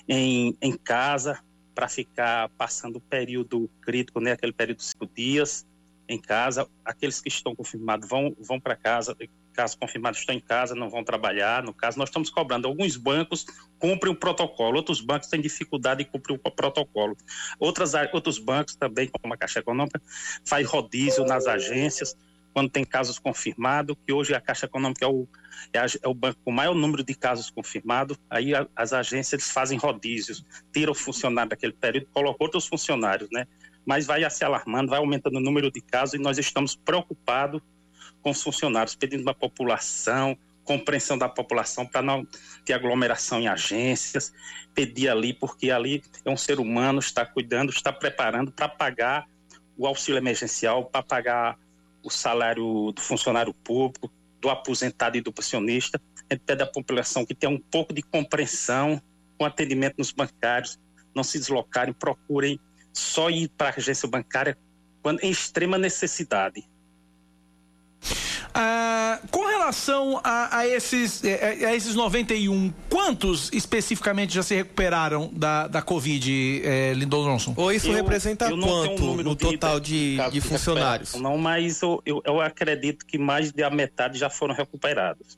em, 0.07 0.55
em 0.61 0.77
casa, 0.77 1.39
para 1.73 1.87
ficar 1.87 2.49
passando 2.57 2.97
o 2.97 3.01
período 3.01 3.69
crítico, 3.81 4.19
né, 4.19 4.33
aquele 4.33 4.51
período 4.51 4.79
de 4.79 4.83
cinco 4.83 5.07
dias 5.07 5.65
em 6.13 6.19
casa. 6.19 6.67
Aqueles 6.83 7.21
que 7.21 7.29
estão 7.29 7.55
confirmados 7.55 8.07
vão, 8.09 8.35
vão 8.39 8.59
para 8.59 8.75
casa, 8.75 9.15
caso 9.53 9.77
confirmados 9.77 10.19
estão 10.19 10.35
em 10.35 10.39
casa, 10.39 10.75
não 10.75 10.89
vão 10.89 11.03
trabalhar. 11.03 11.63
No 11.63 11.73
caso, 11.73 11.97
nós 11.97 12.09
estamos 12.09 12.29
cobrando. 12.29 12.67
Alguns 12.67 12.95
bancos 12.95 13.45
cumprem 13.77 14.11
o 14.11 14.15
protocolo, 14.15 14.77
outros 14.77 15.01
bancos 15.01 15.29
têm 15.29 15.41
dificuldade 15.41 16.03
de 16.03 16.09
cumprir 16.09 16.39
o 16.43 16.51
protocolo. 16.51 17.15
Outras, 17.59 17.93
outros 18.13 18.39
bancos 18.39 18.75
também, 18.75 19.07
como 19.07 19.33
a 19.33 19.37
Caixa 19.37 19.59
Econômica, 19.59 20.01
faz 20.45 20.67
rodízio 20.67 21.25
nas 21.25 21.45
agências 21.47 22.15
quando 22.53 22.69
tem 22.69 22.83
casos 22.83 23.19
confirmados, 23.19 23.95
que 24.05 24.11
hoje 24.11 24.33
a 24.33 24.41
Caixa 24.41 24.65
Econômica 24.65 25.05
é 25.05 25.07
o, 25.07 25.27
é, 25.71 25.79
a, 25.79 25.85
é 26.03 26.07
o 26.07 26.13
banco 26.13 26.39
com 26.43 26.51
maior 26.51 26.73
número 26.73 27.03
de 27.03 27.15
casos 27.15 27.49
confirmados, 27.49 28.17
aí 28.29 28.55
a, 28.55 28.67
as 28.75 28.91
agências 28.91 29.49
fazem 29.49 29.77
rodízios, 29.77 30.43
tiram 30.73 30.91
o 30.91 30.95
funcionário 30.95 31.49
daquele 31.49 31.73
período, 31.73 32.07
colocam 32.11 32.45
outros 32.45 32.65
funcionários, 32.67 33.29
né? 33.31 33.47
Mas 33.89 34.05
vai 34.05 34.29
se 34.29 34.45
alarmando, 34.45 34.91
vai 34.91 34.99
aumentando 34.99 35.37
o 35.37 35.41
número 35.41 35.71
de 35.71 35.81
casos 35.81 36.13
e 36.13 36.19
nós 36.19 36.37
estamos 36.37 36.75
preocupados 36.75 37.59
com 38.21 38.29
os 38.29 38.43
funcionários, 38.43 38.95
pedindo 38.95 39.27
à 39.27 39.33
população, 39.33 40.37
compreensão 40.63 41.17
da 41.17 41.27
população 41.27 41.87
para 41.87 42.03
não 42.03 42.23
ter 42.63 42.73
aglomeração 42.73 43.39
em 43.39 43.47
agências, 43.47 44.31
pedir 44.75 45.09
ali, 45.09 45.33
porque 45.33 45.71
ali 45.71 46.03
é 46.23 46.29
um 46.29 46.37
ser 46.37 46.59
humano, 46.59 46.99
está 46.99 47.25
cuidando, 47.25 47.71
está 47.71 47.91
preparando 47.91 48.51
para 48.51 48.69
pagar 48.69 49.27
o 49.75 49.87
auxílio 49.87 50.19
emergencial, 50.19 50.85
para 50.85 51.01
pagar 51.01 51.57
o 52.03 52.11
salário 52.11 52.91
do 52.91 53.01
funcionário 53.01 53.55
público, 53.55 54.11
do 54.39 54.51
aposentado 54.51 55.17
e 55.17 55.21
do 55.21 55.33
pensionista. 55.33 55.99
A 56.29 56.35
gente 56.35 56.43
pede 56.45 56.61
à 56.61 56.67
população 56.67 57.25
que 57.25 57.33
tenha 57.33 57.51
um 57.51 57.59
pouco 57.59 57.91
de 57.91 58.03
compreensão 58.03 59.01
com 59.35 59.45
atendimento 59.45 59.95
nos 59.97 60.11
bancários, 60.11 60.79
não 61.15 61.23
se 61.23 61.39
deslocarem, 61.39 61.91
procurem 61.91 62.59
só 62.93 63.29
ir 63.29 63.49
para 63.49 63.69
a 63.69 63.73
agência 63.77 64.07
bancária 64.07 64.57
quando 65.01 65.19
em 65.21 65.31
extrema 65.31 65.77
necessidade. 65.77 66.63
Ah, 68.53 69.19
com 69.29 69.45
relação 69.45 70.19
a, 70.23 70.57
a, 70.59 70.67
esses, 70.67 71.23
eh, 71.23 71.65
a, 71.65 71.75
esses 71.75 71.93
91, 71.93 72.73
quantos 72.89 73.49
especificamente 73.53 74.33
já 74.33 74.41
se 74.41 74.55
recuperaram 74.55 75.29
da, 75.31 75.67
da 75.67 75.81
Covid, 75.81 76.61
eh, 76.63 76.93
Lindon 76.95 77.25
Johnson? 77.25 77.53
Ou 77.55 77.71
isso 77.71 77.87
eu, 77.87 77.93
representa 77.93 78.49
eu 78.49 78.59
quanto 78.59 79.03
um 79.03 79.15
no 79.17 79.35
total 79.35 79.79
de, 79.79 80.17
de, 80.17 80.31
de 80.31 80.41
funcionários? 80.41 81.13
Não, 81.15 81.37
mas 81.37 81.81
eu, 81.81 82.01
eu, 82.05 82.21
eu, 82.25 82.41
acredito 82.41 83.05
que 83.05 83.17
mais 83.17 83.51
da 83.51 83.69
metade 83.69 84.17
já 84.17 84.29
foram 84.29 84.55
recuperados. 84.55 85.37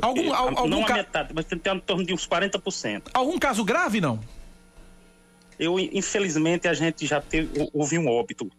Algum, 0.00 0.32
algum 0.32 0.68
não 0.68 0.84
ca... 0.84 0.94
a 0.94 0.96
metade, 0.96 1.32
mas 1.34 1.44
tem 1.44 1.58
em 1.58 1.80
torno 1.80 2.04
de 2.04 2.14
uns 2.14 2.26
40%. 2.26 3.02
Algum 3.12 3.38
caso 3.38 3.62
grave, 3.62 4.00
não? 4.00 4.18
Eu, 5.62 5.78
infelizmente, 5.78 6.66
a 6.66 6.74
gente 6.74 7.06
já 7.06 7.20
teve, 7.20 7.70
houve 7.72 7.96
um 7.96 8.08
óbito 8.08 8.50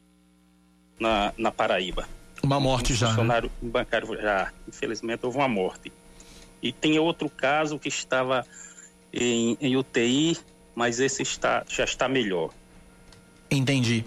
na, 0.97 1.33
na 1.37 1.51
Paraíba. 1.51 2.07
Uma 2.41 2.61
morte 2.61 2.93
um 2.93 2.95
já. 2.95 3.07
Né? 3.07 3.11
Funcionário 3.11 3.51
né? 3.61 3.69
bancário 3.69 4.21
já, 4.21 4.53
infelizmente, 4.65 5.25
houve 5.25 5.37
uma 5.37 5.49
morte. 5.49 5.91
E 6.61 6.71
tem 6.71 6.97
outro 6.97 7.29
caso 7.29 7.77
que 7.77 7.89
estava 7.89 8.45
em, 9.11 9.57
em 9.59 9.75
UTI, 9.75 10.37
mas 10.73 11.01
esse 11.01 11.21
está, 11.21 11.65
já 11.67 11.83
está 11.83 12.07
melhor. 12.07 12.51
Entendi. 13.51 14.05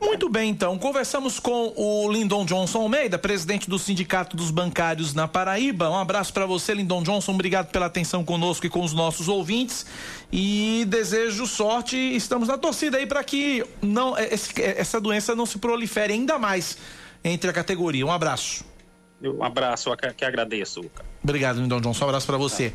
Muito 0.00 0.28
bem, 0.28 0.50
então. 0.50 0.78
Conversamos 0.78 1.40
com 1.40 1.72
o 1.74 2.10
Lindon 2.10 2.44
Johnson 2.44 2.82
Almeida, 2.82 3.18
presidente 3.18 3.68
do 3.68 3.78
Sindicato 3.78 4.36
dos 4.36 4.50
Bancários 4.50 5.14
na 5.14 5.26
Paraíba. 5.26 5.90
Um 5.90 5.96
abraço 5.96 6.32
para 6.32 6.46
você, 6.46 6.74
Lindon 6.74 7.02
Johnson. 7.02 7.32
Obrigado 7.32 7.70
pela 7.70 7.86
atenção 7.86 8.24
conosco 8.24 8.66
e 8.66 8.68
com 8.68 8.82
os 8.82 8.92
nossos 8.92 9.28
ouvintes. 9.28 9.86
E 10.30 10.84
desejo 10.88 11.46
sorte. 11.46 11.96
Estamos 11.96 12.48
na 12.48 12.58
torcida 12.58 12.98
aí 12.98 13.06
para 13.06 13.24
que 13.24 13.64
não, 13.80 14.16
esse, 14.18 14.60
essa 14.62 15.00
doença 15.00 15.34
não 15.34 15.46
se 15.46 15.58
prolifere 15.58 16.12
ainda 16.12 16.38
mais 16.38 16.76
entre 17.24 17.50
a 17.50 17.52
categoria. 17.52 18.04
Um 18.04 18.12
abraço. 18.12 18.64
Um 19.22 19.42
abraço, 19.42 19.90
que 20.16 20.24
agradeço. 20.24 20.82
Obrigado, 21.22 21.60
Lindon 21.60 21.80
Johnson. 21.80 22.04
Um 22.04 22.08
abraço 22.08 22.26
para 22.26 22.36
você. 22.36 22.72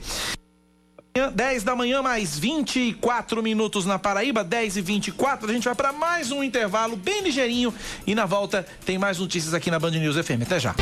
10 1.13 1.63
da 1.63 1.75
manhã, 1.75 2.01
mais 2.01 2.39
24 2.39 3.43
minutos 3.43 3.85
na 3.85 3.99
Paraíba, 3.99 4.43
10 4.43 4.77
e 4.77 4.81
24. 4.81 5.49
A 5.49 5.53
gente 5.53 5.65
vai 5.65 5.75
para 5.75 5.91
mais 5.91 6.31
um 6.31 6.41
intervalo 6.41 6.95
bem 6.95 7.21
ligeirinho 7.21 7.73
e 8.07 8.15
na 8.15 8.25
volta 8.25 8.65
tem 8.85 8.97
mais 8.97 9.19
notícias 9.19 9.53
aqui 9.53 9.69
na 9.69 9.77
Band 9.77 9.91
News 9.91 10.15
FM. 10.15 10.43
Até 10.43 10.59
já. 10.59 10.73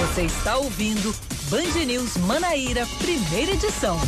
Você 0.00 0.22
está 0.22 0.56
ouvindo 0.56 1.14
Band 1.48 1.84
News 1.86 2.16
Manaíra, 2.16 2.86
primeira 2.98 3.52
edição. 3.52 3.98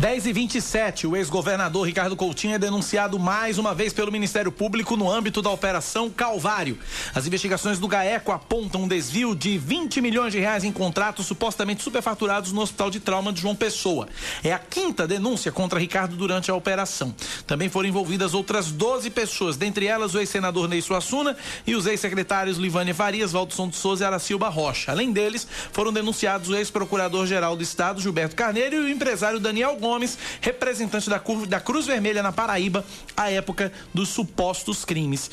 10 0.00 0.24
e 0.24 0.32
27 0.32 1.06
o 1.06 1.14
ex-governador 1.14 1.86
Ricardo 1.86 2.16
Coutinho 2.16 2.54
é 2.54 2.58
denunciado 2.58 3.18
mais 3.18 3.58
uma 3.58 3.74
vez 3.74 3.92
pelo 3.92 4.10
Ministério 4.10 4.50
Público 4.50 4.96
no 4.96 5.10
âmbito 5.10 5.42
da 5.42 5.50
Operação 5.50 6.08
Calvário. 6.08 6.78
As 7.14 7.26
investigações 7.26 7.78
do 7.78 7.86
GAECO 7.86 8.32
apontam 8.32 8.84
um 8.84 8.88
desvio 8.88 9.36
de 9.36 9.58
20 9.58 10.00
milhões 10.00 10.32
de 10.32 10.38
reais 10.38 10.64
em 10.64 10.72
contratos 10.72 11.26
supostamente 11.26 11.82
superfaturados 11.82 12.50
no 12.50 12.62
Hospital 12.62 12.88
de 12.88 12.98
Trauma 12.98 13.30
de 13.30 13.42
João 13.42 13.54
Pessoa. 13.54 14.08
É 14.42 14.54
a 14.54 14.58
quinta 14.58 15.06
denúncia 15.06 15.52
contra 15.52 15.78
Ricardo 15.78 16.16
durante 16.16 16.50
a 16.50 16.54
operação. 16.54 17.14
Também 17.46 17.68
foram 17.68 17.90
envolvidas 17.90 18.32
outras 18.32 18.72
12 18.72 19.10
pessoas, 19.10 19.58
dentre 19.58 19.84
elas 19.84 20.14
o 20.14 20.18
ex-senador 20.18 20.66
Ney 20.66 20.80
Suassuna 20.80 21.36
e 21.66 21.74
os 21.74 21.84
ex-secretários 21.84 22.56
Livânia 22.56 22.94
Farias, 22.94 23.32
Valdson 23.32 23.68
de 23.68 23.76
Souza 23.76 24.04
e 24.04 24.06
Aracilba 24.06 24.48
Rocha. 24.48 24.92
Além 24.92 25.12
deles, 25.12 25.46
foram 25.72 25.92
denunciados 25.92 26.48
o 26.48 26.56
ex-procurador-geral 26.56 27.54
do 27.54 27.62
Estado, 27.62 28.00
Gilberto 28.00 28.34
Carneiro, 28.34 28.76
e 28.76 28.78
o 28.78 28.88
empresário 28.88 29.38
Daniel 29.38 29.76
Gomes 29.76 29.89
Gomes, 29.90 30.16
representante 30.40 31.10
da, 31.10 31.20
da 31.48 31.60
Cruz 31.60 31.86
Vermelha 31.86 32.22
na 32.22 32.30
Paraíba, 32.30 32.84
à 33.16 33.30
época 33.30 33.72
dos 33.92 34.08
supostos 34.08 34.84
crimes 34.84 35.30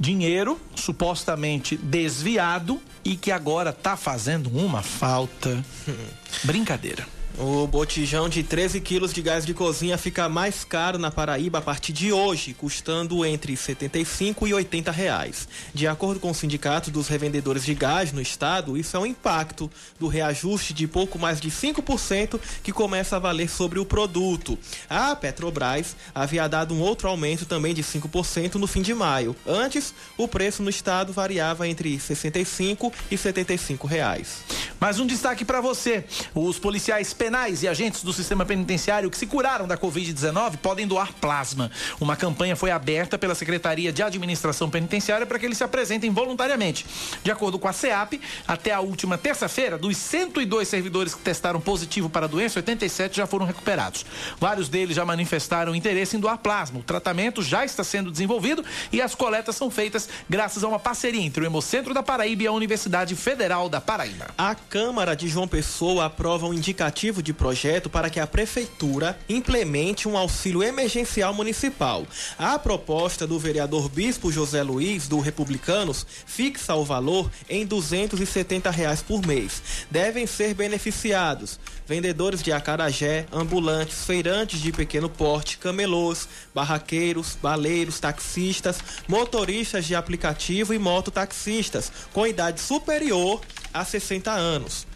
dinheiro 0.00 0.60
supostamente 0.76 1.76
desviado 1.76 2.80
e 3.04 3.16
que 3.16 3.32
agora 3.32 3.70
está 3.70 3.96
fazendo 3.96 4.48
uma 4.48 4.82
falta. 4.82 5.64
Brincadeira. 6.44 7.17
O 7.40 7.68
botijão 7.68 8.28
de 8.28 8.42
13 8.42 8.80
quilos 8.80 9.12
de 9.12 9.22
gás 9.22 9.46
de 9.46 9.54
cozinha 9.54 9.96
fica 9.96 10.28
mais 10.28 10.64
caro 10.64 10.98
na 10.98 11.08
Paraíba 11.08 11.58
a 11.58 11.62
partir 11.62 11.92
de 11.92 12.12
hoje, 12.12 12.52
custando 12.52 13.24
entre 13.24 13.56
75 13.56 14.48
e 14.48 14.54
80 14.54 14.90
reais. 14.90 15.48
De 15.72 15.86
acordo 15.86 16.18
com 16.18 16.32
o 16.32 16.34
sindicato 16.34 16.90
dos 16.90 17.06
revendedores 17.06 17.64
de 17.64 17.74
gás 17.74 18.12
no 18.12 18.20
estado, 18.20 18.76
isso 18.76 18.96
é 18.96 18.98
um 18.98 19.06
impacto 19.06 19.70
do 20.00 20.08
reajuste 20.08 20.74
de 20.74 20.88
pouco 20.88 21.16
mais 21.16 21.40
de 21.40 21.48
5% 21.48 22.40
que 22.60 22.72
começa 22.72 23.14
a 23.14 23.20
valer 23.20 23.48
sobre 23.48 23.78
o 23.78 23.86
produto. 23.86 24.58
A 24.90 25.14
Petrobras 25.14 25.94
havia 26.12 26.48
dado 26.48 26.74
um 26.74 26.80
outro 26.80 27.08
aumento 27.08 27.46
também 27.46 27.72
de 27.72 27.84
5% 27.84 28.56
no 28.56 28.66
fim 28.66 28.82
de 28.82 28.92
maio. 28.92 29.36
Antes, 29.46 29.94
o 30.16 30.26
preço 30.26 30.60
no 30.60 30.70
estado 30.70 31.12
variava 31.12 31.68
entre 31.68 32.00
65 32.00 32.92
e 33.12 33.16
75 33.16 33.86
reais. 33.86 34.42
Mais 34.80 34.98
um 34.98 35.06
destaque 35.06 35.44
para 35.44 35.60
você: 35.60 36.04
os 36.34 36.58
policiais 36.58 37.12
penais 37.28 37.62
e 37.62 37.68
agentes 37.68 38.02
do 38.02 38.10
sistema 38.10 38.46
penitenciário 38.46 39.10
que 39.10 39.16
se 39.18 39.26
curaram 39.26 39.68
da 39.68 39.76
Covid-19 39.76 40.56
podem 40.56 40.86
doar 40.86 41.12
plasma. 41.12 41.70
Uma 42.00 42.16
campanha 42.16 42.56
foi 42.56 42.70
aberta 42.70 43.18
pela 43.18 43.34
Secretaria 43.34 43.92
de 43.92 44.02
Administração 44.02 44.70
Penitenciária 44.70 45.26
para 45.26 45.38
que 45.38 45.44
eles 45.44 45.58
se 45.58 45.62
apresentem 45.62 46.10
voluntariamente. 46.10 46.86
De 47.22 47.30
acordo 47.30 47.58
com 47.58 47.68
a 47.68 47.72
SEAP, 47.74 48.18
até 48.46 48.72
a 48.72 48.80
última 48.80 49.18
terça-feira, 49.18 49.76
dos 49.76 49.94
102 49.98 50.66
servidores 50.66 51.14
que 51.14 51.20
testaram 51.20 51.60
positivo 51.60 52.08
para 52.08 52.24
a 52.24 52.28
doença, 52.28 52.60
87 52.60 53.18
já 53.18 53.26
foram 53.26 53.44
recuperados. 53.44 54.06
Vários 54.40 54.70
deles 54.70 54.96
já 54.96 55.04
manifestaram 55.04 55.74
interesse 55.74 56.16
em 56.16 56.20
doar 56.20 56.38
plasma. 56.38 56.80
O 56.80 56.82
tratamento 56.82 57.42
já 57.42 57.62
está 57.62 57.84
sendo 57.84 58.10
desenvolvido 58.10 58.64
e 58.90 59.02
as 59.02 59.14
coletas 59.14 59.54
são 59.54 59.70
feitas 59.70 60.08
graças 60.30 60.64
a 60.64 60.68
uma 60.68 60.78
parceria 60.78 61.20
entre 61.20 61.42
o 61.42 61.46
Hemocentro 61.46 61.92
da 61.92 62.02
Paraíba 62.02 62.44
e 62.44 62.46
a 62.46 62.52
Universidade 62.52 63.14
Federal 63.14 63.68
da 63.68 63.82
Paraíba. 63.82 64.28
A 64.38 64.54
Câmara 64.54 65.14
de 65.14 65.28
João 65.28 65.46
Pessoa 65.46 66.06
aprova 66.06 66.46
um 66.46 66.54
indicativo 66.54 67.17
de 67.22 67.32
projeto 67.32 67.90
para 67.90 68.10
que 68.10 68.20
a 68.20 68.26
prefeitura 68.26 69.18
implemente 69.28 70.08
um 70.08 70.16
auxílio 70.16 70.62
emergencial 70.62 71.32
municipal. 71.34 72.06
A 72.38 72.58
proposta 72.58 73.26
do 73.26 73.38
vereador 73.38 73.88
Bispo 73.88 74.30
José 74.32 74.62
Luiz, 74.62 75.08
do 75.08 75.20
Republicanos, 75.20 76.06
fixa 76.26 76.74
o 76.74 76.84
valor 76.84 77.30
em 77.48 77.66
270 77.66 78.70
reais 78.70 79.02
por 79.02 79.24
mês. 79.26 79.62
Devem 79.90 80.26
ser 80.26 80.54
beneficiados 80.54 81.58
vendedores 81.88 82.42
de 82.42 82.52
acarajé, 82.52 83.26
ambulantes, 83.32 84.04
feirantes 84.04 84.60
de 84.60 84.70
pequeno 84.70 85.08
porte, 85.08 85.56
camelôs, 85.56 86.28
barraqueiros, 86.54 87.38
baleiros, 87.40 87.98
taxistas, 87.98 88.78
motoristas 89.08 89.86
de 89.86 89.94
aplicativo 89.94 90.74
e 90.74 90.78
mototaxistas 90.78 91.90
com 92.12 92.26
idade 92.26 92.60
superior 92.60 93.40
a 93.72 93.84
60 93.84 94.30
anos. 94.30 94.86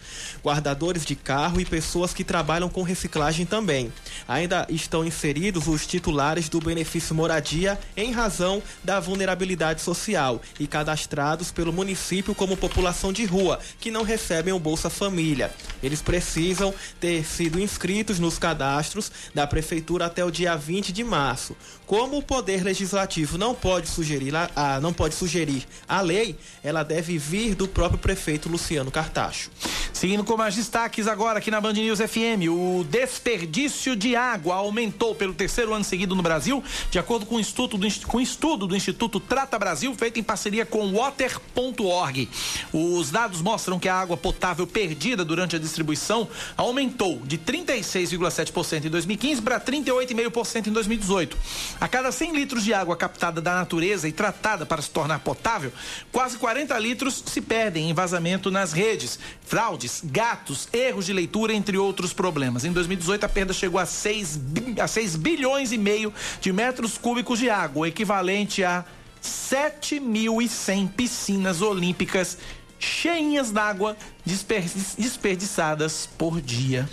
Guardadores 0.42 1.04
de 1.04 1.14
carro 1.14 1.60
e 1.60 1.64
pessoas 1.64 2.12
que 2.12 2.24
trabalham 2.24 2.68
com 2.68 2.82
reciclagem 2.82 3.46
também. 3.46 3.92
Ainda 4.26 4.66
estão 4.68 5.04
inseridos 5.04 5.68
os 5.68 5.86
titulares 5.86 6.48
do 6.48 6.60
benefício 6.60 7.14
moradia 7.14 7.78
em 7.96 8.12
razão 8.12 8.62
da 8.82 9.00
vulnerabilidade 9.00 9.80
social 9.80 10.40
e 10.58 10.66
cadastrados 10.66 11.50
pelo 11.50 11.72
município 11.72 12.34
como 12.34 12.56
população 12.56 13.12
de 13.12 13.24
rua, 13.24 13.58
que 13.80 13.90
não 13.90 14.02
recebem 14.02 14.52
o 14.52 14.58
Bolsa 14.58 14.90
Família. 14.90 15.52
Eles 15.82 16.02
precisam 16.02 16.74
ter 17.00 17.24
sido 17.24 17.60
inscritos 17.60 18.18
nos 18.18 18.38
cadastros 18.38 19.10
da 19.34 19.46
prefeitura 19.46 20.06
até 20.06 20.24
o 20.24 20.30
dia 20.30 20.56
20 20.56 20.92
de 20.92 21.04
março. 21.04 21.56
Como 21.86 22.18
o 22.18 22.22
poder 22.22 22.62
legislativo 22.62 23.36
não 23.36 23.54
pode 23.54 23.88
sugerir 23.88 24.32
a, 24.34 24.80
não 24.80 24.92
pode 24.92 25.14
sugerir 25.14 25.66
a 25.88 26.00
lei, 26.00 26.36
ela 26.62 26.82
deve 26.82 27.18
vir 27.18 27.54
do 27.54 27.68
próprio 27.68 27.98
prefeito 27.98 28.48
Luciano 28.48 28.90
Cartacho. 28.90 29.50
Seguindo 30.02 30.24
com 30.24 30.36
mais 30.36 30.56
destaques 30.56 31.06
agora 31.06 31.38
aqui 31.38 31.48
na 31.48 31.60
Band 31.60 31.74
News 31.74 32.00
FM, 32.00 32.50
o 32.50 32.82
desperdício 32.82 33.94
de 33.94 34.16
água 34.16 34.56
aumentou 34.56 35.14
pelo 35.14 35.32
terceiro 35.32 35.72
ano 35.72 35.84
seguido 35.84 36.16
no 36.16 36.22
Brasil, 36.24 36.60
de 36.90 36.98
acordo 36.98 37.24
com 37.24 37.36
o 37.36 37.40
estudo 37.40 37.78
do, 38.66 38.74
Instituto 38.74 39.20
Trata 39.20 39.56
Brasil, 39.60 39.94
feito 39.94 40.18
em 40.18 40.22
parceria 40.24 40.66
com 40.66 40.92
Water.org. 40.92 42.28
Os 42.72 43.12
dados 43.12 43.40
mostram 43.40 43.78
que 43.78 43.88
a 43.88 43.94
água 43.94 44.16
potável 44.16 44.66
perdida 44.66 45.24
durante 45.24 45.54
a 45.54 45.58
distribuição 45.60 46.26
aumentou 46.56 47.20
de 47.24 47.38
36,7% 47.38 48.86
em 48.86 48.90
2015 48.90 49.40
para 49.40 49.60
38,5% 49.60 50.66
em 50.66 50.72
2018. 50.72 51.36
A 51.80 51.86
cada 51.86 52.10
100 52.10 52.32
litros 52.32 52.64
de 52.64 52.74
água 52.74 52.96
captada 52.96 53.40
da 53.40 53.54
natureza 53.54 54.08
e 54.08 54.12
tratada 54.12 54.66
para 54.66 54.82
se 54.82 54.90
tornar 54.90 55.20
potável, 55.20 55.72
quase 56.10 56.38
40 56.38 56.76
litros 56.80 57.22
se 57.24 57.40
perdem 57.40 57.88
em 57.88 57.94
vazamento 57.94 58.50
nas 58.50 58.72
redes, 58.72 59.16
fraudes, 59.82 60.02
gatos, 60.04 60.68
erros 60.72 61.06
de 61.06 61.12
leitura, 61.12 61.52
entre 61.52 61.76
outros 61.76 62.12
problemas. 62.12 62.64
Em 62.64 62.72
2018, 62.72 63.24
a 63.24 63.28
perda 63.28 63.52
chegou 63.52 63.80
a 63.80 63.86
6, 63.86 64.40
a 64.80 64.86
6 64.86 65.16
bilhões 65.16 65.72
e 65.72 65.78
meio 65.78 66.12
de 66.40 66.52
metros 66.52 66.96
cúbicos 66.98 67.38
de 67.38 67.50
água, 67.50 67.88
equivalente 67.88 68.62
a 68.64 68.84
7.100 69.22 70.88
piscinas 70.90 71.60
olímpicas 71.60 72.38
cheinhas 72.78 73.50
d'água 73.52 73.96
desperdiçadas 74.98 76.08
por 76.18 76.40
dia. 76.40 76.88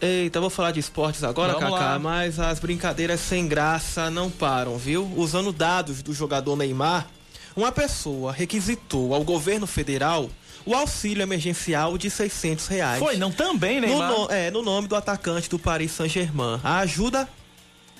Eita, 0.00 0.40
vou 0.40 0.50
falar 0.50 0.72
de 0.72 0.80
esportes 0.80 1.22
agora, 1.22 1.52
Vamos 1.54 1.78
Kaká, 1.78 1.92
lá. 1.92 1.98
mas 1.98 2.40
as 2.40 2.58
brincadeiras 2.58 3.20
sem 3.20 3.46
graça 3.46 4.10
não 4.10 4.28
param, 4.28 4.76
viu? 4.76 5.10
Usando 5.16 5.52
dados 5.52 6.02
do 6.02 6.12
jogador 6.12 6.56
Neymar, 6.56 7.06
uma 7.54 7.70
pessoa 7.70 8.32
requisitou 8.32 9.14
ao 9.14 9.22
governo 9.22 9.66
federal 9.66 10.28
o 10.66 10.74
auxílio 10.74 11.22
emergencial 11.22 11.96
de 11.98 12.08
600 12.10 12.66
reais. 12.68 12.98
Foi, 12.98 13.16
não 13.16 13.30
também, 13.32 13.80
Neymar? 13.80 14.10
no- 14.10 14.30
é, 14.30 14.50
no 14.50 14.62
nome 14.62 14.86
do 14.88 14.94
atacante 14.96 15.48
do 15.48 15.58
Paris 15.58 15.92
Saint-Germain. 15.92 16.60
A 16.62 16.78
ajuda, 16.78 17.28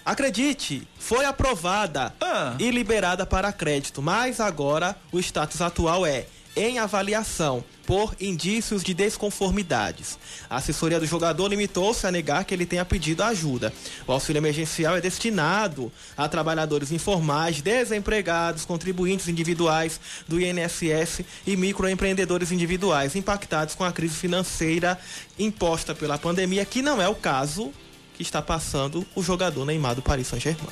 acredite, 0.04 0.86
foi 0.98 1.24
aprovada 1.24 2.14
Ah. 2.20 2.54
e 2.58 2.70
liberada 2.70 3.24
para 3.26 3.52
crédito, 3.52 4.02
mas 4.02 4.40
agora 4.40 4.96
o 5.12 5.18
status 5.20 5.60
atual 5.60 6.04
é 6.06 6.26
em 6.56 6.78
avaliação 6.78 7.64
por 7.86 8.14
indícios 8.20 8.82
de 8.82 8.94
desconformidades. 8.94 10.18
A 10.48 10.56
assessoria 10.56 11.00
do 11.00 11.06
jogador 11.06 11.48
limitou-se 11.48 12.06
a 12.06 12.10
negar 12.10 12.44
que 12.44 12.54
ele 12.54 12.66
tenha 12.66 12.84
pedido 12.84 13.22
ajuda. 13.22 13.72
O 14.06 14.12
auxílio 14.12 14.38
emergencial 14.38 14.96
é 14.96 15.00
destinado 15.00 15.90
a 16.16 16.28
trabalhadores 16.28 16.92
informais, 16.92 17.60
desempregados, 17.60 18.64
contribuintes 18.64 19.28
individuais 19.28 20.00
do 20.28 20.40
INSS 20.40 21.24
e 21.46 21.56
microempreendedores 21.56 22.52
individuais 22.52 23.16
impactados 23.16 23.74
com 23.74 23.84
a 23.84 23.92
crise 23.92 24.14
financeira 24.14 24.98
imposta 25.38 25.94
pela 25.94 26.18
pandemia, 26.18 26.64
que 26.64 26.82
não 26.82 27.00
é 27.02 27.08
o 27.08 27.14
caso 27.14 27.72
que 28.14 28.22
está 28.22 28.40
passando 28.42 29.06
o 29.14 29.22
jogador 29.22 29.64
Neymar 29.64 29.94
do 29.94 30.02
Paris 30.02 30.26
Saint-Germain. 30.26 30.68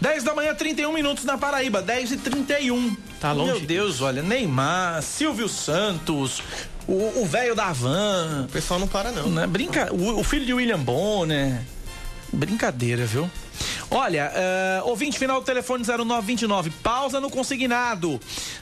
10 0.00 0.24
da 0.24 0.34
manhã, 0.34 0.54
31 0.54 0.92
minutos 0.92 1.24
na 1.24 1.36
Paraíba, 1.36 1.82
10 1.82 2.12
e 2.12 2.16
31. 2.16 2.96
Tá 3.20 3.32
longe 3.32 3.52
Meu 3.52 3.60
Deus, 3.60 4.00
olha, 4.00 4.22
Neymar, 4.22 5.02
Silvio 5.02 5.48
Santos, 5.48 6.42
o 6.88 7.26
velho 7.26 7.54
da 7.54 7.72
van. 7.72 8.46
O 8.48 8.52
pessoal 8.52 8.80
não 8.80 8.88
para, 8.88 9.12
não. 9.12 9.28
Né? 9.28 9.46
Brinca... 9.46 9.92
O, 9.92 10.20
o 10.20 10.24
filho 10.24 10.46
de 10.46 10.54
William 10.54 10.78
Bonner. 10.78 11.60
Brincadeira, 12.32 13.04
viu? 13.04 13.30
Olha, 13.90 14.32
eh, 14.34 14.82
ouvinte 14.84 15.18
final 15.18 15.40
do 15.40 15.44
telefone 15.44 15.84
0929, 15.84 16.70
pausa 16.82 17.20
no 17.20 17.28
consignado. 17.28 18.20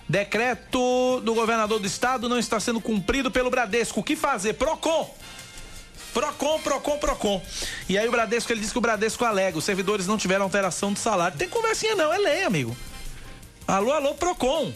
Decreto 0.09 1.21
do 1.21 1.35
governador 1.35 1.79
do 1.79 1.87
estado 1.87 2.29
não 2.29 2.39
está 2.39 2.59
sendo 2.59 2.81
cumprido 2.81 3.31
pelo 3.31 3.51
Bradesco. 3.51 4.01
O 4.01 4.03
que 4.03 4.17
fazer? 4.17 4.55
Procon! 4.55 5.15
Procon, 6.13 6.59
Procon, 6.61 6.99
Procon. 6.99 7.43
E 7.89 7.99
aí 7.99 8.09
o 8.09 8.11
Bradesco, 8.11 8.53
ele 8.53 8.61
disse 8.61 8.73
que 8.73 8.79
o 8.79 8.83
Bradesco 8.83 9.25
alega, 9.25 9.59
os 9.59 9.65
servidores 9.65 10.07
não 10.07 10.17
tiveram 10.17 10.45
alteração 10.45 10.93
de 10.93 10.99
salário. 10.99 11.39
Tem 11.39 11.49
conversinha 11.49 11.95
não, 11.95 12.13
é 12.13 12.19
lei, 12.19 12.45
amigo. 12.45 12.77
Alô, 13.67 13.93
alô, 13.93 14.15
Procon. 14.15 14.73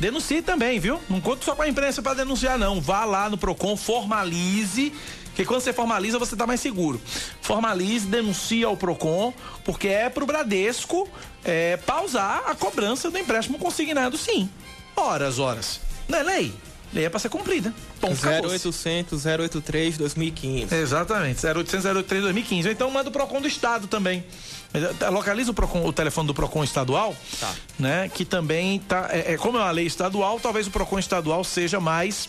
Denuncie 0.00 0.42
também, 0.42 0.80
viu? 0.80 1.00
Não 1.08 1.20
conte 1.20 1.44
só 1.44 1.54
com 1.54 1.62
a 1.62 1.68
imprensa 1.68 2.02
para 2.02 2.14
denunciar, 2.14 2.58
não. 2.58 2.80
Vá 2.80 3.04
lá 3.04 3.28
no 3.28 3.38
Procon, 3.38 3.76
formalize. 3.76 4.92
Porque 5.26 5.44
quando 5.44 5.60
você 5.60 5.72
formaliza, 5.72 6.18
você 6.18 6.36
tá 6.36 6.46
mais 6.46 6.60
seguro. 6.60 7.00
Formalize, 7.42 8.06
denuncie 8.06 8.64
ao 8.64 8.76
Procon, 8.76 9.34
porque 9.64 9.88
é 9.88 10.08
pro 10.08 10.26
Bradesco 10.26 11.08
é, 11.44 11.76
pausar 11.78 12.44
a 12.46 12.54
cobrança 12.54 13.10
do 13.10 13.18
empréstimo 13.18 13.58
consignado, 13.58 14.16
sim. 14.16 14.48
Horas, 14.96 15.38
horas. 15.38 15.80
Não 16.08 16.18
é 16.18 16.22
lei? 16.22 16.54
Lei 16.94 17.04
é 17.06 17.10
pra 17.10 17.18
ser 17.18 17.28
cumprida. 17.28 17.74
Ponto, 18.00 18.14
acabou-se. 18.14 18.68
0800 18.68 19.26
083 19.26 19.98
2015. 19.98 20.74
Exatamente, 20.74 21.44
0800 21.44 21.84
083 21.86 22.22
2015. 22.22 22.68
Ou 22.68 22.72
então 22.72 22.90
manda 22.90 23.08
o 23.08 23.12
Procon 23.12 23.40
do 23.40 23.48
Estado 23.48 23.88
também. 23.88 24.24
Eh, 24.72 25.10
Localiza 25.10 25.50
o, 25.50 25.54
Procon, 25.54 25.84
o 25.84 25.92
telefone 25.92 26.28
do 26.28 26.34
Procon 26.34 26.62
estadual, 26.62 27.14
Tá. 27.40 27.52
né? 27.78 28.08
Que 28.14 28.24
também 28.24 28.78
tá. 28.78 29.08
É, 29.10 29.32
é, 29.32 29.36
como 29.36 29.58
é 29.58 29.60
uma 29.62 29.70
lei 29.72 29.86
estadual, 29.86 30.38
talvez 30.38 30.66
o 30.68 30.70
Procon 30.70 30.98
estadual 30.98 31.42
seja 31.42 31.80
mais 31.80 32.28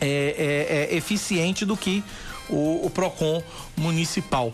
é, 0.00 0.86
é, 0.88 0.94
é, 0.94 0.96
eficiente 0.96 1.64
do 1.66 1.76
que 1.76 2.02
o, 2.48 2.86
o 2.86 2.90
Procon 2.90 3.42
municipal. 3.76 4.52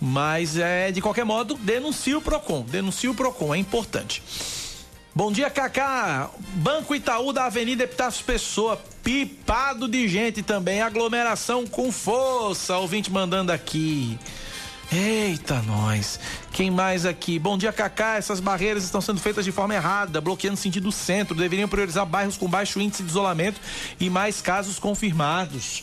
Mas 0.00 0.56
é 0.56 0.90
de 0.90 1.00
qualquer 1.00 1.24
modo, 1.24 1.54
denuncie 1.54 2.14
o 2.16 2.20
Procon. 2.20 2.62
Denuncie 2.62 3.08
o 3.08 3.14
Procon, 3.14 3.54
é 3.54 3.58
importante. 3.58 4.22
Bom 5.16 5.32
dia, 5.32 5.48
Cacá. 5.48 6.28
Banco 6.56 6.94
Itaú 6.94 7.32
da 7.32 7.46
Avenida 7.46 7.84
Epitácio 7.84 8.22
Pessoa, 8.22 8.78
pipado 9.02 9.88
de 9.88 10.06
gente 10.06 10.42
também, 10.42 10.82
aglomeração 10.82 11.66
com 11.66 11.90
força. 11.90 12.76
Ouvinte 12.76 13.10
mandando 13.10 13.50
aqui. 13.50 14.18
Eita, 14.92 15.62
nós. 15.62 16.20
Quem 16.52 16.70
mais 16.70 17.06
aqui? 17.06 17.38
Bom 17.38 17.56
dia, 17.56 17.72
Cacá. 17.72 18.16
Essas 18.16 18.40
barreiras 18.40 18.84
estão 18.84 19.00
sendo 19.00 19.18
feitas 19.18 19.42
de 19.42 19.50
forma 19.50 19.74
errada, 19.74 20.20
bloqueando 20.20 20.58
sentido 20.58 20.92
centro. 20.92 21.34
Deveriam 21.34 21.66
priorizar 21.66 22.04
bairros 22.04 22.36
com 22.36 22.46
baixo 22.46 22.78
índice 22.78 23.02
de 23.02 23.08
isolamento 23.08 23.58
e 23.98 24.10
mais 24.10 24.42
casos 24.42 24.78
confirmados. 24.78 25.82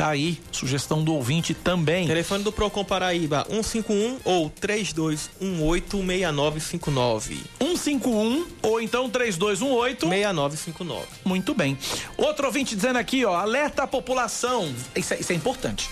Tá 0.00 0.08
aí, 0.08 0.40
sugestão 0.50 1.04
do 1.04 1.12
ouvinte 1.12 1.52
também. 1.52 2.06
Telefone 2.06 2.42
do 2.42 2.50
Procon 2.50 2.82
Paraíba 2.82 3.46
151 3.50 4.20
ou 4.24 4.48
32186959. 4.48 7.36
151 7.60 8.46
ou 8.62 8.80
então 8.80 9.10
3218 9.10 10.08
6959. 10.08 11.06
Muito 11.22 11.52
bem. 11.52 11.76
Outro 12.16 12.46
ouvinte 12.46 12.74
dizendo 12.74 12.96
aqui, 12.96 13.26
ó, 13.26 13.36
alerta 13.36 13.82
a 13.82 13.86
população. 13.86 14.74
Isso 14.96 15.12
é, 15.12 15.20
isso 15.20 15.32
é 15.32 15.34
importante. 15.34 15.90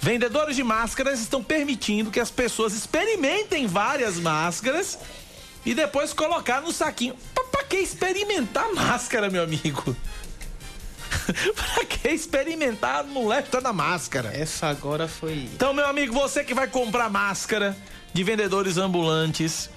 Vendedores 0.00 0.54
de 0.54 0.62
máscaras 0.62 1.18
estão 1.18 1.42
permitindo 1.42 2.12
que 2.12 2.20
as 2.20 2.30
pessoas 2.30 2.74
experimentem 2.74 3.66
várias 3.66 4.20
máscaras 4.20 5.00
e 5.66 5.74
depois 5.74 6.12
colocar 6.12 6.60
no 6.60 6.70
saquinho. 6.70 7.16
Pra, 7.34 7.42
pra 7.42 7.64
que 7.64 7.78
experimentar 7.78 8.70
máscara, 8.72 9.28
meu 9.28 9.42
amigo? 9.42 9.96
pra 11.54 11.84
que 11.84 12.08
experimentar 12.08 13.04
no 13.04 13.28
leste 13.28 13.60
da 13.60 13.72
máscara? 13.72 14.30
Essa 14.34 14.68
agora 14.68 15.06
foi. 15.08 15.48
Então, 15.54 15.72
meu 15.72 15.86
amigo, 15.86 16.12
você 16.12 16.44
que 16.44 16.54
vai 16.54 16.66
comprar 16.66 17.08
máscara 17.10 17.76
de 18.12 18.22
vendedores 18.22 18.76
ambulantes, 18.76 19.70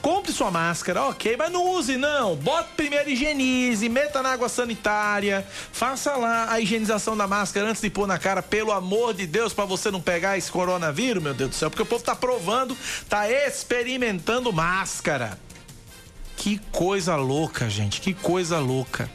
compre 0.00 0.32
sua 0.32 0.50
máscara, 0.50 1.04
ok, 1.04 1.36
mas 1.36 1.52
não 1.52 1.70
use 1.70 1.96
não. 1.96 2.36
Bota 2.36 2.68
primeiro 2.76 3.10
higienize, 3.10 3.88
meta 3.88 4.22
na 4.22 4.30
água 4.30 4.48
sanitária, 4.48 5.46
faça 5.72 6.16
lá 6.16 6.50
a 6.50 6.60
higienização 6.60 7.16
da 7.16 7.26
máscara 7.26 7.68
antes 7.68 7.82
de 7.82 7.90
pôr 7.90 8.06
na 8.06 8.18
cara, 8.18 8.42
pelo 8.42 8.72
amor 8.72 9.14
de 9.14 9.26
Deus, 9.26 9.52
pra 9.52 9.64
você 9.64 9.90
não 9.90 10.00
pegar 10.00 10.36
esse 10.36 10.50
coronavírus, 10.50 11.22
meu 11.22 11.34
Deus 11.34 11.50
do 11.50 11.56
céu, 11.56 11.70
porque 11.70 11.82
o 11.82 11.86
povo 11.86 12.02
tá 12.02 12.14
provando, 12.14 12.76
tá 13.08 13.30
experimentando 13.30 14.52
máscara. 14.52 15.38
Que 16.40 16.58
coisa 16.72 17.16
louca, 17.16 17.68
gente, 17.68 18.00
que 18.00 18.14
coisa 18.14 18.58
louca. 18.58 19.10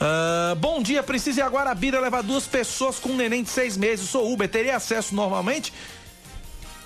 Ah, 0.00 0.56
bom 0.58 0.82
dia, 0.82 1.00
preciso 1.00 1.38
ir 1.38 1.42
a 1.42 1.46
Guarabira 1.48 2.00
levar 2.00 2.24
duas 2.24 2.44
pessoas 2.44 2.98
com 2.98 3.10
um 3.10 3.16
neném 3.16 3.44
de 3.44 3.50
seis 3.50 3.76
meses. 3.76 4.08
Sou 4.10 4.32
Uber, 4.32 4.48
teria 4.48 4.74
acesso 4.74 5.14
normalmente? 5.14 5.72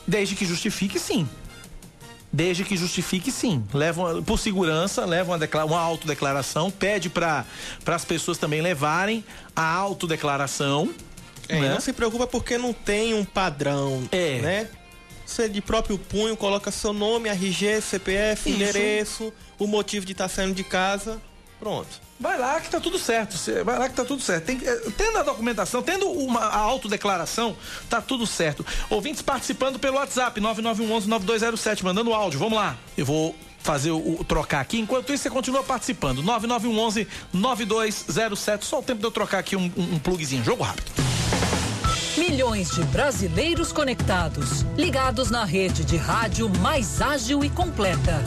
Desde 0.07 0.35
que 0.37 0.45
justifique, 0.45 0.99
sim. 0.99 1.27
desde 2.31 2.63
que 2.63 2.77
justifique 2.77 3.33
sim. 3.33 3.65
Levam, 3.73 4.23
por 4.23 4.39
segurança, 4.39 5.07
levam 5.07 5.35
uma, 5.35 5.65
uma 5.65 5.81
autodeclaração, 5.81 6.71
pede 6.71 7.09
para 7.09 7.47
as 7.87 8.05
pessoas 8.05 8.37
também 8.37 8.61
levarem 8.61 9.25
a 9.57 9.67
autodeclaração. 9.67 10.93
É, 11.49 11.59
né? 11.59 11.71
Não 11.71 11.81
se 11.81 11.95
preocupa 11.95 12.27
porque 12.27 12.59
não 12.59 12.75
tem 12.75 13.15
um 13.15 13.25
padrão, 13.25 14.07
É. 14.13 14.41
né? 14.41 14.69
Você 15.27 15.49
de 15.49 15.61
próprio 15.61 15.99
punho 15.99 16.37
coloca 16.37 16.71
seu 16.71 16.93
nome, 16.93 17.29
RG, 17.29 17.81
CPF, 17.81 18.51
Isso. 18.51 18.57
endereço, 18.57 19.33
o 19.59 19.67
motivo 19.67 20.05
de 20.05 20.13
estar 20.13 20.29
saindo 20.29 20.55
de 20.55 20.65
casa, 20.65 21.21
pronto. 21.59 22.05
Vai 22.21 22.39
lá 22.39 22.61
que 22.61 22.71
tá 22.71 22.79
tudo 22.79 22.99
certo. 22.99 23.37
Vai 23.65 23.79
lá 23.79 23.89
que 23.89 23.95
tá 23.95 24.05
tudo 24.05 24.23
certo. 24.23 24.45
Tem, 24.45 24.61
eh, 24.63 24.83
tendo 24.97 25.19
a 25.19 25.23
documentação, 25.23 25.83
tendo 25.83 26.09
uma 26.11 26.41
a 26.41 26.59
autodeclaração, 26.59 27.57
tá 27.91 28.01
tudo 28.01 28.27
certo. 28.27 28.65
Ouvintes 28.89 29.21
participando 29.21 29.79
pelo 29.79 29.97
WhatsApp, 29.97 30.41
9911-9207, 30.41 31.83
mandando 31.83 32.15
áudio. 32.15 32.39
Vamos 32.39 32.57
lá. 32.57 32.77
Eu 32.97 33.05
vou 33.05 33.35
fazer 33.59 33.91
o, 33.91 34.21
o 34.21 34.25
trocar 34.25 34.61
aqui. 34.61 34.79
Enquanto 34.79 35.13
isso, 35.13 35.25
você 35.25 35.31
continua 35.31 35.65
participando. 35.65 36.23
9911-9207. 36.23 38.63
Só 38.63 38.79
o 38.79 38.83
tempo 38.83 39.01
de 39.01 39.07
eu 39.07 39.11
trocar 39.11 39.39
aqui 39.39 39.57
um, 39.57 39.71
um, 39.77 39.95
um 39.95 39.99
plugzinho. 39.99 40.45
Jogo 40.45 40.63
rápido. 40.63 40.93
Milhões 42.17 42.71
de 42.71 42.83
brasileiros 42.85 43.73
conectados, 43.73 44.63
ligados 44.77 45.31
na 45.31 45.45
rede 45.45 45.85
de 45.85 45.97
rádio 45.97 46.49
mais 46.61 47.03
ágil 47.03 47.45
e 47.45 47.51
completa. 47.51 48.23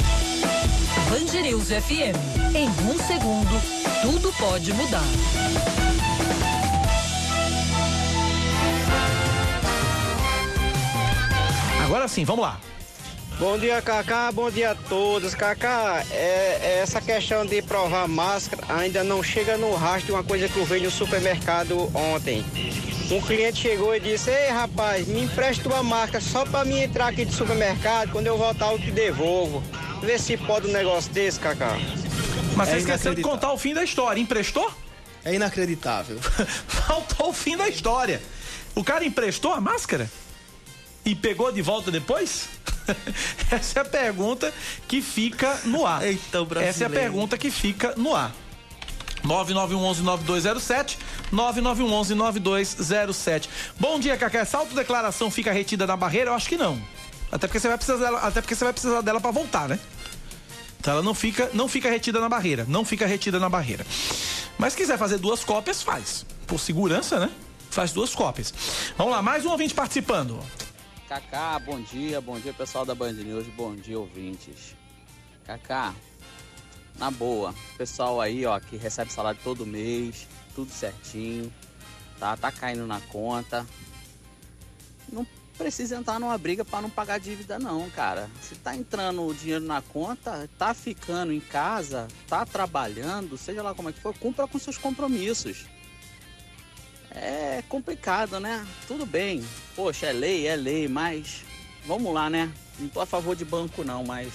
News 1.42 1.68
FM. 1.70 2.54
Em 2.54 2.68
um 2.68 2.98
segundo, 3.08 3.62
tudo 4.02 4.34
pode 4.34 4.74
mudar. 4.74 5.04
Agora 11.86 12.10
sim, 12.10 12.26
vamos 12.26 12.44
lá. 12.44 12.60
Bom 13.40 13.56
dia, 13.60 13.80
Cacá. 13.84 14.32
Bom 14.32 14.50
dia 14.50 14.72
a 14.72 14.76
todos. 14.76 15.36
Cacá, 15.36 16.04
é, 16.10 16.60
é 16.60 16.80
essa 16.82 17.00
questão 17.00 17.46
de 17.46 17.62
provar 17.62 18.08
máscara 18.08 18.64
ainda 18.68 19.04
não 19.04 19.22
chega 19.22 19.56
no 19.58 19.76
rastro 19.76 20.08
de 20.08 20.12
uma 20.14 20.24
coisa 20.24 20.50
que 20.50 20.58
eu 20.58 20.66
vi 20.66 20.80
no 20.80 20.90
supermercado 20.90 21.78
ontem. 21.96 22.44
Um 23.12 23.22
cliente 23.22 23.60
chegou 23.60 23.96
e 23.96 24.00
disse: 24.00 24.32
Ei, 24.32 24.50
rapaz, 24.50 25.08
me 25.08 25.24
empresta 25.24 25.70
uma 25.70 25.84
máscara 25.84 26.20
só 26.20 26.46
pra 26.46 26.66
mim 26.66 26.80
entrar 26.80 27.10
aqui 27.10 27.26
de 27.26 27.34
supermercado. 27.34 28.12
Quando 28.12 28.26
eu 28.26 28.38
voltar, 28.38 28.72
eu 28.72 28.80
te 28.80 28.90
devolvo. 28.90 29.62
Vê 30.02 30.18
se 30.18 30.36
pode 30.36 30.68
um 30.68 30.72
negócio 30.72 31.12
desse, 31.14 31.40
Cacá. 31.40 31.78
Mas 32.56 32.70
É 32.70 32.72
você 32.72 32.78
esqueceu 32.80 33.14
de 33.14 33.22
contar 33.22 33.54
o 33.54 33.58
fim 33.58 33.72
da 33.72 33.84
história. 33.84 34.20
Emprestou? 34.20 34.72
É 35.24 35.36
inacreditável. 35.36 36.18
Faltou 36.68 37.30
o 37.30 37.34
fim 37.34 37.56
da 37.56 37.70
história. 37.70 38.20
O 38.74 38.84
cara 38.84 39.06
emprestou 39.06 39.54
a 39.54 39.62
máscara? 39.62 40.10
E 41.08 41.16
pegou 41.16 41.52
de 41.54 41.62
volta 41.62 41.90
depois? 41.90 42.50
Essa 43.50 43.80
é 43.80 43.82
a 43.82 43.86
pergunta 43.86 44.54
que 44.90 45.02
fica 45.02 45.58
no 45.64 45.86
ar. 45.86 46.06
Eita, 46.06 46.42
o 46.42 46.46
brasileiro. 46.46 46.70
Essa 46.70 46.84
é 46.84 46.88
a 46.88 46.90
pergunta 46.90 47.38
que 47.38 47.50
fica 47.50 47.94
no 47.96 48.14
ar. 48.14 48.36
9911-9207, 49.26 50.98
9911-9207. 51.32 53.48
Bom 53.80 53.98
dia, 54.02 54.18
Cacá. 54.18 54.40
Essa 54.40 54.58
autodeclaração 54.58 55.32
fica 55.32 55.54
retida 55.54 55.88
na 55.88 55.96
barreira? 55.96 56.32
Eu 56.32 56.34
acho 56.34 56.50
que 56.50 56.58
não. 56.58 56.78
Até 57.32 57.48
porque 57.48 57.62
você 57.62 57.70
vai 57.70 57.78
precisar 57.78 58.04
dela, 58.04 58.20
até 58.20 58.42
porque 58.42 58.54
você 58.54 58.66
vai 58.66 58.74
precisar 58.74 59.00
dela 59.00 59.22
para 59.22 59.32
voltar, 59.32 59.70
né? 59.70 59.80
Então 60.78 60.96
ela 60.96 61.04
não 61.04 61.14
fica, 61.14 61.50
não 61.54 61.70
fica 61.70 61.90
retida 61.90 62.20
na 62.20 62.28
barreira, 62.28 62.66
não 62.68 62.84
fica 62.84 63.08
retida 63.08 63.40
na 63.40 63.48
barreira. 63.48 63.86
Mas 64.58 64.74
se 64.74 64.78
quiser 64.78 64.98
fazer 64.98 65.20
duas 65.20 65.46
cópias, 65.46 65.82
faz. 65.82 66.26
Por 66.46 66.60
segurança, 66.60 67.18
né? 67.18 67.30
Faz 67.70 67.94
duas 67.94 68.14
cópias. 68.14 68.54
Vamos 68.98 69.14
lá, 69.14 69.22
mais 69.22 69.46
um 69.46 69.52
ouvinte 69.52 69.74
participando. 69.74 70.38
Cacá, 71.08 71.58
bom 71.58 71.80
dia, 71.80 72.20
bom 72.20 72.38
dia 72.38 72.52
pessoal 72.52 72.86
da 72.86 72.94
Band 72.94 73.14
News, 73.14 73.48
bom 73.56 73.74
dia 73.74 73.98
ouvintes. 73.98 74.76
Cacá, 75.46 75.96
na 76.98 77.10
boa, 77.10 77.56
pessoal 77.78 78.20
aí 78.20 78.46
ó, 78.46 78.60
que 78.60 78.76
recebe 78.76 79.14
salário 79.14 79.40
todo 79.42 79.66
mês, 79.66 80.28
tudo 80.54 80.70
certinho, 80.70 81.54
tá? 82.20 82.36
Tá 82.36 82.52
caindo 82.52 82.86
na 82.86 83.00
conta. 83.00 83.66
Não 85.10 85.26
precisa 85.58 85.96
entrar 85.96 86.20
numa 86.20 86.38
briga 86.38 86.66
para 86.66 86.82
não 86.82 86.90
pagar 86.90 87.22
dívida 87.22 87.58
não, 87.58 87.90
cara. 87.92 88.30
Se 88.42 88.56
tá 88.56 88.76
entrando 88.76 89.26
o 89.26 89.34
dinheiro 89.34 89.64
na 89.64 89.82
conta, 89.82 90.50
tá 90.58 90.74
ficando 90.74 91.32
em 91.32 91.40
casa, 91.40 92.10
tá 92.28 92.46
trabalhando, 92.46 93.38
seja 93.38 93.64
lá 93.64 93.74
como 93.74 93.88
é 93.88 93.94
que 93.94 94.02
for, 94.02 94.14
cumpra 94.18 94.46
com 94.46 94.60
seus 94.60 94.78
compromissos. 94.78 95.68
É 97.12 97.64
complicado, 97.70 98.40
né? 98.40 98.66
Tudo 98.88 99.06
bem. 99.06 99.44
Poxa, 99.76 100.08
é 100.08 100.14
lei, 100.14 100.48
é 100.48 100.56
lei, 100.56 100.88
mas 100.88 101.44
vamos 101.86 102.14
lá, 102.14 102.30
né? 102.30 102.52
Não 102.80 102.88
tô 102.88 103.02
a 103.02 103.06
favor 103.06 103.36
de 103.36 103.46
banco 103.46 103.84
não, 103.84 104.04
mas 104.04 104.32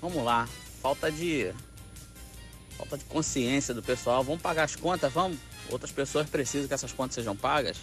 vamos 0.00 0.24
lá. 0.24 0.48
Falta 0.80 1.10
de 1.10 1.52
falta 2.76 2.98
de 2.98 3.04
consciência 3.04 3.72
do 3.72 3.82
pessoal. 3.82 4.24
Vamos 4.24 4.40
pagar 4.40 4.64
as 4.64 4.74
contas, 4.74 5.12
vamos. 5.12 5.38
Outras 5.70 5.92
pessoas 5.92 6.28
precisam 6.28 6.66
que 6.66 6.74
essas 6.74 6.92
contas 6.92 7.14
sejam 7.14 7.36
pagas. 7.36 7.78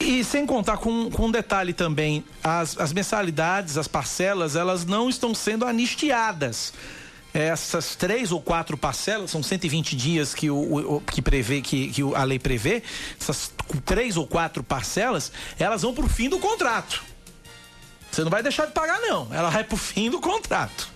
E 0.00 0.24
sem 0.24 0.46
contar 0.46 0.78
com, 0.78 1.10
com 1.10 1.26
um 1.26 1.30
detalhe 1.30 1.72
também, 1.72 2.24
as, 2.42 2.78
as 2.78 2.92
mensalidades, 2.92 3.76
as 3.76 3.86
parcelas, 3.86 4.56
elas 4.56 4.86
não 4.86 5.10
estão 5.10 5.34
sendo 5.34 5.66
anistiadas. 5.66 6.72
Essas 7.40 7.94
três 7.94 8.32
ou 8.32 8.40
quatro 8.40 8.76
parcelas, 8.76 9.30
são 9.30 9.42
120 9.42 9.94
dias 9.94 10.34
que, 10.34 10.50
o, 10.50 10.96
o- 10.96 11.00
que, 11.00 11.22
prevê, 11.22 11.60
que, 11.60 11.88
que 11.92 12.02
a 12.14 12.24
lei 12.24 12.38
prevê, 12.38 12.82
essas 13.20 13.52
três 13.84 14.16
ou 14.16 14.26
quatro 14.26 14.62
parcelas, 14.64 15.30
elas 15.58 15.82
vão 15.82 15.94
para 15.94 16.04
o 16.04 16.08
fim 16.08 16.28
do 16.28 16.38
contrato. 16.38 17.02
Você 18.10 18.22
não 18.24 18.30
vai 18.30 18.42
deixar 18.42 18.66
de 18.66 18.72
pagar, 18.72 19.00
não. 19.00 19.28
Ela 19.32 19.50
vai 19.50 19.62
para 19.62 19.74
o 19.74 19.78
fim 19.78 20.10
do 20.10 20.18
contrato. 20.20 20.88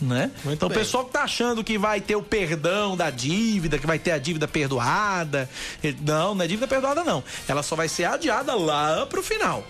Né? 0.00 0.32
então, 0.46 0.66
o 0.68 0.72
pessoal 0.72 1.04
que 1.04 1.12
tá 1.12 1.22
achando 1.22 1.62
que 1.62 1.78
vai 1.78 2.00
ter 2.00 2.16
o 2.16 2.22
perdão 2.24 2.96
da 2.96 3.08
dívida, 3.08 3.78
que 3.78 3.86
vai 3.86 4.00
ter 4.00 4.10
a 4.10 4.18
dívida 4.18 4.48
perdoada. 4.48 5.48
eh, 5.84 5.94
Não, 6.00 6.34
não 6.34 6.44
é 6.44 6.48
dívida 6.48 6.66
perdoada, 6.66 7.04
não. 7.04 7.22
Ela 7.46 7.62
só 7.62 7.76
vai 7.76 7.86
ser 7.88 8.06
adiada 8.06 8.52
lá 8.56 9.06
pro 9.06 9.22
final. 9.22 9.64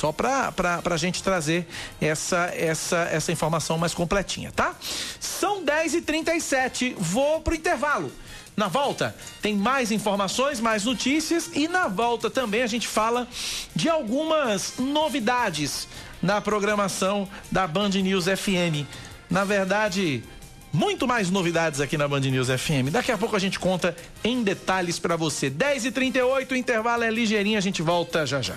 Só 0.00 0.12
pra, 0.12 0.50
pra 0.50 0.96
gente 0.96 1.22
trazer 1.22 1.66
essa, 2.00 2.50
essa, 2.56 3.00
essa 3.12 3.30
informação 3.30 3.76
mais 3.76 3.92
completinha, 3.92 4.50
tá? 4.50 4.74
São 5.20 5.62
10h37, 5.62 6.94
vou 6.96 7.42
pro 7.42 7.54
intervalo. 7.54 8.10
Na 8.56 8.66
volta, 8.66 9.14
tem 9.42 9.54
mais 9.54 9.92
informações, 9.92 10.58
mais 10.58 10.86
notícias 10.86 11.50
e 11.52 11.68
na 11.68 11.86
volta 11.86 12.30
também 12.30 12.62
a 12.62 12.66
gente 12.66 12.88
fala 12.88 13.28
de 13.76 13.90
algumas 13.90 14.78
novidades 14.78 15.86
na 16.22 16.40
programação 16.40 17.28
da 17.52 17.66
Band 17.66 17.90
News 17.90 18.24
FM. 18.24 18.86
Na 19.28 19.44
verdade, 19.44 20.24
muito 20.72 21.06
mais 21.06 21.30
novidades 21.30 21.78
aqui 21.78 21.98
na 21.98 22.08
Band 22.08 22.20
News 22.20 22.48
FM. 22.48 22.88
Daqui 22.90 23.12
a 23.12 23.18
pouco 23.18 23.36
a 23.36 23.38
gente 23.38 23.58
conta 23.58 23.94
em 24.24 24.42
detalhes 24.42 24.98
pra 24.98 25.14
você. 25.14 25.50
10h38, 25.50 26.52
o 26.52 26.56
intervalo 26.56 27.04
é 27.04 27.10
ligeirinho, 27.10 27.58
a 27.58 27.60
gente 27.60 27.82
volta 27.82 28.24
já 28.24 28.40
já. 28.40 28.56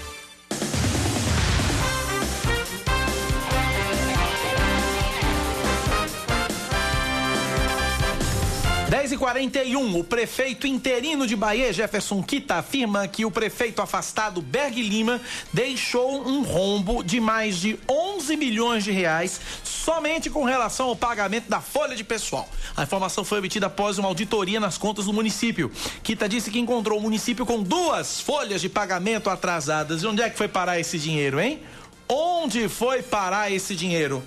Dez 8.91 9.09
e 9.09 9.15
41 9.15 9.97
o 9.97 10.03
prefeito 10.03 10.67
interino 10.67 11.25
de 11.25 11.33
Bahia, 11.33 11.71
Jefferson 11.71 12.21
Kita, 12.21 12.55
afirma 12.55 13.07
que 13.07 13.23
o 13.23 13.31
prefeito 13.31 13.81
afastado 13.81 14.41
Berg 14.41 14.81
Lima 14.81 15.21
deixou 15.53 16.27
um 16.27 16.43
rombo 16.43 17.01
de 17.01 17.17
mais 17.17 17.55
de 17.55 17.79
11 17.89 18.35
milhões 18.35 18.83
de 18.83 18.91
reais 18.91 19.39
somente 19.63 20.29
com 20.29 20.43
relação 20.43 20.89
ao 20.89 20.95
pagamento 20.97 21.47
da 21.47 21.61
folha 21.61 21.95
de 21.95 22.03
pessoal. 22.03 22.49
A 22.75 22.83
informação 22.83 23.23
foi 23.23 23.39
obtida 23.39 23.67
após 23.67 23.97
uma 23.97 24.09
auditoria 24.09 24.59
nas 24.59 24.77
contas 24.77 25.05
do 25.05 25.13
município. 25.13 25.71
Kita 26.03 26.27
disse 26.27 26.51
que 26.51 26.59
encontrou 26.59 26.99
o 26.99 27.01
município 27.01 27.45
com 27.45 27.63
duas 27.63 28.19
folhas 28.19 28.59
de 28.59 28.67
pagamento 28.67 29.29
atrasadas. 29.29 30.03
E 30.03 30.05
onde 30.05 30.21
é 30.21 30.29
que 30.29 30.37
foi 30.37 30.49
parar 30.49 30.81
esse 30.81 30.99
dinheiro, 30.99 31.39
hein? 31.39 31.61
Onde 32.09 32.67
foi 32.67 33.01
parar 33.01 33.49
esse 33.49 33.73
dinheiro? 33.73 34.21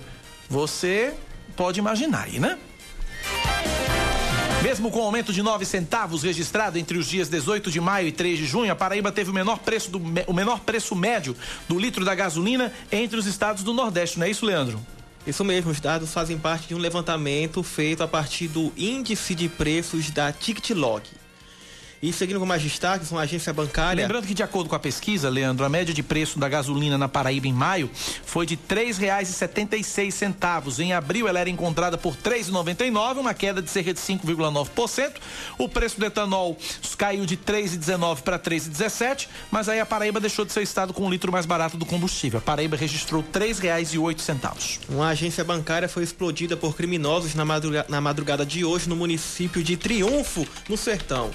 Você 0.49 1.13
pode 1.55 1.79
imaginar 1.79 2.23
aí, 2.23 2.39
né? 2.39 2.57
Mesmo 4.65 4.89
com 4.89 4.97
o 4.97 5.03
aumento 5.03 5.31
de 5.31 5.43
9 5.43 5.63
centavos 5.63 6.23
registrado 6.23 6.79
entre 6.79 6.97
os 6.97 7.05
dias 7.05 7.29
18 7.29 7.69
de 7.69 7.79
maio 7.79 8.07
e 8.07 8.11
3 8.11 8.39
de 8.39 8.45
junho, 8.47 8.71
a 8.71 8.75
Paraíba 8.75 9.11
teve 9.11 9.29
o 9.29 9.33
menor 9.33 9.59
preço, 9.59 9.91
do, 9.91 10.01
o 10.25 10.33
menor 10.33 10.59
preço 10.61 10.95
médio 10.95 11.37
do 11.69 11.77
litro 11.77 12.03
da 12.03 12.15
gasolina 12.15 12.73
entre 12.91 13.15
os 13.15 13.27
estados 13.27 13.61
do 13.61 13.71
Nordeste, 13.71 14.17
não 14.17 14.25
é 14.25 14.31
isso, 14.31 14.43
Leandro? 14.43 14.83
Isso 15.27 15.45
mesmo, 15.45 15.69
os 15.69 15.79
dados 15.79 16.11
fazem 16.11 16.39
parte 16.39 16.67
de 16.67 16.73
um 16.73 16.79
levantamento 16.79 17.61
feito 17.61 18.01
a 18.01 18.07
partir 18.07 18.47
do 18.47 18.73
índice 18.75 19.35
de 19.35 19.47
preços 19.47 20.09
da 20.09 20.33
TicketLog. 20.33 21.03
E 22.05 22.13
seguindo 22.13 22.39
com 22.39 22.45
mais 22.45 22.61
destaques, 22.61 23.09
uma 23.09 23.21
agência 23.21 23.51
bancária. 23.51 24.03
Lembrando 24.03 24.27
que, 24.27 24.35
de 24.35 24.43
acordo 24.43 24.69
com 24.69 24.75
a 24.75 24.79
pesquisa, 24.79 25.27
Leandro, 25.27 25.65
a 25.65 25.69
média 25.69 25.91
de 25.91 26.03
preço 26.03 26.37
da 26.37 26.47
gasolina 26.47 26.99
na 26.99 27.09
Paraíba 27.09 27.47
em 27.47 27.53
maio 27.53 27.89
foi 28.23 28.45
de 28.45 28.53
R$ 28.53 28.91
3,76. 28.91 30.79
Em 30.79 30.93
abril, 30.93 31.27
ela 31.27 31.39
era 31.39 31.49
encontrada 31.49 31.97
por 31.97 32.13
R$ 32.13 32.19
3,99, 32.23 33.17
uma 33.17 33.33
queda 33.33 33.59
de 33.59 33.71
cerca 33.71 33.91
de 33.91 33.99
5,9%. 33.99 35.13
O 35.57 35.67
preço 35.67 35.99
do 35.99 36.05
etanol 36.05 36.55
caiu 36.95 37.25
de 37.25 37.35
3,19 37.35 38.21
para 38.21 38.37
3,17, 38.37 39.27
mas 39.49 39.67
aí 39.67 39.79
a 39.79 39.85
Paraíba 39.85 40.19
deixou 40.19 40.45
de 40.45 40.53
ser 40.53 40.59
o 40.59 40.63
estado 40.63 40.93
com 40.93 41.07
um 41.07 41.09
litro 41.09 41.31
mais 41.31 41.47
barato 41.47 41.75
do 41.75 41.87
combustível. 41.87 42.37
A 42.37 42.41
Paraíba 42.41 42.77
registrou 42.77 43.23
R$ 43.23 43.39
3,08. 43.39 44.79
Uma 44.89 45.07
agência 45.07 45.43
bancária 45.43 45.89
foi 45.89 46.03
explodida 46.03 46.55
por 46.55 46.75
criminosos 46.75 47.33
na 47.33 47.43
madrugada, 47.43 47.87
na 47.89 47.99
madrugada 47.99 48.45
de 48.45 48.63
hoje 48.63 48.87
no 48.87 48.95
município 48.95 49.63
de 49.63 49.75
Triunfo, 49.75 50.45
no 50.69 50.77
Sertão. 50.77 51.31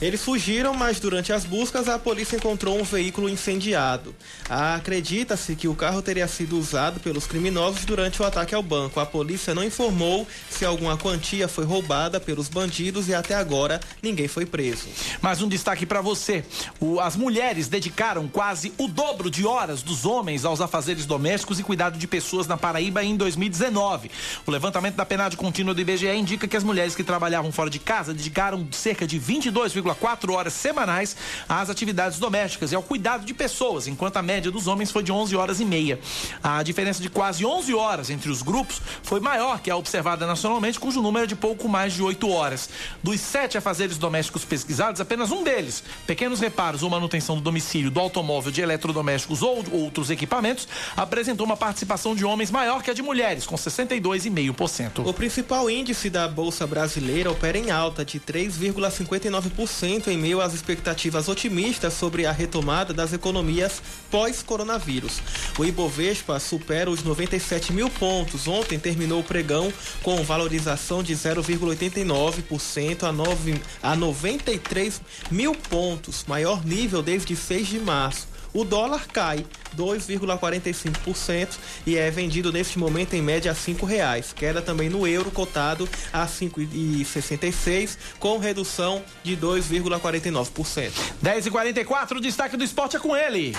Eles 0.00 0.13
fugiram, 0.16 0.74
mas 0.74 1.00
durante 1.00 1.32
as 1.32 1.44
buscas 1.44 1.88
a 1.88 1.98
polícia 1.98 2.36
encontrou 2.36 2.78
um 2.78 2.84
veículo 2.84 3.28
incendiado. 3.28 4.14
Acredita-se 4.48 5.56
que 5.56 5.68
o 5.68 5.74
carro 5.74 6.00
teria 6.02 6.28
sido 6.28 6.58
usado 6.58 7.00
pelos 7.00 7.26
criminosos 7.26 7.84
durante 7.84 8.20
o 8.22 8.24
ataque 8.24 8.54
ao 8.54 8.62
banco. 8.62 9.00
A 9.00 9.06
polícia 9.06 9.54
não 9.54 9.64
informou 9.64 10.26
se 10.48 10.64
alguma 10.64 10.96
quantia 10.96 11.48
foi 11.48 11.64
roubada 11.64 12.20
pelos 12.20 12.48
bandidos 12.48 13.08
e 13.08 13.14
até 13.14 13.34
agora 13.34 13.80
ninguém 14.02 14.28
foi 14.28 14.46
preso. 14.46 14.86
Mais 15.20 15.42
um 15.42 15.48
destaque 15.48 15.84
para 15.84 16.00
você: 16.00 16.44
o, 16.80 17.00
as 17.00 17.16
mulheres 17.16 17.68
dedicaram 17.68 18.28
quase 18.28 18.72
o 18.78 18.86
dobro 18.86 19.30
de 19.30 19.44
horas 19.46 19.82
dos 19.82 20.04
homens 20.04 20.44
aos 20.44 20.60
afazeres 20.60 21.06
domésticos 21.06 21.58
e 21.58 21.62
cuidado 21.62 21.98
de 21.98 22.06
pessoas 22.06 22.46
na 22.46 22.56
Paraíba 22.56 23.02
em 23.02 23.16
2019. 23.16 24.10
O 24.46 24.50
levantamento 24.50 24.94
da 24.94 25.04
penade 25.04 25.36
contínua 25.36 25.74
do 25.74 25.80
IBGE 25.80 26.06
indica 26.08 26.46
que 26.46 26.56
as 26.56 26.64
mulheres 26.64 26.94
que 26.94 27.02
trabalhavam 27.02 27.50
fora 27.50 27.70
de 27.70 27.78
casa 27.78 28.14
dedicaram 28.14 28.66
cerca 28.70 29.06
de 29.06 29.18
22,4 29.20 30.03
horas 30.34 30.52
semanais 30.52 31.16
às 31.48 31.70
atividades 31.70 32.18
domésticas 32.18 32.72
e 32.72 32.74
ao 32.74 32.82
cuidado 32.82 33.24
de 33.24 33.34
pessoas, 33.34 33.86
enquanto 33.86 34.16
a 34.16 34.22
média 34.22 34.50
dos 34.50 34.66
homens 34.66 34.90
foi 34.90 35.02
de 35.02 35.10
11 35.10 35.34
horas 35.36 35.60
e 35.60 35.64
meia. 35.64 35.98
A 36.42 36.62
diferença 36.62 37.02
de 37.02 37.08
quase 37.08 37.44
11 37.44 37.74
horas 37.74 38.10
entre 38.10 38.30
os 38.30 38.42
grupos 38.42 38.80
foi 39.02 39.20
maior 39.20 39.60
que 39.60 39.70
a 39.70 39.76
observada 39.76 40.26
nacionalmente, 40.26 40.78
cujo 40.78 41.02
número 41.02 41.24
é 41.24 41.26
de 41.26 41.36
pouco 41.36 41.68
mais 41.68 41.92
de 41.92 42.02
8 42.02 42.28
horas. 42.28 42.68
Dos 43.02 43.20
sete 43.20 43.56
afazeres 43.58 43.98
domésticos 43.98 44.44
pesquisados, 44.44 45.00
apenas 45.00 45.30
um 45.30 45.42
deles, 45.42 45.82
pequenos 46.06 46.40
reparos 46.40 46.82
ou 46.82 46.90
manutenção 46.90 47.36
do 47.36 47.42
domicílio, 47.42 47.90
do 47.90 48.00
automóvel, 48.00 48.52
de 48.52 48.60
eletrodomésticos 48.60 49.42
ou 49.42 49.64
outros 49.72 50.10
equipamentos, 50.10 50.68
apresentou 50.96 51.46
uma 51.46 51.56
participação 51.56 52.14
de 52.14 52.24
homens 52.24 52.50
maior 52.50 52.82
que 52.82 52.90
a 52.90 52.94
de 52.94 53.02
mulheres, 53.02 53.46
com 53.46 53.56
62,5%. 53.56 55.06
O 55.06 55.12
principal 55.12 55.68
índice 55.70 56.10
da 56.10 56.28
Bolsa 56.28 56.66
Brasileira 56.66 57.30
opera 57.30 57.58
em 57.58 57.70
alta 57.70 58.04
de 58.04 58.20
3,59% 58.20 59.83
em 59.86 60.18
meio 60.18 60.40
às 60.40 60.54
expectativas 60.54 61.28
otimistas 61.28 61.94
sobre 61.94 62.26
a 62.26 62.32
retomada 62.32 62.92
das 62.92 63.12
economias 63.12 63.82
pós-coronavírus. 64.10 65.20
O 65.58 65.64
Ibovespa 65.64 66.38
supera 66.38 66.90
os 66.90 67.02
97 67.02 67.72
mil 67.72 67.90
pontos. 67.90 68.48
Ontem 68.48 68.78
terminou 68.78 69.20
o 69.20 69.24
pregão 69.24 69.72
com 70.02 70.22
valorização 70.24 71.02
de 71.02 71.14
0,89% 71.14 73.02
a, 73.02 73.12
9, 73.12 73.60
a 73.82 73.96
93 73.96 75.00
mil 75.30 75.54
pontos, 75.54 76.24
maior 76.26 76.64
nível 76.64 77.02
desde 77.02 77.36
6 77.36 77.66
de 77.66 77.78
março. 77.78 78.33
O 78.54 78.64
dólar 78.64 79.08
cai 79.08 79.44
2,45% 79.76 81.58
e 81.84 81.96
é 81.96 82.08
vendido 82.08 82.52
neste 82.52 82.78
momento 82.78 83.14
em 83.14 83.20
média 83.20 83.50
a 83.50 83.54
cinco 83.54 83.84
reais. 83.84 84.32
Queda 84.32 84.62
também 84.62 84.88
no 84.88 85.06
euro 85.08 85.28
cotado 85.32 85.88
a 86.12 86.24
5,66 86.24 87.98
com 88.20 88.38
redução 88.38 89.02
de 89.24 89.36
2,49%. 89.36 90.92
10 91.20 91.46
e 91.46 91.50
44 91.50 92.18
o 92.18 92.20
destaque 92.20 92.56
do 92.56 92.62
esporte 92.62 92.96
é 92.96 93.00
com 93.00 93.16
ele. 93.16 93.56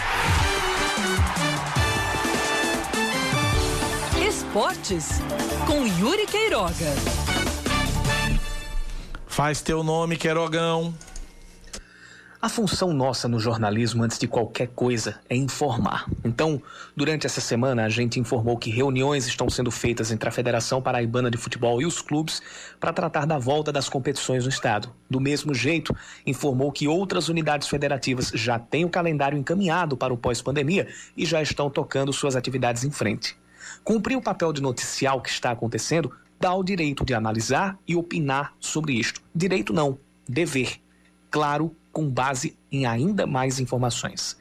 Esportes 4.25 5.09
com 5.67 5.85
Yuri 5.85 6.25
Queiroga. 6.25 6.95
Faz 9.27 9.61
teu 9.61 9.83
nome, 9.83 10.15
Queirogão. 10.15 10.93
A 12.45 12.47
função 12.47 12.93
nossa 12.93 13.27
no 13.27 13.39
jornalismo, 13.39 14.03
antes 14.03 14.19
de 14.19 14.27
qualquer 14.27 14.67
coisa, 14.67 15.19
é 15.27 15.35
informar. 15.35 16.07
Então, 16.23 16.61
durante 16.95 17.25
essa 17.25 17.41
semana, 17.41 17.83
a 17.83 17.89
gente 17.89 18.19
informou 18.19 18.55
que 18.55 18.69
reuniões 18.69 19.25
estão 19.25 19.49
sendo 19.49 19.71
feitas 19.71 20.11
entre 20.11 20.29
a 20.29 20.31
Federação 20.31 20.79
Paraibana 20.79 21.31
de 21.31 21.39
Futebol 21.39 21.81
e 21.81 21.87
os 21.87 22.03
clubes 22.03 22.43
para 22.79 22.93
tratar 22.93 23.25
da 23.25 23.39
volta 23.39 23.71
das 23.71 23.89
competições 23.89 24.43
no 24.43 24.51
estado. 24.51 24.91
Do 25.09 25.19
mesmo 25.19 25.55
jeito, 25.55 25.91
informou 26.23 26.71
que 26.71 26.87
outras 26.87 27.29
unidades 27.29 27.67
federativas 27.67 28.29
já 28.35 28.59
têm 28.59 28.85
o 28.85 28.89
calendário 28.89 29.39
encaminhado 29.39 29.97
para 29.97 30.13
o 30.13 30.17
pós-pandemia 30.17 30.87
e 31.17 31.25
já 31.25 31.41
estão 31.41 31.67
tocando 31.67 32.13
suas 32.13 32.35
atividades 32.35 32.83
em 32.83 32.91
frente. 32.91 33.35
Cumprir 33.83 34.17
o 34.17 34.21
papel 34.21 34.53
de 34.53 34.61
noticiar 34.61 35.15
o 35.15 35.21
que 35.21 35.29
está 35.29 35.49
acontecendo 35.49 36.11
dá 36.39 36.53
o 36.53 36.63
direito 36.63 37.03
de 37.03 37.15
analisar 37.15 37.75
e 37.87 37.95
opinar 37.95 38.53
sobre 38.59 38.93
isto. 38.93 39.19
Direito 39.33 39.73
não, 39.73 39.97
dever. 40.29 40.84
Claro, 41.35 41.75
com 41.91 42.09
base 42.09 42.55
em 42.71 42.85
ainda 42.85 43.27
mais 43.27 43.59
informações. 43.59 44.37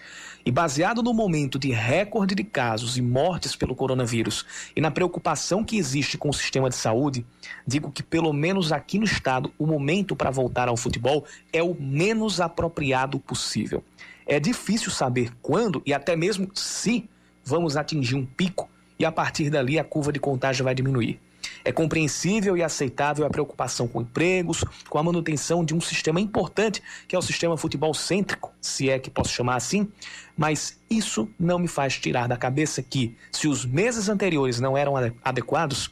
E 0.47 0.51
baseado 0.53 1.03
no 1.03 1.13
momento 1.13 1.59
de 1.59 1.73
recorde 1.73 2.37
de 2.37 2.45
casos 2.45 2.97
e 2.97 3.03
mortes 3.03 3.57
pelo 3.57 3.75
coronavírus 3.75 4.47
e 4.77 4.81
na 4.81 4.93
preocupação 4.93 5.65
que 5.65 5.77
existe 5.77 6.17
com 6.17 6.29
o 6.29 6.33
sistema 6.33 6.71
de 6.71 6.77
saúde, 6.77 7.27
digo 7.67 7.91
que, 7.91 8.01
pelo 8.01 8.33
menos 8.33 8.71
aqui 8.71 9.01
no 9.01 9.05
estado, 9.05 9.53
o 9.59 9.67
momento 9.67 10.15
para 10.15 10.31
voltar 10.31 10.69
ao 10.69 10.77
futebol 10.77 11.25
é 11.53 11.61
o 11.65 11.75
menos 11.75 12.41
apropriado 12.41 13.19
possível. 13.19 13.83
É 14.25 14.39
difícil 14.39 14.93
saber 14.93 15.33
quando 15.43 15.83
e 15.85 15.93
até 15.93 16.15
mesmo 16.15 16.49
se 16.55 17.11
vamos 17.45 17.77
atingir 17.77 18.15
um 18.15 18.25
pico 18.25 18.71
e 19.01 19.05
a 19.05 19.11
partir 19.11 19.51
dali 19.51 19.81
a 19.81 19.85
curva 19.85 20.13
de 20.13 20.21
contágio 20.21 20.65
vai 20.65 20.77
diminuir. 20.77 21.21
É 21.65 21.73
compreensível 21.73 22.57
e 22.57 22.63
aceitável 22.63 23.25
a 23.25 23.31
preocupação 23.31 23.89
com 23.89 24.03
empregos, 24.03 24.63
com 24.89 24.99
a 24.99 25.03
manutenção 25.03 25.65
de 25.65 25.75
um 25.75 25.81
sistema 25.81 26.21
importante, 26.21 26.83
que 27.09 27.17
é 27.17 27.19
o 27.19 27.23
sistema 27.23 27.57
futebol 27.57 27.95
cêntrico, 27.95 28.53
se 28.61 28.91
é 28.91 28.99
que 28.99 29.09
posso 29.09 29.33
chamar 29.33 29.57
assim, 29.57 29.89
mas 30.37 30.79
isso 30.91 31.29
não 31.39 31.59
me 31.59 31.69
faz 31.69 31.99
tirar 31.99 32.29
da 32.29 32.37
cabeça 32.37 32.83
que, 32.83 33.17
se 33.33 33.49
os 33.49 33.65
meses 33.65 34.11
anteriores 34.11 34.61
não 34.61 34.77
eram 34.77 34.95
adequados, 35.25 35.91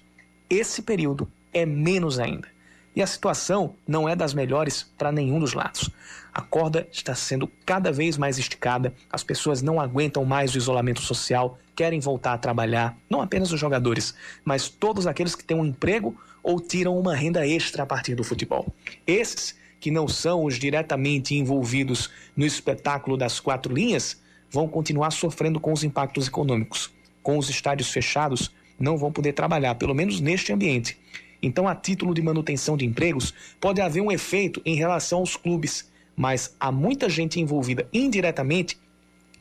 esse 0.50 0.82
período 0.82 1.26
é 1.54 1.64
menos 1.64 2.18
ainda. 2.18 2.48
E 2.94 3.00
a 3.00 3.06
situação 3.06 3.74
não 3.88 4.06
é 4.06 4.14
das 4.14 4.34
melhores 4.34 4.82
para 4.98 5.10
nenhum 5.10 5.38
dos 5.38 5.54
lados. 5.54 5.88
A 6.34 6.42
corda 6.42 6.86
está 6.92 7.14
sendo 7.14 7.50
cada 7.64 7.90
vez 7.90 8.18
mais 8.18 8.38
esticada, 8.38 8.92
as 9.10 9.24
pessoas 9.24 9.62
não 9.62 9.80
aguentam 9.80 10.24
mais 10.26 10.54
o 10.54 10.58
isolamento 10.58 11.00
social, 11.00 11.58
querem 11.82 11.98
voltar 11.98 12.34
a 12.34 12.38
trabalhar, 12.38 12.96
não 13.10 13.20
apenas 13.20 13.50
os 13.50 13.58
jogadores, 13.58 14.14
mas 14.44 14.68
todos 14.68 15.04
aqueles 15.04 15.34
que 15.34 15.42
têm 15.42 15.56
um 15.56 15.64
emprego 15.64 16.16
ou 16.40 16.60
tiram 16.60 16.96
uma 16.96 17.12
renda 17.12 17.44
extra 17.44 17.82
a 17.82 17.86
partir 17.86 18.14
do 18.14 18.22
futebol. 18.22 18.72
Esses, 19.04 19.56
que 19.80 19.90
não 19.90 20.06
são 20.06 20.44
os 20.44 20.60
diretamente 20.60 21.34
envolvidos 21.34 22.08
no 22.36 22.46
espetáculo 22.46 23.16
das 23.16 23.40
quatro 23.40 23.74
linhas, 23.74 24.22
vão 24.48 24.68
continuar 24.68 25.10
sofrendo 25.10 25.58
com 25.58 25.72
os 25.72 25.82
impactos 25.82 26.28
econômicos. 26.28 26.88
Com 27.20 27.36
os 27.36 27.50
estádios 27.50 27.90
fechados, 27.90 28.52
não 28.78 28.96
vão 28.96 29.10
poder 29.10 29.32
trabalhar, 29.32 29.74
pelo 29.74 29.92
menos 29.92 30.20
neste 30.20 30.52
ambiente. 30.52 30.96
Então, 31.42 31.66
a 31.66 31.74
título 31.74 32.14
de 32.14 32.22
manutenção 32.22 32.76
de 32.76 32.86
empregos, 32.86 33.34
pode 33.60 33.80
haver 33.80 34.02
um 34.02 34.12
efeito 34.12 34.62
em 34.64 34.76
relação 34.76 35.18
aos 35.18 35.34
clubes, 35.34 35.90
mas 36.14 36.54
há 36.60 36.70
muita 36.70 37.10
gente 37.10 37.40
envolvida 37.40 37.88
indiretamente. 37.92 38.78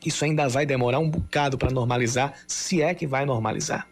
Isso 0.05 0.25
ainda 0.25 0.47
vai 0.47 0.65
demorar 0.65 0.99
um 0.99 1.09
bocado 1.09 1.57
para 1.57 1.71
normalizar, 1.71 2.33
se 2.47 2.81
é 2.81 2.93
que 2.93 3.05
vai 3.05 3.25
normalizar. 3.25 3.87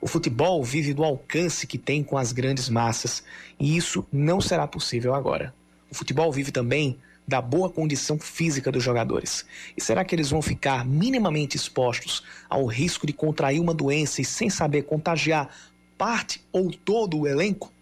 O 0.00 0.06
futebol 0.06 0.64
vive 0.64 0.94
do 0.94 1.04
alcance 1.04 1.66
que 1.66 1.76
tem 1.76 2.02
com 2.02 2.16
as 2.16 2.32
grandes 2.32 2.68
massas, 2.68 3.22
e 3.58 3.76
isso 3.76 4.06
não 4.10 4.40
será 4.40 4.66
possível 4.66 5.14
agora. 5.14 5.54
O 5.90 5.94
futebol 5.94 6.32
vive 6.32 6.50
também 6.50 6.98
da 7.26 7.40
boa 7.40 7.70
condição 7.70 8.18
física 8.18 8.72
dos 8.72 8.82
jogadores. 8.82 9.44
E 9.76 9.80
será 9.80 10.04
que 10.04 10.14
eles 10.14 10.30
vão 10.30 10.40
ficar 10.40 10.84
minimamente 10.84 11.56
expostos 11.56 12.24
ao 12.48 12.64
risco 12.66 13.06
de 13.06 13.12
contrair 13.12 13.60
uma 13.60 13.74
doença 13.74 14.20
e 14.20 14.24
sem 14.24 14.48
saber 14.48 14.82
contagiar 14.82 15.48
parte 15.98 16.42
ou 16.52 16.72
todo 16.72 17.18
o 17.18 17.26
elenco? 17.28 17.72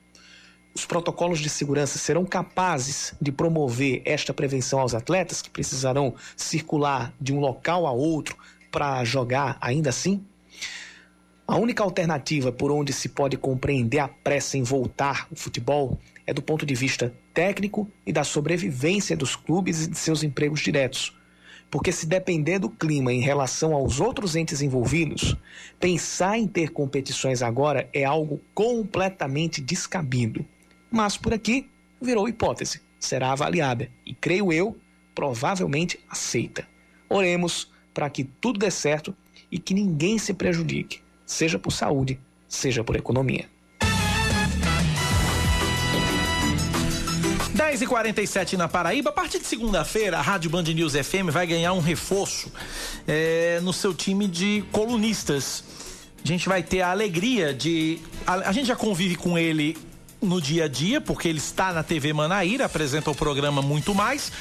Os 0.78 0.86
protocolos 0.86 1.40
de 1.40 1.48
segurança 1.48 1.98
serão 1.98 2.24
capazes 2.24 3.12
de 3.20 3.32
promover 3.32 4.00
esta 4.04 4.32
prevenção 4.32 4.78
aos 4.78 4.94
atletas 4.94 5.42
que 5.42 5.50
precisarão 5.50 6.14
circular 6.36 7.12
de 7.20 7.32
um 7.32 7.40
local 7.40 7.84
a 7.84 7.90
outro 7.90 8.36
para 8.70 9.02
jogar 9.02 9.58
ainda 9.60 9.90
assim? 9.90 10.24
A 11.48 11.56
única 11.56 11.82
alternativa 11.82 12.52
por 12.52 12.70
onde 12.70 12.92
se 12.92 13.08
pode 13.08 13.36
compreender 13.36 13.98
a 13.98 14.06
pressa 14.06 14.56
em 14.56 14.62
voltar 14.62 15.26
o 15.32 15.34
futebol 15.34 15.98
é 16.24 16.32
do 16.32 16.40
ponto 16.40 16.64
de 16.64 16.76
vista 16.76 17.12
técnico 17.34 17.90
e 18.06 18.12
da 18.12 18.22
sobrevivência 18.22 19.16
dos 19.16 19.34
clubes 19.34 19.84
e 19.84 19.90
de 19.90 19.98
seus 19.98 20.22
empregos 20.22 20.60
diretos. 20.60 21.12
Porque 21.68 21.90
se 21.90 22.06
depender 22.06 22.60
do 22.60 22.70
clima 22.70 23.12
em 23.12 23.20
relação 23.20 23.74
aos 23.74 23.98
outros 23.98 24.36
entes 24.36 24.62
envolvidos, 24.62 25.34
pensar 25.80 26.38
em 26.38 26.46
ter 26.46 26.70
competições 26.70 27.42
agora 27.42 27.90
é 27.92 28.04
algo 28.04 28.40
completamente 28.54 29.60
descabido. 29.60 30.46
Mas 30.90 31.16
por 31.16 31.34
aqui 31.34 31.68
virou 32.00 32.28
hipótese. 32.28 32.80
será 32.98 33.32
avaliada 33.32 33.88
e, 34.04 34.12
creio 34.12 34.52
eu, 34.52 34.76
provavelmente 35.14 36.00
aceita. 36.08 36.66
Oremos 37.08 37.70
para 37.94 38.10
que 38.10 38.24
tudo 38.24 38.58
dê 38.58 38.70
certo 38.70 39.16
e 39.50 39.58
que 39.58 39.74
ninguém 39.74 40.18
se 40.18 40.34
prejudique, 40.34 41.00
seja 41.24 41.58
por 41.58 41.70
saúde, 41.70 42.20
seja 42.48 42.82
por 42.82 42.96
economia. 42.96 43.48
10 47.78 47.82
e 47.82 47.86
47 47.86 48.56
na 48.56 48.68
Paraíba. 48.68 49.10
A 49.10 49.12
partir 49.12 49.40
de 49.40 49.46
segunda-feira, 49.46 50.18
a 50.18 50.22
Rádio 50.22 50.48
Band 50.48 50.62
News 50.62 50.94
FM 50.94 51.30
vai 51.30 51.46
ganhar 51.46 51.72
um 51.72 51.80
reforço 51.80 52.52
é, 53.06 53.60
no 53.62 53.72
seu 53.72 53.92
time 53.92 54.28
de 54.28 54.64
colunistas. 54.70 55.64
A 56.22 56.26
gente 56.26 56.48
vai 56.48 56.62
ter 56.62 56.82
a 56.82 56.90
alegria 56.90 57.52
de. 57.52 57.98
A, 58.26 58.50
a, 58.50 58.52
gente 58.52 58.66
já 58.66 58.76
convive 58.76 59.16
com 59.16 59.36
ele 59.36 59.76
no 60.20 60.40
dia 60.40 60.64
a 60.64 60.68
dia, 60.68 61.00
porque 61.00 61.28
ele 61.28 61.38
está 61.38 61.72
na 61.72 61.82
TV 61.82 62.12
Manaíra, 62.12 62.64
apresenta 62.64 63.10
o 63.10 63.14
programa 63.14 63.62
Muito 63.62 63.94
Mais. 63.94 64.32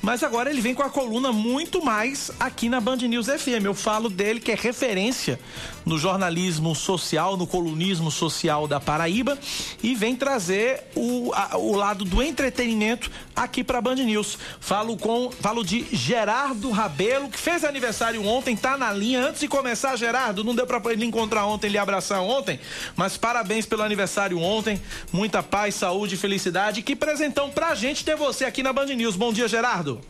Mas 0.00 0.22
agora 0.22 0.48
ele 0.48 0.60
vem 0.60 0.74
com 0.74 0.82
a 0.82 0.88
coluna 0.88 1.32
muito 1.32 1.84
mais 1.84 2.30
aqui 2.38 2.68
na 2.68 2.80
Band 2.80 2.98
News 2.98 3.26
FM. 3.26 3.64
Eu 3.64 3.74
falo 3.74 4.08
dele 4.08 4.38
que 4.38 4.52
é 4.52 4.54
referência 4.54 5.40
no 5.84 5.98
jornalismo 5.98 6.74
social, 6.74 7.36
no 7.36 7.46
colunismo 7.46 8.10
social 8.10 8.68
da 8.68 8.78
Paraíba 8.78 9.36
e 9.82 9.96
vem 9.96 10.14
trazer 10.14 10.84
o, 10.94 11.32
a, 11.34 11.58
o 11.58 11.74
lado 11.74 12.04
do 12.04 12.22
entretenimento 12.22 13.10
aqui 13.42 13.62
para 13.62 13.80
Band 13.80 13.96
News. 13.96 14.38
Falo 14.60 14.96
com, 14.96 15.30
falo 15.30 15.64
de 15.64 15.86
Gerardo 15.92 16.70
Rabelo, 16.70 17.28
que 17.28 17.38
fez 17.38 17.64
aniversário 17.64 18.24
ontem, 18.24 18.56
tá 18.56 18.76
na 18.76 18.92
linha. 18.92 19.26
Antes 19.26 19.40
de 19.40 19.48
começar, 19.48 19.96
Gerardo, 19.96 20.44
não 20.44 20.54
deu 20.54 20.66
para 20.66 20.92
ele 20.92 21.04
encontrar 21.04 21.46
ontem, 21.46 21.68
ele 21.68 21.78
abraçar 21.78 22.20
ontem, 22.20 22.60
mas 22.96 23.16
parabéns 23.16 23.66
pelo 23.66 23.82
aniversário 23.82 24.38
ontem. 24.38 24.80
Muita 25.12 25.42
paz, 25.42 25.74
saúde 25.74 26.16
felicidade. 26.16 26.82
Que 26.82 26.96
presentão 26.96 27.50
pra 27.50 27.74
gente 27.74 28.04
ter 28.04 28.16
você 28.16 28.44
aqui 28.44 28.62
na 28.62 28.72
Band 28.72 28.86
News. 28.86 29.16
Bom 29.16 29.32
dia, 29.32 29.48
Gerardo. 29.48 30.00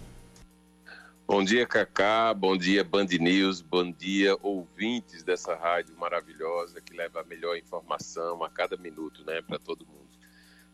Bom 1.26 1.44
dia, 1.44 1.66
Cacá. 1.66 2.32
Bom 2.32 2.56
dia, 2.56 2.82
Band 2.82 3.08
News. 3.20 3.60
Bom 3.60 3.92
dia, 3.92 4.34
ouvintes 4.42 5.22
dessa 5.22 5.54
rádio 5.54 5.94
maravilhosa 5.98 6.80
que 6.80 6.96
leva 6.96 7.20
a 7.20 7.24
melhor 7.24 7.54
informação 7.58 8.42
a 8.42 8.48
cada 8.48 8.78
minuto, 8.78 9.22
né, 9.26 9.42
para 9.42 9.58
todo 9.58 9.86
mundo. 9.86 10.07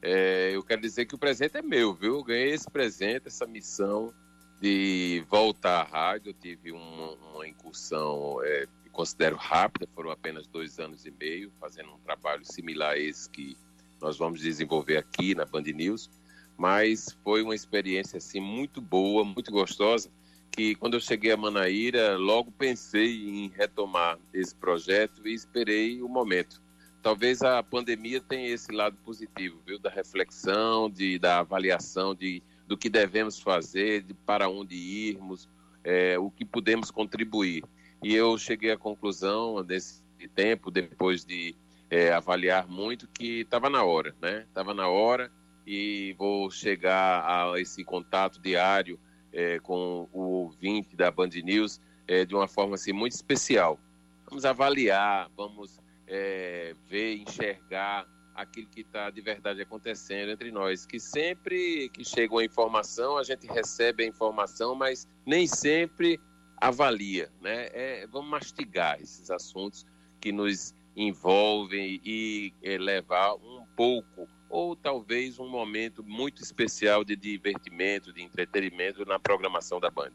É, 0.06 0.50
eu 0.54 0.62
quero 0.62 0.82
dizer 0.82 1.06
que 1.06 1.14
o 1.14 1.18
presente 1.18 1.56
é 1.56 1.62
meu, 1.62 1.94
viu? 1.94 2.16
Eu 2.16 2.22
ganhei 2.24 2.50
esse 2.50 2.70
presente, 2.70 3.28
essa 3.28 3.46
missão 3.46 4.12
de 4.60 5.24
voltar 5.30 5.80
à 5.80 5.82
rádio. 5.82 6.28
Eu 6.28 6.34
tive 6.34 6.72
uma, 6.72 7.12
uma 7.32 7.48
incursão 7.48 8.38
é, 8.44 8.66
que 8.82 8.90
considero 8.90 9.36
rápida, 9.36 9.88
foram 9.94 10.10
apenas 10.10 10.46
dois 10.46 10.78
anos 10.78 11.06
e 11.06 11.10
meio, 11.10 11.50
fazendo 11.58 11.90
um 11.90 11.98
trabalho 12.00 12.44
similar 12.44 12.92
a 12.92 12.98
esse 12.98 13.30
que 13.30 13.56
nós 13.98 14.18
vamos 14.18 14.40
desenvolver 14.40 14.98
aqui 14.98 15.34
na 15.34 15.46
Band 15.46 15.62
News. 15.62 16.10
Mas 16.54 17.16
foi 17.24 17.40
uma 17.40 17.54
experiência 17.54 18.18
assim 18.18 18.40
muito 18.40 18.82
boa, 18.82 19.24
muito 19.24 19.50
gostosa 19.50 20.10
que 20.54 20.76
quando 20.76 20.94
eu 20.94 21.00
cheguei 21.00 21.32
a 21.32 21.36
Manaíra, 21.36 22.16
logo 22.16 22.52
pensei 22.52 23.28
em 23.28 23.48
retomar 23.48 24.18
esse 24.32 24.54
projeto 24.54 25.26
e 25.26 25.34
esperei 25.34 26.00
o 26.00 26.08
momento. 26.08 26.62
Talvez 27.04 27.42
a 27.42 27.62
pandemia 27.62 28.18
tenha 28.18 28.48
esse 28.48 28.72
lado 28.72 28.96
positivo, 29.04 29.60
viu, 29.66 29.78
da 29.78 29.90
reflexão, 29.90 30.88
de 30.88 31.18
da 31.18 31.40
avaliação 31.40 32.14
de 32.14 32.42
do 32.66 32.78
que 32.78 32.88
devemos 32.88 33.38
fazer, 33.38 34.02
de 34.02 34.14
para 34.14 34.48
onde 34.48 34.74
irmos, 34.74 35.46
é, 35.84 36.18
o 36.18 36.30
que 36.30 36.46
podemos 36.46 36.90
contribuir. 36.90 37.62
E 38.02 38.14
eu 38.14 38.38
cheguei 38.38 38.70
à 38.70 38.78
conclusão 38.78 39.62
desse 39.62 40.02
tempo, 40.34 40.70
depois 40.70 41.26
de 41.26 41.54
é, 41.90 42.10
avaliar 42.10 42.66
muito, 42.66 43.06
que 43.06 43.40
estava 43.40 43.68
na 43.68 43.84
hora, 43.84 44.16
né? 44.18 44.46
Estava 44.48 44.72
na 44.72 44.88
hora 44.88 45.30
e 45.66 46.14
vou 46.16 46.50
chegar 46.50 47.22
a 47.22 47.60
esse 47.60 47.84
contato 47.84 48.40
diário 48.40 48.98
é, 49.30 49.58
com 49.58 50.08
o 50.10 50.20
ouvinte 50.20 50.96
da 50.96 51.10
Band 51.10 51.28
News 51.44 51.82
é, 52.08 52.24
de 52.24 52.34
uma 52.34 52.48
forma 52.48 52.76
assim, 52.76 52.94
muito 52.94 53.12
especial. 53.12 53.78
Vamos 54.26 54.46
avaliar, 54.46 55.28
vamos 55.36 55.83
é, 56.06 56.74
ver, 56.88 57.16
enxergar 57.16 58.06
aquilo 58.34 58.66
que 58.68 58.80
está 58.80 59.10
de 59.10 59.20
verdade 59.20 59.62
acontecendo 59.62 60.30
entre 60.30 60.50
nós. 60.50 60.84
Que 60.84 60.98
sempre 60.98 61.88
que 61.90 62.04
chega 62.04 62.34
uma 62.34 62.44
informação, 62.44 63.16
a 63.16 63.22
gente 63.22 63.46
recebe 63.46 64.04
a 64.04 64.06
informação, 64.06 64.74
mas 64.74 65.08
nem 65.24 65.46
sempre 65.46 66.20
avalia. 66.56 67.30
Né? 67.40 67.68
É, 67.72 68.06
vamos 68.06 68.30
mastigar 68.30 69.00
esses 69.00 69.30
assuntos 69.30 69.86
que 70.20 70.32
nos 70.32 70.74
envolvem 70.96 72.00
e 72.04 72.52
é, 72.62 72.78
levar 72.78 73.34
um 73.34 73.64
pouco 73.76 74.28
ou 74.48 74.76
talvez 74.76 75.40
um 75.40 75.48
momento 75.48 76.04
muito 76.04 76.40
especial 76.40 77.04
de 77.04 77.16
divertimento, 77.16 78.12
de 78.12 78.22
entretenimento 78.22 79.04
na 79.04 79.18
programação 79.18 79.80
da 79.80 79.90
Band. 79.90 80.12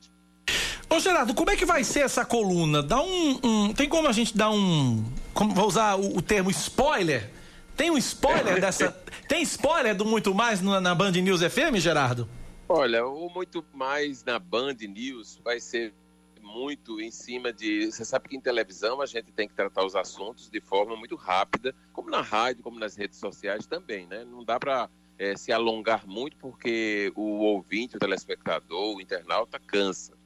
Ô 0.92 1.00
Gerardo, 1.00 1.36
como 1.36 1.52
é 1.52 1.56
que 1.56 1.66
vai 1.66 1.84
ser 1.84 2.00
essa 2.00 2.26
coluna? 2.26 2.82
Dá 2.82 3.00
um, 3.00 3.40
um 3.44 3.74
tem 3.74 3.88
como 3.88 4.08
a 4.08 4.12
gente 4.12 4.36
dar 4.36 4.50
um, 4.50 5.06
como 5.34 5.54
vou 5.54 5.68
usar 5.68 5.96
o, 5.96 6.18
o 6.18 6.22
termo 6.22 6.50
spoiler? 6.50 7.30
Tem 7.78 7.92
um 7.92 7.98
spoiler 7.98 8.60
dessa? 8.62 8.92
Tem 9.28 9.44
spoiler 9.44 9.96
do 9.96 10.04
muito 10.04 10.34
mais 10.34 10.62
na, 10.62 10.82
na 10.82 10.96
Band 10.96 11.12
News 11.12 11.42
FM, 11.42 11.76
Gerardo? 11.76 12.28
Olha, 12.68 13.06
o 13.06 13.30
muito 13.30 13.64
mais 13.74 14.24
na 14.24 14.40
Band 14.40 14.78
News 14.82 15.40
vai 15.44 15.60
ser 15.60 15.94
muito 16.42 17.00
em 17.00 17.12
cima 17.12 17.54
de. 17.54 17.86
Você 17.86 18.04
sabe 18.04 18.28
que 18.28 18.36
em 18.36 18.42
televisão 18.42 19.00
a 19.00 19.06
gente 19.06 19.32
tem 19.32 19.48
que 19.48 19.54
tratar 19.54 19.86
os 19.86 19.96
assuntos 19.96 20.50
de 20.50 20.60
forma 20.60 20.96
muito 20.96 21.16
rápida, 21.16 21.76
como 21.94 22.10
na 22.10 22.22
rádio, 22.22 22.64
como 22.64 22.80
nas 22.80 22.96
redes 22.96 23.20
sociais 23.20 23.68
também, 23.68 24.08
né? 24.08 24.26
Não 24.26 24.44
dá 24.44 24.60
para 24.60 24.90
é, 25.20 25.38
se 25.38 25.52
alongar 25.52 26.08
muito 26.08 26.36
porque 26.38 27.12
o 27.16 27.44
ouvinte, 27.44 27.96
o 27.96 28.00
telespectador, 28.00 28.96
o 28.96 29.02
internauta 29.02 29.60
cansa. 29.60 30.19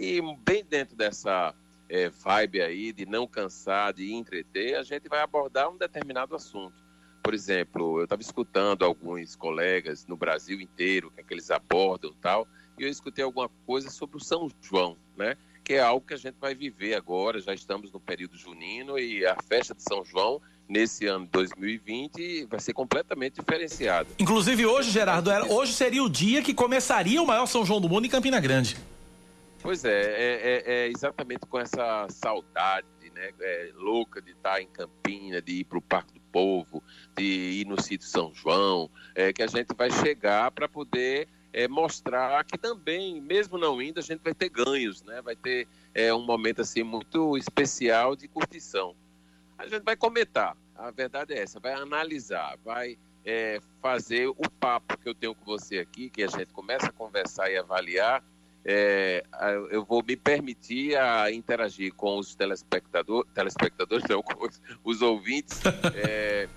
E 0.00 0.18
bem 0.42 0.64
dentro 0.64 0.96
dessa 0.96 1.54
é, 1.86 2.08
vibe 2.08 2.62
aí 2.62 2.90
de 2.90 3.04
não 3.04 3.26
cansar, 3.26 3.92
de 3.92 4.14
entreter, 4.14 4.76
a 4.76 4.82
gente 4.82 5.10
vai 5.10 5.20
abordar 5.20 5.68
um 5.68 5.76
determinado 5.76 6.34
assunto. 6.34 6.82
Por 7.22 7.34
exemplo, 7.34 7.98
eu 7.98 8.04
estava 8.04 8.22
escutando 8.22 8.82
alguns 8.82 9.36
colegas 9.36 10.06
no 10.06 10.16
Brasil 10.16 10.58
inteiro, 10.58 11.10
que, 11.10 11.20
é 11.20 11.22
que 11.22 11.34
eles 11.34 11.50
abordam 11.50 12.14
tal, 12.18 12.48
e 12.78 12.84
eu 12.84 12.88
escutei 12.88 13.22
alguma 13.22 13.50
coisa 13.66 13.90
sobre 13.90 14.16
o 14.16 14.20
São 14.20 14.48
João, 14.62 14.96
né? 15.14 15.36
que 15.62 15.74
é 15.74 15.80
algo 15.80 16.06
que 16.06 16.14
a 16.14 16.16
gente 16.16 16.36
vai 16.40 16.54
viver 16.54 16.94
agora. 16.94 17.38
Já 17.38 17.52
estamos 17.52 17.92
no 17.92 18.00
período 18.00 18.38
junino 18.38 18.98
e 18.98 19.26
a 19.26 19.36
festa 19.46 19.74
de 19.74 19.82
São 19.82 20.02
João 20.02 20.40
nesse 20.66 21.06
ano 21.06 21.28
2020 21.30 22.46
vai 22.46 22.58
ser 22.58 22.72
completamente 22.72 23.38
diferenciada. 23.38 24.08
Inclusive 24.18 24.64
hoje, 24.64 24.90
Gerardo, 24.90 25.30
era, 25.30 25.44
hoje 25.44 25.74
seria 25.74 26.02
o 26.02 26.08
dia 26.08 26.42
que 26.42 26.54
começaria 26.54 27.20
o 27.20 27.26
maior 27.26 27.44
São 27.44 27.66
João 27.66 27.82
do 27.82 27.88
mundo 27.88 28.06
em 28.06 28.08
Campina 28.08 28.40
Grande. 28.40 28.78
Pois 29.62 29.84
é, 29.84 29.90
é, 29.90 30.34
é, 30.34 30.72
é 30.74 30.88
exatamente 30.88 31.40
com 31.40 31.58
essa 31.58 32.06
saudade 32.08 32.86
né, 33.14 33.30
é, 33.40 33.70
louca 33.74 34.22
de 34.22 34.32
estar 34.32 34.60
em 34.60 34.66
Campina, 34.66 35.42
de 35.42 35.60
ir 35.60 35.64
para 35.64 35.78
o 35.78 35.82
Parque 35.82 36.14
do 36.14 36.20
Povo, 36.32 36.82
de 37.16 37.24
ir 37.60 37.66
no 37.66 37.80
sítio 37.80 38.06
São 38.06 38.32
João, 38.34 38.90
é, 39.14 39.32
que 39.32 39.42
a 39.42 39.46
gente 39.46 39.74
vai 39.74 39.90
chegar 39.90 40.50
para 40.50 40.68
poder 40.68 41.28
é, 41.52 41.68
mostrar 41.68 42.44
que 42.44 42.56
também, 42.56 43.20
mesmo 43.20 43.58
não 43.58 43.80
indo, 43.82 43.98
a 43.98 44.02
gente 44.02 44.20
vai 44.22 44.34
ter 44.34 44.48
ganhos, 44.48 45.02
né? 45.02 45.20
Vai 45.20 45.36
ter 45.36 45.66
é, 45.94 46.14
um 46.14 46.24
momento 46.24 46.62
assim 46.62 46.82
muito 46.82 47.36
especial 47.36 48.14
de 48.14 48.28
curtição. 48.28 48.94
A 49.58 49.66
gente 49.66 49.82
vai 49.82 49.96
comentar, 49.96 50.56
a 50.74 50.90
verdade 50.90 51.34
é 51.34 51.42
essa, 51.42 51.60
vai 51.60 51.74
analisar, 51.74 52.56
vai 52.64 52.96
é, 53.24 53.60
fazer 53.82 54.28
o 54.28 54.50
papo 54.58 54.96
que 54.96 55.08
eu 55.08 55.14
tenho 55.14 55.34
com 55.34 55.44
você 55.44 55.78
aqui, 55.78 56.08
que 56.08 56.22
a 56.22 56.28
gente 56.28 56.52
começa 56.52 56.86
a 56.86 56.92
conversar 56.92 57.50
e 57.50 57.58
avaliar. 57.58 58.24
É, 58.64 59.24
eu 59.70 59.84
vou 59.84 60.02
me 60.02 60.16
permitir 60.16 60.96
a 60.96 61.32
interagir 61.32 61.94
com 61.94 62.18
os 62.18 62.34
telespectadores, 62.34 63.30
telespectadores 63.32 64.04
não, 64.08 64.22
com 64.22 64.46
os, 64.46 64.60
os 64.84 65.02
ouvintes. 65.02 65.60
É, 65.94 66.48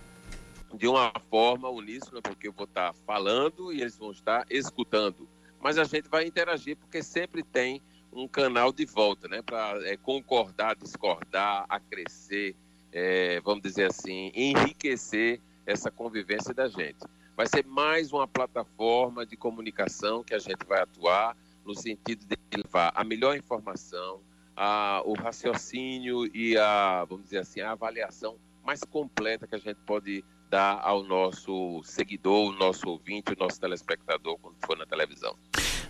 de 0.74 0.88
uma 0.88 1.14
forma 1.30 1.70
uníssona, 1.70 2.22
porque 2.22 2.48
eu 2.48 2.52
vou 2.52 2.66
estar 2.66 2.94
falando 3.06 3.72
e 3.72 3.82
eles 3.82 3.98
vão 3.98 4.12
estar 4.12 4.46
escutando. 4.50 5.28
Mas 5.62 5.78
a 5.78 5.84
gente 5.84 6.10
vai 6.10 6.26
interagir, 6.26 6.76
porque 6.76 7.04
sempre 7.04 7.44
tem 7.44 7.82
um 8.12 8.28
canal 8.28 8.72
de 8.72 8.86
volta, 8.86 9.28
né? 9.28 9.42
Para 9.42 9.88
é, 9.88 9.96
concordar, 9.98 10.76
discordar, 10.76 11.66
acrescer, 11.70 12.56
é, 12.92 13.40
vamos 13.42 13.64
dizer 13.64 13.90
assim, 13.90 14.32
enriquecer 14.36 15.40
essa 15.66 15.90
convivência 15.90 16.54
da 16.54 16.68
gente. 16.68 17.00
Vai 17.36 17.48
ser 17.48 17.66
mais 17.66 18.12
uma 18.12 18.28
plataforma 18.28 19.26
de 19.26 19.36
comunicação 19.36 20.24
que 20.24 20.34
a 20.34 20.40
gente 20.40 20.66
vai 20.68 20.82
atuar 20.82 21.36
no 21.66 21.76
sentido 21.76 22.26
de 22.26 22.38
levar 22.58 22.92
a 22.96 23.04
melhor 23.04 23.36
informação, 23.38 24.22
a, 24.56 25.02
o 25.06 25.14
raciocínio 25.14 26.26
e 26.36 26.58
a, 26.58 27.06
vamos 27.06 27.26
dizer 27.26 27.40
assim, 27.40 27.62
a 27.62 27.72
avaliação 27.72 28.38
mais 28.64 28.84
completa 28.84 29.48
que 29.48 29.56
a 29.56 29.60
gente 29.60 29.80
pode 29.86 30.24
dar 30.50 30.80
ao 30.84 31.04
nosso 31.04 31.82
seguidor, 31.84 32.50
o 32.50 32.52
nosso 32.54 32.88
ouvinte, 32.88 33.34
o 33.34 33.36
nosso 33.38 33.60
telespectador 33.60 34.38
quando 34.40 34.56
for 34.66 34.78
na 34.78 34.86
televisão. 34.86 35.36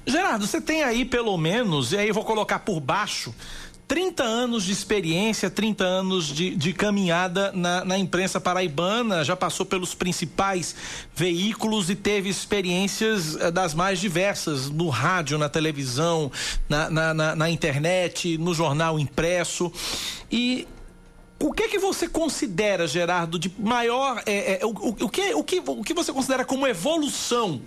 Gerardo, 0.06 0.48
você 0.48 0.62
tem 0.62 0.84
aí 0.84 1.06
pelo 1.06 1.38
menos, 1.38 1.92
e 1.94 1.98
aí 1.98 2.08
eu 2.08 2.14
vou 2.14 2.26
colocar 2.26 2.60
por 2.60 2.80
baixo, 2.80 3.34
30 3.88 4.24
anos 4.24 4.64
de 4.64 4.72
experiência, 4.72 5.50
30 5.50 5.84
anos 5.84 6.28
de, 6.28 6.56
de 6.56 6.74
caminhada 6.74 7.52
na, 7.52 7.84
na, 7.84 7.98
imprensa 7.98 8.40
paraibana, 8.40 9.24
já 9.24 9.36
passou 9.36 9.66
pelos 9.66 9.94
principais 9.94 10.76
veículos 11.14 11.90
e 11.90 11.96
teve 11.96 12.30
experiências 12.30 13.36
eh, 13.36 13.52
das 13.52 13.74
mais 13.74 14.00
diversas, 14.00 14.70
no 14.70 14.90
rádio, 14.90 15.38
na 15.38 15.50
televisão, 15.50 16.32
na, 16.70 16.90
na, 16.90 17.36
na, 17.36 17.50
internet, 17.50 18.38
no 18.38 18.54
jornal 18.54 19.00
impresso. 19.00 19.72
E 20.32 20.68
o 21.40 21.52
que 21.52 21.68
que 21.68 21.78
você 21.78 22.08
considera, 22.08 22.88
Gerardo, 22.88 23.38
de 23.38 23.54
maior. 23.60 24.24
É, 24.26 24.62
é, 24.62 24.66
o, 24.66 24.70
o, 24.70 24.90
o, 25.06 25.10
que, 25.10 25.34
o, 25.34 25.44
que, 25.44 25.62
o 25.66 25.84
que 25.84 25.94
você 25.94 26.14
considera 26.14 26.46
como 26.46 26.66
evolução? 26.66 27.62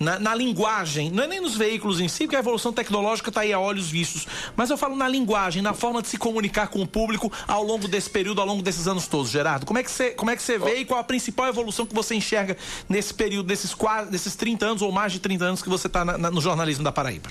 Na, 0.00 0.18
na, 0.18 0.34
linguagem, 0.34 1.10
não 1.10 1.24
é 1.24 1.26
nem 1.26 1.40
nos 1.42 1.58
veículos 1.58 2.00
em 2.00 2.08
si, 2.08 2.24
porque 2.24 2.36
a 2.36 2.38
evolução 2.38 2.72
tecnológica 2.72 3.28
está 3.28 3.42
aí 3.42 3.52
a 3.52 3.60
olhos 3.60 3.90
vistos, 3.90 4.26
mas 4.56 4.70
eu 4.70 4.78
falo 4.78 4.96
na 4.96 5.06
linguagem, 5.06 5.60
na 5.60 5.74
forma 5.74 6.00
de 6.00 6.08
se 6.08 6.16
comunicar 6.16 6.68
com 6.68 6.80
o 6.80 6.86
público 6.86 7.30
ao 7.46 7.62
longo 7.62 7.86
desse 7.86 8.08
período, 8.08 8.40
ao 8.40 8.46
longo 8.46 8.62
desses 8.62 8.88
anos 8.88 9.06
todos. 9.06 9.30
Gerardo, 9.30 9.66
como 9.66 9.78
é 9.78 9.82
que 9.82 9.90
você, 9.90 10.12
como 10.12 10.30
é 10.30 10.36
que 10.36 10.42
você 10.42 10.58
vê 10.58 10.76
e 10.76 10.84
qual 10.86 11.00
a 11.00 11.04
principal 11.04 11.48
evolução 11.48 11.84
que 11.84 11.94
você 11.94 12.14
enxerga 12.14 12.56
nesse 12.88 13.12
período, 13.12 13.46
desses, 13.46 13.74
quase, 13.74 14.10
desses 14.10 14.34
30 14.34 14.64
anos 14.64 14.80
ou 14.80 14.90
mais 14.90 15.12
de 15.12 15.20
30 15.20 15.44
anos 15.44 15.62
que 15.62 15.68
você 15.68 15.86
está 15.86 16.02
no 16.02 16.40
jornalismo 16.40 16.82
da 16.82 16.90
Paraíba? 16.90 17.28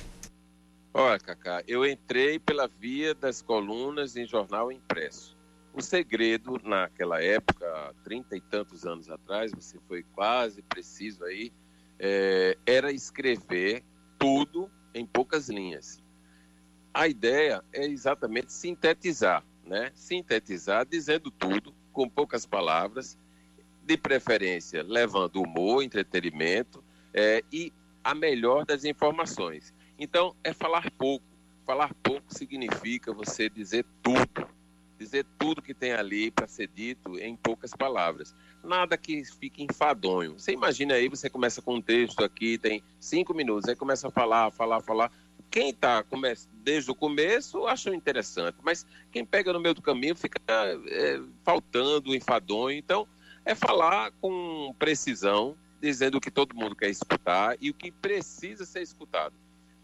Olha, 0.94 1.18
Cacá, 1.18 1.64
eu 1.68 1.84
entrei 1.84 2.38
pela 2.38 2.68
via 2.68 3.16
das 3.16 3.42
colunas 3.42 4.16
em 4.16 4.28
jornal 4.28 4.72
impresso. 4.72 5.36
O 5.74 5.82
segredo, 5.82 6.60
naquela 6.64 7.20
época, 7.20 7.96
trinta 8.04 8.36
e 8.36 8.42
tantos 8.42 8.86
anos 8.86 9.10
atrás, 9.10 9.52
você 9.52 9.80
foi 9.88 10.04
quase 10.14 10.62
preciso 10.62 11.24
aí, 11.24 11.52
é, 12.00 12.58
era 12.66 12.92
escrever 12.92 13.84
tudo 14.18 14.72
em 14.94 15.06
poucas 15.06 15.50
linhas. 15.50 16.02
A 16.94 17.08
ideia 17.08 17.64
é 17.72 17.86
exatamente 17.86 18.52
sintetizar, 18.52 19.44
né? 19.66 19.92
Sintetizar 19.94 20.86
dizendo 20.86 21.30
tudo 21.30 21.74
com 21.92 22.10
poucas 22.10 22.46
palavras, 22.46 23.18
de 23.84 23.98
preferência 23.98 24.84
levando 24.84 25.42
humor, 25.42 25.84
entretenimento 25.84 26.84
é, 27.14 27.44
e 27.52 27.74
a 28.04 28.14
melhor 28.14 28.66
das 28.66 28.86
informações. 28.86 29.74
Então, 29.98 30.36
é 30.44 30.54
falar 30.54 30.90
pouco. 30.92 31.26
Falar 31.66 31.94
pouco 31.96 32.34
significa 32.34 33.12
você 33.12 33.50
dizer 33.50 33.86
tudo 34.02 34.48
dizer 35.00 35.26
tudo 35.38 35.62
que 35.62 35.74
tem 35.74 35.94
ali 35.94 36.30
para 36.30 36.46
ser 36.46 36.68
dito 36.68 37.18
em 37.18 37.36
poucas 37.36 37.72
palavras. 37.72 38.36
Nada 38.62 38.98
que 38.98 39.24
fique 39.24 39.64
enfadonho. 39.64 40.34
Você 40.34 40.52
imagina 40.52 40.96
aí, 40.96 41.08
você 41.08 41.30
começa 41.30 41.62
com 41.62 41.76
um 41.76 41.82
texto 41.82 42.24
aqui, 42.24 42.58
tem 42.58 42.84
cinco 43.00 43.34
minutos, 43.34 43.70
aí 43.70 43.76
começa 43.76 44.10
a 44.10 44.12
falar, 44.12 44.52
falar, 44.52 44.82
falar. 44.82 45.12
Quem 45.50 45.70
está 45.70 46.06
desde 46.62 46.92
o 46.92 46.96
começo 46.96 47.66
acha 47.66 47.96
interessante, 47.96 48.58
mas 48.62 48.86
quem 49.12 49.26
pega 49.26 49.54
no 49.54 49.60
meio 49.60 49.74
do 49.74 49.82
caminho 49.82 50.16
fica 50.16 50.40
é, 50.48 51.20
faltando, 51.44 52.14
enfadonho. 52.14 52.78
Então, 52.78 53.08
é 53.46 53.56
falar 53.56 54.12
com 54.20 54.76
precisão, 54.78 55.56
dizendo 55.82 56.18
o 56.18 56.22
que 56.22 56.30
todo 56.30 56.56
mundo 56.56 56.76
quer 56.76 56.90
escutar 56.90 57.58
e 57.62 57.70
o 57.70 57.74
que 57.74 57.90
precisa 57.90 58.66
ser 58.66 58.82
escutado. 58.82 59.34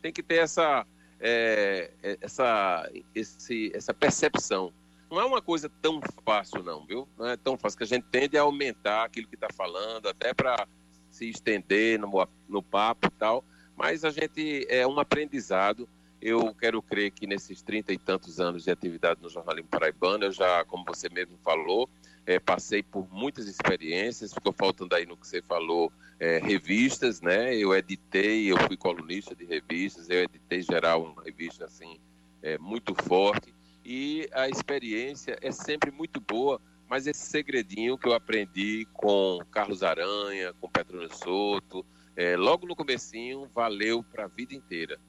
Tem 0.02 0.12
que 0.12 0.22
ter 0.22 0.36
essa, 0.36 0.86
é, 1.20 1.90
essa, 2.22 2.92
esse, 3.16 3.72
essa 3.74 3.94
percepção 3.94 4.74
não 5.16 5.22
é 5.22 5.26
uma 5.26 5.42
coisa 5.42 5.72
tão 5.82 6.02
fácil, 6.26 6.62
não, 6.62 6.86
viu? 6.86 7.08
Não 7.18 7.26
é 7.26 7.38
tão 7.38 7.58
fácil 7.58 7.78
que 7.78 7.86
a 7.86 7.88
gente 7.88 8.06
tende 8.12 8.38
a 8.38 8.42
aumentar 8.42 9.06
aquilo 9.06 9.30
que 9.30 9.36
está 9.36 9.48
falando, 9.56 10.10
até 10.10 10.34
para 10.34 10.68
se 11.10 11.30
estender 11.30 11.98
no, 11.98 12.28
no 12.50 12.62
papo 12.62 13.08
e 13.08 13.12
tal. 13.12 13.42
Mas 13.78 14.04
a 14.04 14.10
gente 14.10 14.68
é 14.70 14.86
um 14.86 15.00
aprendizado. 15.00 15.88
Eu 16.22 16.54
quero 16.54 16.82
crer 16.82 17.12
que 17.12 17.26
nesses 17.26 17.62
trinta 17.62 17.94
e 17.94 17.98
tantos 17.98 18.42
anos 18.42 18.66
de 18.66 18.72
atividade 18.72 19.22
no 19.22 19.30
jornalismo 19.30 19.70
paraibano, 19.70 20.26
eu 20.26 20.34
já, 20.34 20.66
como 20.66 20.84
você 20.86 21.08
mesmo 21.08 21.38
falou, 21.38 21.90
é, 22.26 22.38
passei 22.38 22.84
por 22.84 23.08
muitas 23.10 23.48
experiências. 23.48 24.34
Ficou 24.34 24.52
faltando 24.52 24.96
aí 24.96 25.06
no 25.06 25.16
que 25.16 25.26
você 25.26 25.42
falou, 25.42 25.94
é, 26.20 26.40
revistas, 26.40 27.22
né? 27.22 27.56
Eu 27.56 27.74
editei, 27.74 28.52
eu 28.52 28.58
fui 28.68 28.76
colunista 28.76 29.34
de 29.34 29.46
revistas, 29.46 30.10
eu 30.10 30.24
editei 30.24 30.62
geral 30.62 31.04
uma 31.06 31.24
revista 31.24 31.64
assim 31.64 32.02
é, 32.44 32.58
muito 32.58 32.94
forte 32.94 33.55
e 33.86 34.28
a 34.34 34.50
experiência 34.50 35.38
é 35.42 35.52
sempre 35.52 35.92
muito 35.92 36.20
boa, 36.20 36.60
mas 36.90 37.06
esse 37.06 37.28
segredinho 37.28 37.98
que 37.98 38.08
eu 38.08 38.14
aprendi 38.14 38.88
com 38.94 39.40
Carlos 39.52 39.84
Aranha, 39.84 40.54
com 40.60 40.68
Petrônio 40.68 41.14
Soto, 41.16 41.86
é, 42.16 42.36
logo 42.36 42.66
no 42.66 42.76
comecinho, 42.76 43.48
valeu 43.54 44.04
para 44.04 44.26
a 44.26 44.28
vida 44.28 44.56
inteira. 44.56 45.00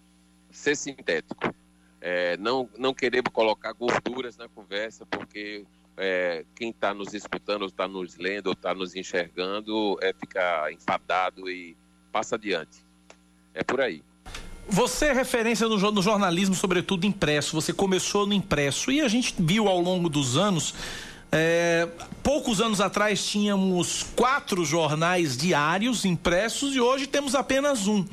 Ser 0.51 0.77
sintético. 0.77 1.55
É, 2.01 2.37
não, 2.37 2.69
não 2.77 2.93
queremos 2.93 3.33
colocar 3.33 3.73
gorduras 3.73 4.37
na 4.37 4.49
conversa, 4.49 5.07
porque 5.07 5.65
é, 5.97 6.45
quem 6.55 6.71
está 6.71 6.93
nos 6.93 7.15
escutando, 7.15 7.63
ou 7.63 7.69
está 7.69 7.89
nos 7.89 8.17
lendo, 8.17 8.49
ou 8.49 8.53
está 8.53 8.75
nos 8.75 8.95
enxergando, 8.95 9.99
é 10.03 10.13
ficar 10.13 10.71
enfadado 10.73 11.49
e 11.49 11.77
passa 12.13 12.37
adiante. 12.37 12.85
É 13.55 13.65
por 13.65 13.81
aí. 13.81 14.05
Você 14.69 15.07
é 15.07 15.13
referência 15.13 15.69
no, 15.69 15.79
no, 15.93 16.03
jornalismo, 16.03 16.55
sobretudo 16.55 17.07
impresso. 17.07 17.55
Você 17.55 17.73
começou 17.73 18.27
no 18.27 18.33
impresso 18.33 18.91
e 18.91 19.01
a 19.01 19.09
gente 19.09 19.35
viu 19.39 19.69
ao 19.69 19.81
longo 19.81 20.09
dos 20.09 20.37
anos. 20.37 20.75
É, 21.31 21.89
poucos 22.23 22.61
anos 22.61 22.81
atrás 22.81 23.25
tínhamos 23.25 24.05
quatro 24.17 24.65
jornais 24.65 25.37
diários 25.37 26.05
impressos 26.05 26.75
e 26.75 26.81
hoje 26.81 27.07
temos 27.07 27.35
apenas 27.35 27.87
um. 27.87 28.05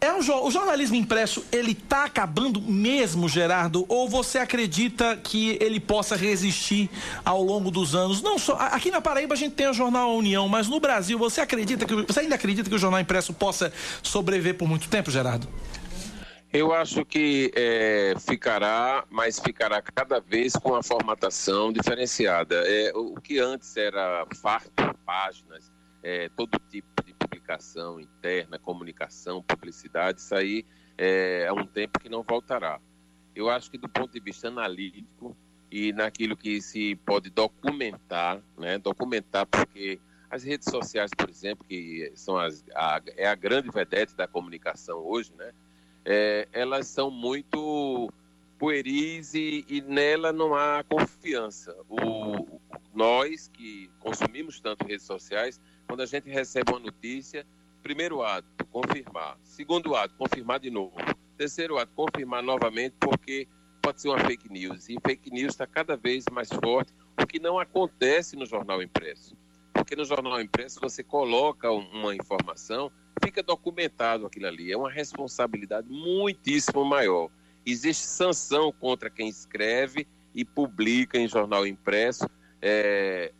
É 0.00 0.12
um, 0.12 0.18
o 0.18 0.50
jornalismo 0.50 0.94
impresso, 0.94 1.44
ele 1.50 1.72
está 1.72 2.04
acabando 2.04 2.60
mesmo, 2.62 3.28
Gerardo? 3.28 3.84
Ou 3.88 4.08
você 4.08 4.38
acredita 4.38 5.16
que 5.16 5.58
ele 5.60 5.80
possa 5.80 6.14
resistir 6.14 6.88
ao 7.24 7.42
longo 7.42 7.68
dos 7.68 7.96
anos? 7.96 8.22
Não 8.22 8.38
só 8.38 8.54
aqui 8.54 8.92
na 8.92 9.00
Paraíba 9.00 9.34
a 9.34 9.36
gente 9.36 9.56
tem 9.56 9.68
o 9.68 9.74
jornal 9.74 10.14
União, 10.14 10.48
mas 10.48 10.68
no 10.68 10.78
Brasil 10.78 11.18
você 11.18 11.40
acredita 11.40 11.84
que 11.84 11.94
você 11.94 12.20
ainda 12.20 12.36
acredita 12.36 12.70
que 12.70 12.76
o 12.76 12.78
jornal 12.78 13.00
impresso 13.00 13.32
possa 13.32 13.72
sobreviver 14.00 14.54
por 14.54 14.68
muito 14.68 14.88
tempo, 14.88 15.10
Gerardo? 15.10 15.48
Eu 16.52 16.72
acho 16.72 17.04
que 17.04 17.50
é, 17.56 18.14
ficará, 18.20 19.04
mas 19.10 19.40
ficará 19.40 19.82
cada 19.82 20.20
vez 20.20 20.54
com 20.54 20.76
a 20.76 20.82
formatação 20.82 21.72
diferenciada. 21.72 22.62
É, 22.66 22.92
o 22.94 23.16
que 23.16 23.40
antes 23.40 23.76
era 23.76 24.24
farto, 24.40 24.72
páginas, 25.04 25.70
é, 26.02 26.30
todo 26.36 26.58
tipo 26.70 26.97
comunicação 27.18 28.00
interna, 28.00 28.58
comunicação, 28.58 29.42
publicidade, 29.42 30.20
isso 30.20 30.34
aí 30.34 30.64
é, 30.96 31.44
é 31.44 31.52
um 31.52 31.66
tempo 31.66 31.98
que 31.98 32.08
não 32.08 32.22
voltará. 32.22 32.80
Eu 33.34 33.48
acho 33.48 33.70
que 33.70 33.78
do 33.78 33.88
ponto 33.88 34.12
de 34.12 34.20
vista 34.20 34.48
analítico 34.48 35.36
e 35.70 35.92
naquilo 35.92 36.36
que 36.36 36.60
se 36.60 36.96
pode 36.96 37.30
documentar, 37.30 38.42
né, 38.56 38.78
documentar 38.78 39.46
porque 39.46 40.00
as 40.30 40.42
redes 40.42 40.70
sociais, 40.70 41.10
por 41.16 41.28
exemplo, 41.28 41.64
que 41.66 42.12
são 42.14 42.36
as, 42.36 42.64
a, 42.74 43.00
é 43.16 43.26
a 43.26 43.34
grande 43.34 43.70
vedete 43.70 44.14
da 44.14 44.26
comunicação 44.26 44.98
hoje, 44.98 45.32
né, 45.36 45.52
é, 46.04 46.48
elas 46.52 46.86
são 46.86 47.10
muito 47.10 48.10
pueris 48.58 49.34
e, 49.34 49.64
e, 49.68 49.80
nela 49.80 50.32
não 50.32 50.54
há 50.54 50.82
confiança. 50.82 51.76
O, 51.88 52.60
nós 52.92 53.48
que 53.48 53.88
consumimos 54.00 54.60
tanto 54.60 54.84
redes 54.84 55.06
sociais 55.06 55.60
quando 55.88 56.02
a 56.02 56.06
gente 56.06 56.28
recebe 56.28 56.70
uma 56.70 56.78
notícia, 56.78 57.46
primeiro 57.82 58.22
ato, 58.22 58.46
confirmar. 58.70 59.38
Segundo 59.42 59.96
ato, 59.96 60.14
confirmar 60.16 60.60
de 60.60 60.70
novo. 60.70 60.94
Terceiro 61.36 61.78
ato, 61.78 61.92
confirmar 61.94 62.42
novamente, 62.42 62.94
porque 63.00 63.48
pode 63.80 64.02
ser 64.02 64.08
uma 64.08 64.18
fake 64.20 64.52
news. 64.52 64.88
E 64.90 64.98
fake 65.04 65.30
news 65.30 65.54
está 65.54 65.66
cada 65.66 65.96
vez 65.96 66.24
mais 66.30 66.50
forte, 66.50 66.92
o 67.20 67.26
que 67.26 67.40
não 67.40 67.58
acontece 67.58 68.36
no 68.36 68.44
jornal 68.44 68.82
impresso. 68.82 69.34
Porque 69.72 69.96
no 69.96 70.04
jornal 70.04 70.40
impresso 70.40 70.78
você 70.78 71.02
coloca 71.02 71.70
uma 71.70 72.14
informação, 72.14 72.92
fica 73.24 73.42
documentado 73.42 74.26
aquilo 74.26 74.46
ali. 74.46 74.70
É 74.70 74.76
uma 74.76 74.90
responsabilidade 74.90 75.88
muitíssimo 75.88 76.84
maior. 76.84 77.30
Existe 77.64 78.04
sanção 78.04 78.70
contra 78.72 79.08
quem 79.08 79.28
escreve 79.28 80.06
e 80.34 80.44
publica 80.44 81.18
em 81.18 81.26
jornal 81.26 81.66
impresso 81.66 82.28
é, 82.60 83.32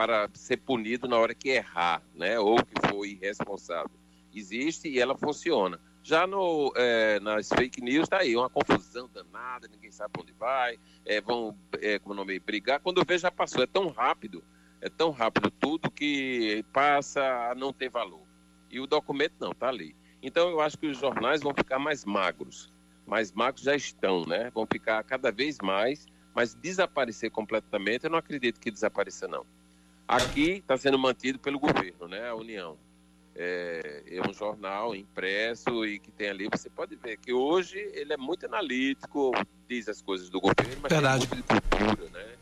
para 0.00 0.30
ser 0.32 0.56
punido 0.56 1.06
na 1.06 1.18
hora 1.18 1.34
que 1.34 1.50
errar, 1.50 2.02
né? 2.14 2.40
Ou 2.40 2.56
que 2.64 2.88
foi 2.88 3.10
irresponsável. 3.10 3.90
Existe 4.34 4.88
e 4.88 4.98
ela 4.98 5.14
funciona. 5.14 5.78
Já 6.02 6.26
no, 6.26 6.72
é, 6.74 7.20
nas 7.20 7.50
fake 7.50 7.82
news 7.82 8.04
está 8.04 8.20
aí, 8.20 8.34
uma 8.34 8.48
confusão 8.48 9.10
danada, 9.12 9.68
ninguém 9.68 9.92
sabe 9.92 10.14
onde 10.18 10.32
vai, 10.32 10.80
é, 11.04 11.20
vão, 11.20 11.54
é, 11.82 11.98
como 11.98 12.14
nome, 12.14 12.40
brigar. 12.40 12.80
Quando 12.80 13.04
vê, 13.06 13.18
já 13.18 13.30
passou. 13.30 13.62
É 13.62 13.66
tão 13.66 13.88
rápido, 13.88 14.42
é 14.80 14.88
tão 14.88 15.10
rápido 15.10 15.50
tudo 15.50 15.90
que 15.90 16.64
passa 16.72 17.50
a 17.50 17.54
não 17.54 17.70
ter 17.70 17.90
valor. 17.90 18.26
E 18.70 18.80
o 18.80 18.86
documento 18.86 19.34
não, 19.38 19.50
está 19.50 19.68
ali. 19.68 19.94
Então 20.22 20.48
eu 20.48 20.62
acho 20.62 20.78
que 20.78 20.86
os 20.86 20.96
jornais 20.96 21.42
vão 21.42 21.52
ficar 21.52 21.78
mais 21.78 22.06
magros. 22.06 22.72
Mais 23.06 23.32
magros 23.32 23.64
já 23.64 23.76
estão, 23.76 24.24
né? 24.24 24.50
Vão 24.54 24.66
ficar 24.66 25.04
cada 25.04 25.30
vez 25.30 25.58
mais, 25.62 26.06
mas 26.34 26.54
desaparecer 26.54 27.30
completamente, 27.30 28.04
eu 28.04 28.10
não 28.10 28.18
acredito 28.18 28.58
que 28.58 28.70
desapareça, 28.70 29.28
não. 29.28 29.44
Aqui 30.10 30.54
está 30.58 30.76
sendo 30.76 30.98
mantido 30.98 31.38
pelo 31.38 31.58
governo, 31.60 32.08
né, 32.08 32.28
a 32.28 32.34
União. 32.34 32.76
é, 33.34 34.02
é, 34.06 34.28
um 34.28 34.32
jornal 34.34 34.94
impresso 34.94 35.86
e 35.86 35.98
que 35.98 36.10
tem 36.10 36.28
ali, 36.28 36.48
você 36.50 36.68
pode 36.68 36.96
ver 36.96 37.16
que 37.16 37.32
hoje 37.32 37.78
ele 37.94 38.12
é 38.12 38.16
muito 38.16 38.44
analítico, 38.44 39.30
diz 39.68 39.88
as 39.88 40.02
coisas 40.02 40.28
do 40.28 40.40
governo, 40.40 40.76
mas 40.82 40.92
Verdade. 40.92 41.26
tem 41.26 41.38
muito 41.38 41.54
de 41.54 41.60
cultura, 41.60 42.10
né? 42.10 42.34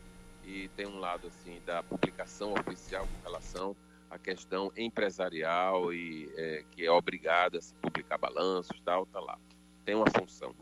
E 0.43 0.67
tem 0.69 0.87
um 0.87 0.99
lado 0.99 1.27
assim 1.27 1.61
da 1.65 1.83
publicação 1.83 2.53
oficial 2.53 3.07
com 3.07 3.29
relação 3.29 3.75
à 4.09 4.17
questão 4.17 4.71
empresarial 4.75 5.93
e 5.93 6.27
é, 6.35 6.63
que 6.71 6.83
é 6.85 6.91
obrigada 6.91 7.59
a 7.59 7.61
se 7.61 7.73
publicar 7.75 8.17
balanços 8.17 8.81
tal, 8.83 9.05
tá 9.05 9.19
lá. 9.19 9.37
Tem 9.85 9.93
uma 9.93 10.09
função. 10.09 10.55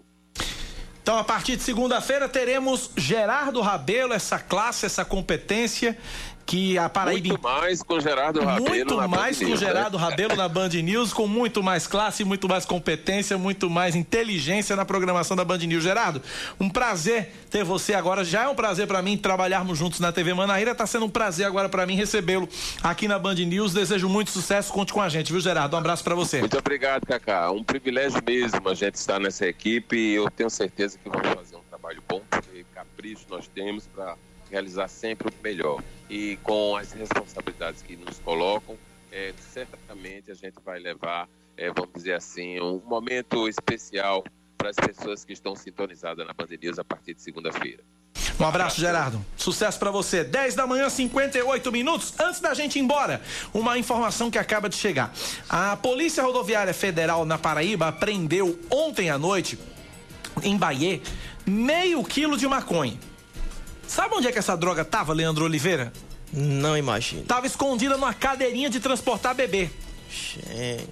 Então, 1.01 1.17
a 1.17 1.23
partir 1.23 1.55
de 1.55 1.63
segunda-feira, 1.63 2.27
teremos 2.27 2.91
Gerardo 2.97 3.61
Rabelo, 3.61 4.11
essa 4.11 4.38
classe, 4.39 4.85
essa 4.85 5.05
competência 5.05 5.97
que 6.48 6.78
a 6.78 6.88
Paraíba. 6.88 7.28
Muito 7.28 7.44
mais 7.44 7.84
com 7.84 7.99
Gerardo 7.99 8.40
Rabelo. 8.40 8.69
Muito 8.69 8.95
na 8.95 9.07
mais 9.07 9.38
Band 9.38 9.44
com 9.44 9.49
News, 9.49 9.61
né? 9.61 9.68
Gerardo 9.68 9.98
Rabelo 9.98 10.36
na 10.38 10.48
Band 10.48 10.69
News, 10.69 11.11
com 11.11 11.28
muito 11.28 11.61
mais 11.61 11.86
classe, 11.86 12.24
muito 12.24 12.48
mais 12.48 12.65
competência, 12.65 13.38
muito 13.38 13.69
mais 13.69 13.95
inteligência 13.95 14.74
na 14.74 14.86
programação 14.86 15.36
da 15.36 15.44
Band 15.44 15.57
News. 15.57 15.84
Gerardo, 15.84 16.22
um 16.57 16.69
prazer 16.69 17.34
ter 17.52 17.65
você 17.65 17.94
agora. 17.94 18.24
Já 18.24 18.44
é 18.44 18.48
um 18.48 18.56
prazer 18.56 18.88
para 18.88 19.02
mim 19.02 19.18
trabalharmos 19.18 19.78
juntos 19.78 19.99
na 19.99 20.14
TV 20.14 20.34
Manaíra. 20.34 20.74
Tá 20.74 20.88
sendo 20.88 21.06
um 21.06 21.10
prazer 21.10 21.45
agora 21.45 21.68
para 21.68 21.86
mim 21.86 21.95
recebê-lo 21.95 22.48
aqui 22.82 23.10
na 23.10 23.19
Band 23.19 23.36
News. 23.36 23.74
Desejo 23.74 24.07
muito 24.07 24.32
sucesso. 24.32 24.72
Conte 24.72 24.94
com 24.94 25.02
a 25.02 25.10
gente, 25.10 25.34
viu, 25.34 25.41
Gerardo? 25.41 25.76
Um 25.76 25.80
abraço 25.80 26.03
para 26.03 26.15
você. 26.15 26.40
Muito 26.40 26.57
obrigado, 26.57 27.06
Cacá. 27.06 27.52
Um 27.52 27.64
privilégio 27.64 28.22
mesmo 28.26 28.69
a 28.69 28.74
gente 28.74 28.95
estar 28.95 29.19
nessa 29.19 29.45
equipe 29.45 29.98
e 29.98 30.15
eu 30.15 30.32
tenho 30.32 30.49
certeza 30.49 30.98
que 30.98 31.10
vamos 31.10 31.28
fazer 31.28 31.57
um 31.57 31.64
trabalho 31.69 32.02
bom, 32.07 32.22
porque 32.30 32.65
capricho 32.74 33.26
nós 33.30 33.48
temos 33.48 33.86
para 33.88 34.15
realizar 34.49 34.88
sempre 34.88 35.28
o 35.28 35.32
melhor. 35.48 35.82
E 36.10 36.38
com 36.44 36.76
as 36.76 36.91
responsabilidades 36.91 37.82
que 37.82 37.95
nos 37.95 38.19
colocam, 38.19 38.78
é, 39.11 39.34
certamente 39.40 40.32
a 40.32 40.36
gente 40.36 40.56
vai 40.64 40.80
levar, 40.80 41.28
é, 41.56 41.72
vamos 41.72 41.94
dizer 41.95 42.14
assim, 42.14 42.60
um 42.60 42.82
momento 42.86 43.48
especial 43.48 44.24
para 44.57 44.69
as 44.69 44.76
pessoas 44.76 45.24
que 45.24 45.34
estão 45.34 45.56
sintonizadas 45.56 46.26
na 46.26 46.34
Band 46.34 46.48
a 46.78 46.84
partir 46.84 47.14
de 47.14 47.22
segunda-feira. 47.22 47.84
Um 48.40 48.45
abraço, 48.45 48.80
Gerardo. 48.80 49.24
Sucesso 49.36 49.80
para 49.80 49.90
você. 49.90 50.24
10 50.24 50.53
da 50.53 50.68
manhã, 50.68 50.90
58 50.90 51.72
minutos. 51.72 52.14
Antes 52.19 52.40
da 52.40 52.53
gente 52.53 52.78
ir 52.78 52.82
embora, 52.82 53.22
uma 53.53 53.80
informação 53.80 54.30
que 54.30 54.38
acaba 54.38 54.69
de 54.69 54.76
chegar. 54.76 55.11
A 55.49 55.76
Polícia 55.76 56.22
Rodoviária 56.22 56.74
Federal 56.74 57.26
na 57.26 57.38
Paraíba 57.38 57.88
apreendeu 57.88 58.60
ontem 58.69 59.10
à 59.10 59.18
noite, 59.18 59.57
em 60.44 60.56
Bahia, 60.56 61.02
meio 61.48 62.03
quilo 62.03 62.38
de 62.38 62.48
maconha. 62.48 62.99
Sabe 63.88 64.15
onde 64.15 64.27
é 64.27 64.31
que 64.31 64.39
essa 64.39 64.55
droga 64.55 64.84
tava, 64.84 65.14
Leandro 65.14 65.45
Oliveira? 65.45 65.91
Não 66.31 66.77
imagino. 66.77 67.23
Tava 67.23 67.47
escondida 67.47 67.95
numa 67.95 68.14
cadeirinha 68.14 68.69
de 68.69 68.80
transportar 68.80 69.34
bebê. 69.34 69.69
Gente. 70.09 70.88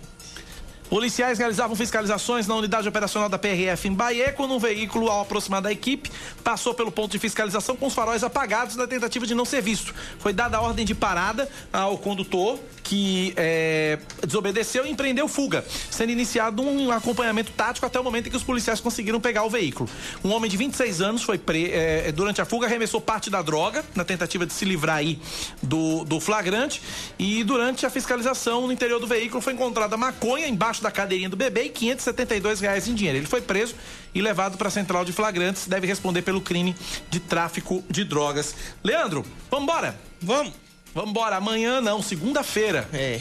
Policiais 0.89 1.39
realizavam 1.39 1.75
fiscalizações 1.75 2.45
na 2.47 2.55
unidade 2.55 2.87
operacional 2.87 3.27
da 3.27 3.37
PRF 3.37 3.87
em 3.87 3.93
Bahia, 3.93 4.31
quando 4.31 4.53
um 4.53 4.59
veículo, 4.59 5.09
ao 5.09 5.21
aproximar 5.21 5.61
da 5.61 5.71
equipe, 5.71 6.11
passou 6.43 6.73
pelo 6.73 6.91
ponto 6.91 7.11
de 7.11 7.19
fiscalização 7.19 7.75
com 7.75 7.87
os 7.87 7.93
faróis 7.93 8.23
apagados 8.23 8.75
na 8.75 8.85
tentativa 8.85 9.25
de 9.25 9.33
não 9.33 9.45
ser 9.45 9.61
visto. 9.61 9.93
Foi 10.19 10.31
dada 10.31 10.57
a 10.57 10.61
ordem 10.61 10.85
de 10.85 10.93
parada 10.93 11.49
ao 11.73 11.97
condutor, 11.97 12.59
que 12.83 13.33
é, 13.35 13.97
desobedeceu 14.25 14.85
e 14.85 14.91
empreendeu 14.91 15.27
fuga, 15.27 15.65
sendo 15.89 16.11
iniciado 16.11 16.61
um 16.61 16.91
acompanhamento 16.91 17.51
tático 17.51 17.85
até 17.85 17.99
o 17.99 18.03
momento 18.03 18.27
em 18.27 18.29
que 18.29 18.37
os 18.37 18.43
policiais 18.43 18.79
conseguiram 18.79 19.19
pegar 19.19 19.43
o 19.43 19.49
veículo. 19.49 19.89
Um 20.23 20.31
homem 20.31 20.49
de 20.49 20.55
26 20.55 21.01
anos 21.01 21.23
foi 21.23 21.39
pre, 21.39 21.71
é, 21.71 22.11
durante 22.11 22.41
a 22.41 22.45
fuga 22.45 22.67
arremessou 22.67 23.01
parte 23.01 23.29
da 23.29 23.41
droga 23.41 23.83
na 23.95 24.05
tentativa 24.05 24.45
de 24.45 24.53
se 24.53 24.65
livrar 24.65 24.97
aí 24.97 25.19
do, 25.63 26.05
do 26.05 26.19
flagrante 26.19 26.81
e 27.17 27.43
durante 27.43 27.85
a 27.87 27.89
fiscalização 27.89 28.67
no 28.67 28.71
interior 28.71 28.99
do 28.99 29.07
veículo 29.07 29.41
foi 29.41 29.53
encontrada 29.53 29.97
maconha 29.97 30.47
embaixo 30.47 30.74
da 30.81 30.91
cadeirinha 30.91 31.29
do 31.29 31.35
bebê 31.35 31.63
e 31.63 31.69
572 31.69 32.59
reais 32.59 32.87
em 32.87 32.93
dinheiro. 32.93 33.19
Ele 33.19 33.27
foi 33.27 33.41
preso 33.41 33.75
e 34.13 34.21
levado 34.21 34.57
para 34.57 34.67
a 34.67 34.71
central 34.71 35.03
de 35.05 35.11
flagrantes. 35.11 35.67
Deve 35.67 35.87
responder 35.87 36.21
pelo 36.21 36.41
crime 36.41 36.75
de 37.09 37.19
tráfico 37.19 37.83
de 37.89 38.03
drogas. 38.03 38.55
Leandro, 38.83 39.25
vamos 39.49 39.63
embora? 39.63 39.99
Vamos. 40.21 40.53
Vamos 40.93 41.09
embora. 41.09 41.35
Amanhã 41.35 41.81
não, 41.81 42.01
segunda-feira. 42.01 42.87
É. 42.93 43.19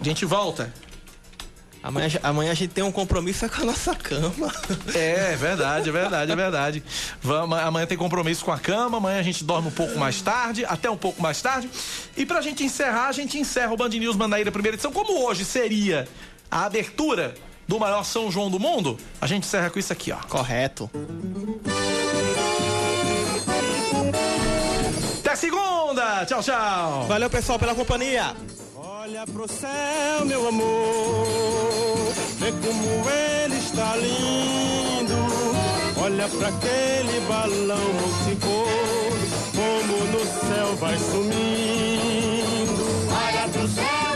A 0.00 0.04
gente 0.04 0.24
volta. 0.24 0.72
Amanhã, 1.86 2.08
amanhã 2.20 2.50
a 2.50 2.54
gente 2.54 2.72
tem 2.72 2.82
um 2.82 2.90
compromisso 2.90 3.44
é 3.44 3.48
com 3.48 3.62
a 3.62 3.64
nossa 3.64 3.94
cama. 3.94 4.52
É, 4.92 5.32
é 5.32 5.36
verdade, 5.36 5.88
é 5.88 5.92
verdade, 5.92 6.32
é 6.32 6.36
verdade. 6.36 6.82
Vamos, 7.22 7.56
amanhã 7.58 7.86
tem 7.86 7.96
compromisso 7.96 8.44
com 8.44 8.50
a 8.50 8.58
cama, 8.58 8.96
amanhã 8.96 9.20
a 9.20 9.22
gente 9.22 9.44
dorme 9.44 9.68
um 9.68 9.72
pouco 9.72 9.96
mais 9.98 10.20
tarde, 10.20 10.64
até 10.64 10.90
um 10.90 10.96
pouco 10.96 11.22
mais 11.22 11.40
tarde. 11.40 11.70
E 12.16 12.26
pra 12.26 12.40
gente 12.40 12.64
encerrar, 12.64 13.08
a 13.08 13.12
gente 13.12 13.38
encerra 13.38 13.72
o 13.72 13.76
Band 13.76 13.90
News 13.90 14.16
Manaíra 14.16 14.50
primeira 14.50 14.74
edição, 14.74 14.90
como 14.90 15.24
hoje 15.24 15.44
seria 15.44 16.08
a 16.50 16.64
abertura 16.64 17.34
do 17.66 17.78
maior 17.78 18.04
São 18.04 18.30
João 18.30 18.50
do 18.50 18.60
mundo, 18.60 18.96
a 19.20 19.26
gente 19.26 19.44
encerra 19.44 19.70
com 19.70 19.78
isso 19.78 19.92
aqui, 19.92 20.12
ó. 20.12 20.16
Correto. 20.28 20.90
Até 25.20 25.36
segunda! 25.36 26.24
Tchau, 26.26 26.42
tchau! 26.42 27.06
Valeu, 27.08 27.28
pessoal, 27.28 27.58
pela 27.58 27.74
companhia. 27.74 28.34
Olha 28.76 29.26
pro 29.26 29.48
céu, 29.50 30.24
meu 30.24 30.48
amor, 30.48 32.12
vê 32.38 32.52
como 32.52 33.10
ele 33.10 33.56
está 33.56 33.96
lindo. 33.96 35.14
Olha 36.00 36.28
pra 36.28 36.48
aquele 36.48 37.20
balão 37.28 37.78
multicor, 37.94 39.12
como 39.54 40.04
no 40.12 40.24
céu 40.24 40.76
vai 40.76 40.96
sumindo. 40.98 42.86
Olha 43.10 43.48
pro 43.48 43.68
céu, 43.68 44.15